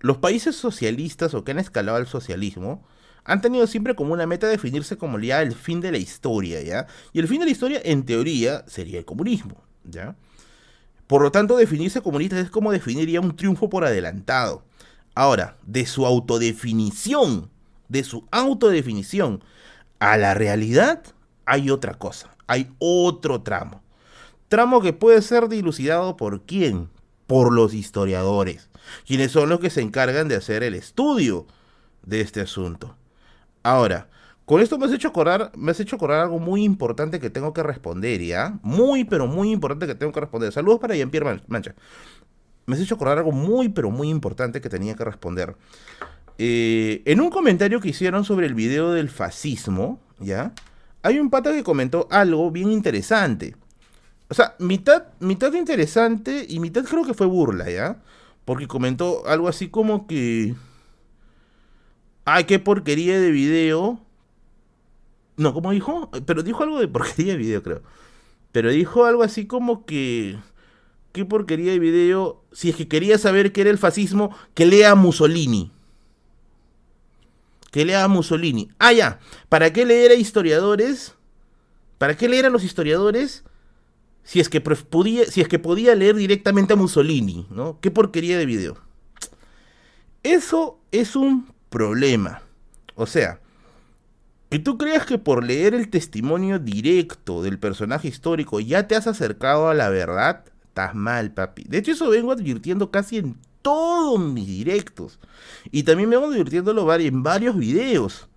los 0.00 0.18
países 0.18 0.56
socialistas 0.56 1.34
o 1.34 1.44
que 1.44 1.52
han 1.52 1.58
escalado 1.58 1.98
al 1.98 2.06
socialismo, 2.06 2.84
han 3.24 3.40
tenido 3.40 3.66
siempre 3.66 3.94
como 3.94 4.12
una 4.12 4.26
meta 4.26 4.48
definirse 4.48 4.96
como 4.96 5.18
ya 5.18 5.42
el 5.42 5.54
fin 5.54 5.80
de 5.80 5.92
la 5.92 5.98
historia, 5.98 6.62
¿ya? 6.62 6.86
Y 7.12 7.20
el 7.20 7.28
fin 7.28 7.38
de 7.40 7.44
la 7.44 7.52
historia, 7.52 7.80
en 7.84 8.04
teoría, 8.04 8.64
sería 8.66 8.98
el 8.98 9.04
comunismo, 9.04 9.62
¿ya? 9.84 10.16
Por 11.06 11.22
lo 11.22 11.30
tanto, 11.30 11.56
definirse 11.56 12.00
comunista 12.00 12.38
es 12.40 12.50
como 12.50 12.72
definir 12.72 13.08
ya 13.08 13.20
un 13.20 13.36
triunfo 13.36 13.68
por 13.68 13.84
adelantado. 13.84 14.62
Ahora, 15.14 15.58
de 15.66 15.84
su 15.84 16.06
autodefinición, 16.06 17.50
de 17.88 18.04
su 18.04 18.26
autodefinición 18.30 19.42
a 19.98 20.16
la 20.16 20.34
realidad, 20.34 21.02
hay 21.44 21.70
otra 21.70 21.94
cosa, 21.94 22.34
hay 22.46 22.72
otro 22.78 23.42
tramo. 23.42 23.82
Tramo 24.48 24.80
que 24.80 24.92
puede 24.92 25.20
ser 25.20 25.48
dilucidado 25.48 26.16
por 26.16 26.42
quién? 26.46 26.88
Por 27.26 27.52
los 27.52 27.74
historiadores, 27.74 28.69
quienes 29.06 29.32
son 29.32 29.48
los 29.48 29.60
que 29.60 29.70
se 29.70 29.80
encargan 29.80 30.28
de 30.28 30.36
hacer 30.36 30.62
el 30.62 30.74
estudio 30.74 31.46
de 32.04 32.20
este 32.20 32.40
asunto. 32.40 32.96
Ahora, 33.62 34.08
con 34.50 34.60
esto 34.60 34.78
me 34.78 34.86
has 34.86 34.92
hecho 34.92 35.08
acordar, 35.08 35.52
me 35.56 35.70
has 35.70 35.78
hecho 35.78 35.96
acordar 35.96 36.20
algo 36.20 36.38
muy 36.40 36.64
importante 36.64 37.20
que 37.20 37.30
tengo 37.30 37.52
que 37.52 37.62
responder, 37.62 38.20
¿ya? 38.20 38.58
Muy, 38.62 39.04
pero 39.04 39.26
muy 39.26 39.52
importante 39.52 39.86
que 39.86 39.94
tengo 39.94 40.12
que 40.12 40.20
responder. 40.20 40.52
Saludos 40.52 40.80
para 40.80 40.96
Jean-Pierre 40.96 41.40
Mancha. 41.46 41.74
Me 42.66 42.74
has 42.74 42.80
hecho 42.80 42.96
acordar 42.96 43.18
algo 43.18 43.32
muy, 43.32 43.68
pero 43.68 43.90
muy 43.90 44.08
importante 44.08 44.60
que 44.60 44.68
tenía 44.68 44.96
que 44.96 45.04
responder. 45.04 45.54
Eh, 46.38 47.02
en 47.04 47.20
un 47.20 47.30
comentario 47.30 47.80
que 47.80 47.90
hicieron 47.90 48.24
sobre 48.24 48.46
el 48.46 48.54
video 48.54 48.92
del 48.92 49.10
fascismo, 49.10 50.00
¿ya? 50.18 50.52
Hay 51.02 51.18
un 51.18 51.30
pata 51.30 51.52
que 51.52 51.62
comentó 51.62 52.08
algo 52.10 52.50
bien 52.50 52.72
interesante. 52.72 53.54
O 54.28 54.34
sea, 54.34 54.54
mitad, 54.58 55.04
mitad 55.20 55.52
interesante 55.52 56.46
y 56.48 56.60
mitad 56.60 56.84
creo 56.84 57.04
que 57.04 57.14
fue 57.14 57.26
burla, 57.26 57.70
¿ya? 57.70 57.98
Porque 58.50 58.66
comentó 58.66 59.22
algo 59.28 59.46
así 59.46 59.68
como 59.68 60.08
que 60.08 60.56
Ay, 62.24 62.46
qué 62.46 62.58
porquería 62.58 63.20
de 63.20 63.30
video. 63.30 64.00
No, 65.36 65.54
¿cómo 65.54 65.70
dijo? 65.70 66.10
Pero 66.26 66.42
dijo 66.42 66.64
algo 66.64 66.80
de 66.80 66.88
porquería 66.88 67.34
de 67.34 67.38
video, 67.38 67.62
creo. 67.62 67.82
Pero 68.50 68.70
dijo 68.70 69.04
algo 69.04 69.22
así 69.22 69.46
como 69.46 69.86
que. 69.86 70.36
Qué 71.12 71.24
porquería 71.24 71.70
de 71.70 71.78
video. 71.78 72.42
Si 72.50 72.70
es 72.70 72.74
que 72.74 72.88
quería 72.88 73.18
saber 73.18 73.52
qué 73.52 73.60
era 73.60 73.70
el 73.70 73.78
fascismo, 73.78 74.36
que 74.54 74.66
lea 74.66 74.96
Mussolini. 74.96 75.70
Que 77.70 77.84
lea 77.84 78.08
Mussolini. 78.08 78.68
Ah, 78.80 78.92
ya. 78.92 79.20
¿Para 79.48 79.72
qué 79.72 79.86
leer 79.86 80.10
a 80.10 80.14
historiadores? 80.14 81.14
¿Para 81.98 82.16
qué 82.16 82.28
leer 82.28 82.46
a 82.46 82.50
los 82.50 82.64
historiadores? 82.64 83.44
Si 84.30 84.38
es 84.38 84.48
que 84.48 84.60
podía, 84.60 85.24
si 85.24 85.40
es 85.40 85.48
que 85.48 85.58
podía 85.58 85.96
leer 85.96 86.14
directamente 86.14 86.74
a 86.74 86.76
Mussolini, 86.76 87.48
¿no? 87.50 87.80
Qué 87.80 87.90
porquería 87.90 88.38
de 88.38 88.46
video. 88.46 88.76
Eso 90.22 90.78
es 90.92 91.16
un 91.16 91.52
problema. 91.68 92.40
O 92.94 93.06
sea, 93.06 93.40
que 94.48 94.60
tú 94.60 94.78
creas 94.78 95.04
que 95.04 95.18
por 95.18 95.42
leer 95.42 95.74
el 95.74 95.90
testimonio 95.90 96.60
directo 96.60 97.42
del 97.42 97.58
personaje 97.58 98.06
histórico 98.06 98.60
ya 98.60 98.86
te 98.86 98.94
has 98.94 99.08
acercado 99.08 99.68
a 99.68 99.74
la 99.74 99.88
verdad, 99.88 100.44
estás 100.62 100.94
mal, 100.94 101.32
papi. 101.32 101.64
De 101.64 101.78
hecho, 101.78 101.90
eso 101.90 102.08
vengo 102.08 102.30
advirtiendo 102.30 102.92
casi 102.92 103.16
en 103.16 103.36
todos 103.62 104.20
mis 104.20 104.46
directos. 104.46 105.18
Y 105.72 105.82
también 105.82 106.08
vengo 106.08 106.26
advirtiéndolo 106.26 106.94
en 106.94 107.24
varios 107.24 107.58
videos. 107.58 108.28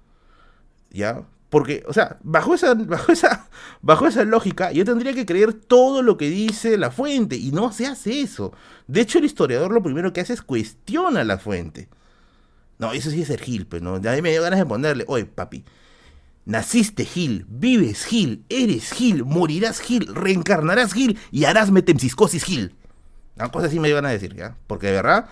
¿Ya? 0.89 1.23
Porque, 1.53 1.83
o 1.87 1.93
sea, 1.93 2.17
bajo 2.23 2.55
esa, 2.55 2.73
bajo 2.73 3.11
esa, 3.11 3.47
bajo 3.83 4.07
esa 4.07 4.23
lógica, 4.23 4.71
yo 4.71 4.83
tendría 4.85 5.13
que 5.13 5.23
creer 5.23 5.53
todo 5.53 6.01
lo 6.01 6.17
que 6.17 6.27
dice 6.27 6.79
la 6.79 6.89
fuente. 6.89 7.35
Y 7.35 7.51
no 7.51 7.71
se 7.71 7.85
hace 7.85 8.21
eso. 8.21 8.53
De 8.87 9.01
hecho, 9.01 9.19
el 9.19 9.25
historiador 9.25 9.71
lo 9.71 9.83
primero 9.83 10.11
que 10.11 10.21
hace 10.21 10.33
es 10.33 10.41
cuestiona 10.41 11.23
la 11.23 11.37
fuente. 11.37 11.89
No, 12.79 12.91
eso 12.91 13.11
sí 13.11 13.21
es 13.21 13.27
ser 13.27 13.39
Gil, 13.39 13.67
pues, 13.67 13.83
¿no? 13.83 13.97
A 13.97 13.99
mí 13.99 14.21
me 14.23 14.31
dio 14.31 14.41
ganas 14.41 14.57
de 14.57 14.65
ponerle, 14.65 15.05
oye, 15.07 15.25
papi, 15.25 15.63
naciste 16.45 17.05
Gil, 17.05 17.45
vives 17.47 18.03
Gil, 18.05 18.43
eres 18.49 18.91
Gil, 18.91 19.23
morirás 19.23 19.79
Gil, 19.79 20.07
reencarnarás 20.07 20.91
Gil 20.91 21.19
y 21.29 21.45
harás 21.45 21.69
metempsicosis 21.69 22.45
Gil. 22.45 22.73
Una 23.35 23.51
cosa 23.51 23.67
así 23.67 23.79
me 23.79 23.89
dio 23.89 23.97
ganas 23.97 24.09
de 24.09 24.17
decir, 24.17 24.35
¿ya? 24.35 24.57
Porque 24.65 24.87
de 24.87 24.93
verdad 24.93 25.29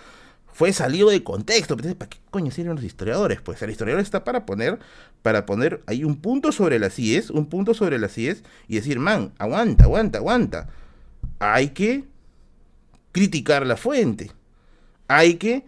fue 0.52 0.72
salido 0.72 1.10
de 1.10 1.22
contexto. 1.22 1.76
¿Para 1.76 2.08
qué 2.08 2.18
coño 2.30 2.50
sirven 2.50 2.76
los 2.76 2.84
historiadores? 2.84 3.40
Pues 3.40 3.62
el 3.62 3.70
historiador 3.70 4.02
está 4.02 4.24
para 4.24 4.46
poner, 4.46 4.78
para 5.22 5.46
poner 5.46 5.82
ahí 5.86 6.04
un 6.04 6.16
punto 6.16 6.52
sobre 6.52 6.78
las 6.78 6.98
IES, 6.98 7.30
un 7.30 7.46
punto 7.46 7.74
sobre 7.74 7.98
las 7.98 8.16
IES 8.18 8.42
y 8.68 8.76
decir, 8.76 8.98
man, 8.98 9.32
aguanta, 9.38 9.84
aguanta, 9.84 10.18
aguanta. 10.18 10.68
Hay 11.38 11.70
que 11.70 12.04
criticar 13.12 13.66
la 13.66 13.76
fuente. 13.76 14.30
Hay 15.08 15.34
que 15.34 15.64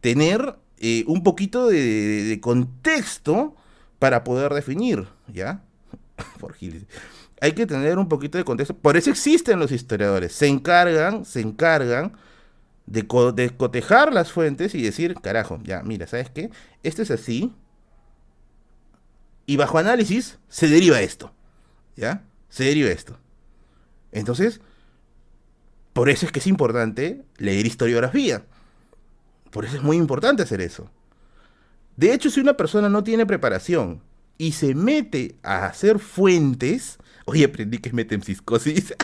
tener 0.00 0.56
eh, 0.78 1.04
un 1.06 1.22
poquito 1.22 1.66
de, 1.66 2.38
contexto 2.40 3.56
para 3.98 4.22
poder 4.22 4.54
definir, 4.54 5.08
¿ya? 5.32 5.62
Por 6.38 6.54
Hay 7.40 7.52
que 7.52 7.66
tener 7.66 7.98
un 7.98 8.08
poquito 8.08 8.38
de 8.38 8.44
contexto. 8.44 8.76
Por 8.76 8.96
eso 8.96 9.10
existen 9.10 9.58
los 9.58 9.72
historiadores. 9.72 10.32
Se 10.32 10.46
encargan, 10.46 11.24
se 11.24 11.40
encargan 11.40 12.12
de, 12.88 13.06
cotejar 13.56 14.12
las 14.12 14.32
fuentes 14.32 14.74
y 14.74 14.82
decir, 14.82 15.14
carajo, 15.14 15.60
ya, 15.62 15.82
mira, 15.82 16.06
¿sabes 16.06 16.30
qué? 16.30 16.50
Esto 16.82 17.02
es 17.02 17.10
así. 17.10 17.52
Y 19.46 19.56
bajo 19.56 19.78
análisis 19.78 20.38
se 20.48 20.68
deriva 20.68 21.00
esto. 21.00 21.32
¿Ya? 21.96 22.24
Se 22.48 22.64
deriva 22.64 22.90
esto. 22.90 23.18
Entonces, 24.12 24.60
por 25.92 26.08
eso 26.08 26.26
es 26.26 26.32
que 26.32 26.38
es 26.38 26.46
importante 26.46 27.24
leer 27.36 27.66
historiografía. 27.66 28.44
Por 29.50 29.64
eso 29.64 29.76
es 29.76 29.82
muy 29.82 29.96
importante 29.96 30.42
hacer 30.42 30.60
eso. 30.60 30.90
De 31.96 32.14
hecho, 32.14 32.30
si 32.30 32.40
una 32.40 32.56
persona 32.56 32.88
no 32.88 33.02
tiene 33.02 33.26
preparación 33.26 34.02
y 34.38 34.52
se 34.52 34.74
mete 34.74 35.36
a 35.42 35.66
hacer 35.66 35.98
fuentes, 35.98 36.98
oye, 37.24 37.44
aprendí 37.44 37.78
que 37.78 37.88
es 37.88 37.94
metempsicosis. 37.94 38.94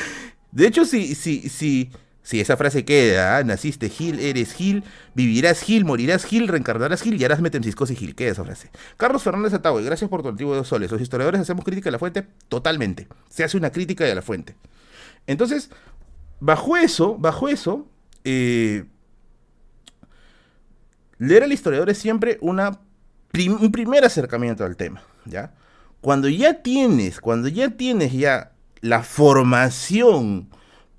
de 0.52 0.66
hecho, 0.66 0.84
si, 0.84 1.92
Si 2.22 2.38
esa 2.38 2.56
frase 2.56 2.84
queda, 2.84 3.38
¿ah? 3.38 3.44
naciste 3.44 3.88
Gil, 3.88 4.20
eres 4.20 4.52
Gil, 4.52 4.84
vivirás 5.14 5.62
Gil, 5.62 5.84
morirás 5.84 6.24
Gil, 6.24 6.48
reencarnarás 6.48 7.02
Gil 7.02 7.20
y 7.20 7.24
harás 7.24 7.40
metempsicosis 7.40 7.98
Gil. 7.98 8.14
Queda 8.14 8.32
esa 8.32 8.44
frase. 8.44 8.70
Carlos 8.96 9.22
Fernández 9.22 9.54
Atagüe, 9.54 9.82
gracias 9.82 10.10
por 10.10 10.22
tu 10.22 10.28
antiguo 10.28 10.54
dos 10.54 10.68
soles. 10.68 10.90
Los 10.90 11.00
historiadores 11.00 11.40
hacemos 11.40 11.64
crítica 11.64 11.86
de 11.86 11.92
la 11.92 11.98
fuente 11.98 12.26
totalmente. 12.48 13.08
Se 13.28 13.42
hace 13.42 13.56
una 13.56 13.70
crítica 13.70 14.04
de 14.04 14.14
la 14.14 14.22
fuente. 14.22 14.54
Entonces, 15.26 15.70
bajo 16.40 16.76
eso, 16.76 17.16
bajo 17.18 17.48
eso, 17.48 17.88
eh, 18.24 18.84
leer 21.18 21.44
al 21.44 21.52
historiador 21.52 21.88
es 21.90 21.98
siempre 21.98 22.38
una 22.40 22.80
un 23.32 23.70
primer 23.70 24.04
acercamiento 24.04 24.64
al 24.64 24.76
tema, 24.76 25.02
¿ya? 25.24 25.54
Cuando 26.00 26.28
ya 26.28 26.62
tienes, 26.62 27.20
cuando 27.20 27.48
ya 27.48 27.70
tienes 27.70 28.12
ya 28.12 28.52
la 28.80 29.02
formación 29.02 30.48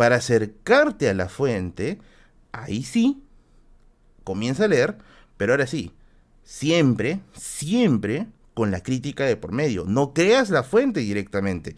para 0.01 0.15
acercarte 0.15 1.09
a 1.09 1.13
la 1.13 1.29
fuente, 1.29 1.99
ahí 2.53 2.81
sí, 2.81 3.21
comienza 4.23 4.65
a 4.65 4.67
leer, 4.67 4.97
pero 5.37 5.53
ahora 5.53 5.67
sí, 5.67 5.91
siempre, 6.43 7.19
siempre 7.33 8.25
con 8.55 8.71
la 8.71 8.81
crítica 8.81 9.25
de 9.25 9.37
por 9.37 9.51
medio. 9.51 9.85
No 9.85 10.11
creas 10.15 10.49
la 10.49 10.63
fuente 10.63 11.01
directamente. 11.01 11.75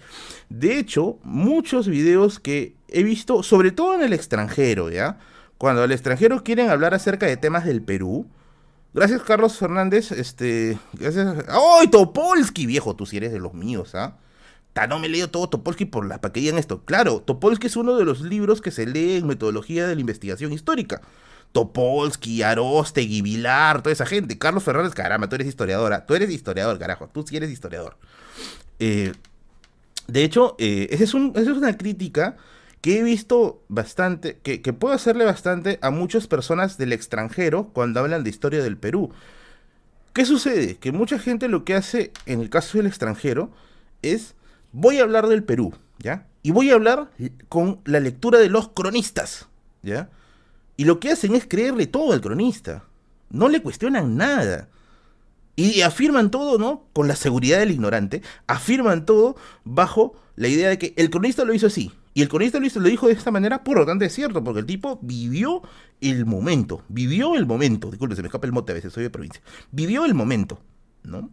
De 0.47 0.79
hecho, 0.79 1.19
muchos 1.23 1.89
videos 1.89 2.39
que 2.39 2.77
he 2.87 3.03
visto, 3.03 3.43
sobre 3.43 3.73
todo 3.73 3.93
en 3.95 4.03
el 4.03 4.13
extranjero, 4.13 4.89
¿ya? 4.89 5.17
Cuando 5.57 5.83
al 5.83 5.91
extranjero 5.91 6.45
quieren 6.45 6.69
hablar 6.69 6.93
acerca 6.93 7.25
de 7.25 7.35
temas 7.35 7.65
del 7.65 7.81
Perú, 7.81 8.25
Gracias, 8.93 9.21
Carlos 9.23 9.57
Fernández. 9.57 10.13
Este. 10.13 10.77
Gracias. 10.93 11.43
¡Ay, 11.49 11.87
Topolsky! 11.89 12.67
Viejo, 12.67 12.95
tú 12.95 13.05
si 13.05 13.17
eres 13.17 13.33
de 13.33 13.39
los 13.39 13.53
míos, 13.53 13.95
¿ah? 13.95 14.17
No 14.87 14.99
me 14.99 15.07
he 15.07 15.09
leído 15.09 15.29
todo 15.29 15.49
Topolsky 15.49 15.85
por 15.85 16.05
la, 16.05 16.19
para 16.19 16.33
que 16.33 16.39
digan 16.39 16.57
esto. 16.57 16.83
Claro, 16.83 17.21
Topolsky 17.21 17.67
es 17.67 17.75
uno 17.75 17.95
de 17.95 18.05
los 18.05 18.21
libros 18.21 18.61
que 18.61 18.71
se 18.71 18.85
lee 18.85 19.17
en 19.17 19.27
metodología 19.27 19.87
de 19.87 19.95
la 19.95 20.01
investigación 20.01 20.51
histórica. 20.51 21.01
Topolsky, 21.51 22.41
Arostegui, 22.41 23.21
Vilar, 23.21 23.83
toda 23.83 23.93
esa 23.93 24.07
gente. 24.07 24.37
Carlos 24.39 24.63
Fernández, 24.63 24.93
caramba, 24.93 25.29
tú 25.29 25.35
eres 25.35 25.47
historiadora. 25.47 26.05
Tú 26.05 26.15
eres 26.15 26.31
historiador, 26.31 26.79
carajo. 26.79 27.07
Tú 27.07 27.23
sí 27.27 27.37
eres 27.37 27.51
historiador. 27.51 27.97
Eh, 28.79 29.13
de 30.07 30.23
hecho, 30.23 30.55
eh, 30.57 30.87
esa, 30.89 31.03
es 31.03 31.13
una 31.13 31.77
crítica 31.77 32.37
que 32.81 32.99
he 32.99 33.03
visto 33.03 33.63
bastante, 33.69 34.39
que 34.39 34.73
puedo 34.73 34.93
hacerle 34.93 35.23
bastante 35.23 35.79
a 35.81 35.89
muchas 35.89 36.27
personas 36.27 36.77
del 36.77 36.91
extranjero 36.91 37.69
cuando 37.71 38.01
hablan 38.01 38.23
de 38.23 38.29
historia 38.29 38.61
del 38.61 38.75
Perú. 38.75 39.13
¿Qué 40.13 40.25
sucede? 40.25 40.75
Que 40.75 40.91
mucha 40.91 41.17
gente 41.17 41.47
lo 41.47 41.65
que 41.65 41.73
hace 41.73 42.11
en 42.25 42.39
el 42.39 42.49
caso 42.49 42.77
del 42.77 42.87
extranjero 42.87 43.51
es 44.03 44.35
voy 44.73 44.97
a 44.99 45.03
hablar 45.03 45.27
del 45.27 45.43
Perú, 45.43 45.73
¿ya? 45.99 46.27
Y 46.41 46.51
voy 46.51 46.69
a 46.71 46.73
hablar 46.73 47.09
con 47.47 47.79
la 47.85 48.01
lectura 48.01 48.39
de 48.39 48.49
los 48.49 48.69
cronistas, 48.69 49.47
¿ya? 49.81 50.09
Y 50.75 50.83
lo 50.83 50.99
que 50.99 51.11
hacen 51.11 51.35
es 51.35 51.47
creerle 51.47 51.87
todo 51.87 52.11
al 52.11 52.19
cronista. 52.19 52.83
No 53.29 53.47
le 53.47 53.61
cuestionan 53.61 54.17
nada. 54.17 54.67
Y 55.55 55.81
afirman 55.81 56.31
todo, 56.31 56.57
¿no? 56.57 56.87
Con 56.93 57.07
la 57.07 57.15
seguridad 57.15 57.59
del 57.59 57.71
ignorante. 57.71 58.21
Afirman 58.47 59.05
todo 59.05 59.37
bajo 59.63 60.15
la 60.35 60.47
idea 60.47 60.69
de 60.69 60.79
que 60.79 60.93
el 60.97 61.09
cronista 61.09 61.45
lo 61.45 61.53
hizo 61.53 61.67
así. 61.67 61.91
Y 62.15 62.21
el 62.21 62.29
cronista 62.29 62.59
lo, 62.59 62.65
hizo, 62.65 62.79
lo 62.79 62.89
dijo 62.89 63.07
de 63.07 63.13
esta 63.13 63.31
manera, 63.31 63.63
por 63.63 63.77
lo 63.77 63.85
tanto 63.85 64.05
es 64.05 64.13
cierto, 64.13 64.43
porque 64.43 64.59
el 64.59 64.65
tipo 64.65 64.99
vivió 65.01 65.61
el 66.01 66.25
momento. 66.25 66.83
Vivió 66.89 67.35
el 67.35 67.45
momento. 67.45 67.89
Disculpe, 67.89 68.15
se 68.15 68.21
me 68.21 68.27
escapa 68.27 68.47
el 68.47 68.53
mote 68.53 68.71
a 68.71 68.75
veces, 68.75 68.93
soy 68.93 69.03
de 69.03 69.09
provincia. 69.09 69.41
Vivió 69.71 70.05
el 70.05 70.13
momento, 70.13 70.59
¿no? 71.03 71.29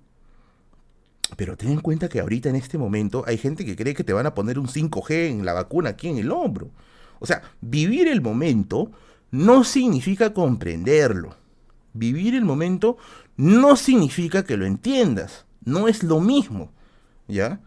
Pero 1.37 1.57
ten 1.57 1.71
en 1.71 1.81
cuenta 1.81 2.09
que 2.09 2.21
ahorita 2.21 2.49
en 2.49 2.57
este 2.57 2.79
momento 2.79 3.25
hay 3.27 3.39
gente 3.39 3.65
que 3.65 3.77
cree 3.77 3.95
que 3.95 4.05
te 4.05 4.13
van 4.13 4.27
a 4.27 4.35
poner 4.35 4.59
un 4.59 4.67
5G 4.67 5.31
en 5.31 5.45
la 5.45 5.53
vacuna 5.53 5.91
aquí 5.91 6.09
en 6.09 6.19
el 6.19 6.31
hombro. 6.31 6.71
O 7.19 7.27
sea, 7.27 7.43
vivir 7.61 8.09
el 8.09 8.21
momento 8.21 8.91
no 9.31 9.65
significa 9.65 10.33
comprenderlo. 10.33 11.37
Vivir 11.93 12.35
el 12.35 12.45
momento 12.45 12.97
no 13.37 13.77
significa 13.77 14.45
que 14.45 14.57
lo 14.57 14.67
entiendas. 14.67 15.45
No 15.65 15.89
es 15.89 16.03
lo 16.03 16.21
mismo. 16.21 16.73
¿Ya? 17.29 17.61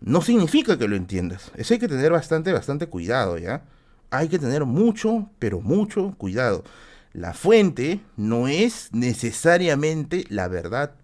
No 0.00 0.20
significa 0.22 0.78
que 0.78 0.88
lo 0.88 0.96
entiendas. 0.96 1.52
Eso 1.56 1.74
hay 1.74 1.80
que 1.80 1.88
tener 1.88 2.12
bastante, 2.12 2.52
bastante 2.52 2.86
cuidado, 2.86 3.38
¿ya? 3.38 3.64
Hay 4.10 4.28
que 4.28 4.38
tener 4.38 4.64
mucho, 4.64 5.30
pero 5.38 5.60
mucho 5.60 6.14
cuidado. 6.18 6.64
La 7.12 7.34
fuente 7.34 8.00
no 8.16 8.48
es 8.48 8.88
necesariamente 8.92 10.24
la 10.28 10.48
verdad 10.48 10.94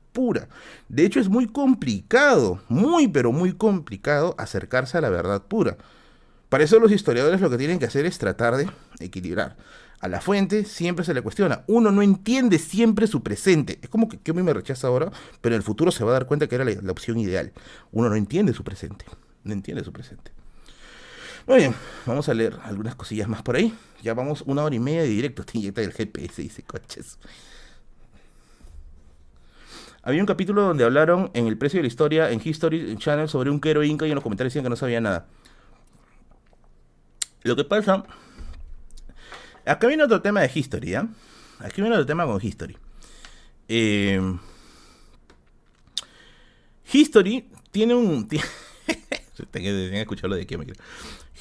De 0.89 1.05
hecho, 1.05 1.21
es 1.21 1.29
muy 1.29 1.47
complicado, 1.47 2.61
muy, 2.69 3.09
pero 3.09 3.33
muy 3.33 3.53
complicado 3.53 4.35
acercarse 4.39 4.99
a 4.99 5.01
la 5.01 5.11
verdad 5.11 5.43
pura. 5.43 5.77
Para 6.49 6.65
eso 6.65 6.81
los 6.81 6.93
historiadores 6.93 7.41
lo 7.41 7.51
que 7.51 7.59
tienen 7.59 7.79
que 7.79 7.85
hacer 7.87 8.07
es 8.07 8.19
tratar 8.19 8.57
de 8.57 8.69
equilibrar. 9.01 9.57
A 10.01 10.09
la 10.09 10.21
fuente 10.21 10.65
siempre 10.65 11.05
se 11.05 11.13
le 11.13 11.23
cuestiona. 11.23 11.65
Uno 11.67 11.91
no 11.91 12.03
entiende 12.03 12.59
siempre 12.59 13.07
su 13.07 13.23
presente. 13.23 13.79
Es 13.83 13.89
como 13.89 14.09
que, 14.09 14.33
mí 14.33 14.43
me 14.43 14.55
rechaza 14.55 14.87
ahora, 14.87 15.11
pero 15.41 15.55
en 15.55 15.59
el 15.59 15.65
futuro 15.65 15.91
se 15.91 16.05
va 16.05 16.11
a 16.11 16.15
dar 16.15 16.27
cuenta 16.27 16.47
que 16.47 16.55
era 16.55 16.65
la, 16.65 16.93
opción 16.93 17.19
ideal. 17.19 17.53
Uno 17.91 18.09
no 18.09 18.15
entiende 18.15 18.55
su 18.55 18.63
presente. 18.63 19.05
No 19.45 19.53
entiende 19.53 19.85
su 19.85 19.93
presente. 19.93 20.31
Muy 21.47 21.59
bien, 21.59 21.75
vamos 22.07 22.29
a 22.29 22.35
leer 22.35 22.59
algunas 22.63 22.95
cosillas 22.95 23.29
más 23.29 23.43
por 23.43 23.57
ahí. 23.57 23.75
Ya 24.03 24.15
vamos 24.15 24.43
una 24.47 24.63
hora 24.63 24.75
y 24.75 24.79
media 24.79 25.03
de 25.03 25.09
directo. 25.09 25.45
Te 25.47 25.59
inyecta 25.59 25.83
el 25.83 25.93
GPS, 25.93 26.43
dice 26.43 26.63
coches. 26.63 27.19
Había 30.09 30.23
un 30.23 30.27
capítulo 30.27 30.63
donde 30.63 30.85
hablaron 30.85 31.31
en 31.35 31.47
el 31.47 31.59
precio 31.59 31.77
de 31.77 31.83
la 31.83 31.89
historia, 31.89 32.31
en 32.31 32.41
History 32.43 32.97
Channel, 32.97 33.29
sobre 33.29 33.51
un 33.51 33.61
quero 33.61 33.85
inca 33.85 34.07
y 34.07 34.11
en 34.11 34.15
los 34.15 34.23
comentarios 34.23 34.55
decían 34.55 34.65
que 34.65 34.71
no 34.71 34.77
sabía 34.77 35.03
nada. 35.03 35.27
Lo 37.43 37.55
que 37.55 37.65
pasa 37.65 38.07
Acá 39.67 39.87
viene 39.87 40.03
otro 40.05 40.23
tema 40.23 40.41
de 40.41 40.51
History, 40.55 40.93
¿ya? 40.93 41.07
Aquí 41.59 41.83
viene 41.83 41.95
otro 41.95 42.07
tema 42.07 42.25
con 42.25 42.43
History. 42.43 42.75
Eh, 43.69 44.19
History 46.91 47.47
tiene 47.71 47.95
un. 47.95 48.27
Tengo 48.31 48.47
que 49.53 50.01
escucharlo 50.01 50.37
de 50.37 50.43
aquí, 50.45 50.57
me 50.57 50.69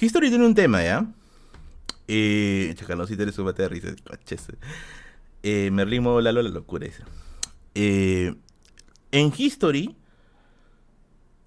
History 0.01 0.27
tiene 0.27 0.45
un 0.45 0.55
tema, 0.55 0.83
¿ya? 0.83 1.05
Eh, 2.09 2.75
si 3.07 3.15
tienes 3.15 3.33
su 3.33 3.45
bate 3.45 3.61
de 3.61 3.69
risa. 3.69 3.95
Eh, 5.41 5.71
Merlin 5.71 6.03
Lalo 6.03 6.41
la 6.41 6.49
locura. 6.49 6.85
Dice. 6.85 7.03
Eh, 7.73 8.35
en 9.11 9.33
History 9.35 9.95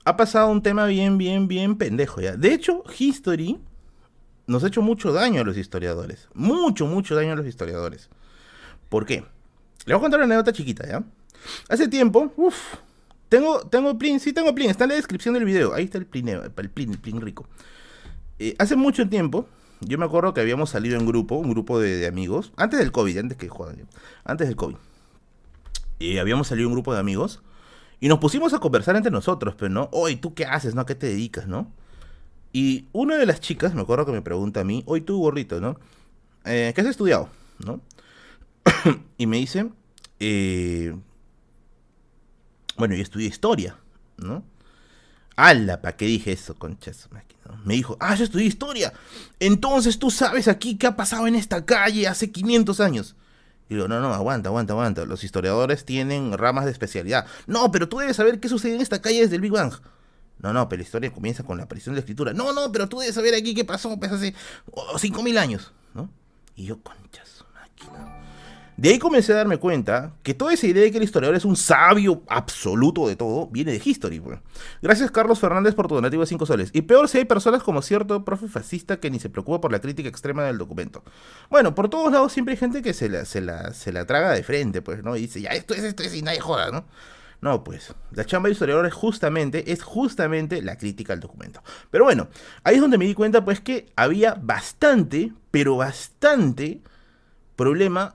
ha 0.05 0.16
pasado 0.16 0.49
un 0.49 0.62
tema 0.62 0.87
bien, 0.87 1.19
bien, 1.19 1.47
bien 1.49 1.77
pendejo, 1.77 2.20
¿ya? 2.20 2.37
De 2.37 2.53
hecho, 2.53 2.82
History 2.99 3.59
nos 4.47 4.65
ha 4.65 4.69
hecho 4.69 4.82
mucho 4.82 5.12
daño 5.12 5.41
a 5.41 5.45
los 5.45 5.57
historiadores. 5.57 6.28
Mucho, 6.35 6.87
mucho 6.87 7.15
daño 7.15 7.32
a 7.32 7.37
los 7.37 7.47
historiadores. 7.47 8.09
¿Por 8.89 9.07
qué? 9.07 9.24
Le 9.87 9.95
voy 9.95 9.99
a 9.99 10.01
contar 10.01 10.20
una 10.20 10.27
anécdota 10.27 10.53
chiquita, 10.53 10.87
¿ya? 10.87 11.05
Hace 11.69 11.89
tiempo, 11.89 12.32
uff, 12.37 12.57
tengo, 13.28 13.61
tengo 13.69 13.97
plin, 13.97 14.19
sí 14.20 14.32
tengo 14.32 14.55
plin, 14.55 14.70
está 14.70 14.85
en 14.85 14.91
la 14.91 14.97
descripción 14.97 15.35
del 15.35 15.45
video. 15.45 15.73
Ahí 15.73 15.85
está 15.85 15.99
el 15.99 16.07
plin, 16.07 16.28
el 16.28 16.51
plin, 16.51 16.91
el 16.91 16.99
plin 16.99 17.20
rico. 17.20 17.47
Eh, 18.39 18.57
hace 18.59 18.74
mucho 18.74 19.09
tiempo, 19.09 19.47
yo 19.81 19.99
me 19.99 20.05
acuerdo 20.05 20.35
que 20.35 20.41
habíamos 20.41 20.70
salido 20.70 20.99
en 20.99 21.07
grupo, 21.07 21.37
un 21.37 21.51
grupo 21.51 21.78
de, 21.78 22.07
amigos, 22.07 22.53
antes 22.57 22.78
del 22.81 22.91
COVID, 22.91 23.19
antes 23.19 23.39
que 23.39 23.49
jodan, 23.49 23.87
antes 24.24 24.49
del 24.49 24.57
COVID. 24.57 24.77
Eh, 26.01 26.19
habíamos 26.19 26.49
salido 26.49 26.69
un 26.69 26.74
grupo 26.74 26.93
de 26.93 27.01
amigos 27.01 27.43
y 28.01 28.09
nos 28.09 28.19
pusimos 28.19 28.55
a 28.55 28.59
conversar 28.59 28.97
entre 28.97 29.13
nosotros, 29.13 29.55
pero 29.57 29.69
no, 29.69 29.89
oye, 29.93 30.17
¿tú 30.17 30.35
qué 30.35 30.47
haces, 30.47 30.75
no? 30.75 30.81
¿A 30.81 30.87
qué 30.87 30.95
te 30.95 31.07
dedicas, 31.07 31.47
no? 31.47 31.71
Y 32.53 32.89
una 32.93 33.17
de 33.17 33.27
las 33.27 33.41
chicas, 33.41 33.75
me 33.75 33.83
acuerdo 33.83 34.07
que 34.07 34.13
me 34.13 34.23
pregunta 34.23 34.61
a 34.61 34.65
mí, 34.65 34.83
hoy 34.87 35.03
tú 35.03 35.19
gorrito, 35.19 35.61
¿no? 35.61 35.79
Eh, 36.45 36.73
¿Qué 36.75 36.81
has 36.81 36.87
estudiado? 36.87 37.29
¿No? 37.65 37.81
y 39.19 39.27
me 39.27 39.37
dice, 39.37 39.71
eh, 40.19 40.97
bueno, 42.77 42.95
yo 42.95 43.03
estudié 43.03 43.29
historia, 43.29 43.77
¿no? 44.17 44.43
¡Hala! 45.37 45.81
¿Para 45.81 45.97
qué 45.97 46.07
dije 46.07 46.33
eso, 46.33 46.55
conchas? 46.55 47.09
Me 47.65 47.75
dijo, 47.75 47.97
ah, 48.01 48.15
yo 48.15 48.25
estudié 48.25 48.47
historia. 48.47 48.93
Entonces 49.39 49.99
tú 49.99 50.11
sabes 50.11 50.49
aquí 50.49 50.77
qué 50.77 50.87
ha 50.87 50.97
pasado 50.97 51.27
en 51.27 51.35
esta 51.35 51.65
calle 51.65 52.09
hace 52.09 52.31
500 52.31 52.81
años. 52.81 53.17
Y 53.71 53.77
digo, 53.77 53.87
no, 53.87 54.01
no, 54.01 54.13
aguanta, 54.13 54.49
aguanta, 54.49 54.73
aguanta. 54.73 55.05
Los 55.05 55.23
historiadores 55.23 55.85
tienen 55.85 56.37
ramas 56.37 56.65
de 56.65 56.73
especialidad. 56.73 57.25
No, 57.47 57.71
pero 57.71 57.89
tú 57.89 57.99
debes 57.99 58.17
saber 58.17 58.41
qué 58.41 58.49
sucede 58.49 58.75
en 58.75 58.81
esta 58.81 59.01
calle 59.01 59.21
desde 59.21 59.37
el 59.37 59.41
Big 59.41 59.53
Bang. 59.53 59.73
No, 60.39 60.53
no, 60.53 60.69
pero 60.69 60.81
la 60.81 60.85
historia 60.85 61.13
comienza 61.13 61.45
con 61.45 61.57
la 61.57 61.65
aparición 61.65 61.95
de 61.95 61.99
la 61.99 62.01
escritura. 62.01 62.33
No, 62.33 62.53
no, 62.53 62.73
pero 62.73 62.89
tú 62.89 62.99
debes 62.99 63.15
saber 63.15 63.33
aquí 63.33 63.55
qué 63.55 63.65
pasó 63.65 63.97
pues, 63.97 64.11
hace 64.11 64.35
5.000 64.73 65.39
años, 65.39 65.73
¿no? 65.95 66.11
Y 66.57 66.65
yo, 66.65 66.83
conchas, 66.83 67.45
máquina. 67.55 68.20
De 68.81 68.89
ahí 68.89 68.98
comencé 68.98 69.35
a 69.35 69.36
darme 69.36 69.59
cuenta 69.59 70.15
que 70.23 70.32
toda 70.32 70.55
esa 70.55 70.66
idea 70.66 70.82
de 70.82 70.90
que 70.90 70.97
el 70.97 71.05
historiador 71.05 71.36
es 71.36 71.44
un 71.44 71.55
sabio 71.55 72.23
absoluto 72.27 73.07
de 73.09 73.15
todo 73.15 73.47
viene 73.48 73.73
de 73.73 73.82
History. 73.85 74.20
Pues. 74.20 74.39
Gracias 74.81 75.11
Carlos 75.11 75.39
Fernández 75.39 75.74
por 75.74 75.86
tu 75.86 75.97
donativo 75.97 76.23
de 76.23 76.27
5 76.27 76.47
soles. 76.47 76.70
Y 76.73 76.81
peor 76.81 77.07
si 77.07 77.19
hay 77.19 77.27
personas 77.27 77.62
como 77.62 77.82
cierto 77.82 78.24
profe 78.24 78.48
fascista 78.48 78.98
que 78.98 79.11
ni 79.11 79.20
se 79.20 79.28
preocupa 79.28 79.61
por 79.61 79.70
la 79.70 79.81
crítica 79.81 80.09
extrema 80.09 80.44
del 80.44 80.57
documento. 80.57 81.05
Bueno, 81.51 81.74
por 81.74 81.90
todos 81.90 82.11
lados 82.11 82.32
siempre 82.32 82.52
hay 82.52 82.57
gente 82.57 82.81
que 82.81 82.94
se 82.94 83.11
la, 83.11 83.27
se 83.27 83.43
la, 83.43 83.74
se 83.74 83.93
la 83.93 84.07
traga 84.07 84.32
de 84.32 84.43
frente, 84.43 84.81
pues, 84.81 85.05
¿no? 85.05 85.15
Y 85.15 85.20
dice, 85.20 85.43
ya 85.43 85.51
esto 85.51 85.74
es, 85.74 85.85
esto 85.85 86.02
es 86.02 86.15
y 86.15 86.23
nadie 86.23 86.40
joda, 86.40 86.70
¿no? 86.70 86.86
No, 87.43 87.62
pues, 87.62 87.94
la 88.12 88.24
chamba 88.24 88.47
de 88.47 88.55
historiador 88.55 88.86
es 88.86 88.94
justamente, 88.94 89.73
es 89.73 89.82
justamente 89.82 90.62
la 90.62 90.78
crítica 90.78 91.12
al 91.12 91.20
documento. 91.20 91.62
Pero 91.90 92.05
bueno, 92.05 92.28
ahí 92.65 92.77
es 92.77 92.81
donde 92.81 92.97
me 92.97 93.05
di 93.05 93.12
cuenta 93.12 93.44
pues 93.44 93.61
que 93.61 93.93
había 93.94 94.36
bastante, 94.40 95.35
pero 95.51 95.77
bastante 95.77 96.81
problema 97.57 98.15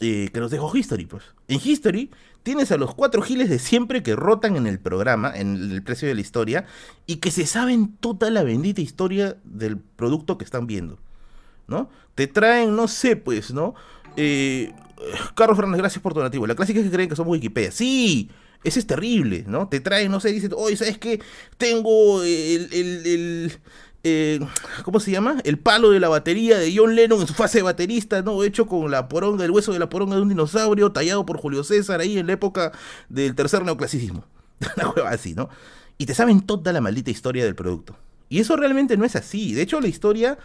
eh, 0.00 0.30
que 0.32 0.40
nos 0.40 0.50
dejó 0.50 0.74
History, 0.76 1.06
pues. 1.06 1.24
En 1.48 1.60
History 1.62 2.10
tienes 2.42 2.72
a 2.72 2.76
los 2.76 2.94
cuatro 2.94 3.22
giles 3.22 3.48
de 3.48 3.58
siempre 3.58 4.02
que 4.02 4.16
rotan 4.16 4.56
en 4.56 4.66
el 4.66 4.78
programa, 4.78 5.32
en 5.34 5.70
el 5.70 5.82
precio 5.82 6.08
de 6.08 6.14
la 6.14 6.20
historia, 6.20 6.66
y 7.06 7.16
que 7.16 7.30
se 7.30 7.46
saben 7.46 7.96
toda 7.96 8.30
la 8.30 8.42
bendita 8.42 8.80
historia 8.80 9.36
del 9.44 9.78
producto 9.78 10.38
que 10.38 10.44
están 10.44 10.66
viendo. 10.66 10.98
¿No? 11.66 11.88
Te 12.14 12.26
traen, 12.26 12.76
no 12.76 12.88
sé, 12.88 13.16
pues, 13.16 13.52
¿no? 13.52 13.74
Eh, 14.16 14.72
Carlos 15.34 15.56
Fernández, 15.56 15.78
gracias 15.80 16.02
por 16.02 16.12
tu 16.12 16.20
donativo. 16.20 16.46
La 16.46 16.54
clásica 16.54 16.78
es 16.80 16.86
que 16.86 16.92
creen 16.92 17.08
que 17.08 17.16
somos 17.16 17.32
Wikipedia. 17.32 17.72
Sí, 17.72 18.30
ese 18.64 18.80
es 18.80 18.86
terrible, 18.86 19.44
¿no? 19.46 19.68
Te 19.68 19.80
traen, 19.80 20.10
no 20.10 20.20
sé, 20.20 20.32
dicen, 20.32 20.52
oye, 20.56 20.76
¿sabes 20.76 20.98
qué? 20.98 21.20
Tengo 21.58 22.22
el, 22.22 22.68
el, 22.72 23.52
eh, 24.04 24.38
¿cómo 24.84 25.00
se 25.00 25.10
llama? 25.10 25.40
El 25.44 25.58
palo 25.58 25.90
de 25.90 25.98
la 25.98 26.10
batería 26.10 26.58
de 26.58 26.72
John 26.76 26.94
Lennon 26.94 27.22
en 27.22 27.26
su 27.26 27.32
fase 27.32 27.58
de 27.58 27.62
baterista, 27.62 28.20
¿no? 28.20 28.44
Hecho 28.44 28.66
con 28.66 28.90
la 28.90 29.08
poronga, 29.08 29.44
el 29.44 29.50
hueso 29.50 29.72
de 29.72 29.78
la 29.78 29.88
poronga 29.88 30.16
de 30.16 30.22
un 30.22 30.28
dinosaurio, 30.28 30.92
tallado 30.92 31.24
por 31.24 31.38
Julio 31.38 31.64
César 31.64 32.00
ahí 32.00 32.18
en 32.18 32.26
la 32.26 32.34
época 32.34 32.72
del 33.08 33.34
tercer 33.34 33.64
neoclasicismo. 33.64 34.24
Una 34.76 34.90
hueva 34.90 35.10
así, 35.10 35.34
¿no? 35.34 35.48
Y 35.96 36.04
te 36.04 36.14
saben 36.14 36.42
toda 36.42 36.72
la 36.72 36.82
maldita 36.82 37.10
historia 37.10 37.44
del 37.44 37.54
producto. 37.54 37.96
Y 38.28 38.40
eso 38.40 38.56
realmente 38.56 38.96
no 38.96 39.06
es 39.06 39.16
así. 39.16 39.54
De 39.54 39.62
hecho, 39.62 39.80
la 39.80 39.88
historia 39.88 40.38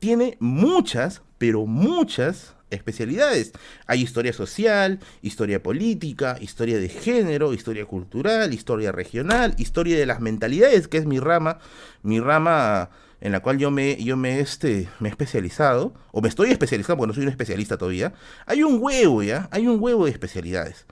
tiene 0.00 0.36
muchas, 0.40 1.22
pero 1.38 1.66
muchas 1.66 2.54
especialidades. 2.70 3.52
Hay 3.86 4.02
historia 4.02 4.32
social, 4.32 4.98
historia 5.22 5.62
política, 5.62 6.36
historia 6.40 6.78
de 6.78 6.88
género, 6.88 7.54
historia 7.54 7.86
cultural, 7.86 8.52
historia 8.52 8.90
regional, 8.90 9.54
historia 9.58 9.96
de 9.96 10.06
las 10.06 10.20
mentalidades, 10.20 10.88
que 10.88 10.98
es 10.98 11.06
mi 11.06 11.20
rama, 11.20 11.58
mi 12.02 12.18
rama 12.18 12.90
en 13.20 13.32
la 13.32 13.40
cual 13.40 13.58
yo 13.58 13.70
me, 13.70 14.02
yo 14.02 14.16
me, 14.16 14.40
este, 14.40 14.88
me 15.00 15.08
he 15.08 15.10
especializado, 15.10 15.94
o 16.12 16.20
me 16.20 16.28
estoy 16.28 16.50
especializando 16.50 16.98
porque 16.98 17.08
no 17.08 17.14
soy 17.14 17.24
un 17.24 17.30
especialista 17.30 17.78
todavía. 17.78 18.12
Hay 18.46 18.62
un 18.62 18.78
huevo, 18.80 19.22
¿ya? 19.22 19.48
Hay 19.50 19.66
un 19.66 19.80
huevo 19.80 20.04
de 20.04 20.10
especialidades. 20.10 20.86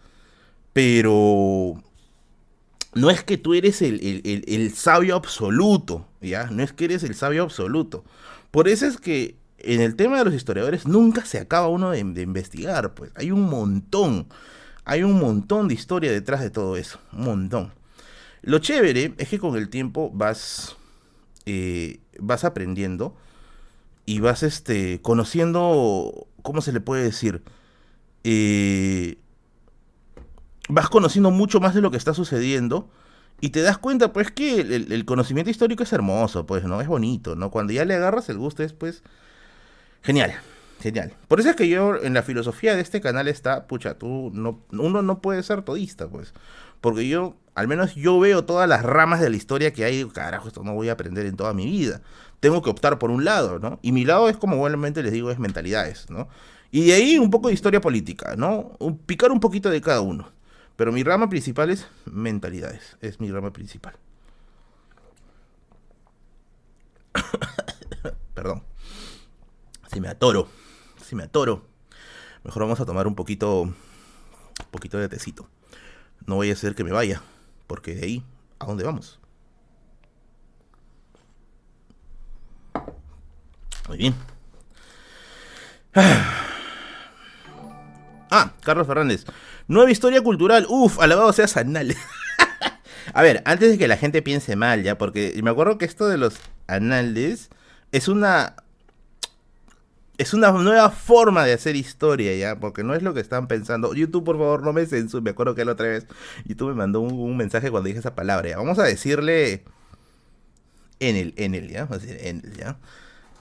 Pero 0.73 1.83
no 2.95 3.11
es 3.11 3.23
que 3.23 3.37
tú 3.37 3.55
eres 3.55 3.83
el, 3.83 4.01
el 4.25 4.75
sabio 4.75 5.17
absoluto, 5.17 6.09
¿ya? 6.21 6.47
No 6.51 6.63
es 6.63 6.73
que 6.73 6.87
eres 6.87 7.03
el 7.03 7.15
sabio 7.15 7.43
absoluto. 7.43 8.05
Por 8.51 8.69
eso 8.69 8.87
es 8.87 8.99
que 8.99 9.37
en 9.63 9.81
el 9.81 9.97
tema 9.97 10.19
de 10.19 10.25
los 10.25 10.35
historiadores 10.35 10.87
nunca 10.87 11.25
se 11.25 11.39
acaba 11.39 11.69
uno 11.69 11.91
de, 11.91 11.99
investigar, 11.99 12.95
pues 12.95 13.11
hay 13.15 13.31
un 13.31 13.49
montón, 13.49 14.27
hay 14.85 15.03
un 15.03 15.19
montón 15.19 15.69
de 15.69 15.75
historia 15.75 16.13
detrás 16.13 16.41
de 16.41 16.51
todo 16.51 16.77
eso, 16.77 17.01
un 17.13 17.25
montón. 17.25 17.73
Lo 18.43 18.59
chévere 18.59 19.15
es 19.19 19.29
que 19.29 19.39
con 19.39 19.57
el 19.57 19.69
tiempo 19.69 20.11
vas, 20.13 20.77
eh, 21.47 22.01
vas 22.19 22.45
aprendiendo 22.45 23.17
y 24.07 24.21
vas 24.21 24.43
este, 24.43 25.01
conociendo, 25.03 26.27
¿cómo 26.43 26.61
se 26.61 26.73
le 26.73 26.81
puede 26.81 27.05
decir? 27.05 27.43
Eh, 28.25 29.19
vas 30.69 30.89
conociendo 30.89 31.31
mucho 31.31 31.61
más 31.61 31.75
de 31.75 31.81
lo 31.81 31.91
que 31.91 31.97
está 31.97 32.15
sucediendo 32.15 32.91
y 33.41 33.51
te 33.51 33.63
das 33.63 33.79
cuenta, 33.79 34.13
pues, 34.13 34.31
que 34.31 34.61
el, 34.61 35.05
conocimiento 35.05 35.51
histórico 35.51 35.83
es 35.83 35.93
hermoso, 35.93 36.47
pues, 36.47 36.65
¿no? 36.65 36.81
Es 36.81 36.87
bonito, 36.87 37.35
¿no? 37.35 37.51
Cuando 37.51 37.73
ya 37.73 37.85
le 37.85 37.95
agarras 37.95 38.29
el 38.29 38.39
gusto 38.39 38.63
es, 38.63 38.73
pues, 38.73 39.03
Genial, 40.03 40.35
genial. 40.81 41.13
Por 41.29 41.41
eso 41.41 41.51
es 41.51 41.57
que 41.57 41.69
yo 41.69 42.03
en 42.03 42.13
la 42.13 42.23
filosofía 42.23 42.75
de 42.75 42.83
este 42.83 43.01
canal 43.01 43.29
está, 43.29 43.67
pucha, 43.67 43.95
tú 43.95 44.31
no, 44.35 44.61
uno 44.73 45.01
no 45.01 45.21
puede 45.21 45.43
ser 45.43 45.63
todista, 45.63 46.09
pues. 46.09 46.35
Porque 46.83 47.09
yo, 47.09 47.35
al 47.55 47.67
menos 47.67 47.95
yo 47.95 48.21
veo 48.21 48.45
todas 48.45 48.69
las 48.69 48.83
ramas 48.83 49.21
de 49.21 49.31
la 49.31 49.37
historia 49.37 49.73
que 49.73 49.87
hay, 49.87 50.05
carajo, 50.05 50.49
esto 50.49 50.63
no 50.63 50.75
voy 50.75 50.91
a 50.91 50.93
aprender 50.93 51.25
en 51.25 51.37
toda 51.37 51.55
mi 51.55 51.65
vida. 51.65 52.03
Tengo 52.41 52.61
que 52.61 52.69
optar 52.69 52.99
por 52.99 53.11
un 53.11 53.25
lado, 53.25 53.59
¿no? 53.59 53.79
Y 53.81 53.93
mi 53.93 54.05
lado 54.05 54.29
es 54.29 54.37
como 54.37 54.59
buenamente 54.59 55.03
les 55.03 55.13
digo, 55.13 55.31
es 55.31 55.39
mentalidades, 55.39 56.11
¿no? 56.11 56.29
Y 56.71 56.85
de 56.87 56.93
ahí 56.93 57.19
un 57.19 57.31
poco 57.31 57.49
de 57.49 57.55
historia 57.55 57.81
política, 57.81 58.37
¿no? 58.37 58.77
picar 59.07 59.33
un 59.33 59.41
poquito 59.41 59.71
de 59.71 59.81
cada 59.81 60.03
uno. 60.03 60.31
Pero 60.77 60.93
mi 60.93 61.03
rama 61.03 61.31
principal 61.31 61.71
es 61.71 61.87
mentalidades, 62.05 62.99
es 63.01 63.21
mi 63.21 63.31
rama 63.31 63.53
principal. 63.53 63.95
Perdón 68.35 68.63
si 69.93 70.01
me 70.01 70.09
atoro, 70.09 70.49
si 71.05 71.15
me 71.15 71.25
atoro, 71.25 71.63
mejor 72.45 72.63
vamos 72.63 72.81
a 72.81 72.87
tomar 72.87 73.07
un 73.07 73.15
poquito, 73.15 73.63
un 73.63 73.75
poquito 74.71 74.99
de 74.99 75.09
tecito. 75.09 75.47
No 76.27 76.37
voy 76.37 76.51
a 76.51 76.53
hacer 76.53 76.75
que 76.75 76.85
me 76.85 76.93
vaya, 76.93 77.23
porque 77.67 77.95
de 77.95 78.07
ahí, 78.07 78.25
¿a 78.59 78.67
dónde 78.67 78.85
vamos? 78.85 79.19
Muy 83.89 83.99
bien. 83.99 84.15
Ah, 88.35 88.55
Carlos 88.63 88.87
Fernández. 88.87 89.27
Nueva 89.69 89.91
historia 89.91 90.23
cultural. 90.23 90.65
Uf, 90.71 90.99
alabado 91.01 91.31
sea 91.35 91.47
Sanales. 91.47 91.99
a 93.13 93.21
ver, 93.21 93.43
antes 93.45 93.71
de 93.71 93.77
que 93.77 93.87
la 93.87 93.99
gente 93.99 94.23
piense 94.23 94.57
mal, 94.57 94.83
ya, 94.83 94.97
porque 94.97 95.39
me 95.43 95.51
acuerdo 95.51 95.77
que 95.77 95.85
esto 95.85 96.09
de 96.09 96.17
los 96.17 96.37
anales 96.67 97.51
es 97.91 98.09
una 98.09 98.57
es 100.19 100.35
una 100.35 100.53
nueva 100.53 100.91
forma 100.91 101.45
de 101.45 101.55
hacer 101.55 101.77
historia, 101.77 102.35
¿ya? 102.37 102.61
Porque 102.61 102.85
no 102.85 102.95
es 102.95 103.03
lo 103.03 103.15
que 103.15 103.21
están 103.21 103.49
pensando. 103.49 103.95
YouTube, 103.95 104.25
por 104.25 104.37
favor, 104.39 104.63
no 104.63 104.73
me 104.73 104.87
censure. 104.87 105.23
Me 105.23 105.31
acuerdo 105.31 105.55
que 105.55 105.65
la 105.65 105.73
otra 105.73 105.89
vez 105.89 106.07
YouTube 106.45 106.71
me 106.71 106.75
mandó 106.75 107.01
un, 107.01 107.37
mensaje 107.37 107.71
cuando 107.71 107.89
dije 107.89 108.01
esa 108.01 108.15
palabra, 108.15 108.51
¿ya? 108.51 108.57
Vamos 108.57 108.79
a 108.79 108.85
decirle 108.85 109.65
en 111.01 111.17
el, 111.17 111.35
en 111.37 111.55
el, 111.55 111.69
¿ya? 111.69 111.89
En 112.21 112.43
el, 112.45 112.57
¿ya? 112.57 112.79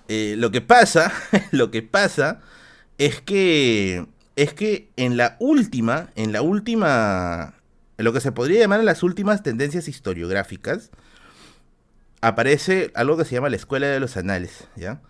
Eh, 0.08 0.36
lo 0.38 0.52
que 0.52 0.62
pasa, 0.62 1.12
lo 1.52 1.72
que 1.72 1.82
pasa 1.82 2.42
es 2.98 3.22
que, 3.22 4.06
es 4.36 4.54
que 4.54 4.90
en 4.96 5.18
la 5.18 5.36
última, 5.40 6.10
en 6.16 6.32
la 6.32 6.42
última, 6.42 7.56
en 7.98 8.06
lo 8.06 8.14
que 8.14 8.22
se 8.22 8.32
podría 8.32 8.62
llamar 8.62 8.80
en 8.80 8.86
las 8.86 9.04
últimas 9.04 9.44
tendencias 9.44 9.88
historiográficas, 9.88 10.90
aparece 12.22 12.92
algo 12.96 13.18
que 13.18 13.26
se 13.26 13.36
llama 13.36 13.50
la 13.50 13.56
Escuela 13.58 13.88
de 13.88 14.00
los 14.00 14.16
Anales, 14.18 14.68
¿ya? 14.76 15.02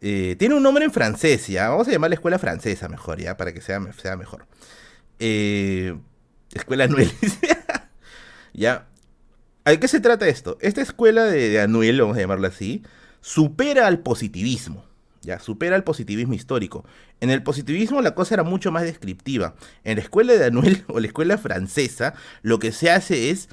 Eh, 0.00 0.36
tiene 0.38 0.54
un 0.54 0.62
nombre 0.62 0.84
en 0.84 0.92
francés, 0.92 1.46
ya. 1.48 1.68
Vamos 1.68 1.88
a 1.88 1.90
llamar 1.90 2.10
la 2.10 2.14
escuela 2.14 2.38
francesa 2.38 2.88
mejor, 2.88 3.20
ya, 3.20 3.36
para 3.36 3.52
que 3.52 3.60
sea, 3.60 3.80
sea 3.94 4.16
mejor. 4.16 4.46
Eh, 5.18 5.96
escuela 6.52 6.84
Anuel. 6.84 7.10
ya. 8.52 8.86
¿De 9.64 9.80
qué 9.80 9.88
se 9.88 10.00
trata 10.00 10.28
esto? 10.28 10.58
Esta 10.60 10.80
escuela 10.80 11.24
de, 11.24 11.48
de, 11.48 11.60
Anuel, 11.60 12.00
vamos 12.00 12.16
a 12.16 12.20
llamarla 12.20 12.48
así, 12.48 12.82
supera 13.20 13.86
al 13.86 14.00
positivismo. 14.00 14.84
Ya, 15.22 15.40
supera 15.40 15.74
al 15.74 15.82
positivismo 15.82 16.34
histórico. 16.34 16.84
En 17.20 17.30
el 17.30 17.42
positivismo 17.42 18.00
la 18.00 18.14
cosa 18.14 18.34
era 18.34 18.44
mucho 18.44 18.70
más 18.70 18.84
descriptiva. 18.84 19.56
En 19.82 19.96
la 19.96 20.02
escuela 20.02 20.34
de 20.34 20.44
Anuel 20.44 20.84
o 20.88 21.00
la 21.00 21.08
escuela 21.08 21.36
francesa, 21.36 22.14
lo 22.42 22.60
que 22.60 22.70
se 22.70 22.90
hace 22.90 23.30
es 23.30 23.48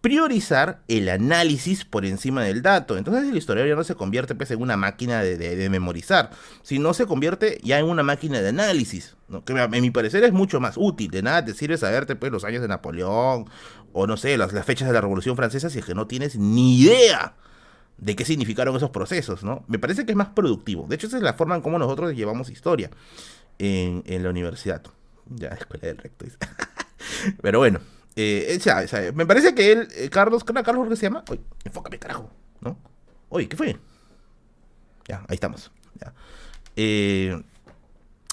priorizar 0.00 0.80
el 0.86 1.08
análisis 1.08 1.84
por 1.84 2.04
encima 2.04 2.42
del 2.42 2.62
dato. 2.62 2.96
Entonces 2.96 3.28
el 3.28 3.36
historiador 3.36 3.68
ya 3.68 3.76
no 3.76 3.84
se 3.84 3.94
convierte 3.94 4.34
pues, 4.34 4.50
en 4.50 4.60
una 4.62 4.76
máquina 4.76 5.22
de, 5.22 5.68
memorizar, 5.70 6.30
sino 6.62 6.94
se 6.94 7.06
convierte 7.06 7.60
ya 7.62 7.78
en 7.78 7.86
una 7.86 8.02
máquina 8.02 8.40
de 8.40 8.48
análisis, 8.48 9.16
que 9.44 9.58
a, 9.58 9.68
mi 9.68 9.90
parecer 9.90 10.24
es 10.24 10.32
mucho 10.32 10.60
más 10.60 10.74
útil. 10.76 11.10
De 11.10 11.22
nada 11.22 11.44
te 11.44 11.54
sirve 11.54 11.76
saberte 11.76 12.16
pues, 12.16 12.30
los 12.30 12.44
años 12.44 12.62
de 12.62 12.68
Napoleón 12.68 13.46
o 13.92 14.06
no 14.06 14.16
sé, 14.16 14.36
las, 14.36 14.52
fechas 14.64 14.88
de 14.88 14.94
la 14.94 15.00
Revolución 15.00 15.36
Francesa 15.36 15.70
si 15.70 15.80
es 15.80 15.84
que 15.84 15.94
no 15.94 16.06
tienes 16.06 16.36
ni 16.36 16.80
idea 16.80 17.34
de 17.96 18.14
qué 18.14 18.24
significaron 18.24 18.76
esos 18.76 18.90
procesos, 18.90 19.42
¿no? 19.42 19.64
Me 19.66 19.80
parece 19.80 20.06
que 20.06 20.12
es 20.12 20.16
más 20.16 20.28
productivo. 20.28 20.86
De 20.88 20.94
hecho, 20.94 21.08
esa 21.08 21.16
es 21.16 21.22
la 21.22 21.34
forma 21.34 21.56
en 21.56 21.62
cómo 21.62 21.78
nosotros 21.78 22.14
llevamos 22.14 22.48
historia 22.48 22.90
en, 23.58 24.04
en 24.06 24.22
la 24.22 24.30
universidad. 24.30 24.82
Ya, 25.26 25.48
escuela 25.48 25.88
del 25.88 25.98
recto. 25.98 26.26
Pero 27.42 27.58
bueno, 27.58 27.80
eh, 28.20 29.12
me 29.14 29.26
parece 29.26 29.54
que 29.54 29.70
él, 29.70 29.88
eh, 29.94 30.08
Carlos, 30.10 30.42
¿qué 30.42 30.52
Carlos 30.52 30.88
qué 30.88 30.96
se 30.96 31.02
llama? 31.02 31.22
Oye, 31.30 31.40
enfócame, 31.64 31.98
carajo, 32.00 32.28
¿no? 32.60 32.76
Oye, 33.28 33.48
¿qué 33.48 33.56
fue? 33.56 33.76
Ya, 35.06 35.24
ahí 35.28 35.34
estamos. 35.34 35.70
Eh, 36.74 37.40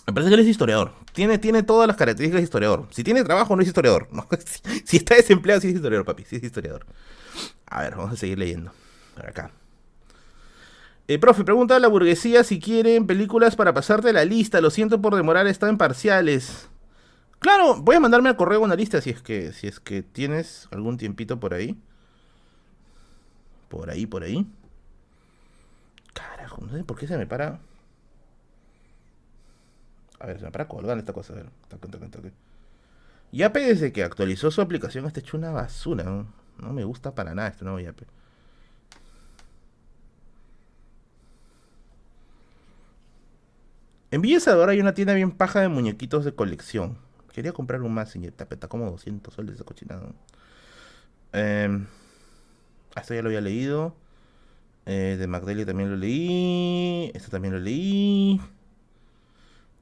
me 0.08 0.14
parece 0.14 0.30
que 0.30 0.36
él 0.36 0.42
es 0.42 0.48
historiador. 0.48 0.94
Tiene, 1.14 1.38
tiene 1.38 1.64
todas 1.64 1.88
las 1.88 1.98
características 1.98 2.42
de 2.42 2.44
historiador. 2.44 2.88
Si 2.92 3.04
tiene 3.04 3.24
trabajo, 3.24 3.56
no 3.56 3.62
es 3.62 3.68
historiador. 3.68 4.08
Si, 4.86 4.98
está 4.98 5.16
desempleado, 5.16 5.62
sí 5.62 5.70
es 5.70 5.76
historiador, 5.76 6.06
papi. 6.06 6.26
Sí 6.26 6.36
es 6.38 6.44
historiador. 6.44 6.86
A 7.68 7.82
ver, 7.82 7.96
vamos 7.96 8.14
a 8.14 8.16
seguir 8.16 8.40
leyendo. 8.40 8.72
Por 9.16 9.28
acá. 9.28 9.52
Eh, 11.08 11.20
profe, 11.20 11.44
pregunta 11.44 11.76
a 11.76 11.80
la 11.80 11.88
burguesía 11.88 12.44
si 12.44 12.60
quieren 12.60 13.06
películas 13.06 13.56
para 13.56 13.74
pasarte 13.74 14.12
la 14.14 14.26
lista. 14.26 14.62
Lo 14.62 14.70
siento 14.70 15.02
por 15.02 15.16
demorar, 15.16 15.48
están 15.48 15.70
en 15.70 15.78
parciales. 15.78 16.70
Claro, 17.40 17.82
voy 17.82 17.96
a 17.96 18.00
mandarme 18.00 18.30
al 18.30 18.38
correo 18.38 18.62
una 18.62 18.76
lista 18.76 19.02
si 19.02 19.12
es 19.12 19.22
que 19.22 19.54
si 19.54 19.68
es 19.68 19.80
que 19.80 20.02
tienes 20.02 20.68
algún 20.72 20.98
tiempito 20.98 21.40
por 21.40 21.54
ahí. 21.54 21.78
Por 23.70 23.90
ahí, 23.90 24.06
por 24.06 24.24
ahí. 24.24 24.48
Carajo, 26.14 26.62
no 26.66 26.72
sé 26.72 26.84
por 26.84 26.98
qué 26.98 27.08
se 27.08 27.18
me 27.18 27.28
para. 27.28 27.60
A 30.20 30.26
ver, 30.28 30.40
se 30.40 30.46
me 30.46 30.52
para 30.52 30.68
colgando 30.68 31.00
esta 31.00 31.14
cosa. 31.14 31.34
A 31.34 31.36
ver, 31.36 31.50
Yape 33.32 33.60
desde 33.60 33.92
que 33.92 34.04
actualizó 34.04 34.50
su 34.50 34.62
aplicación 34.62 35.06
está 35.06 35.20
hecho 35.20 35.38
una 35.38 35.52
basura. 35.52 36.04
No, 36.06 36.74
me 36.74 36.84
gusta 36.86 37.14
para 37.14 37.36
nada 37.36 37.50
este 37.50 37.66
nuevo 37.66 37.80
Yape. 37.80 38.06
En 44.12 44.22
Villa 44.22 44.40
hay 44.70 44.80
una 44.80 44.94
tienda 44.94 45.14
bien 45.14 45.32
paja 45.32 45.60
de 45.60 45.68
muñequitos 45.68 46.24
de 46.24 46.34
colección. 46.34 47.05
Quería 47.36 47.52
comprar 47.52 47.82
un 47.82 48.06
señor 48.06 48.32
Tapeta, 48.32 48.70
como 48.70 48.90
200 48.90 49.34
soles 49.34 49.58
de 49.58 49.66
cochinado. 49.66 50.14
Eh, 51.34 51.86
esto 52.96 53.14
ya 53.14 53.22
lo 53.22 53.28
había 53.28 53.42
leído. 53.42 53.94
Eh, 54.86 55.18
de 55.20 55.28
Magdelia 55.28 55.66
también 55.66 55.90
lo 55.90 55.98
leí. 55.98 57.12
Esto 57.14 57.32
también 57.32 57.54
lo 57.54 57.60
leí. 57.60 58.40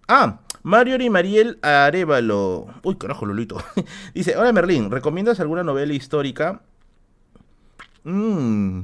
Ah, 0.07 0.39
Mario 0.63 0.99
y 0.99 1.11
Mariel 1.11 1.59
Arevalo. 1.61 2.73
Uy, 2.81 2.95
carajo, 2.95 3.27
Lolito. 3.27 3.63
Dice, 4.15 4.35
hola 4.35 4.51
Merlín, 4.51 4.89
¿recomiendas 4.89 5.39
alguna 5.39 5.61
novela 5.61 5.93
histórica? 5.93 6.63
Mm, 8.03 8.79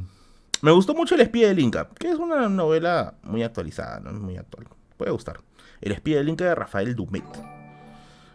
me 0.62 0.72
gustó 0.72 0.94
mucho 0.94 1.16
El 1.16 1.22
espía 1.22 1.48
del 1.48 1.58
Inca, 1.58 1.90
que 1.98 2.12
es 2.12 2.20
una 2.20 2.48
novela 2.50 3.16
muy 3.24 3.42
actualizada, 3.42 4.00
no 4.00 4.12
muy 4.12 4.38
actual 4.38 4.68
puede 4.96 5.10
gustar. 5.10 5.40
El 5.82 5.94
espía 5.94 6.18
del 6.18 6.30
Inca 6.30 6.46
de 6.46 6.54
Rafael 6.54 6.96
Dumet. 6.96 7.59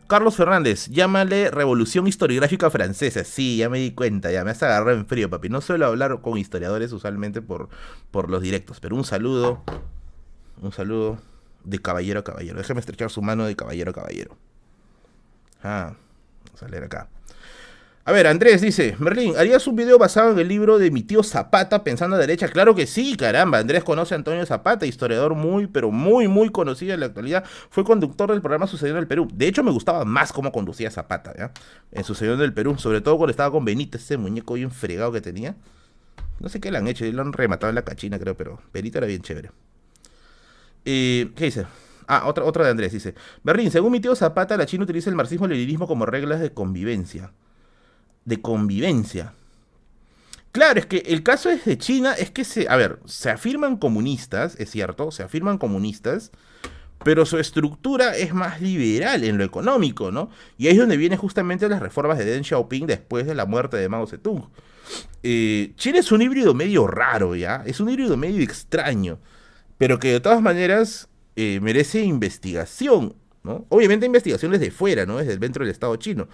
Carlos 0.07 0.37
Fernández, 0.37 0.89
llámale 0.89 1.51
Revolución 1.51 2.07
Historiográfica 2.07 2.71
Francesa. 2.71 3.25
Sí, 3.25 3.57
ya 3.57 3.71
me 3.71 3.79
di 3.79 3.93
cuenta, 3.93 4.31
ya 4.31 4.45
me 4.45 4.51
has 4.51 4.63
agarrado 4.63 4.97
en 4.97 5.07
frío, 5.07 5.31
papi. 5.31 5.49
No 5.49 5.61
suelo 5.61 5.87
hablar 5.87 6.21
con 6.21 6.37
historiadores 6.37 6.93
usualmente 6.93 7.41
por, 7.41 7.71
por 8.11 8.31
los 8.31 8.43
directos, 8.43 8.81
pero 8.81 8.97
un 8.97 9.05
saludo, 9.05 9.63
un 10.61 10.73
saludo 10.73 11.19
de 11.65 11.79
caballero 11.81 12.21
a 12.21 12.25
caballero. 12.25 12.59
Déjame 12.59 12.81
estrechar 12.81 13.11
su 13.11 13.23
mano 13.23 13.47
de 13.47 13.57
caballero 13.57 13.93
a 13.93 13.95
caballero. 13.95 14.37
Ah, 15.63 15.95
leer 16.69 16.85
acá. 16.85 17.09
A 18.07 18.13
ver, 18.13 18.27
Andrés 18.27 18.61
dice, 18.61 18.97
Merlín, 18.99 19.35
¿harías 19.35 19.67
un 19.67 19.77
video 19.77 19.99
basado 19.99 20.33
en 20.33 20.39
el 20.39 20.47
libro 20.47 20.79
de 20.79 20.91
mi 20.91 21.03
tío 21.03 21.23
Zapata 21.23 21.83
pensando 21.83 22.17
a 22.17 22.19
derecha? 22.19 22.49
Claro 22.49 22.75
que 22.75 22.87
sí, 22.87 23.17
caramba. 23.17 23.57
Andrés 23.57 23.83
conoce 23.83 24.13
a 24.15 24.19
Antonio 24.19 24.45
Zapata, 24.45 24.85
historiador 24.85 25.35
muy, 25.35 25.69
pero 25.69 25.91
muy, 25.91 26.29
muy 26.29 26.51
conocido 26.51 26.93
en 26.93 27.01
la 27.01 27.07
actualidad. 27.07 27.45
Fue 27.71 27.83
conductor 27.83 28.31
del 28.31 28.43
programa 28.43 28.67
Sucediendo 28.67 28.99
en 28.99 29.05
el 29.05 29.09
Perú. 29.09 29.27
De 29.33 29.49
hecho, 29.49 29.65
me 29.65 29.71
gustaba 29.71 30.05
más 30.05 30.35
cómo 30.35 30.53
conducía 30.53 30.91
Zapata, 30.91 31.33
¿ya? 31.35 31.53
En 31.93 32.05
Sucediendo 32.05 32.45
en 32.45 32.49
el 32.49 32.53
Perú, 32.53 32.77
sobre 32.77 33.01
todo 33.01 33.17
cuando 33.17 33.31
estaba 33.31 33.51
con 33.51 33.65
Benito, 33.65 33.97
ese 33.97 34.19
muñeco 34.19 34.53
bien 34.53 34.71
fregado 34.71 35.11
que 35.11 35.23
tenía. 35.23 35.57
No 36.41 36.51
sé 36.51 36.61
qué 36.61 36.71
le 36.71 36.77
han 36.77 36.87
hecho, 36.87 37.07
lo 37.07 37.23
han 37.23 37.33
rematado 37.33 37.71
en 37.71 37.75
la 37.75 37.87
cachina, 37.87 38.19
creo, 38.19 38.37
pero 38.37 38.61
Benito 38.71 38.99
era 38.99 39.07
bien 39.07 39.23
chévere. 39.23 39.51
¿Qué 40.85 41.33
dice? 41.39 41.65
Ah, 42.07 42.25
otra, 42.27 42.45
otra 42.45 42.65
de 42.65 42.71
Andrés, 42.71 42.93
dice. 42.93 43.15
Berlín, 43.43 43.71
según 43.71 43.93
mi 43.93 44.01
tío 44.01 44.15
Zapata, 44.15 44.59
la 44.59 44.67
China 44.67 44.85
utiliza 44.85 45.09
el 45.09 45.17
marxismo-leninismo 45.17 45.87
como 45.87 46.05
reglas 46.05 46.41
de 46.41 46.53
convivencia 46.53 47.33
de 48.25 48.41
convivencia. 48.41 49.35
Claro, 50.53 50.79
es 50.79 50.87
que 50.87 50.99
el 51.07 51.23
caso 51.25 51.51
es 51.51 51.65
de 51.65 51.77
China, 51.79 52.13
es 52.13 52.31
que 52.31 52.45
se, 52.45 52.69
a 52.69 52.77
ver, 52.77 53.01
se 53.07 53.31
afirman 53.31 53.77
comunistas, 53.77 54.55
es 54.59 54.71
cierto, 54.71 55.11
se 55.11 55.25
afirman 55.25 55.59
comunistas, 55.59 56.31
pero 57.03 57.27
su 57.27 57.39
estructura 57.39 58.17
es 58.17 58.33
más 58.33 58.61
liberal 58.61 59.25
en 59.25 59.37
lo 59.37 59.45
económico, 59.45 60.13
¿no? 60.13 60.31
Y 60.57 60.69
ahí 60.69 60.75
es 60.75 60.79
donde 60.79 60.97
vienen 60.97 61.19
justamente 61.19 61.69
las 61.69 61.81
reformas 61.81 62.19
de 62.19 62.25
Deng 62.25 62.45
Xiaoping 62.45 62.87
después 62.87 63.27
de 63.27 63.35
la 63.35 63.47
muerte 63.47 63.77
de 63.77 63.89
Mao 63.89 64.07
Zedong. 64.07 64.49
Eh, 65.23 65.73
China 65.77 65.99
es 65.99 66.13
un 66.13 66.23
híbrido 66.23 66.55
medio 66.55 66.87
raro, 66.87 67.35
¿ya? 67.35 67.63
Es 67.67 67.81
un 67.81 67.91
híbrido 67.91 68.17
medio 68.17 68.43
extraño, 68.43 69.19
pero 69.77 69.99
que 69.99 70.13
de 70.13 70.21
todas 70.21 70.41
maneras 70.41 71.09
eh, 71.37 71.59
merece 71.61 72.03
investigación, 72.03 73.17
¿no? 73.43 73.67
Obviamente 73.71 74.07
investigaciones 74.07 74.61
de 74.61 74.71
fuera, 74.71 75.05
¿no? 75.05 75.19
Desde 75.19 75.37
dentro 75.37 75.65
del 75.65 75.73
Estado 75.73 75.97
chino. 75.97 76.29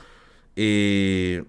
Eh, 0.57 1.43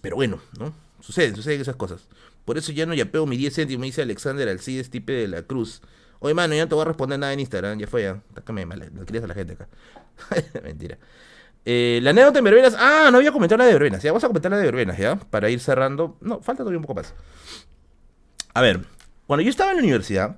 pero 0.00 0.16
bueno, 0.16 0.40
¿no? 0.58 0.72
Suceden, 1.00 1.34
suceden 1.36 1.60
esas 1.60 1.76
cosas. 1.76 2.06
Por 2.44 2.58
eso 2.58 2.72
ya 2.72 2.86
no 2.86 2.94
yapeo 2.94 3.26
mi 3.26 3.36
10 3.36 3.54
céntimos, 3.54 3.80
me 3.80 3.86
dice 3.86 4.02
Alexander 4.02 4.48
Alcides 4.48 4.90
Tipe 4.90 5.12
de 5.12 5.28
la 5.28 5.42
Cruz. 5.42 5.82
Oye, 6.18 6.34
mano, 6.34 6.54
ya 6.54 6.64
no 6.64 6.68
te 6.68 6.74
voy 6.74 6.82
a 6.82 6.86
responder 6.86 7.18
nada 7.18 7.32
en 7.32 7.40
Instagram, 7.40 7.78
ya 7.78 7.86
fue, 7.86 8.02
ya. 8.02 8.20
Tácame 8.34 8.66
mal, 8.66 8.90
no 8.92 9.06
querías 9.06 9.24
a 9.24 9.26
la 9.26 9.34
gente 9.34 9.54
acá. 9.54 9.68
Mentira. 10.62 10.98
Eh, 11.64 12.00
la 12.02 12.10
anécdota 12.10 12.38
de 12.38 12.42
verbenas. 12.42 12.74
Ah, 12.78 13.08
no 13.10 13.18
había 13.18 13.32
comentado 13.32 13.58
la 13.58 13.66
de 13.66 13.72
verbenas. 13.72 14.02
Ya 14.02 14.10
vamos 14.10 14.24
a 14.24 14.28
comentar 14.28 14.50
la 14.50 14.58
de 14.58 14.64
verbenas, 14.64 14.98
¿ya? 14.98 15.16
Para 15.16 15.50
ir 15.50 15.60
cerrando. 15.60 16.16
No, 16.20 16.40
falta 16.40 16.62
todavía 16.62 16.78
un 16.78 16.82
poco 16.82 16.94
más. 16.94 17.14
A 18.54 18.60
ver, 18.60 18.80
cuando 19.26 19.42
yo 19.42 19.50
estaba 19.50 19.70
en 19.70 19.76
la 19.76 19.82
universidad, 19.82 20.36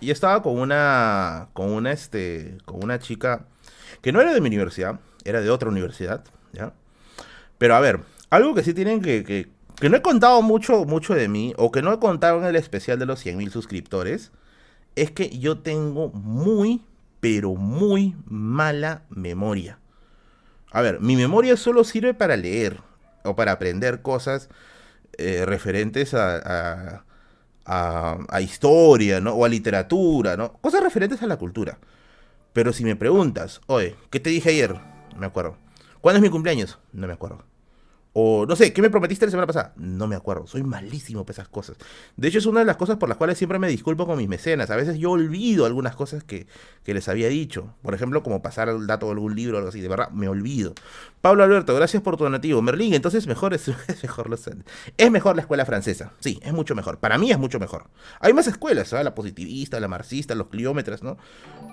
yo 0.00 0.12
estaba 0.12 0.42
con 0.42 0.58
una. 0.58 1.48
con 1.52 1.70
una, 1.70 1.92
este. 1.92 2.58
con 2.64 2.82
una 2.82 2.98
chica 2.98 3.46
que 4.02 4.12
no 4.12 4.20
era 4.20 4.32
de 4.32 4.40
mi 4.40 4.48
universidad, 4.48 5.00
era 5.24 5.40
de 5.40 5.50
otra 5.50 5.68
universidad, 5.68 6.24
¿ya? 6.52 6.72
Pero 7.58 7.74
a 7.74 7.80
ver, 7.80 8.00
algo 8.30 8.54
que 8.54 8.62
sí 8.62 8.74
tienen 8.74 9.00
que, 9.00 9.24
que, 9.24 9.48
que, 9.80 9.88
no 9.88 9.96
he 9.96 10.02
contado 10.02 10.42
mucho, 10.42 10.84
mucho 10.84 11.14
de 11.14 11.28
mí, 11.28 11.54
o 11.56 11.70
que 11.70 11.82
no 11.82 11.92
he 11.92 11.98
contado 11.98 12.38
en 12.38 12.44
el 12.44 12.56
especial 12.56 12.98
de 12.98 13.06
los 13.06 13.24
100.000 13.24 13.50
suscriptores, 13.50 14.32
es 14.96 15.10
que 15.10 15.38
yo 15.38 15.58
tengo 15.58 16.08
muy, 16.10 16.82
pero 17.20 17.54
muy 17.54 18.16
mala 18.26 19.02
memoria. 19.10 19.78
A 20.72 20.80
ver, 20.80 21.00
mi 21.00 21.16
memoria 21.16 21.56
solo 21.56 21.84
sirve 21.84 22.14
para 22.14 22.36
leer 22.36 22.80
o 23.24 23.36
para 23.36 23.52
aprender 23.52 24.02
cosas 24.02 24.48
eh, 25.18 25.44
referentes 25.46 26.14
a, 26.14 27.04
a, 27.64 28.18
a, 28.28 28.40
historia, 28.40 29.20
¿no? 29.20 29.32
O 29.34 29.44
a 29.44 29.48
literatura, 29.48 30.36
¿no? 30.36 30.54
Cosas 30.54 30.82
referentes 30.82 31.22
a 31.22 31.26
la 31.26 31.36
cultura. 31.36 31.78
Pero 32.52 32.72
si 32.72 32.84
me 32.84 32.96
preguntas, 32.96 33.60
oye, 33.66 33.96
¿qué 34.10 34.20
te 34.20 34.30
dije 34.30 34.50
ayer? 34.50 34.74
No 35.14 35.20
me 35.20 35.26
acuerdo. 35.26 35.56
¿Cuándo 36.00 36.18
es 36.18 36.22
mi 36.22 36.30
cumpleaños? 36.30 36.78
No 36.92 37.06
me 37.06 37.12
acuerdo. 37.12 37.44
O 38.18 38.46
no 38.46 38.56
sé, 38.56 38.72
¿qué 38.72 38.80
me 38.80 38.88
prometiste 38.88 39.26
la 39.26 39.30
semana 39.30 39.46
pasada? 39.46 39.74
No 39.76 40.06
me 40.06 40.16
acuerdo, 40.16 40.46
soy 40.46 40.62
malísimo 40.62 41.26
para 41.26 41.34
esas 41.34 41.48
cosas. 41.48 41.76
De 42.16 42.28
hecho, 42.28 42.38
es 42.38 42.46
una 42.46 42.60
de 42.60 42.64
las 42.64 42.78
cosas 42.78 42.96
por 42.96 43.10
las 43.10 43.18
cuales 43.18 43.36
siempre 43.36 43.58
me 43.58 43.68
disculpo 43.68 44.06
con 44.06 44.16
mis 44.16 44.26
mecenas. 44.26 44.70
A 44.70 44.76
veces 44.76 44.96
yo 44.96 45.10
olvido 45.10 45.66
algunas 45.66 45.94
cosas 45.94 46.24
que, 46.24 46.46
que 46.82 46.94
les 46.94 47.10
había 47.10 47.28
dicho. 47.28 47.74
Por 47.82 47.92
ejemplo, 47.92 48.22
como 48.22 48.40
pasar 48.40 48.70
el 48.70 48.86
dato 48.86 49.04
de 49.04 49.12
algún 49.12 49.36
libro 49.36 49.56
o 49.56 49.58
algo 49.58 49.68
así. 49.68 49.82
De 49.82 49.88
verdad, 49.88 50.08
me 50.12 50.30
olvido. 50.30 50.72
Pablo 51.20 51.44
Alberto, 51.44 51.74
gracias 51.74 52.02
por 52.02 52.16
tu 52.16 52.24
donativo. 52.24 52.62
Merlín, 52.62 52.94
entonces 52.94 53.26
mejor 53.26 53.52
es, 53.52 53.68
es 53.88 54.02
mejor 54.02 54.30
lo 54.30 54.36
Es 54.96 55.10
mejor 55.10 55.36
la 55.36 55.42
escuela 55.42 55.66
francesa. 55.66 56.12
Sí, 56.20 56.40
es 56.42 56.54
mucho 56.54 56.74
mejor. 56.74 56.96
Para 56.96 57.18
mí 57.18 57.30
es 57.30 57.38
mucho 57.38 57.60
mejor. 57.60 57.90
Hay 58.20 58.32
más 58.32 58.46
escuelas, 58.46 58.88
¿sabes? 58.88 59.04
La 59.04 59.14
positivista, 59.14 59.78
la 59.78 59.88
marxista, 59.88 60.34
los 60.34 60.46
cliómetros, 60.46 61.02
¿no? 61.02 61.18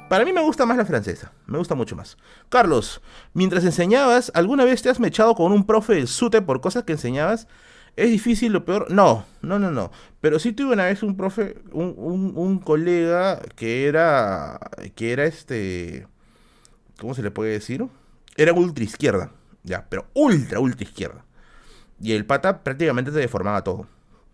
Para 0.10 0.26
mí 0.26 0.34
me 0.34 0.42
gusta 0.42 0.66
más 0.66 0.76
la 0.76 0.86
francesa. 0.86 1.32
Me 1.46 1.58
gusta 1.58 1.74
mucho 1.74 1.96
más. 1.96 2.18
Carlos, 2.50 3.02
mientras 3.34 3.64
enseñabas, 3.64 4.30
¿alguna 4.36 4.66
vez 4.66 4.82
te 4.82 4.90
has 4.90 5.00
mechado 5.00 5.36
con 5.36 5.54
un 5.54 5.66
profe 5.66 5.94
del 5.94 6.08
Por 6.42 6.62
cosas 6.62 6.84
que 6.84 6.94
enseñabas? 6.94 7.48
¿Es 7.96 8.10
difícil 8.10 8.52
lo 8.52 8.66
peor? 8.66 8.92
No, 8.92 9.26
no, 9.42 9.60
no, 9.60 9.72
no. 9.72 9.92
Pero 10.20 10.40
sí 10.40 10.52
tuve 10.52 10.74
una 10.74 10.86
vez 10.86 11.04
un 11.04 11.16
profe, 11.16 11.58
un, 11.72 12.34
un, 12.36 12.60
colega 12.60 13.40
que 13.56 13.88
era, 13.88 14.60
que 14.96 15.14
era 15.14 15.26
este, 15.26 16.08
¿cómo 17.00 17.14
se 17.14 17.22
le 17.22 17.30
puede 17.30 17.52
decir? 17.52 17.86
Era 18.36 18.54
ultra 18.54 18.84
izquierda, 18.84 19.32
ya, 19.64 19.86
pero 19.90 20.08
ultra, 20.16 20.60
ultra 20.60 20.84
izquierda. 20.84 21.24
Y 22.02 22.14
el 22.14 22.26
pata 22.26 22.64
prácticamente 22.64 23.12
te 23.12 23.20
deformaba 23.20 23.64
todo, 23.64 23.88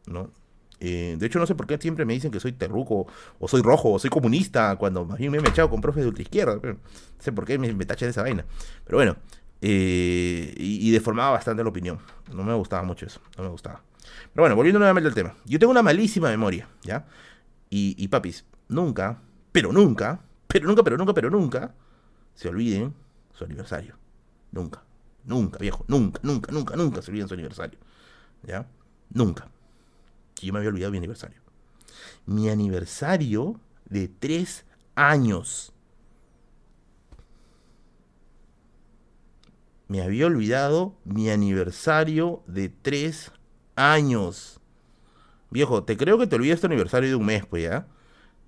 ¿no? 0.06 0.32
Eh, 0.80 1.18
de 1.20 1.26
hecho, 1.26 1.40
no 1.40 1.46
sé 1.46 1.56
por 1.56 1.68
qué 1.68 1.78
siempre 1.78 2.06
me 2.06 2.14
dicen 2.14 2.32
que 2.32 2.40
soy 2.40 2.54
terruco, 2.54 3.08
o 3.40 3.48
soy 3.50 3.62
rojo, 3.62 3.92
o 3.92 4.00
soy 4.00 4.10
comunista, 4.10 4.76
cuando 4.78 5.04
más 5.04 5.18
bien 5.18 5.32
me 5.32 5.38
he 5.40 5.42
echado 5.42 5.70
con 5.70 5.82
profes 5.82 6.04
de 6.04 6.08
ultra 6.10 6.22
izquierda. 6.22 6.60
No 6.64 6.78
sé 7.20 7.34
por 7.34 7.46
qué 7.46 7.58
me, 7.58 7.74
me 7.74 7.86
tachan 7.86 8.10
esa 8.10 8.22
vaina. 8.22 8.46
Pero 8.86 8.98
bueno, 8.98 9.18
eh, 9.62 10.54
y, 10.58 10.90
deformaba 10.92 11.32
bastante 11.32 11.64
la 11.64 11.70
opinión. 11.70 12.00
No 12.32 12.44
me 12.44 12.54
gustaba 12.54 12.84
mucho 12.84 13.06
eso, 13.06 13.22
no 13.38 13.44
me 13.44 13.50
gustaba. 13.50 13.82
Pero 14.34 14.44
bueno, 14.44 14.56
volviendo 14.56 14.80
nuevamente 14.80 15.08
al 15.08 15.14
tema. 15.16 15.36
Yo 15.46 15.60
tengo 15.60 15.72
una 15.72 15.84
malísima 15.84 16.30
memoria, 16.30 16.68
¿ya? 16.84 17.06
Y, 17.70 18.08
papis, 18.08 18.46
nunca, 18.68 19.22
pero 19.52 19.72
nunca, 19.72 20.22
pero 20.48 20.68
nunca, 20.68 20.84
pero 20.84 20.98
nunca, 20.98 21.14
pero 21.14 21.30
nunca, 21.30 21.76
se 22.34 22.50
olviden 22.50 22.94
su 23.34 23.44
aniversario. 23.44 23.96
Nunca, 24.52 24.84
nunca, 25.26 25.60
viejo, 25.60 25.86
nunca, 25.88 26.20
nunca, 26.24 26.52
nunca, 26.52 26.76
nunca 26.76 27.02
se 27.02 27.12
olviden 27.12 27.28
su 27.28 27.34
aniversario. 27.34 27.80
¿Ya? 28.44 28.66
Nunca. 29.10 29.50
Que 30.36 30.48
yo 30.48 30.54
me 30.54 30.60
había 30.60 30.70
olvidado 30.70 30.92
mi 30.92 30.98
aniversario. 30.98 31.42
Mi 32.26 32.50
aniversario 32.50 33.60
de 33.86 34.08
tres 34.08 34.66
años. 34.96 35.74
Me 39.90 40.04
había 40.04 40.28
olvidado 40.28 40.96
mi 41.04 41.32
aniversario 41.32 42.44
de 42.46 42.70
tres 42.70 43.32
años. 43.76 44.62
Viejo, 45.50 45.84
te 45.84 45.98
creo 45.98 46.20
que 46.20 46.28
te 46.28 46.36
olvidas 46.36 46.62
tu 46.62 46.68
aniversario 46.68 47.10
de 47.10 47.16
un 47.16 47.26
mes, 47.26 47.44
pues 47.48 47.64
ya. 47.64 47.88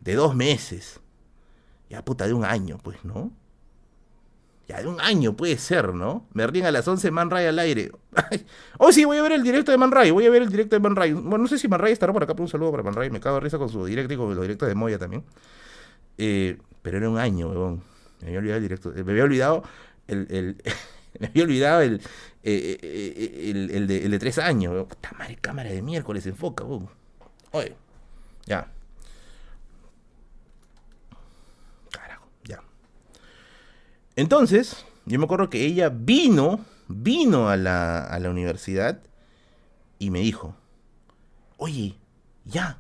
De 0.02 0.14
dos 0.14 0.36
meses. 0.36 1.02
Ya 1.90 2.06
puta, 2.06 2.28
de 2.28 2.34
un 2.34 2.46
año, 2.46 2.78
pues, 2.84 3.04
¿no? 3.04 3.32
Ya 4.68 4.82
de 4.82 4.88
un 4.88 5.02
año 5.02 5.36
puede 5.36 5.58
ser, 5.58 5.96
¿no? 5.96 6.28
Me 6.32 6.46
ríen 6.46 6.68
a 6.68 6.72
las 6.72 6.88
11 6.88 7.10
Man 7.10 7.32
Ray 7.32 7.48
al 7.48 7.58
aire. 7.58 7.92
oh, 8.78 8.92
sí, 8.92 9.04
voy 9.04 9.18
a 9.18 9.24
ver 9.24 9.32
el 9.32 9.42
directo 9.42 9.72
de 9.72 9.80
Man 9.80 9.92
Ray. 9.92 10.12
Voy 10.12 10.28
a 10.28 10.30
ver 10.30 10.44
el 10.44 10.50
directo 10.50 10.76
de 10.76 10.80
Man 10.80 10.96
Ray. 10.96 11.14
Bueno, 11.14 11.40
no 11.40 11.48
sé 11.48 11.58
si 11.58 11.68
Man 11.68 11.80
Ray 11.80 11.92
estará 11.92 12.14
por 12.14 12.22
acá, 12.22 12.36
pero 12.36 12.44
un 12.44 12.50
saludo 12.50 12.70
para 12.70 12.84
Man 12.84 12.94
Ray. 12.94 13.10
Me 13.10 13.20
cago 13.20 13.38
de 13.38 13.42
risa 13.42 13.58
con 13.58 13.68
su 13.68 13.84
directo 13.84 14.14
y 14.14 14.18
con 14.18 14.30
los 14.36 14.44
directos 14.44 14.70
de 14.70 14.76
Moya 14.76 15.00
también. 15.00 15.24
Eh, 16.20 16.60
pero 16.84 16.98
era 16.98 17.10
un 17.10 17.18
año, 17.18 17.50
weón. 17.50 17.82
Me 18.22 18.28
había 18.28 18.40
olvidado 18.40 18.58
el 18.58 18.64
directo. 18.64 18.94
Me 18.94 19.12
había 19.12 19.24
olvidado 19.24 19.64
el 20.08 20.62
Me 21.22 21.28
había 21.28 21.44
olvidado 21.44 21.82
el, 21.82 22.02
eh, 22.42 22.78
eh, 22.82 23.54
de, 23.88 24.06
el, 24.06 24.12
de, 24.12 24.20
tres 24.20 24.40
años. 24.40 24.88
Puta 24.88 25.12
madre, 25.20 25.38
cámara 25.40 25.70
de 25.70 25.84
miércoles, 25.84 26.26
enfoca. 26.26 26.64
Oye, 27.52 27.76
ya. 28.48 28.72
Carajo, 31.92 32.26
ya. 32.44 32.64
Entonces, 34.16 34.84
yo 35.06 35.20
me 35.20 35.26
acuerdo 35.26 35.52
que 35.52 35.64
ella 35.64 35.90
vino, 35.90 36.66
vino 36.88 37.50
a 37.50 37.56
la, 37.56 38.04
a 38.04 38.20
la 38.20 38.32
universidad 38.32 39.04
y 40.00 40.10
me 40.10 40.22
dijo, 40.22 40.56
oye, 41.58 41.98
ya, 42.46 42.80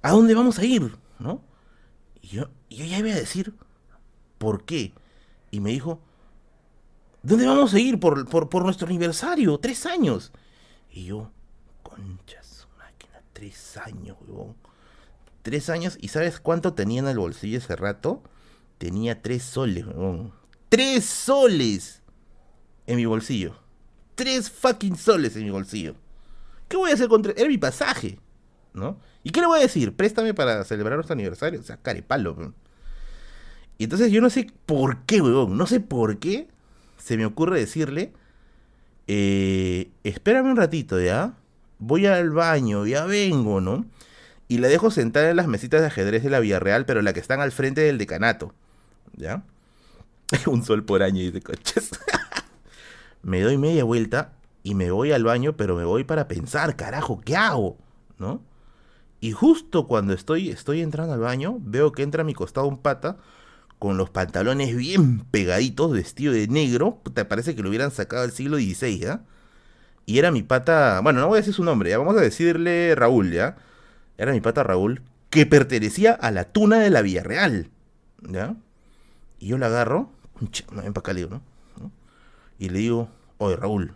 ¿a 0.00 0.10
dónde 0.12 0.34
vamos 0.34 0.58
a 0.58 0.64
ir? 0.64 0.96
¿No? 1.18 1.42
Y 2.22 2.28
yo, 2.28 2.48
yo 2.70 2.86
ya 2.86 2.98
iba 2.98 3.10
a 3.10 3.14
decir, 3.16 3.52
¿por 4.38 4.64
qué? 4.64 4.94
Y 5.50 5.60
me 5.60 5.68
dijo, 5.68 6.00
¿dónde 7.24 7.46
vamos 7.46 7.74
a 7.74 7.80
ir 7.80 7.98
por, 7.98 8.28
por, 8.28 8.62
nuestro 8.62 8.86
aniversario? 8.86 9.58
Tres 9.58 9.86
años. 9.86 10.30
Y 10.90 11.06
yo, 11.06 11.30
conchas, 11.82 12.68
máquina, 12.78 13.20
tres 13.32 13.76
años, 13.78 14.16
weón. 14.28 14.54
Tres 15.42 15.68
años, 15.68 15.98
¿y 16.00 16.08
sabes 16.08 16.40
cuánto 16.40 16.74
tenía 16.74 17.00
en 17.00 17.08
el 17.08 17.18
bolsillo 17.18 17.58
ese 17.58 17.76
rato? 17.76 18.22
Tenía 18.78 19.22
tres 19.22 19.42
soles, 19.42 19.86
weón. 19.86 20.32
¡Tres 20.68 21.04
soles! 21.04 22.02
En 22.86 22.96
mi 22.96 23.06
bolsillo. 23.06 23.56
Tres 24.14 24.50
fucking 24.50 24.96
soles 24.96 25.34
en 25.36 25.44
mi 25.44 25.50
bolsillo. 25.50 25.96
¿Qué 26.68 26.76
voy 26.76 26.90
a 26.90 26.94
hacer 26.94 27.08
con 27.08 27.22
tres? 27.22 27.36
Era 27.36 27.48
mi 27.48 27.58
pasaje, 27.58 28.18
¿no? 28.72 28.98
¿Y 29.22 29.30
qué 29.30 29.40
le 29.40 29.46
voy 29.46 29.58
a 29.58 29.62
decir? 29.62 29.94
Préstame 29.96 30.34
para 30.34 30.64
celebrar 30.64 30.96
nuestro 30.96 31.14
aniversario. 31.14 31.60
O 31.60 31.62
sea, 31.62 31.78
carepalo, 31.78 32.34
weón. 32.34 32.54
Y 33.78 33.84
entonces 33.84 34.12
yo 34.12 34.20
no 34.20 34.30
sé 34.30 34.46
por 34.66 35.04
qué, 35.04 35.20
weón. 35.20 35.56
No 35.56 35.66
sé 35.66 35.80
por 35.80 36.18
qué 36.18 36.48
se 36.98 37.16
me 37.16 37.26
ocurre 37.26 37.58
decirle, 37.58 38.12
eh, 39.06 39.90
espérame 40.04 40.50
un 40.50 40.56
ratito, 40.56 41.00
¿ya? 41.00 41.34
Voy 41.78 42.06
al 42.06 42.30
baño, 42.30 42.86
ya 42.86 43.04
vengo, 43.04 43.60
¿no? 43.60 43.84
Y 44.48 44.58
la 44.58 44.68
dejo 44.68 44.90
sentada 44.90 45.30
en 45.30 45.36
las 45.36 45.48
mesitas 45.48 45.80
de 45.80 45.88
ajedrez 45.88 46.22
de 46.22 46.30
la 46.30 46.40
Villarreal, 46.40 46.86
pero 46.86 47.02
la 47.02 47.12
que 47.12 47.20
están 47.20 47.40
al 47.40 47.52
frente 47.52 47.80
del 47.80 47.98
decanato, 47.98 48.54
¿ya? 49.16 49.42
un 50.46 50.64
sol 50.64 50.84
por 50.84 51.02
año, 51.02 51.20
dice 51.20 51.40
coches. 51.40 51.90
me 53.22 53.40
doy 53.40 53.58
media 53.58 53.84
vuelta 53.84 54.32
y 54.62 54.74
me 54.74 54.90
voy 54.90 55.12
al 55.12 55.24
baño, 55.24 55.56
pero 55.56 55.76
me 55.76 55.84
voy 55.84 56.04
para 56.04 56.28
pensar, 56.28 56.76
carajo, 56.76 57.20
¿qué 57.24 57.36
hago? 57.36 57.76
¿No? 58.18 58.42
Y 59.20 59.32
justo 59.32 59.86
cuando 59.86 60.12
estoy, 60.12 60.50
estoy 60.50 60.82
entrando 60.82 61.14
al 61.14 61.20
baño, 61.20 61.58
veo 61.60 61.92
que 61.92 62.02
entra 62.02 62.22
a 62.22 62.24
mi 62.24 62.34
costado 62.34 62.66
un 62.66 62.78
pata 62.78 63.18
con 63.84 63.98
los 63.98 64.08
pantalones 64.08 64.74
bien 64.74 65.26
pegaditos, 65.26 65.92
vestido 65.92 66.32
de 66.32 66.48
negro. 66.48 67.02
Te 67.12 67.26
parece 67.26 67.54
que 67.54 67.62
lo 67.62 67.68
hubieran 67.68 67.90
sacado 67.90 68.22
del 68.22 68.32
siglo 68.32 68.56
XVI, 68.56 68.98
¿ya? 68.98 69.20
Y 70.06 70.18
era 70.18 70.30
mi 70.30 70.42
pata, 70.42 71.00
bueno, 71.02 71.20
no 71.20 71.28
voy 71.28 71.36
a 71.36 71.40
decir 71.42 71.52
su 71.52 71.64
nombre, 71.64 71.90
ya 71.90 71.98
vamos 71.98 72.16
a 72.16 72.22
decirle 72.22 72.94
Raúl, 72.94 73.30
¿ya? 73.30 73.58
Era 74.16 74.32
mi 74.32 74.40
pata 74.40 74.62
Raúl, 74.62 75.02
que 75.28 75.44
pertenecía 75.44 76.12
a 76.12 76.30
la 76.30 76.44
tuna 76.44 76.78
de 76.78 76.88
la 76.88 77.02
Villarreal, 77.02 77.68
¿ya? 78.22 78.56
Y 79.38 79.48
yo 79.48 79.58
la 79.58 79.66
agarro, 79.66 80.10
ven 80.72 80.94
para 80.94 81.00
acá, 81.00 81.12
le 81.12 81.20
digo, 81.20 81.42
¿no? 81.78 81.92
Y 82.58 82.70
le 82.70 82.78
digo, 82.78 83.10
oye 83.36 83.56
Raúl, 83.56 83.92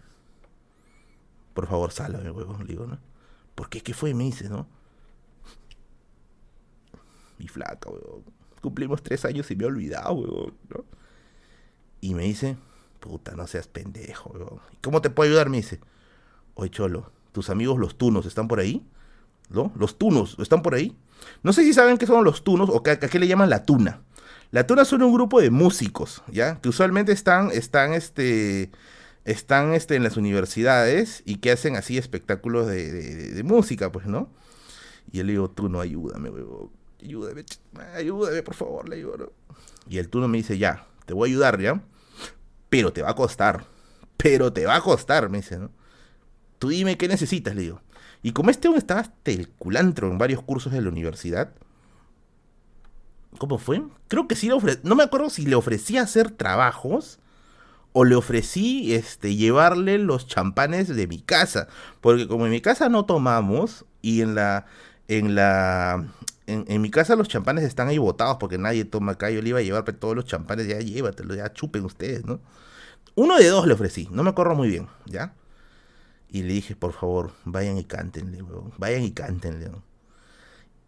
por 1.54 1.66
favor, 1.66 1.92
sálvame, 1.92 2.30
huevo, 2.30 2.58
le 2.58 2.66
digo, 2.66 2.86
¿no? 2.86 2.98
¿Por 3.54 3.70
qué? 3.70 3.80
¿Qué 3.80 3.94
fue? 3.94 4.12
Me 4.12 4.24
dice, 4.24 4.50
¿no? 4.50 4.68
Mi 7.38 7.48
flaca, 7.48 7.88
huevón 7.88 8.38
cumplimos 8.68 9.02
tres 9.02 9.24
años 9.24 9.50
y 9.50 9.56
me 9.56 9.64
he 9.64 9.66
olvidado, 9.66 10.12
weón, 10.12 10.54
¿no? 10.68 10.84
Y 12.02 12.12
me 12.14 12.24
dice, 12.24 12.58
puta, 13.00 13.34
no 13.34 13.46
seas 13.46 13.66
pendejo, 13.66 14.30
weón. 14.34 14.60
¿Cómo 14.82 15.00
te 15.00 15.08
puedo 15.08 15.30
ayudar? 15.30 15.48
Me 15.48 15.56
dice, 15.56 15.80
oye, 16.52 16.70
Cholo, 16.70 17.10
tus 17.32 17.48
amigos 17.48 17.78
los 17.78 17.96
tunos 17.96 18.26
están 18.26 18.46
por 18.46 18.60
ahí, 18.60 18.86
¿no? 19.48 19.72
Los 19.74 19.96
tunos 19.96 20.36
están 20.38 20.60
por 20.60 20.74
ahí. 20.74 20.94
No 21.42 21.54
sé 21.54 21.64
si 21.64 21.72
saben 21.72 21.96
qué 21.96 22.06
son 22.06 22.24
los 22.24 22.44
tunos 22.44 22.68
o 22.68 22.82
a 22.86 22.96
qué 22.98 23.18
le 23.18 23.26
llaman 23.26 23.48
la 23.48 23.64
tuna. 23.64 24.02
La 24.50 24.66
tuna 24.66 24.84
son 24.84 25.02
un 25.02 25.14
grupo 25.14 25.40
de 25.40 25.50
músicos, 25.50 26.22
¿ya? 26.30 26.60
Que 26.60 26.68
usualmente 26.68 27.12
están, 27.12 27.50
están, 27.50 27.94
este, 27.94 28.70
están, 29.24 29.72
este, 29.72 29.96
en 29.96 30.02
las 30.02 30.18
universidades 30.18 31.22
y 31.24 31.36
que 31.36 31.52
hacen 31.52 31.76
así 31.76 31.96
espectáculos 31.96 32.66
de, 32.66 33.32
de 33.32 33.42
música, 33.44 33.90
pues, 33.90 34.06
¿no? 34.06 34.28
Y 35.10 35.20
él 35.20 35.28
le 35.28 35.32
digo, 35.32 35.48
tú 35.48 35.70
no 35.70 35.80
ayúdame, 35.80 36.28
weón 36.28 36.77
ayúdame, 37.02 37.44
ayúdame, 37.94 38.42
por 38.42 38.54
favor, 38.54 38.88
le 38.88 38.96
digo, 38.96 39.32
Y 39.88 39.98
el 39.98 40.08
turno 40.08 40.28
me 40.28 40.38
dice, 40.38 40.58
ya, 40.58 40.86
te 41.06 41.14
voy 41.14 41.28
a 41.28 41.32
ayudar, 41.32 41.60
¿ya? 41.60 41.82
Pero 42.68 42.92
te 42.92 43.02
va 43.02 43.10
a 43.10 43.14
costar. 43.14 43.64
Pero 44.16 44.52
te 44.52 44.66
va 44.66 44.76
a 44.76 44.80
costar, 44.80 45.28
me 45.30 45.38
dice, 45.38 45.58
¿no? 45.58 45.70
Tú 46.58 46.68
dime 46.68 46.98
qué 46.98 47.08
necesitas, 47.08 47.54
le 47.54 47.62
digo. 47.62 47.80
Y 48.22 48.32
como 48.32 48.50
este 48.50 48.68
hombre 48.68 48.80
estaba 48.80 49.00
hasta 49.00 49.30
el 49.30 49.48
culantro 49.48 50.10
en 50.10 50.18
varios 50.18 50.42
cursos 50.42 50.72
de 50.72 50.80
la 50.80 50.88
universidad, 50.88 51.52
¿cómo 53.38 53.58
fue? 53.58 53.82
Creo 54.08 54.26
que 54.26 54.34
sí 54.34 54.48
le 54.48 54.54
ofrecí, 54.54 54.80
no 54.82 54.96
me 54.96 55.04
acuerdo 55.04 55.30
si 55.30 55.46
le 55.46 55.54
ofrecí 55.54 55.98
hacer 55.98 56.30
trabajos 56.32 57.20
o 57.92 58.04
le 58.04 58.16
ofrecí 58.16 58.92
este 58.94 59.36
llevarle 59.36 59.98
los 59.98 60.26
champanes 60.26 60.88
de 60.88 61.06
mi 61.06 61.20
casa, 61.20 61.68
porque 62.00 62.26
como 62.26 62.46
en 62.46 62.52
mi 62.52 62.60
casa 62.60 62.88
no 62.88 63.06
tomamos 63.06 63.84
y 64.02 64.20
en 64.22 64.34
la 64.34 64.66
en 65.08 65.34
la 65.34 66.06
en, 66.48 66.80
mi 66.80 66.90
casa 66.90 67.14
los 67.14 67.28
champanes 67.28 67.64
están 67.64 67.88
ahí 67.88 67.98
botados 67.98 68.38
porque 68.40 68.56
nadie 68.56 68.84
toma 68.84 69.12
acá. 69.12 69.30
Yo 69.30 69.42
le 69.42 69.50
iba 69.50 69.58
a 69.58 69.62
llevar 69.62 69.84
todos 69.92 70.16
los 70.16 70.24
champanes, 70.24 70.66
ya 70.66 70.78
llévatelo, 70.78 71.34
ya 71.34 71.52
chupen 71.52 71.84
ustedes, 71.84 72.24
¿no? 72.24 72.40
Uno 73.14 73.36
de 73.36 73.48
dos 73.48 73.66
le 73.66 73.74
ofrecí, 73.74 74.08
no 74.10 74.22
me 74.22 74.30
acuerdo 74.30 74.54
muy 74.54 74.68
bien, 74.68 74.88
¿ya? 75.04 75.34
Y 76.30 76.42
le 76.42 76.54
dije, 76.54 76.76
por 76.76 76.92
favor, 76.92 77.32
vayan 77.44 77.76
y 77.78 77.84
cántenle, 77.84 78.42
weón. 78.42 78.72
Vayan 78.78 79.02
y 79.02 79.10
cántenle, 79.10 79.70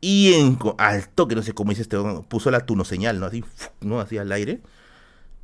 Y 0.00 0.34
en, 0.34 0.58
al 0.78 1.08
toque, 1.08 1.34
no 1.34 1.42
sé 1.42 1.52
cómo 1.54 1.70
dice 1.70 1.82
este, 1.82 1.98
puso 2.28 2.50
la 2.50 2.60
tuno 2.66 2.84
señal, 2.84 3.20
¿no? 3.20 3.26
Así, 3.26 3.44
¿no? 3.80 4.00
Así 4.00 4.16
al 4.16 4.32
aire. 4.32 4.60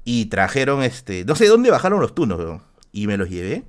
Y 0.05 0.27
trajeron, 0.27 0.83
este, 0.83 1.25
no 1.25 1.35
sé 1.35 1.47
dónde 1.49 1.71
bajaron 1.71 2.01
los 2.01 2.15
tunos, 2.15 2.39
weón. 2.39 2.63
Y 2.93 3.07
me 3.07 3.17
los 3.17 3.29
llevé. 3.29 3.65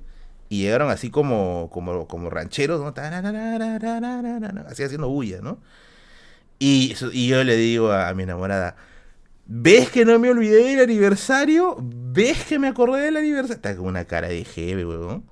Y 0.48 0.62
llegaron 0.62 0.90
así 0.90 1.10
como, 1.10 1.68
como, 1.72 2.06
como 2.08 2.30
rancheros, 2.30 2.80
¿no? 2.80 2.94
Así 4.66 4.82
haciendo 4.82 5.08
bulla, 5.08 5.40
¿no? 5.42 5.58
Y, 6.58 6.94
yo 6.94 7.44
le 7.44 7.56
digo 7.56 7.92
a, 7.92 8.12
mi 8.14 8.24
enamorada, 8.24 8.76
¿ves 9.46 9.90
que 9.90 10.04
no 10.04 10.18
me 10.18 10.30
olvidé 10.30 10.64
del 10.64 10.80
aniversario? 10.80 11.76
¿Ves 11.80 12.44
que 12.44 12.58
me 12.58 12.68
acordé 12.68 13.02
del 13.02 13.16
aniversario? 13.18 13.56
Está 13.56 13.76
con 13.76 13.86
una 13.86 14.04
cara 14.06 14.28
de 14.28 14.44
jefe, 14.44 14.84
weón. 14.84 15.24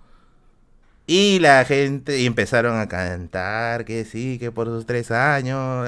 Y 1.07 1.39
la 1.41 1.65
gente, 1.65 2.19
y 2.19 2.27
empezaron 2.27 2.79
a 2.79 2.89
cantar, 2.89 3.85
que 3.85 4.05
sí, 4.05 4.39
que 4.39 4.51
por 4.53 4.67
sus 4.69 4.87
tres 4.87 5.11
años. 5.11 5.87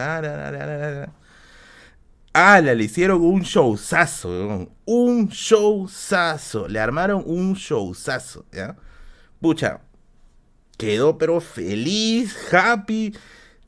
Ah, 2.33 2.61
le 2.61 2.85
hicieron 2.85 3.21
un 3.21 3.43
showzazo, 3.43 4.29
weón. 4.29 4.71
Un 4.85 5.29
showzazo. 5.29 6.69
Le 6.69 6.81
armaron 6.81 7.23
un 7.27 7.55
showzazo, 7.55 8.47
¿ya? 8.53 8.77
Pucha, 9.41 9.81
quedó 10.77 11.19
pero 11.19 11.41
feliz, 11.41 12.37
happy. 12.53 13.15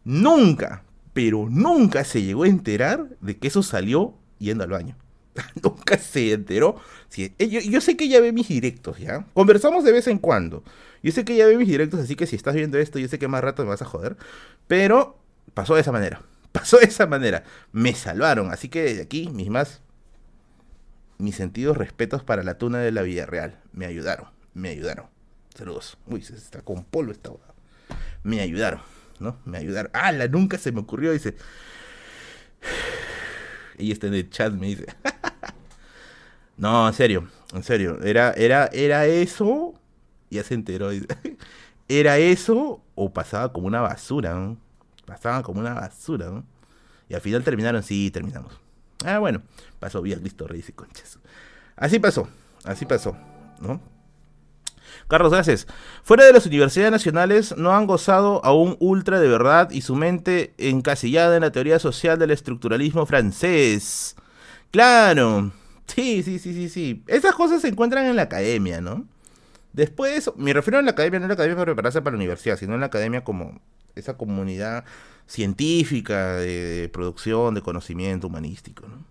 Nunca, 0.05 0.85
pero 1.13 1.49
nunca 1.51 2.05
se 2.05 2.23
llegó 2.23 2.45
a 2.45 2.49
enterar 2.49 3.09
de 3.21 3.39
que 3.39 3.49
eso 3.49 3.63
salió 3.63 4.15
yendo 4.39 4.65
al 4.65 4.71
baño. 4.71 4.97
nunca 5.63 5.99
se 5.99 6.33
enteró. 6.33 6.77
Eh, 7.17 7.49
yo, 7.49 7.81
sé 7.81 7.97
que 7.97 8.05
ella 8.05 8.21
ve 8.21 8.33
mis 8.33 8.49
directos, 8.49 8.99
¿ya? 8.99 9.27
Conversamos 9.35 9.85
de 9.85 9.93
vez 9.93 10.07
en 10.07 10.19
cuando. 10.19 10.65
Yo 11.03 11.13
sé 11.13 11.25
que 11.25 11.35
ella 11.35 11.47
ve 11.47 11.57
mis 11.57 11.69
directos, 11.69 12.01
así 12.01 12.17
que 12.17 12.27
si 12.27 12.37
estás 12.37 12.55
viendo 12.55 12.79
esto, 12.79 12.99
yo 12.99 13.09
sé 13.09 13.19
que 13.19 13.29
más 13.29 13.43
rato 13.43 13.63
me 13.63 13.71
vas 13.71 13.83
a 13.83 13.87
joder. 13.87 14.17
Pero 14.67 15.19
pasó 15.55 15.75
de 15.75 15.81
esa 15.81 15.93
manera. 15.93 16.23
Pasó 16.53 16.79
de 16.79 16.87
esa 16.87 17.07
manera. 17.07 17.45
Me 17.71 17.95
salvaron. 17.95 18.51
Así 18.51 18.69
que 18.69 18.83
desde 18.83 19.03
aquí, 19.03 19.29
mis 19.29 19.51
más. 19.51 19.83
Mis 21.19 21.37
sentidos 21.37 21.77
respetos 21.77 22.25
para 22.25 22.43
la 22.43 22.59
tuna 22.59 22.79
de 22.79 22.91
la 22.91 23.03
Villarreal. 23.03 23.61
Me 23.73 23.87
ayudaron. 23.87 24.27
Me 24.53 24.71
ayudaron. 24.71 25.07
Saludos. 25.55 25.97
Uy, 26.07 26.23
se 26.23 26.35
está 26.35 26.63
con 26.63 26.85
polvo 26.85 27.13
esta 27.13 27.31
hora. 27.31 27.55
Me 28.23 28.41
ayudaron. 28.41 28.81
¿no? 29.21 29.37
Me 29.45 29.59
ayudaron. 29.59 29.91
¡Ah, 29.95 30.11
la 30.13 30.27
nunca 30.27 30.59
se 30.59 30.73
me 30.73 30.81
ocurrió! 30.81 31.13
Dice. 31.13 31.37
Ella 33.79 33.93
está 33.93 34.09
en 34.09 34.15
el 34.15 34.29
chat, 34.31 34.53
me 34.53 34.67
dice. 34.69 34.87
no, 36.57 36.89
en 36.89 36.95
serio, 36.95 37.29
en 37.53 37.63
serio. 37.63 38.03
Era, 38.03 38.33
era, 38.33 38.69
era 38.73 39.07
eso. 39.07 39.75
Ya 40.31 40.43
se 40.43 40.55
enteró. 40.55 40.91
Era 41.93 42.19
eso 42.19 42.85
o 42.95 43.13
pasaba 43.13 43.53
como 43.53 43.67
una 43.67 43.81
basura, 43.81 44.33
¿no? 44.33 44.57
Pasaba 45.07 45.43
como 45.43 45.59
una 45.59 45.75
basura, 45.75 46.31
¿no? 46.31 46.45
Y 47.09 47.15
al 47.15 47.21
final 47.21 47.43
terminaron, 47.43 47.83
sí, 47.83 48.13
terminamos. 48.13 48.61
Ah, 49.05 49.19
bueno, 49.19 49.43
pasó 49.81 50.01
bien, 50.01 50.23
listo, 50.23 50.47
rey 50.47 50.65
y 50.69 50.71
conchas. 50.71 51.19
Así 51.75 51.99
pasó, 51.99 52.29
así 52.63 52.87
pasó, 52.87 53.17
¿no? 53.61 53.81
Carlos 55.11 55.33
Gracias. 55.33 55.67
Fuera 56.03 56.25
de 56.25 56.33
las 56.33 56.47
universidades 56.47 56.93
nacionales 56.93 57.55
no 57.57 57.77
han 57.77 57.87
gozado 57.87 58.43
a 58.45 58.55
un 58.55 58.77
ultra 58.81 59.21
de 59.21 59.29
verdad 59.29 59.71
y 59.71 59.83
su 59.83 59.95
mente 59.95 60.55
encasillada 60.57 61.37
en 61.37 61.43
la 61.43 61.53
teoría 61.53 61.79
social 61.79 62.19
del 62.19 62.31
estructuralismo 62.31 63.05
francés. 63.05 64.17
Claro, 64.71 65.53
Sí, 65.95 66.23
sí, 66.23 66.39
sí, 66.39 66.55
sí, 66.55 66.69
sí. 66.69 67.03
Esas 67.09 67.35
cosas 67.35 67.63
se 67.63 67.69
encuentran 67.69 68.07
en 68.07 68.17
la 68.17 68.23
academia, 68.23 68.81
¿no? 68.81 69.07
Después, 69.73 70.31
me 70.37 70.53
refiero 70.53 70.79
a 70.79 70.83
la 70.83 70.93
academia, 70.93 71.19
no 71.19 71.27
a 71.27 71.29
la 71.29 71.35
academia 71.35 71.57
para 71.57 71.67
prepararse 71.67 72.03
para 72.03 72.13
la 72.13 72.19
universidad, 72.19 72.57
sino 72.57 72.75
en 72.75 72.81
la 72.81 72.87
academia 72.87 73.25
como 73.25 73.61
esa 73.95 74.17
comunidad 74.17 74.85
científica 75.27 76.37
de, 76.37 76.89
producción, 76.93 77.55
de 77.55 77.63
conocimiento 77.63 78.29
humanístico, 78.29 78.87
¿no? 78.89 79.05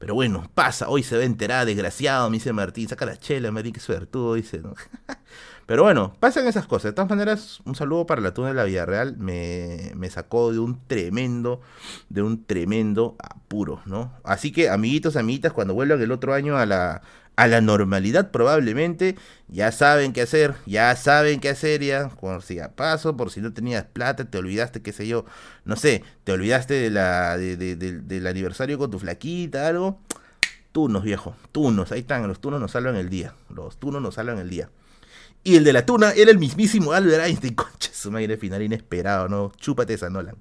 Pero 0.00 0.14
bueno, 0.14 0.50
pasa, 0.54 0.88
hoy 0.88 1.02
se 1.02 1.18
ve 1.18 1.26
enterada, 1.26 1.66
desgraciado, 1.66 2.30
me 2.30 2.38
dice 2.38 2.54
Martín, 2.54 2.88
saca 2.88 3.04
la 3.04 3.18
chela, 3.18 3.52
Martín, 3.52 3.74
qué 3.74 3.80
suertudo, 3.80 4.32
dice, 4.32 4.58
¿no? 4.60 4.72
Pero 5.66 5.82
bueno, 5.82 6.14
pasan 6.18 6.46
esas 6.46 6.66
cosas. 6.66 6.84
De 6.84 6.92
todas 6.94 7.10
maneras, 7.10 7.60
un 7.66 7.74
saludo 7.74 8.06
para 8.06 8.22
la 8.22 8.32
tuna 8.32 8.48
de 8.48 8.54
la 8.54 8.64
Vida 8.64 8.86
Real. 8.86 9.18
Me, 9.18 9.92
me, 9.94 10.08
sacó 10.08 10.52
de 10.52 10.58
un 10.58 10.80
tremendo, 10.86 11.60
de 12.08 12.22
un 12.22 12.44
tremendo 12.46 13.14
apuro, 13.18 13.82
¿no? 13.84 14.14
Así 14.24 14.52
que, 14.52 14.70
amiguitos, 14.70 15.16
amiguitas, 15.16 15.52
cuando 15.52 15.74
vuelvan 15.74 16.00
el 16.00 16.12
otro 16.12 16.32
año 16.32 16.56
a 16.56 16.64
la, 16.64 17.02
a 17.40 17.46
la 17.46 17.62
normalidad 17.62 18.30
probablemente, 18.30 19.16
ya 19.48 19.72
saben 19.72 20.12
qué 20.12 20.20
hacer, 20.20 20.56
ya 20.66 20.94
saben 20.94 21.40
qué 21.40 21.48
hacer 21.48 21.82
ya, 21.82 22.10
por 22.10 22.42
si 22.42 22.60
a 22.60 22.76
paso, 22.76 23.16
por 23.16 23.30
si 23.30 23.40
no 23.40 23.54
tenías 23.54 23.86
plata, 23.86 24.26
te 24.26 24.36
olvidaste, 24.36 24.82
qué 24.82 24.92
sé 24.92 25.08
yo, 25.08 25.24
no 25.64 25.76
sé, 25.76 26.04
te 26.24 26.32
olvidaste 26.32 26.74
de 26.74 26.90
la, 26.90 27.38
de, 27.38 27.56
del 27.76 28.26
aniversario 28.26 28.76
con 28.76 28.90
tu 28.90 28.98
flaquita, 28.98 29.68
algo, 29.68 29.98
tunos 30.72 31.02
viejo, 31.02 31.34
tunos, 31.50 31.92
ahí 31.92 32.00
están, 32.00 32.28
los 32.28 32.42
tunos 32.42 32.60
nos 32.60 32.72
salvan 32.72 32.96
el 32.96 33.08
día, 33.08 33.32
los 33.48 33.78
tunos 33.78 34.02
nos 34.02 34.16
salvan 34.16 34.38
el 34.38 34.50
día. 34.50 34.68
Y 35.42 35.56
el 35.56 35.64
de 35.64 35.72
la 35.72 35.86
tuna 35.86 36.12
era 36.12 36.30
el 36.30 36.38
mismísimo 36.38 36.92
Albert 36.92 37.24
Einstein, 37.24 37.54
concha, 37.54 37.90
su 37.94 38.10
madre 38.10 38.36
final 38.36 38.60
inesperado, 38.60 39.30
¿no? 39.30 39.50
Chúpate 39.56 39.94
esa 39.94 40.10
Nolan. 40.10 40.36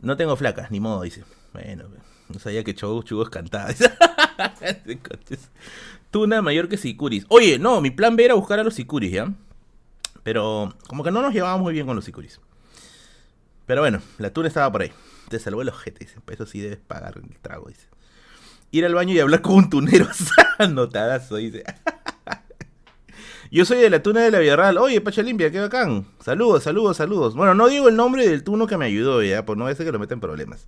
No 0.00 0.16
tengo 0.16 0.34
flacas, 0.34 0.70
ni 0.70 0.80
modo, 0.80 1.02
dice. 1.02 1.24
Bueno, 1.52 1.90
no 2.32 2.38
sabía 2.38 2.64
que 2.64 2.74
Chugos 2.74 3.04
Chugos 3.04 3.30
cantaba. 3.30 3.72
Tuna 6.10 6.42
mayor 6.42 6.68
que 6.68 6.76
Sicuris. 6.76 7.24
Oye, 7.28 7.58
no, 7.58 7.80
mi 7.80 7.90
plan 7.90 8.16
B 8.16 8.24
era 8.24 8.34
buscar 8.34 8.58
a 8.58 8.64
los 8.64 8.74
Sicuris, 8.74 9.12
¿ya? 9.12 9.32
Pero 10.22 10.74
como 10.86 11.02
que 11.02 11.10
no 11.10 11.22
nos 11.22 11.32
llevábamos 11.32 11.62
muy 11.62 11.72
bien 11.72 11.86
con 11.86 11.96
los 11.96 12.04
Sicuris. 12.04 12.40
Pero 13.66 13.80
bueno, 13.80 14.02
la 14.18 14.32
tuna 14.32 14.48
estaba 14.48 14.70
por 14.70 14.82
ahí. 14.82 14.92
Te 15.28 15.38
salvó 15.38 15.62
el 15.62 15.68
ojete, 15.68 16.04
dice. 16.04 16.18
Eso 16.30 16.46
sí 16.46 16.60
debes 16.60 16.78
pagar 16.78 17.14
el 17.16 17.38
trago, 17.38 17.68
dice. 17.68 17.86
Ir 18.70 18.84
al 18.84 18.94
baño 18.94 19.14
y 19.14 19.20
hablar 19.20 19.40
con 19.42 19.54
un 19.54 19.70
tunero. 19.70 20.06
Notadazo, 20.70 21.36
dice. 21.36 21.64
Yo 23.50 23.64
soy 23.66 23.78
de 23.78 23.90
la 23.90 24.02
tuna 24.02 24.22
de 24.22 24.30
la 24.30 24.38
Villarreal. 24.38 24.78
Oye, 24.78 25.00
Pacha 25.00 25.22
Limpia, 25.22 25.50
qué 25.50 25.60
bacán. 25.60 26.06
Saludos, 26.20 26.62
saludos, 26.62 26.96
saludos. 26.96 27.34
Bueno, 27.34 27.54
no 27.54 27.68
digo 27.68 27.88
el 27.88 27.96
nombre 27.96 28.26
del 28.26 28.44
tuno 28.44 28.66
que 28.66 28.78
me 28.78 28.86
ayudó, 28.86 29.22
ya, 29.22 29.44
por 29.44 29.58
no 29.58 29.66
ser 29.74 29.84
que 29.84 29.92
lo 29.92 29.98
meten 29.98 30.20
problemas. 30.20 30.66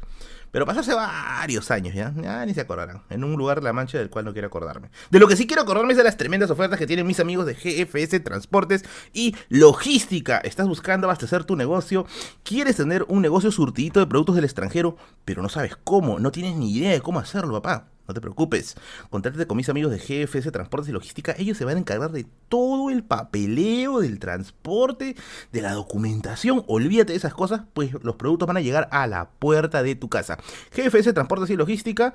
Pero 0.55 0.67
pasó 0.67 0.79
hace 0.79 0.95
varios 0.95 1.69
años, 1.73 1.97
¿ya? 1.97 2.15
Ya 2.15 2.47
ni 2.47 2.55
se 2.55 2.61
acordarán. 2.61 3.03
En 3.11 3.25
un 3.25 3.33
lugar 3.33 3.59
de 3.59 3.65
la 3.65 3.73
mancha 3.73 3.99
del 3.99 4.09
cual 4.09 4.25
no 4.25 4.33
quiero 4.33 4.47
acordarme. 4.47 4.89
De 5.11 5.19
lo 5.19 5.27
que 5.27 5.35
sí 5.35 5.49
quiero 5.49 5.63
acordarme 5.63 5.95
es 5.95 5.97
de 5.97 6.05
las 6.05 6.17
tremendas 6.17 6.49
ofertas 6.49 6.79
que 6.79 6.87
tienen 6.87 7.09
mis 7.09 7.19
amigos 7.19 7.45
de 7.45 7.55
GFS 7.55 8.21
Transportes 8.21 8.85
y 9.13 9.35
Logística. 9.49 10.39
¿Estás 10.39 10.69
buscando 10.69 11.09
abastecer 11.09 11.43
tu 11.43 11.57
negocio? 11.57 12.07
¿Quieres 12.45 12.77
tener 12.77 13.05
un 13.09 13.21
negocio 13.21 13.51
surtidito 13.51 13.99
de 13.99 14.07
productos 14.07 14.37
del 14.37 14.45
extranjero? 14.45 14.97
Pero 15.25 15.43
no 15.43 15.49
sabes 15.49 15.77
cómo, 15.83 16.21
no 16.21 16.31
tienes 16.31 16.55
ni 16.55 16.71
idea 16.71 16.93
de 16.93 17.01
cómo 17.01 17.19
hacerlo, 17.19 17.61
papá. 17.61 17.89
No 18.07 18.15
te 18.15 18.21
preocupes, 18.21 18.77
contáctate 19.11 19.47
con 19.47 19.57
mis 19.57 19.69
amigos 19.69 19.91
de 19.91 19.99
GFS 19.99 20.53
Transportes 20.53 20.89
y 20.91 20.93
Logística. 20.93 21.35
Ellos 21.39 21.57
se 21.57 21.65
van 21.65 21.77
a 21.77 21.81
encargar 21.81 22.13
de 22.13 22.27
todo 22.49 22.91
el 22.91 23.03
papeleo 23.03 24.01
del 24.01 24.19
transporte, 24.19 25.17
de 25.53 25.63
la 25.63 25.73
documentación. 25.73 26.65
Olvídate 26.67 27.13
de 27.13 27.19
esas 27.19 27.35
cosas, 27.35 27.63
pues 27.73 27.93
los 28.03 28.17
productos 28.17 28.47
van 28.47 28.59
a 28.59 28.61
llegar 28.61 28.89
a 28.91 29.07
la 29.07 29.31
puerta 29.31 29.83
de 29.83 29.95
tu 29.95 30.09
casa. 30.09 30.39
GFS 30.77 31.15
Transportes 31.15 31.51
y 31.51 31.57
Logística 31.57 32.13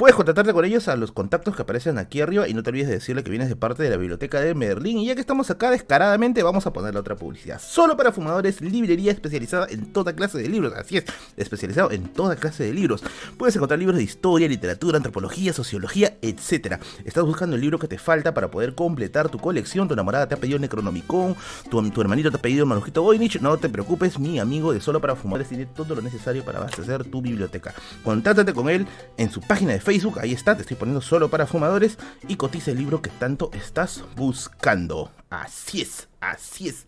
Puedes 0.00 0.16
contactarte 0.16 0.54
con 0.54 0.64
ellos 0.64 0.88
a 0.88 0.96
los 0.96 1.12
contactos 1.12 1.54
que 1.54 1.60
aparecen 1.60 1.98
aquí 1.98 2.22
arriba 2.22 2.48
y 2.48 2.54
no 2.54 2.62
te 2.62 2.70
olvides 2.70 2.88
de 2.88 2.94
decirle 2.94 3.22
que 3.22 3.28
vienes 3.28 3.50
de 3.50 3.56
parte 3.56 3.82
de 3.82 3.90
la 3.90 3.98
biblioteca 3.98 4.40
de 4.40 4.54
Merlín. 4.54 4.96
Y 4.96 5.04
ya 5.04 5.14
que 5.14 5.20
estamos 5.20 5.50
acá 5.50 5.70
descaradamente, 5.70 6.42
vamos 6.42 6.66
a 6.66 6.72
poner 6.72 6.94
la 6.94 7.00
otra 7.00 7.16
publicidad. 7.16 7.60
Solo 7.60 7.98
para 7.98 8.10
fumadores, 8.10 8.62
librería 8.62 9.12
especializada 9.12 9.66
en 9.68 9.92
toda 9.92 10.14
clase 10.14 10.38
de 10.38 10.48
libros. 10.48 10.72
Así 10.74 10.96
es, 10.96 11.04
especializado 11.36 11.90
en 11.90 12.04
toda 12.04 12.36
clase 12.36 12.64
de 12.64 12.72
libros. 12.72 13.04
Puedes 13.36 13.54
encontrar 13.56 13.78
libros 13.78 13.98
de 13.98 14.04
historia, 14.04 14.48
literatura, 14.48 14.96
antropología, 14.96 15.52
sociología, 15.52 16.16
etc. 16.22 16.80
Estás 17.04 17.24
buscando 17.24 17.56
el 17.56 17.60
libro 17.60 17.78
que 17.78 17.86
te 17.86 17.98
falta 17.98 18.32
para 18.32 18.50
poder 18.50 18.74
completar 18.74 19.28
tu 19.28 19.38
colección. 19.38 19.86
Tu 19.86 19.92
enamorada 19.92 20.26
te 20.26 20.34
ha 20.34 20.38
pedido 20.38 20.58
Necronomicon, 20.58 21.36
tu, 21.70 22.00
hermanito 22.00 22.30
te 22.30 22.38
ha 22.38 22.40
pedido 22.40 22.64
Manuscrito 22.64 23.02
Voynich. 23.02 23.38
No 23.42 23.58
te 23.58 23.68
preocupes, 23.68 24.18
mi 24.18 24.38
amigo 24.38 24.72
de 24.72 24.80
Solo 24.80 24.98
para 24.98 25.14
fumadores 25.14 25.50
tiene 25.50 25.66
todo 25.66 25.94
lo 25.94 26.00
necesario 26.00 26.42
para 26.42 26.56
abastecer 26.56 27.04
tu 27.04 27.20
biblioteca. 27.20 27.74
Contáctate 28.02 28.54
con 28.54 28.70
él 28.70 28.86
en 29.18 29.30
su 29.30 29.42
página 29.42 29.74
de 29.74 29.80
Facebook 29.80 29.89
Facebook, 29.90 30.20
ahí 30.20 30.32
está, 30.32 30.54
te 30.54 30.62
estoy 30.62 30.76
poniendo 30.76 31.00
solo 31.00 31.30
para 31.30 31.48
fumadores 31.48 31.98
y 32.28 32.36
cotiza 32.36 32.70
el 32.70 32.78
libro 32.78 33.02
que 33.02 33.10
tanto 33.10 33.50
estás 33.52 34.04
buscando. 34.14 35.10
Así 35.30 35.80
es, 35.80 36.06
así 36.20 36.68
es. 36.68 36.84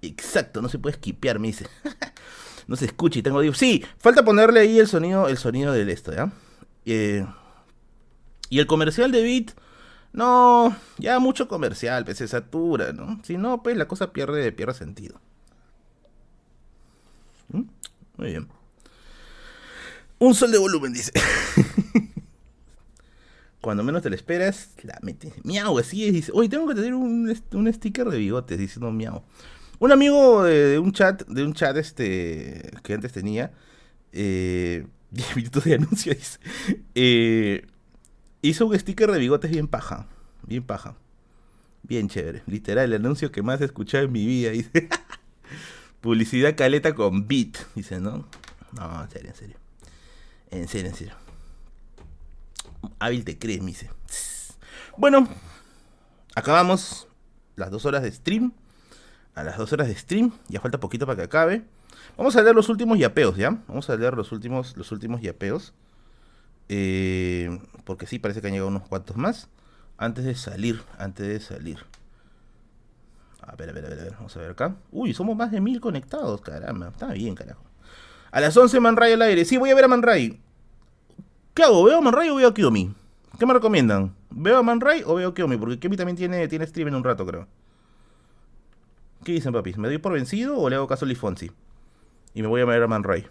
Exacto, 0.00 0.62
no 0.62 0.70
se 0.70 0.78
puede 0.78 0.94
esquipear, 0.94 1.38
me 1.38 1.48
dice. 1.48 1.66
no 2.66 2.74
se 2.74 2.86
escucha 2.86 3.18
y 3.18 3.22
tengo 3.22 3.42
digo, 3.42 3.52
sí, 3.52 3.84
falta 3.98 4.24
ponerle 4.24 4.60
ahí 4.60 4.78
el 4.78 4.88
sonido, 4.88 5.28
el 5.28 5.36
sonido 5.36 5.74
del 5.74 5.90
esto, 5.90 6.10
¿ya? 6.14 6.32
Eh, 6.86 7.26
y 8.48 8.60
el 8.60 8.66
comercial 8.66 9.12
de 9.12 9.22
Beat, 9.22 9.50
no, 10.14 10.74
ya 10.96 11.18
mucho 11.18 11.48
comercial, 11.48 12.06
pues 12.06 12.16
se 12.16 12.28
satura, 12.28 12.94
¿no? 12.94 13.20
Si 13.24 13.36
no, 13.36 13.62
pues 13.62 13.76
la 13.76 13.86
cosa 13.86 14.14
pierde, 14.14 14.52
pierde 14.52 14.72
sentido. 14.72 15.20
¿Mm? 17.52 17.64
Muy 18.16 18.28
bien. 18.28 18.48
Un 20.18 20.34
sol 20.34 20.50
de 20.50 20.56
volumen, 20.56 20.94
dice. 20.94 21.12
cuando 23.60 23.82
menos 23.82 24.02
te 24.02 24.10
lo 24.10 24.14
esperas, 24.14 24.70
la 24.82 24.98
metes. 25.02 25.32
Miau, 25.44 25.78
así 25.78 26.06
es. 26.06 26.12
Dice, 26.12 26.32
oye, 26.34 26.48
tengo 26.48 26.66
que 26.68 26.74
tener 26.74 26.94
un, 26.94 27.34
un 27.52 27.72
sticker 27.72 28.08
de 28.08 28.18
bigotes 28.18 28.58
diciendo 28.58 28.90
miau. 28.90 29.24
Un 29.80 29.92
amigo 29.92 30.44
de, 30.44 30.78
un 30.78 30.92
chat, 30.92 31.26
de 31.26 31.44
un 31.44 31.52
chat 31.54 31.76
este 31.76 32.70
que 32.82 32.94
antes 32.94 33.12
tenía, 33.12 33.52
eh, 34.12 34.86
10 35.10 35.36
minutos 35.36 35.64
de 35.64 35.74
anuncio, 35.74 36.14
dice, 36.14 36.38
eh, 36.94 37.66
hizo 38.42 38.66
un 38.66 38.78
sticker 38.78 39.10
de 39.10 39.18
bigotes 39.18 39.50
bien 39.50 39.68
paja, 39.68 40.08
bien 40.46 40.64
paja, 40.64 40.96
bien 41.82 42.08
chévere. 42.08 42.42
Literal, 42.46 42.92
el 42.92 43.04
anuncio 43.04 43.32
que 43.32 43.42
más 43.42 43.60
he 43.60 43.64
escuchado 43.64 44.04
en 44.04 44.12
mi 44.12 44.26
vida, 44.26 44.50
dice. 44.50 44.88
Publicidad 46.00 46.54
caleta 46.56 46.94
con 46.94 47.26
beat, 47.26 47.56
dice, 47.74 47.98
¿no? 47.98 48.28
No, 48.72 49.02
en 49.02 49.10
serio, 49.10 49.30
en 49.30 49.36
serio. 49.36 49.56
En 50.50 50.68
serio, 50.68 50.90
en 50.90 50.94
serio 50.94 51.27
hábil 52.98 53.24
te 53.24 53.38
crees, 53.38 53.60
me 53.60 53.68
dice. 53.68 53.90
Bueno, 54.96 55.28
acabamos 56.34 57.08
las 57.56 57.70
dos 57.70 57.84
horas 57.84 58.02
de 58.02 58.12
stream. 58.12 58.52
A 59.34 59.44
las 59.44 59.56
dos 59.56 59.72
horas 59.72 59.86
de 59.86 59.94
stream, 59.94 60.32
ya 60.48 60.60
falta 60.60 60.80
poquito 60.80 61.06
para 61.06 61.16
que 61.16 61.22
acabe. 61.22 61.64
Vamos 62.16 62.34
a 62.34 62.42
leer 62.42 62.56
los 62.56 62.68
últimos 62.68 62.98
yapeos, 62.98 63.36
¿ya? 63.36 63.62
Vamos 63.68 63.88
a 63.88 63.96
leer 63.96 64.14
los 64.14 64.32
últimos, 64.32 64.76
los 64.76 64.90
últimos 64.90 65.20
yapeos. 65.20 65.74
Eh, 66.68 67.60
porque 67.84 68.06
sí, 68.06 68.18
parece 68.18 68.40
que 68.40 68.48
han 68.48 68.52
llegado 68.52 68.68
unos 68.68 68.88
cuantos 68.88 69.16
más. 69.16 69.48
Antes 69.96 70.24
de 70.24 70.34
salir, 70.34 70.82
antes 70.98 71.26
de 71.26 71.40
salir. 71.40 71.78
A 73.40 73.54
ver, 73.54 73.70
a 73.70 73.72
ver, 73.72 73.86
a 73.86 73.88
ver, 73.88 74.00
a 74.00 74.02
ver. 74.02 74.12
Vamos 74.14 74.36
a 74.36 74.40
ver 74.40 74.50
acá. 74.50 74.76
Uy, 74.90 75.14
somos 75.14 75.36
más 75.36 75.52
de 75.52 75.60
mil 75.60 75.80
conectados, 75.80 76.40
caramba. 76.40 76.88
Está 76.88 77.12
bien, 77.12 77.34
carajo. 77.34 77.62
A 78.30 78.40
las 78.40 78.56
11 78.56 78.80
Man 78.80 78.96
Ray 78.96 79.12
al 79.12 79.22
aire. 79.22 79.44
Sí, 79.44 79.56
voy 79.56 79.70
a 79.70 79.74
ver 79.74 79.84
a 79.84 79.88
Man 79.88 80.02
Ray. 80.02 80.40
¿Qué 81.58 81.64
hago? 81.64 81.82
¿Veo 81.82 81.98
a 81.98 82.00
Man 82.00 82.14
Ray 82.14 82.28
o 82.28 82.36
veo 82.36 82.46
a 82.46 82.54
Kiyomi? 82.54 82.94
¿Qué 83.36 83.44
me 83.44 83.52
recomiendan? 83.52 84.14
¿Veo 84.30 84.58
a 84.58 84.62
Man 84.62 84.80
Ray 84.80 85.02
o 85.04 85.16
veo 85.16 85.30
a 85.30 85.34
Kiyomi? 85.34 85.56
Porque 85.56 85.80
Kiyomi 85.80 85.96
también 85.96 86.14
tiene, 86.14 86.46
tiene 86.46 86.64
stream 86.64 86.86
en 86.86 86.94
un 86.94 87.02
rato, 87.02 87.26
creo. 87.26 87.48
¿Qué 89.24 89.32
dicen, 89.32 89.52
papi? 89.52 89.74
¿Me 89.74 89.88
doy 89.88 89.98
por 89.98 90.12
vencido 90.12 90.56
o 90.56 90.70
le 90.70 90.76
hago 90.76 90.86
caso 90.86 91.04
a 91.04 91.08
Lifonsi? 91.08 91.50
Y 92.32 92.42
me 92.42 92.46
voy 92.46 92.60
a 92.60 92.64
ver 92.64 92.80
a 92.80 92.86
Man 92.86 93.02
Ray. 93.02 93.26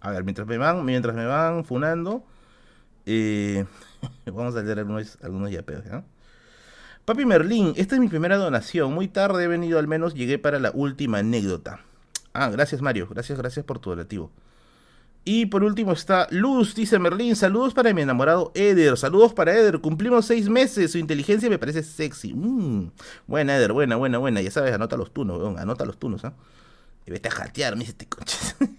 A 0.00 0.12
ver, 0.12 0.22
mientras 0.22 0.46
me 0.46 0.58
van, 0.58 0.84
mientras 0.84 1.16
me 1.16 1.26
van 1.26 1.64
funando, 1.64 2.22
eh, 3.04 3.64
vamos 4.26 4.54
a 4.54 4.62
leer 4.62 4.78
algunos, 4.78 5.18
algunos 5.24 5.50
yapeos, 5.50 5.84
¿ya? 5.86 6.04
Papi 7.04 7.24
Merlín, 7.24 7.72
esta 7.74 7.96
es 7.96 8.00
mi 8.00 8.06
primera 8.06 8.36
donación. 8.36 8.94
Muy 8.94 9.08
tarde 9.08 9.42
he 9.42 9.48
venido, 9.48 9.80
al 9.80 9.88
menos 9.88 10.14
llegué 10.14 10.38
para 10.38 10.60
la 10.60 10.70
última 10.72 11.18
anécdota. 11.18 11.80
Ah, 12.32 12.48
gracias 12.48 12.80
Mario, 12.80 13.08
gracias, 13.10 13.36
gracias 13.36 13.66
por 13.66 13.80
tu 13.80 13.90
donativo. 13.90 14.30
Y 15.28 15.46
por 15.46 15.64
último 15.64 15.90
está 15.90 16.28
Luz, 16.30 16.76
dice 16.76 17.00
Merlín, 17.00 17.34
saludos 17.34 17.74
para 17.74 17.92
mi 17.92 18.00
enamorado 18.00 18.52
Eder, 18.54 18.96
saludos 18.96 19.34
para 19.34 19.58
Eder, 19.58 19.80
cumplimos 19.80 20.24
seis 20.24 20.48
meses, 20.48 20.92
su 20.92 20.98
inteligencia 20.98 21.50
me 21.50 21.58
parece 21.58 21.82
sexy. 21.82 22.32
Mm, 22.32 22.92
buena 23.26 23.56
Eder, 23.56 23.72
buena, 23.72 23.96
buena, 23.96 24.18
buena, 24.18 24.40
ya 24.40 24.52
sabes, 24.52 24.72
anota 24.72 24.96
los 24.96 25.12
tunos, 25.12 25.58
anota 25.58 25.84
los 25.84 25.98
tunos, 25.98 26.24
¿ah? 26.24 26.34
Vete 27.06 27.26
a 27.26 27.32
jatear, 27.32 27.74
me 27.74 27.80
dice 27.80 27.90
este 27.90 28.06
coche. 28.06 28.38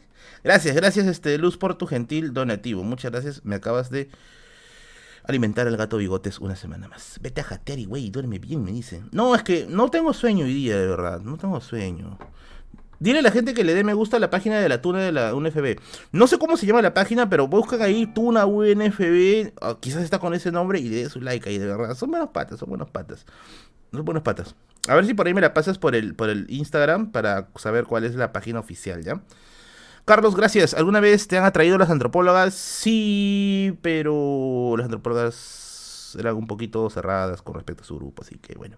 gracias, 0.46 0.74
gracias 0.74 1.06
este 1.08 1.38
Luz 1.38 1.58
por 1.58 1.78
tu 1.78 1.86
gentil 1.86 2.32
donativo, 2.32 2.82
muchas 2.82 3.12
gracias, 3.12 3.44
me 3.44 3.56
acabas 3.56 3.90
de 3.90 4.08
alimentar 5.26 5.68
al 5.68 5.76
gato 5.76 5.98
bigotes 5.98 6.40
una 6.40 6.56
semana 6.56 6.88
más. 6.88 7.20
Vete 7.22 7.42
a 7.42 7.44
jatear 7.44 7.80
y 7.80 7.84
güey, 7.84 8.10
duerme 8.10 8.40
bien, 8.40 8.64
me 8.64 8.72
dice. 8.72 9.04
No, 9.12 9.36
es 9.36 9.44
que 9.44 9.66
no 9.68 9.90
tengo 9.90 10.14
sueño 10.14 10.46
hoy 10.46 10.54
día, 10.54 10.78
de 10.78 10.88
verdad, 10.88 11.20
no 11.20 11.36
tengo 11.36 11.60
sueño. 11.60 12.18
Dile 13.00 13.20
a 13.20 13.22
la 13.22 13.32
gente 13.32 13.54
que 13.54 13.64
le 13.64 13.76
dé 13.76 13.84
me 13.84 13.94
gusta 13.94 14.18
a 14.18 14.20
la 14.20 14.30
página 14.30 14.60
de 14.60 14.68
la 14.70 14.82
Tuna 14.82 15.00
de 15.00 15.12
la 15.12 15.36
UNFB. 15.36 15.80
No 16.12 16.28
sé 16.28 16.40
cómo 16.40 16.58
se 16.58 16.66
llama 16.66 16.82
la 16.82 16.94
página, 16.94 17.30
pero 17.30 17.48
buscan 17.48 17.82
ahí 17.82 18.08
Tuna 18.08 18.46
UNFB. 18.46 19.54
quizás 19.80 20.04
está 20.04 20.20
con 20.20 20.34
ese 20.34 20.52
nombre 20.52 20.80
y 20.80 20.90
le 20.90 21.04
dé 21.04 21.10
su 21.10 21.22
like 21.22 21.48
ahí, 21.48 21.58
de 21.58 21.68
verdad. 21.68 21.96
Son 21.96 22.10
buenos 22.10 22.30
patas, 22.30 22.60
son 22.60 22.70
buenos 22.70 22.90
patas. 22.90 23.26
Son 23.92 24.04
buenos 24.04 24.24
patas. 24.24 24.56
A 24.88 24.96
ver 24.96 25.06
si 25.06 25.14
por 25.14 25.28
ahí 25.28 25.34
me 25.34 25.42
la 25.42 25.54
pasas 25.54 25.78
por 25.78 25.96
el, 25.96 26.16
por 26.16 26.30
el 26.30 26.46
Instagram 26.50 27.12
para 27.12 27.50
saber 27.56 27.86
cuál 27.86 28.04
es 28.04 28.16
la 28.16 28.32
página 28.32 28.60
oficial, 28.60 29.04
¿ya? 29.04 29.22
Carlos, 30.06 30.36
gracias. 30.36 30.74
¿Alguna 30.74 31.02
vez 31.02 31.28
te 31.28 31.38
han 31.38 31.44
atraído 31.44 31.78
las 31.78 31.90
antropólogas? 31.90 32.54
Sí, 32.54 33.78
pero 33.82 34.76
las 34.78 34.86
antropólogas 34.86 36.16
eran 36.18 36.36
un 36.36 36.48
poquito 36.48 36.90
cerradas 36.90 37.42
con 37.42 37.56
respecto 37.56 37.84
a 37.84 37.86
su 37.86 37.98
grupo, 37.98 38.24
así 38.24 38.38
que 38.38 38.56
bueno. 38.56 38.78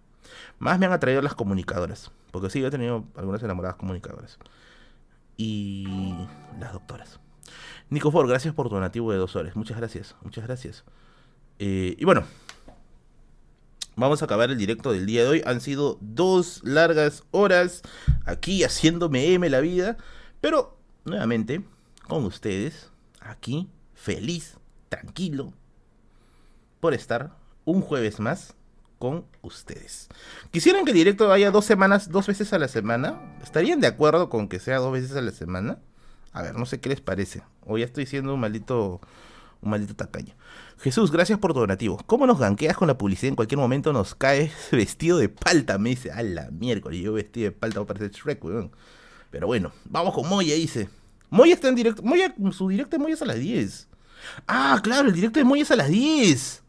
Más 0.57 0.79
me 0.79 0.85
han 0.85 0.91
atraído 0.91 1.21
las 1.21 1.35
comunicadoras. 1.35 2.11
Porque 2.31 2.49
sí, 2.49 2.63
he 2.63 2.69
tenido 2.69 3.05
algunas 3.15 3.41
enamoradas 3.43 3.77
comunicadoras. 3.77 4.37
Y 5.37 6.15
las 6.59 6.73
doctoras. 6.73 7.19
Nico 7.89 8.11
Ford, 8.11 8.27
gracias 8.27 8.53
por 8.53 8.69
tu 8.69 8.75
donativo 8.75 9.11
de 9.11 9.17
dos 9.17 9.35
horas. 9.35 9.55
Muchas 9.55 9.77
gracias, 9.77 10.15
muchas 10.21 10.45
gracias. 10.45 10.83
Eh, 11.57 11.95
y 11.97 12.05
bueno, 12.05 12.23
vamos 13.95 14.21
a 14.21 14.25
acabar 14.25 14.51
el 14.51 14.57
directo 14.57 14.91
del 14.91 15.05
día 15.05 15.23
de 15.23 15.29
hoy. 15.29 15.41
Han 15.45 15.59
sido 15.61 15.97
dos 16.01 16.61
largas 16.63 17.23
horas 17.31 17.81
aquí 18.25 18.63
haciéndome 18.63 19.33
M 19.33 19.49
la 19.49 19.59
vida. 19.59 19.97
Pero, 20.41 20.77
nuevamente, 21.05 21.63
con 22.07 22.25
ustedes, 22.25 22.91
aquí, 23.19 23.69
feliz, 23.93 24.57
tranquilo, 24.89 25.53
por 26.79 26.93
estar 26.93 27.35
un 27.65 27.81
jueves 27.81 28.19
más 28.19 28.55
con 28.99 29.25
ustedes. 29.41 30.09
¿Quisieran 30.51 30.85
que 30.85 30.91
el 30.91 30.97
directo 30.97 31.27
vaya 31.27 31.49
dos 31.49 31.65
semanas, 31.65 32.09
dos 32.09 32.27
veces 32.27 32.53
a 32.53 32.59
la 32.59 32.67
semana? 32.67 33.19
¿Estarían 33.41 33.79
de 33.79 33.87
acuerdo 33.87 34.29
con 34.29 34.47
que 34.49 34.59
sea 34.59 34.77
dos 34.77 34.91
veces 34.91 35.15
a 35.15 35.21
la 35.21 35.31
semana? 35.31 35.79
A 36.33 36.43
ver, 36.43 36.55
no 36.55 36.65
sé 36.65 36.79
qué 36.79 36.89
les 36.89 37.01
parece. 37.01 37.41
O 37.65 37.77
ya 37.77 37.85
estoy 37.85 38.05
siendo 38.05 38.33
un 38.33 38.39
maldito, 38.39 39.01
un 39.61 39.69
maldito 39.71 39.95
tacaño. 39.95 40.35
Jesús, 40.79 41.11
gracias 41.11 41.39
por 41.39 41.53
tu 41.53 41.61
donativo. 41.61 41.97
¿Cómo 42.05 42.27
nos 42.27 42.39
ganqueas 42.39 42.77
con 42.77 42.87
la 42.87 42.97
publicidad? 42.97 43.29
En 43.29 43.35
cualquier 43.35 43.57
momento 43.57 43.91
nos 43.93 44.15
cae 44.15 44.51
vestido 44.71 45.17
de 45.17 45.29
palta. 45.29 45.77
Me 45.77 45.91
dice, 45.91 46.11
a 46.11 46.21
la 46.21 46.51
miércoles, 46.51 46.99
yo 47.01 47.13
vestido 47.13 47.45
de 47.45 47.51
palta, 47.51 47.79
voy 47.79 47.85
a 47.85 47.87
parecer 47.87 48.11
Shrek, 48.11 48.43
weón. 48.43 48.71
Pero 49.31 49.47
bueno, 49.47 49.71
vamos 49.85 50.13
con 50.13 50.27
Moya, 50.27 50.55
dice. 50.55 50.89
Moya 51.29 51.53
está 51.53 51.69
en 51.69 51.75
directo. 51.75 52.03
Moya, 52.03 52.33
su 52.51 52.67
directo 52.67 52.97
de 52.97 53.01
Moya 53.01 53.13
es 53.13 53.21
a 53.21 53.25
las 53.25 53.39
10. 53.39 53.87
Ah, 54.47 54.79
claro, 54.83 55.07
el 55.07 55.13
directo 55.13 55.39
de 55.39 55.45
Moya 55.45 55.63
es 55.63 55.71
a 55.71 55.75
las 55.75 55.87
10. 55.87 56.63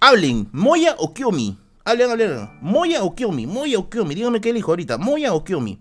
Hablen, 0.00 0.48
Moya 0.52 0.94
o 0.98 1.14
Kyomi. 1.14 1.58
Hablen, 1.84 2.10
hablen. 2.10 2.50
Moya 2.60 3.02
o 3.02 3.14
Kyomi. 3.14 3.46
Moya 3.46 3.78
o 3.78 3.88
Kyomi. 3.88 4.14
Díganme 4.14 4.40
qué 4.40 4.50
elijo 4.50 4.72
ahorita. 4.72 4.98
Moya 4.98 5.32
o 5.32 5.44
Kyomi. 5.44 5.78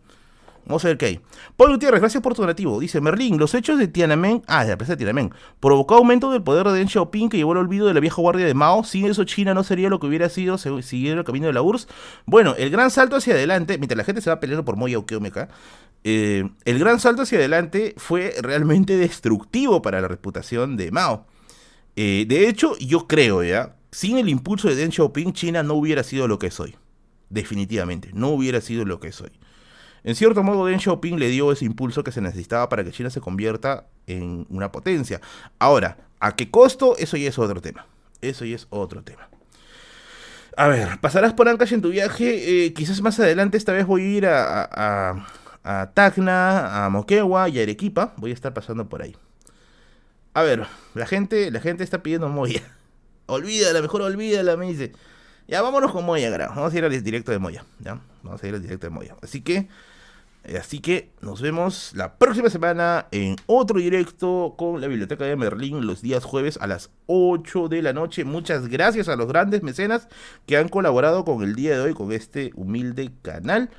Vamos 0.66 0.84
a 0.84 0.88
ver 0.88 0.98
qué 0.98 1.06
hay. 1.06 1.20
Paul 1.58 1.74
Gutiérrez, 1.74 2.00
gracias 2.00 2.24
por 2.24 2.34
tu 2.34 2.42
donativo. 2.42 2.80
Dice 2.80 3.00
Merlín, 3.00 3.38
los 3.38 3.54
hechos 3.54 3.78
de 3.78 3.88
Tiananmen, 3.88 4.42
ah, 4.48 4.62
de 4.62 4.68
la 4.68 4.74
empresa 4.74 4.94
de 4.94 4.98
Tiananmen, 4.98 5.32
provocó 5.60 5.96
aumento 5.96 6.32
del 6.32 6.42
poder 6.42 6.66
de 6.68 6.74
Deng 6.74 6.88
Xiaoping 6.88 7.30
que 7.30 7.38
llevó 7.38 7.52
al 7.52 7.60
olvido 7.60 7.88
de 7.88 7.94
la 7.94 8.00
vieja 8.00 8.20
guardia 8.20 8.48
de 8.48 8.54
Mao. 8.56 8.84
Sin 8.84 9.06
eso, 9.06 9.24
China 9.26 9.54
no 9.54 9.64
sería 9.64 9.90
lo 9.90 10.00
que 10.00 10.08
hubiera 10.08 10.28
sido 10.28 10.58
siguiendo 10.58 11.20
el 11.20 11.26
camino 11.26 11.46
de 11.46 11.54
la 11.54 11.62
URSS. 11.62 11.88
Bueno, 12.26 12.56
el 12.58 12.72
gran 12.72 12.90
salto 12.90 13.16
hacia 13.16 13.36
adelante, 13.36 13.78
mientras 13.78 13.98
la 13.98 14.04
gente 14.04 14.22
se 14.22 14.32
va 14.32 14.40
peleando 14.40 14.66
por 14.66 14.76
Moya 14.76 14.98
o 14.98 15.06
acá, 15.28 15.50
eh, 16.04 16.50
el 16.66 16.80
gran 16.80 17.00
salto 17.00 17.22
hacia 17.22 17.38
adelante 17.38 17.94
fue 17.98 18.34
realmente 18.42 18.98
destructivo 18.98 19.84
para 19.84 20.02
la 20.02 20.08
reputación 20.08 20.78
de 20.78 20.92
Mao. 20.92 21.28
Eh, 21.96 22.26
de 22.28 22.50
hecho, 22.50 22.76
yo 22.80 23.08
creo, 23.08 23.44
¿ya? 23.44 23.76
Sin 23.96 24.18
el 24.18 24.28
impulso 24.28 24.68
de 24.68 24.76
Deng 24.76 24.92
Xiaoping, 24.92 25.32
China 25.32 25.64
no 25.64 25.76
hubiera 25.76 26.04
sido 26.04 26.28
lo 26.28 26.38
que 26.38 26.48
es 26.48 26.60
hoy. 26.60 26.76
Definitivamente, 27.30 28.10
no 28.14 28.28
hubiera 28.28 28.60
sido 28.60 28.84
lo 28.84 29.00
que 29.00 29.08
es 29.08 29.22
hoy. 29.22 29.32
En 30.04 30.16
cierto 30.16 30.44
modo, 30.44 30.66
Deng 30.66 30.82
Xiaoping 30.82 31.18
le 31.18 31.30
dio 31.30 31.50
ese 31.50 31.64
impulso 31.64 32.04
que 32.04 32.12
se 32.12 32.20
necesitaba 32.20 32.68
para 32.68 32.84
que 32.84 32.92
China 32.92 33.10
se 33.10 33.22
convierta 33.22 33.88
en 34.06 34.48
una 34.50 34.70
potencia. 34.70 35.22
Ahora, 35.60 35.96
¿a 36.20 36.36
qué 36.36 36.52
costo? 36.52 36.98
Eso 36.98 37.16
ya 37.16 37.30
es 37.30 37.40
otro 37.40 37.62
tema. 37.62 37.86
Eso 38.20 38.44
ya 38.44 38.58
es 38.58 38.68
otro 38.70 39.02
tema. 39.02 39.30
A 40.58 40.68
ver, 40.68 41.00
pasarás 41.00 41.34
por 41.34 41.48
Ancash 41.48 41.72
en 41.72 41.82
tu 41.82 41.92
viaje. 41.92 42.66
Eh, 42.66 42.74
quizás 42.74 43.00
más 43.00 43.18
adelante, 43.22 43.56
esta 43.56 43.72
vez 43.72 43.86
voy 43.86 44.02
a 44.02 44.18
ir 44.18 44.26
a, 44.26 45.26
a 45.64 45.92
Tacna, 45.94 46.84
a 46.84 46.90
Moquegua 46.90 47.48
y 47.48 47.60
a 47.60 47.64
Arequipa. 47.64 48.14
Voy 48.18 48.32
a 48.32 48.34
estar 48.34 48.54
pasando 48.54 48.90
por 48.90 49.02
ahí. 49.02 49.16
A 50.34 50.44
ver, 50.44 50.68
la 50.96 51.06
gente, 51.06 51.50
la 51.50 51.62
gente 51.62 51.86
está 51.86 52.04
pidiendo 52.04 52.28
Moya. 52.28 52.62
Olvídala, 53.28 53.82
mejor 53.82 54.02
olvídala, 54.02 54.58
me 54.58 54.68
dice. 54.68 54.92
Ya, 55.48 55.62
vámonos 55.62 55.92
con 55.92 56.06
Moya, 56.06 56.36
Vamos 56.50 56.74
a 56.74 56.78
ir 56.78 56.84
al 56.84 57.04
directo 57.04 57.32
de 57.32 57.40
Moya. 57.40 57.64
¿ya? 57.80 58.00
Vamos 58.24 58.42
a 58.42 58.48
ir 58.48 58.56
al 58.56 58.62
directo 58.62 58.88
de 58.88 58.92
Moya. 58.92 59.16
Así 59.22 59.42
que, 59.42 59.68
eh, 60.44 60.58
así 60.58 60.80
que 60.80 61.12
nos 61.22 61.42
vemos 61.42 61.92
la 61.94 62.16
próxima 62.18 62.50
semana 62.50 63.08
en 63.12 63.36
otro 63.46 63.80
directo 63.80 64.56
con 64.58 64.82
la 64.82 64.88
Biblioteca 64.88 65.26
de 65.26 65.36
Merlín 65.36 65.86
los 65.86 66.02
días 66.02 66.24
jueves 66.24 66.58
a 66.60 66.68
las 66.68 66.90
8 67.06 67.68
de 67.68 67.84
la 67.84 67.94
noche. 67.94 68.26
Muchas 68.26 68.68
gracias 68.68 69.08
a 69.08 69.16
los 69.16 69.28
grandes 69.28 69.62
mecenas 69.62 70.08
que 70.48 70.58
han 70.58 70.68
colaborado 70.68 71.26
con 71.26 71.44
el 71.44 71.54
día 71.54 71.76
de 71.76 71.82
hoy, 71.82 71.94
con 71.94 72.12
este 72.12 72.52
humilde 72.56 73.12
canal. 73.22 73.70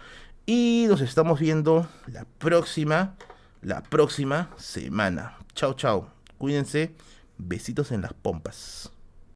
Y 0.47 0.87
nos 0.89 1.01
estamos 1.01 1.41
viendo 1.41 1.89
la 2.07 2.25
próxima, 2.39 3.17
la 3.61 3.83
próxima 3.83 4.51
semana. 4.57 5.37
Chao, 5.55 5.75
chao. 5.75 6.11
Cuídense. 6.39 6.95
Besitos 7.39 7.91
en 7.91 8.03
las 8.03 8.13
pompas. 8.13 8.96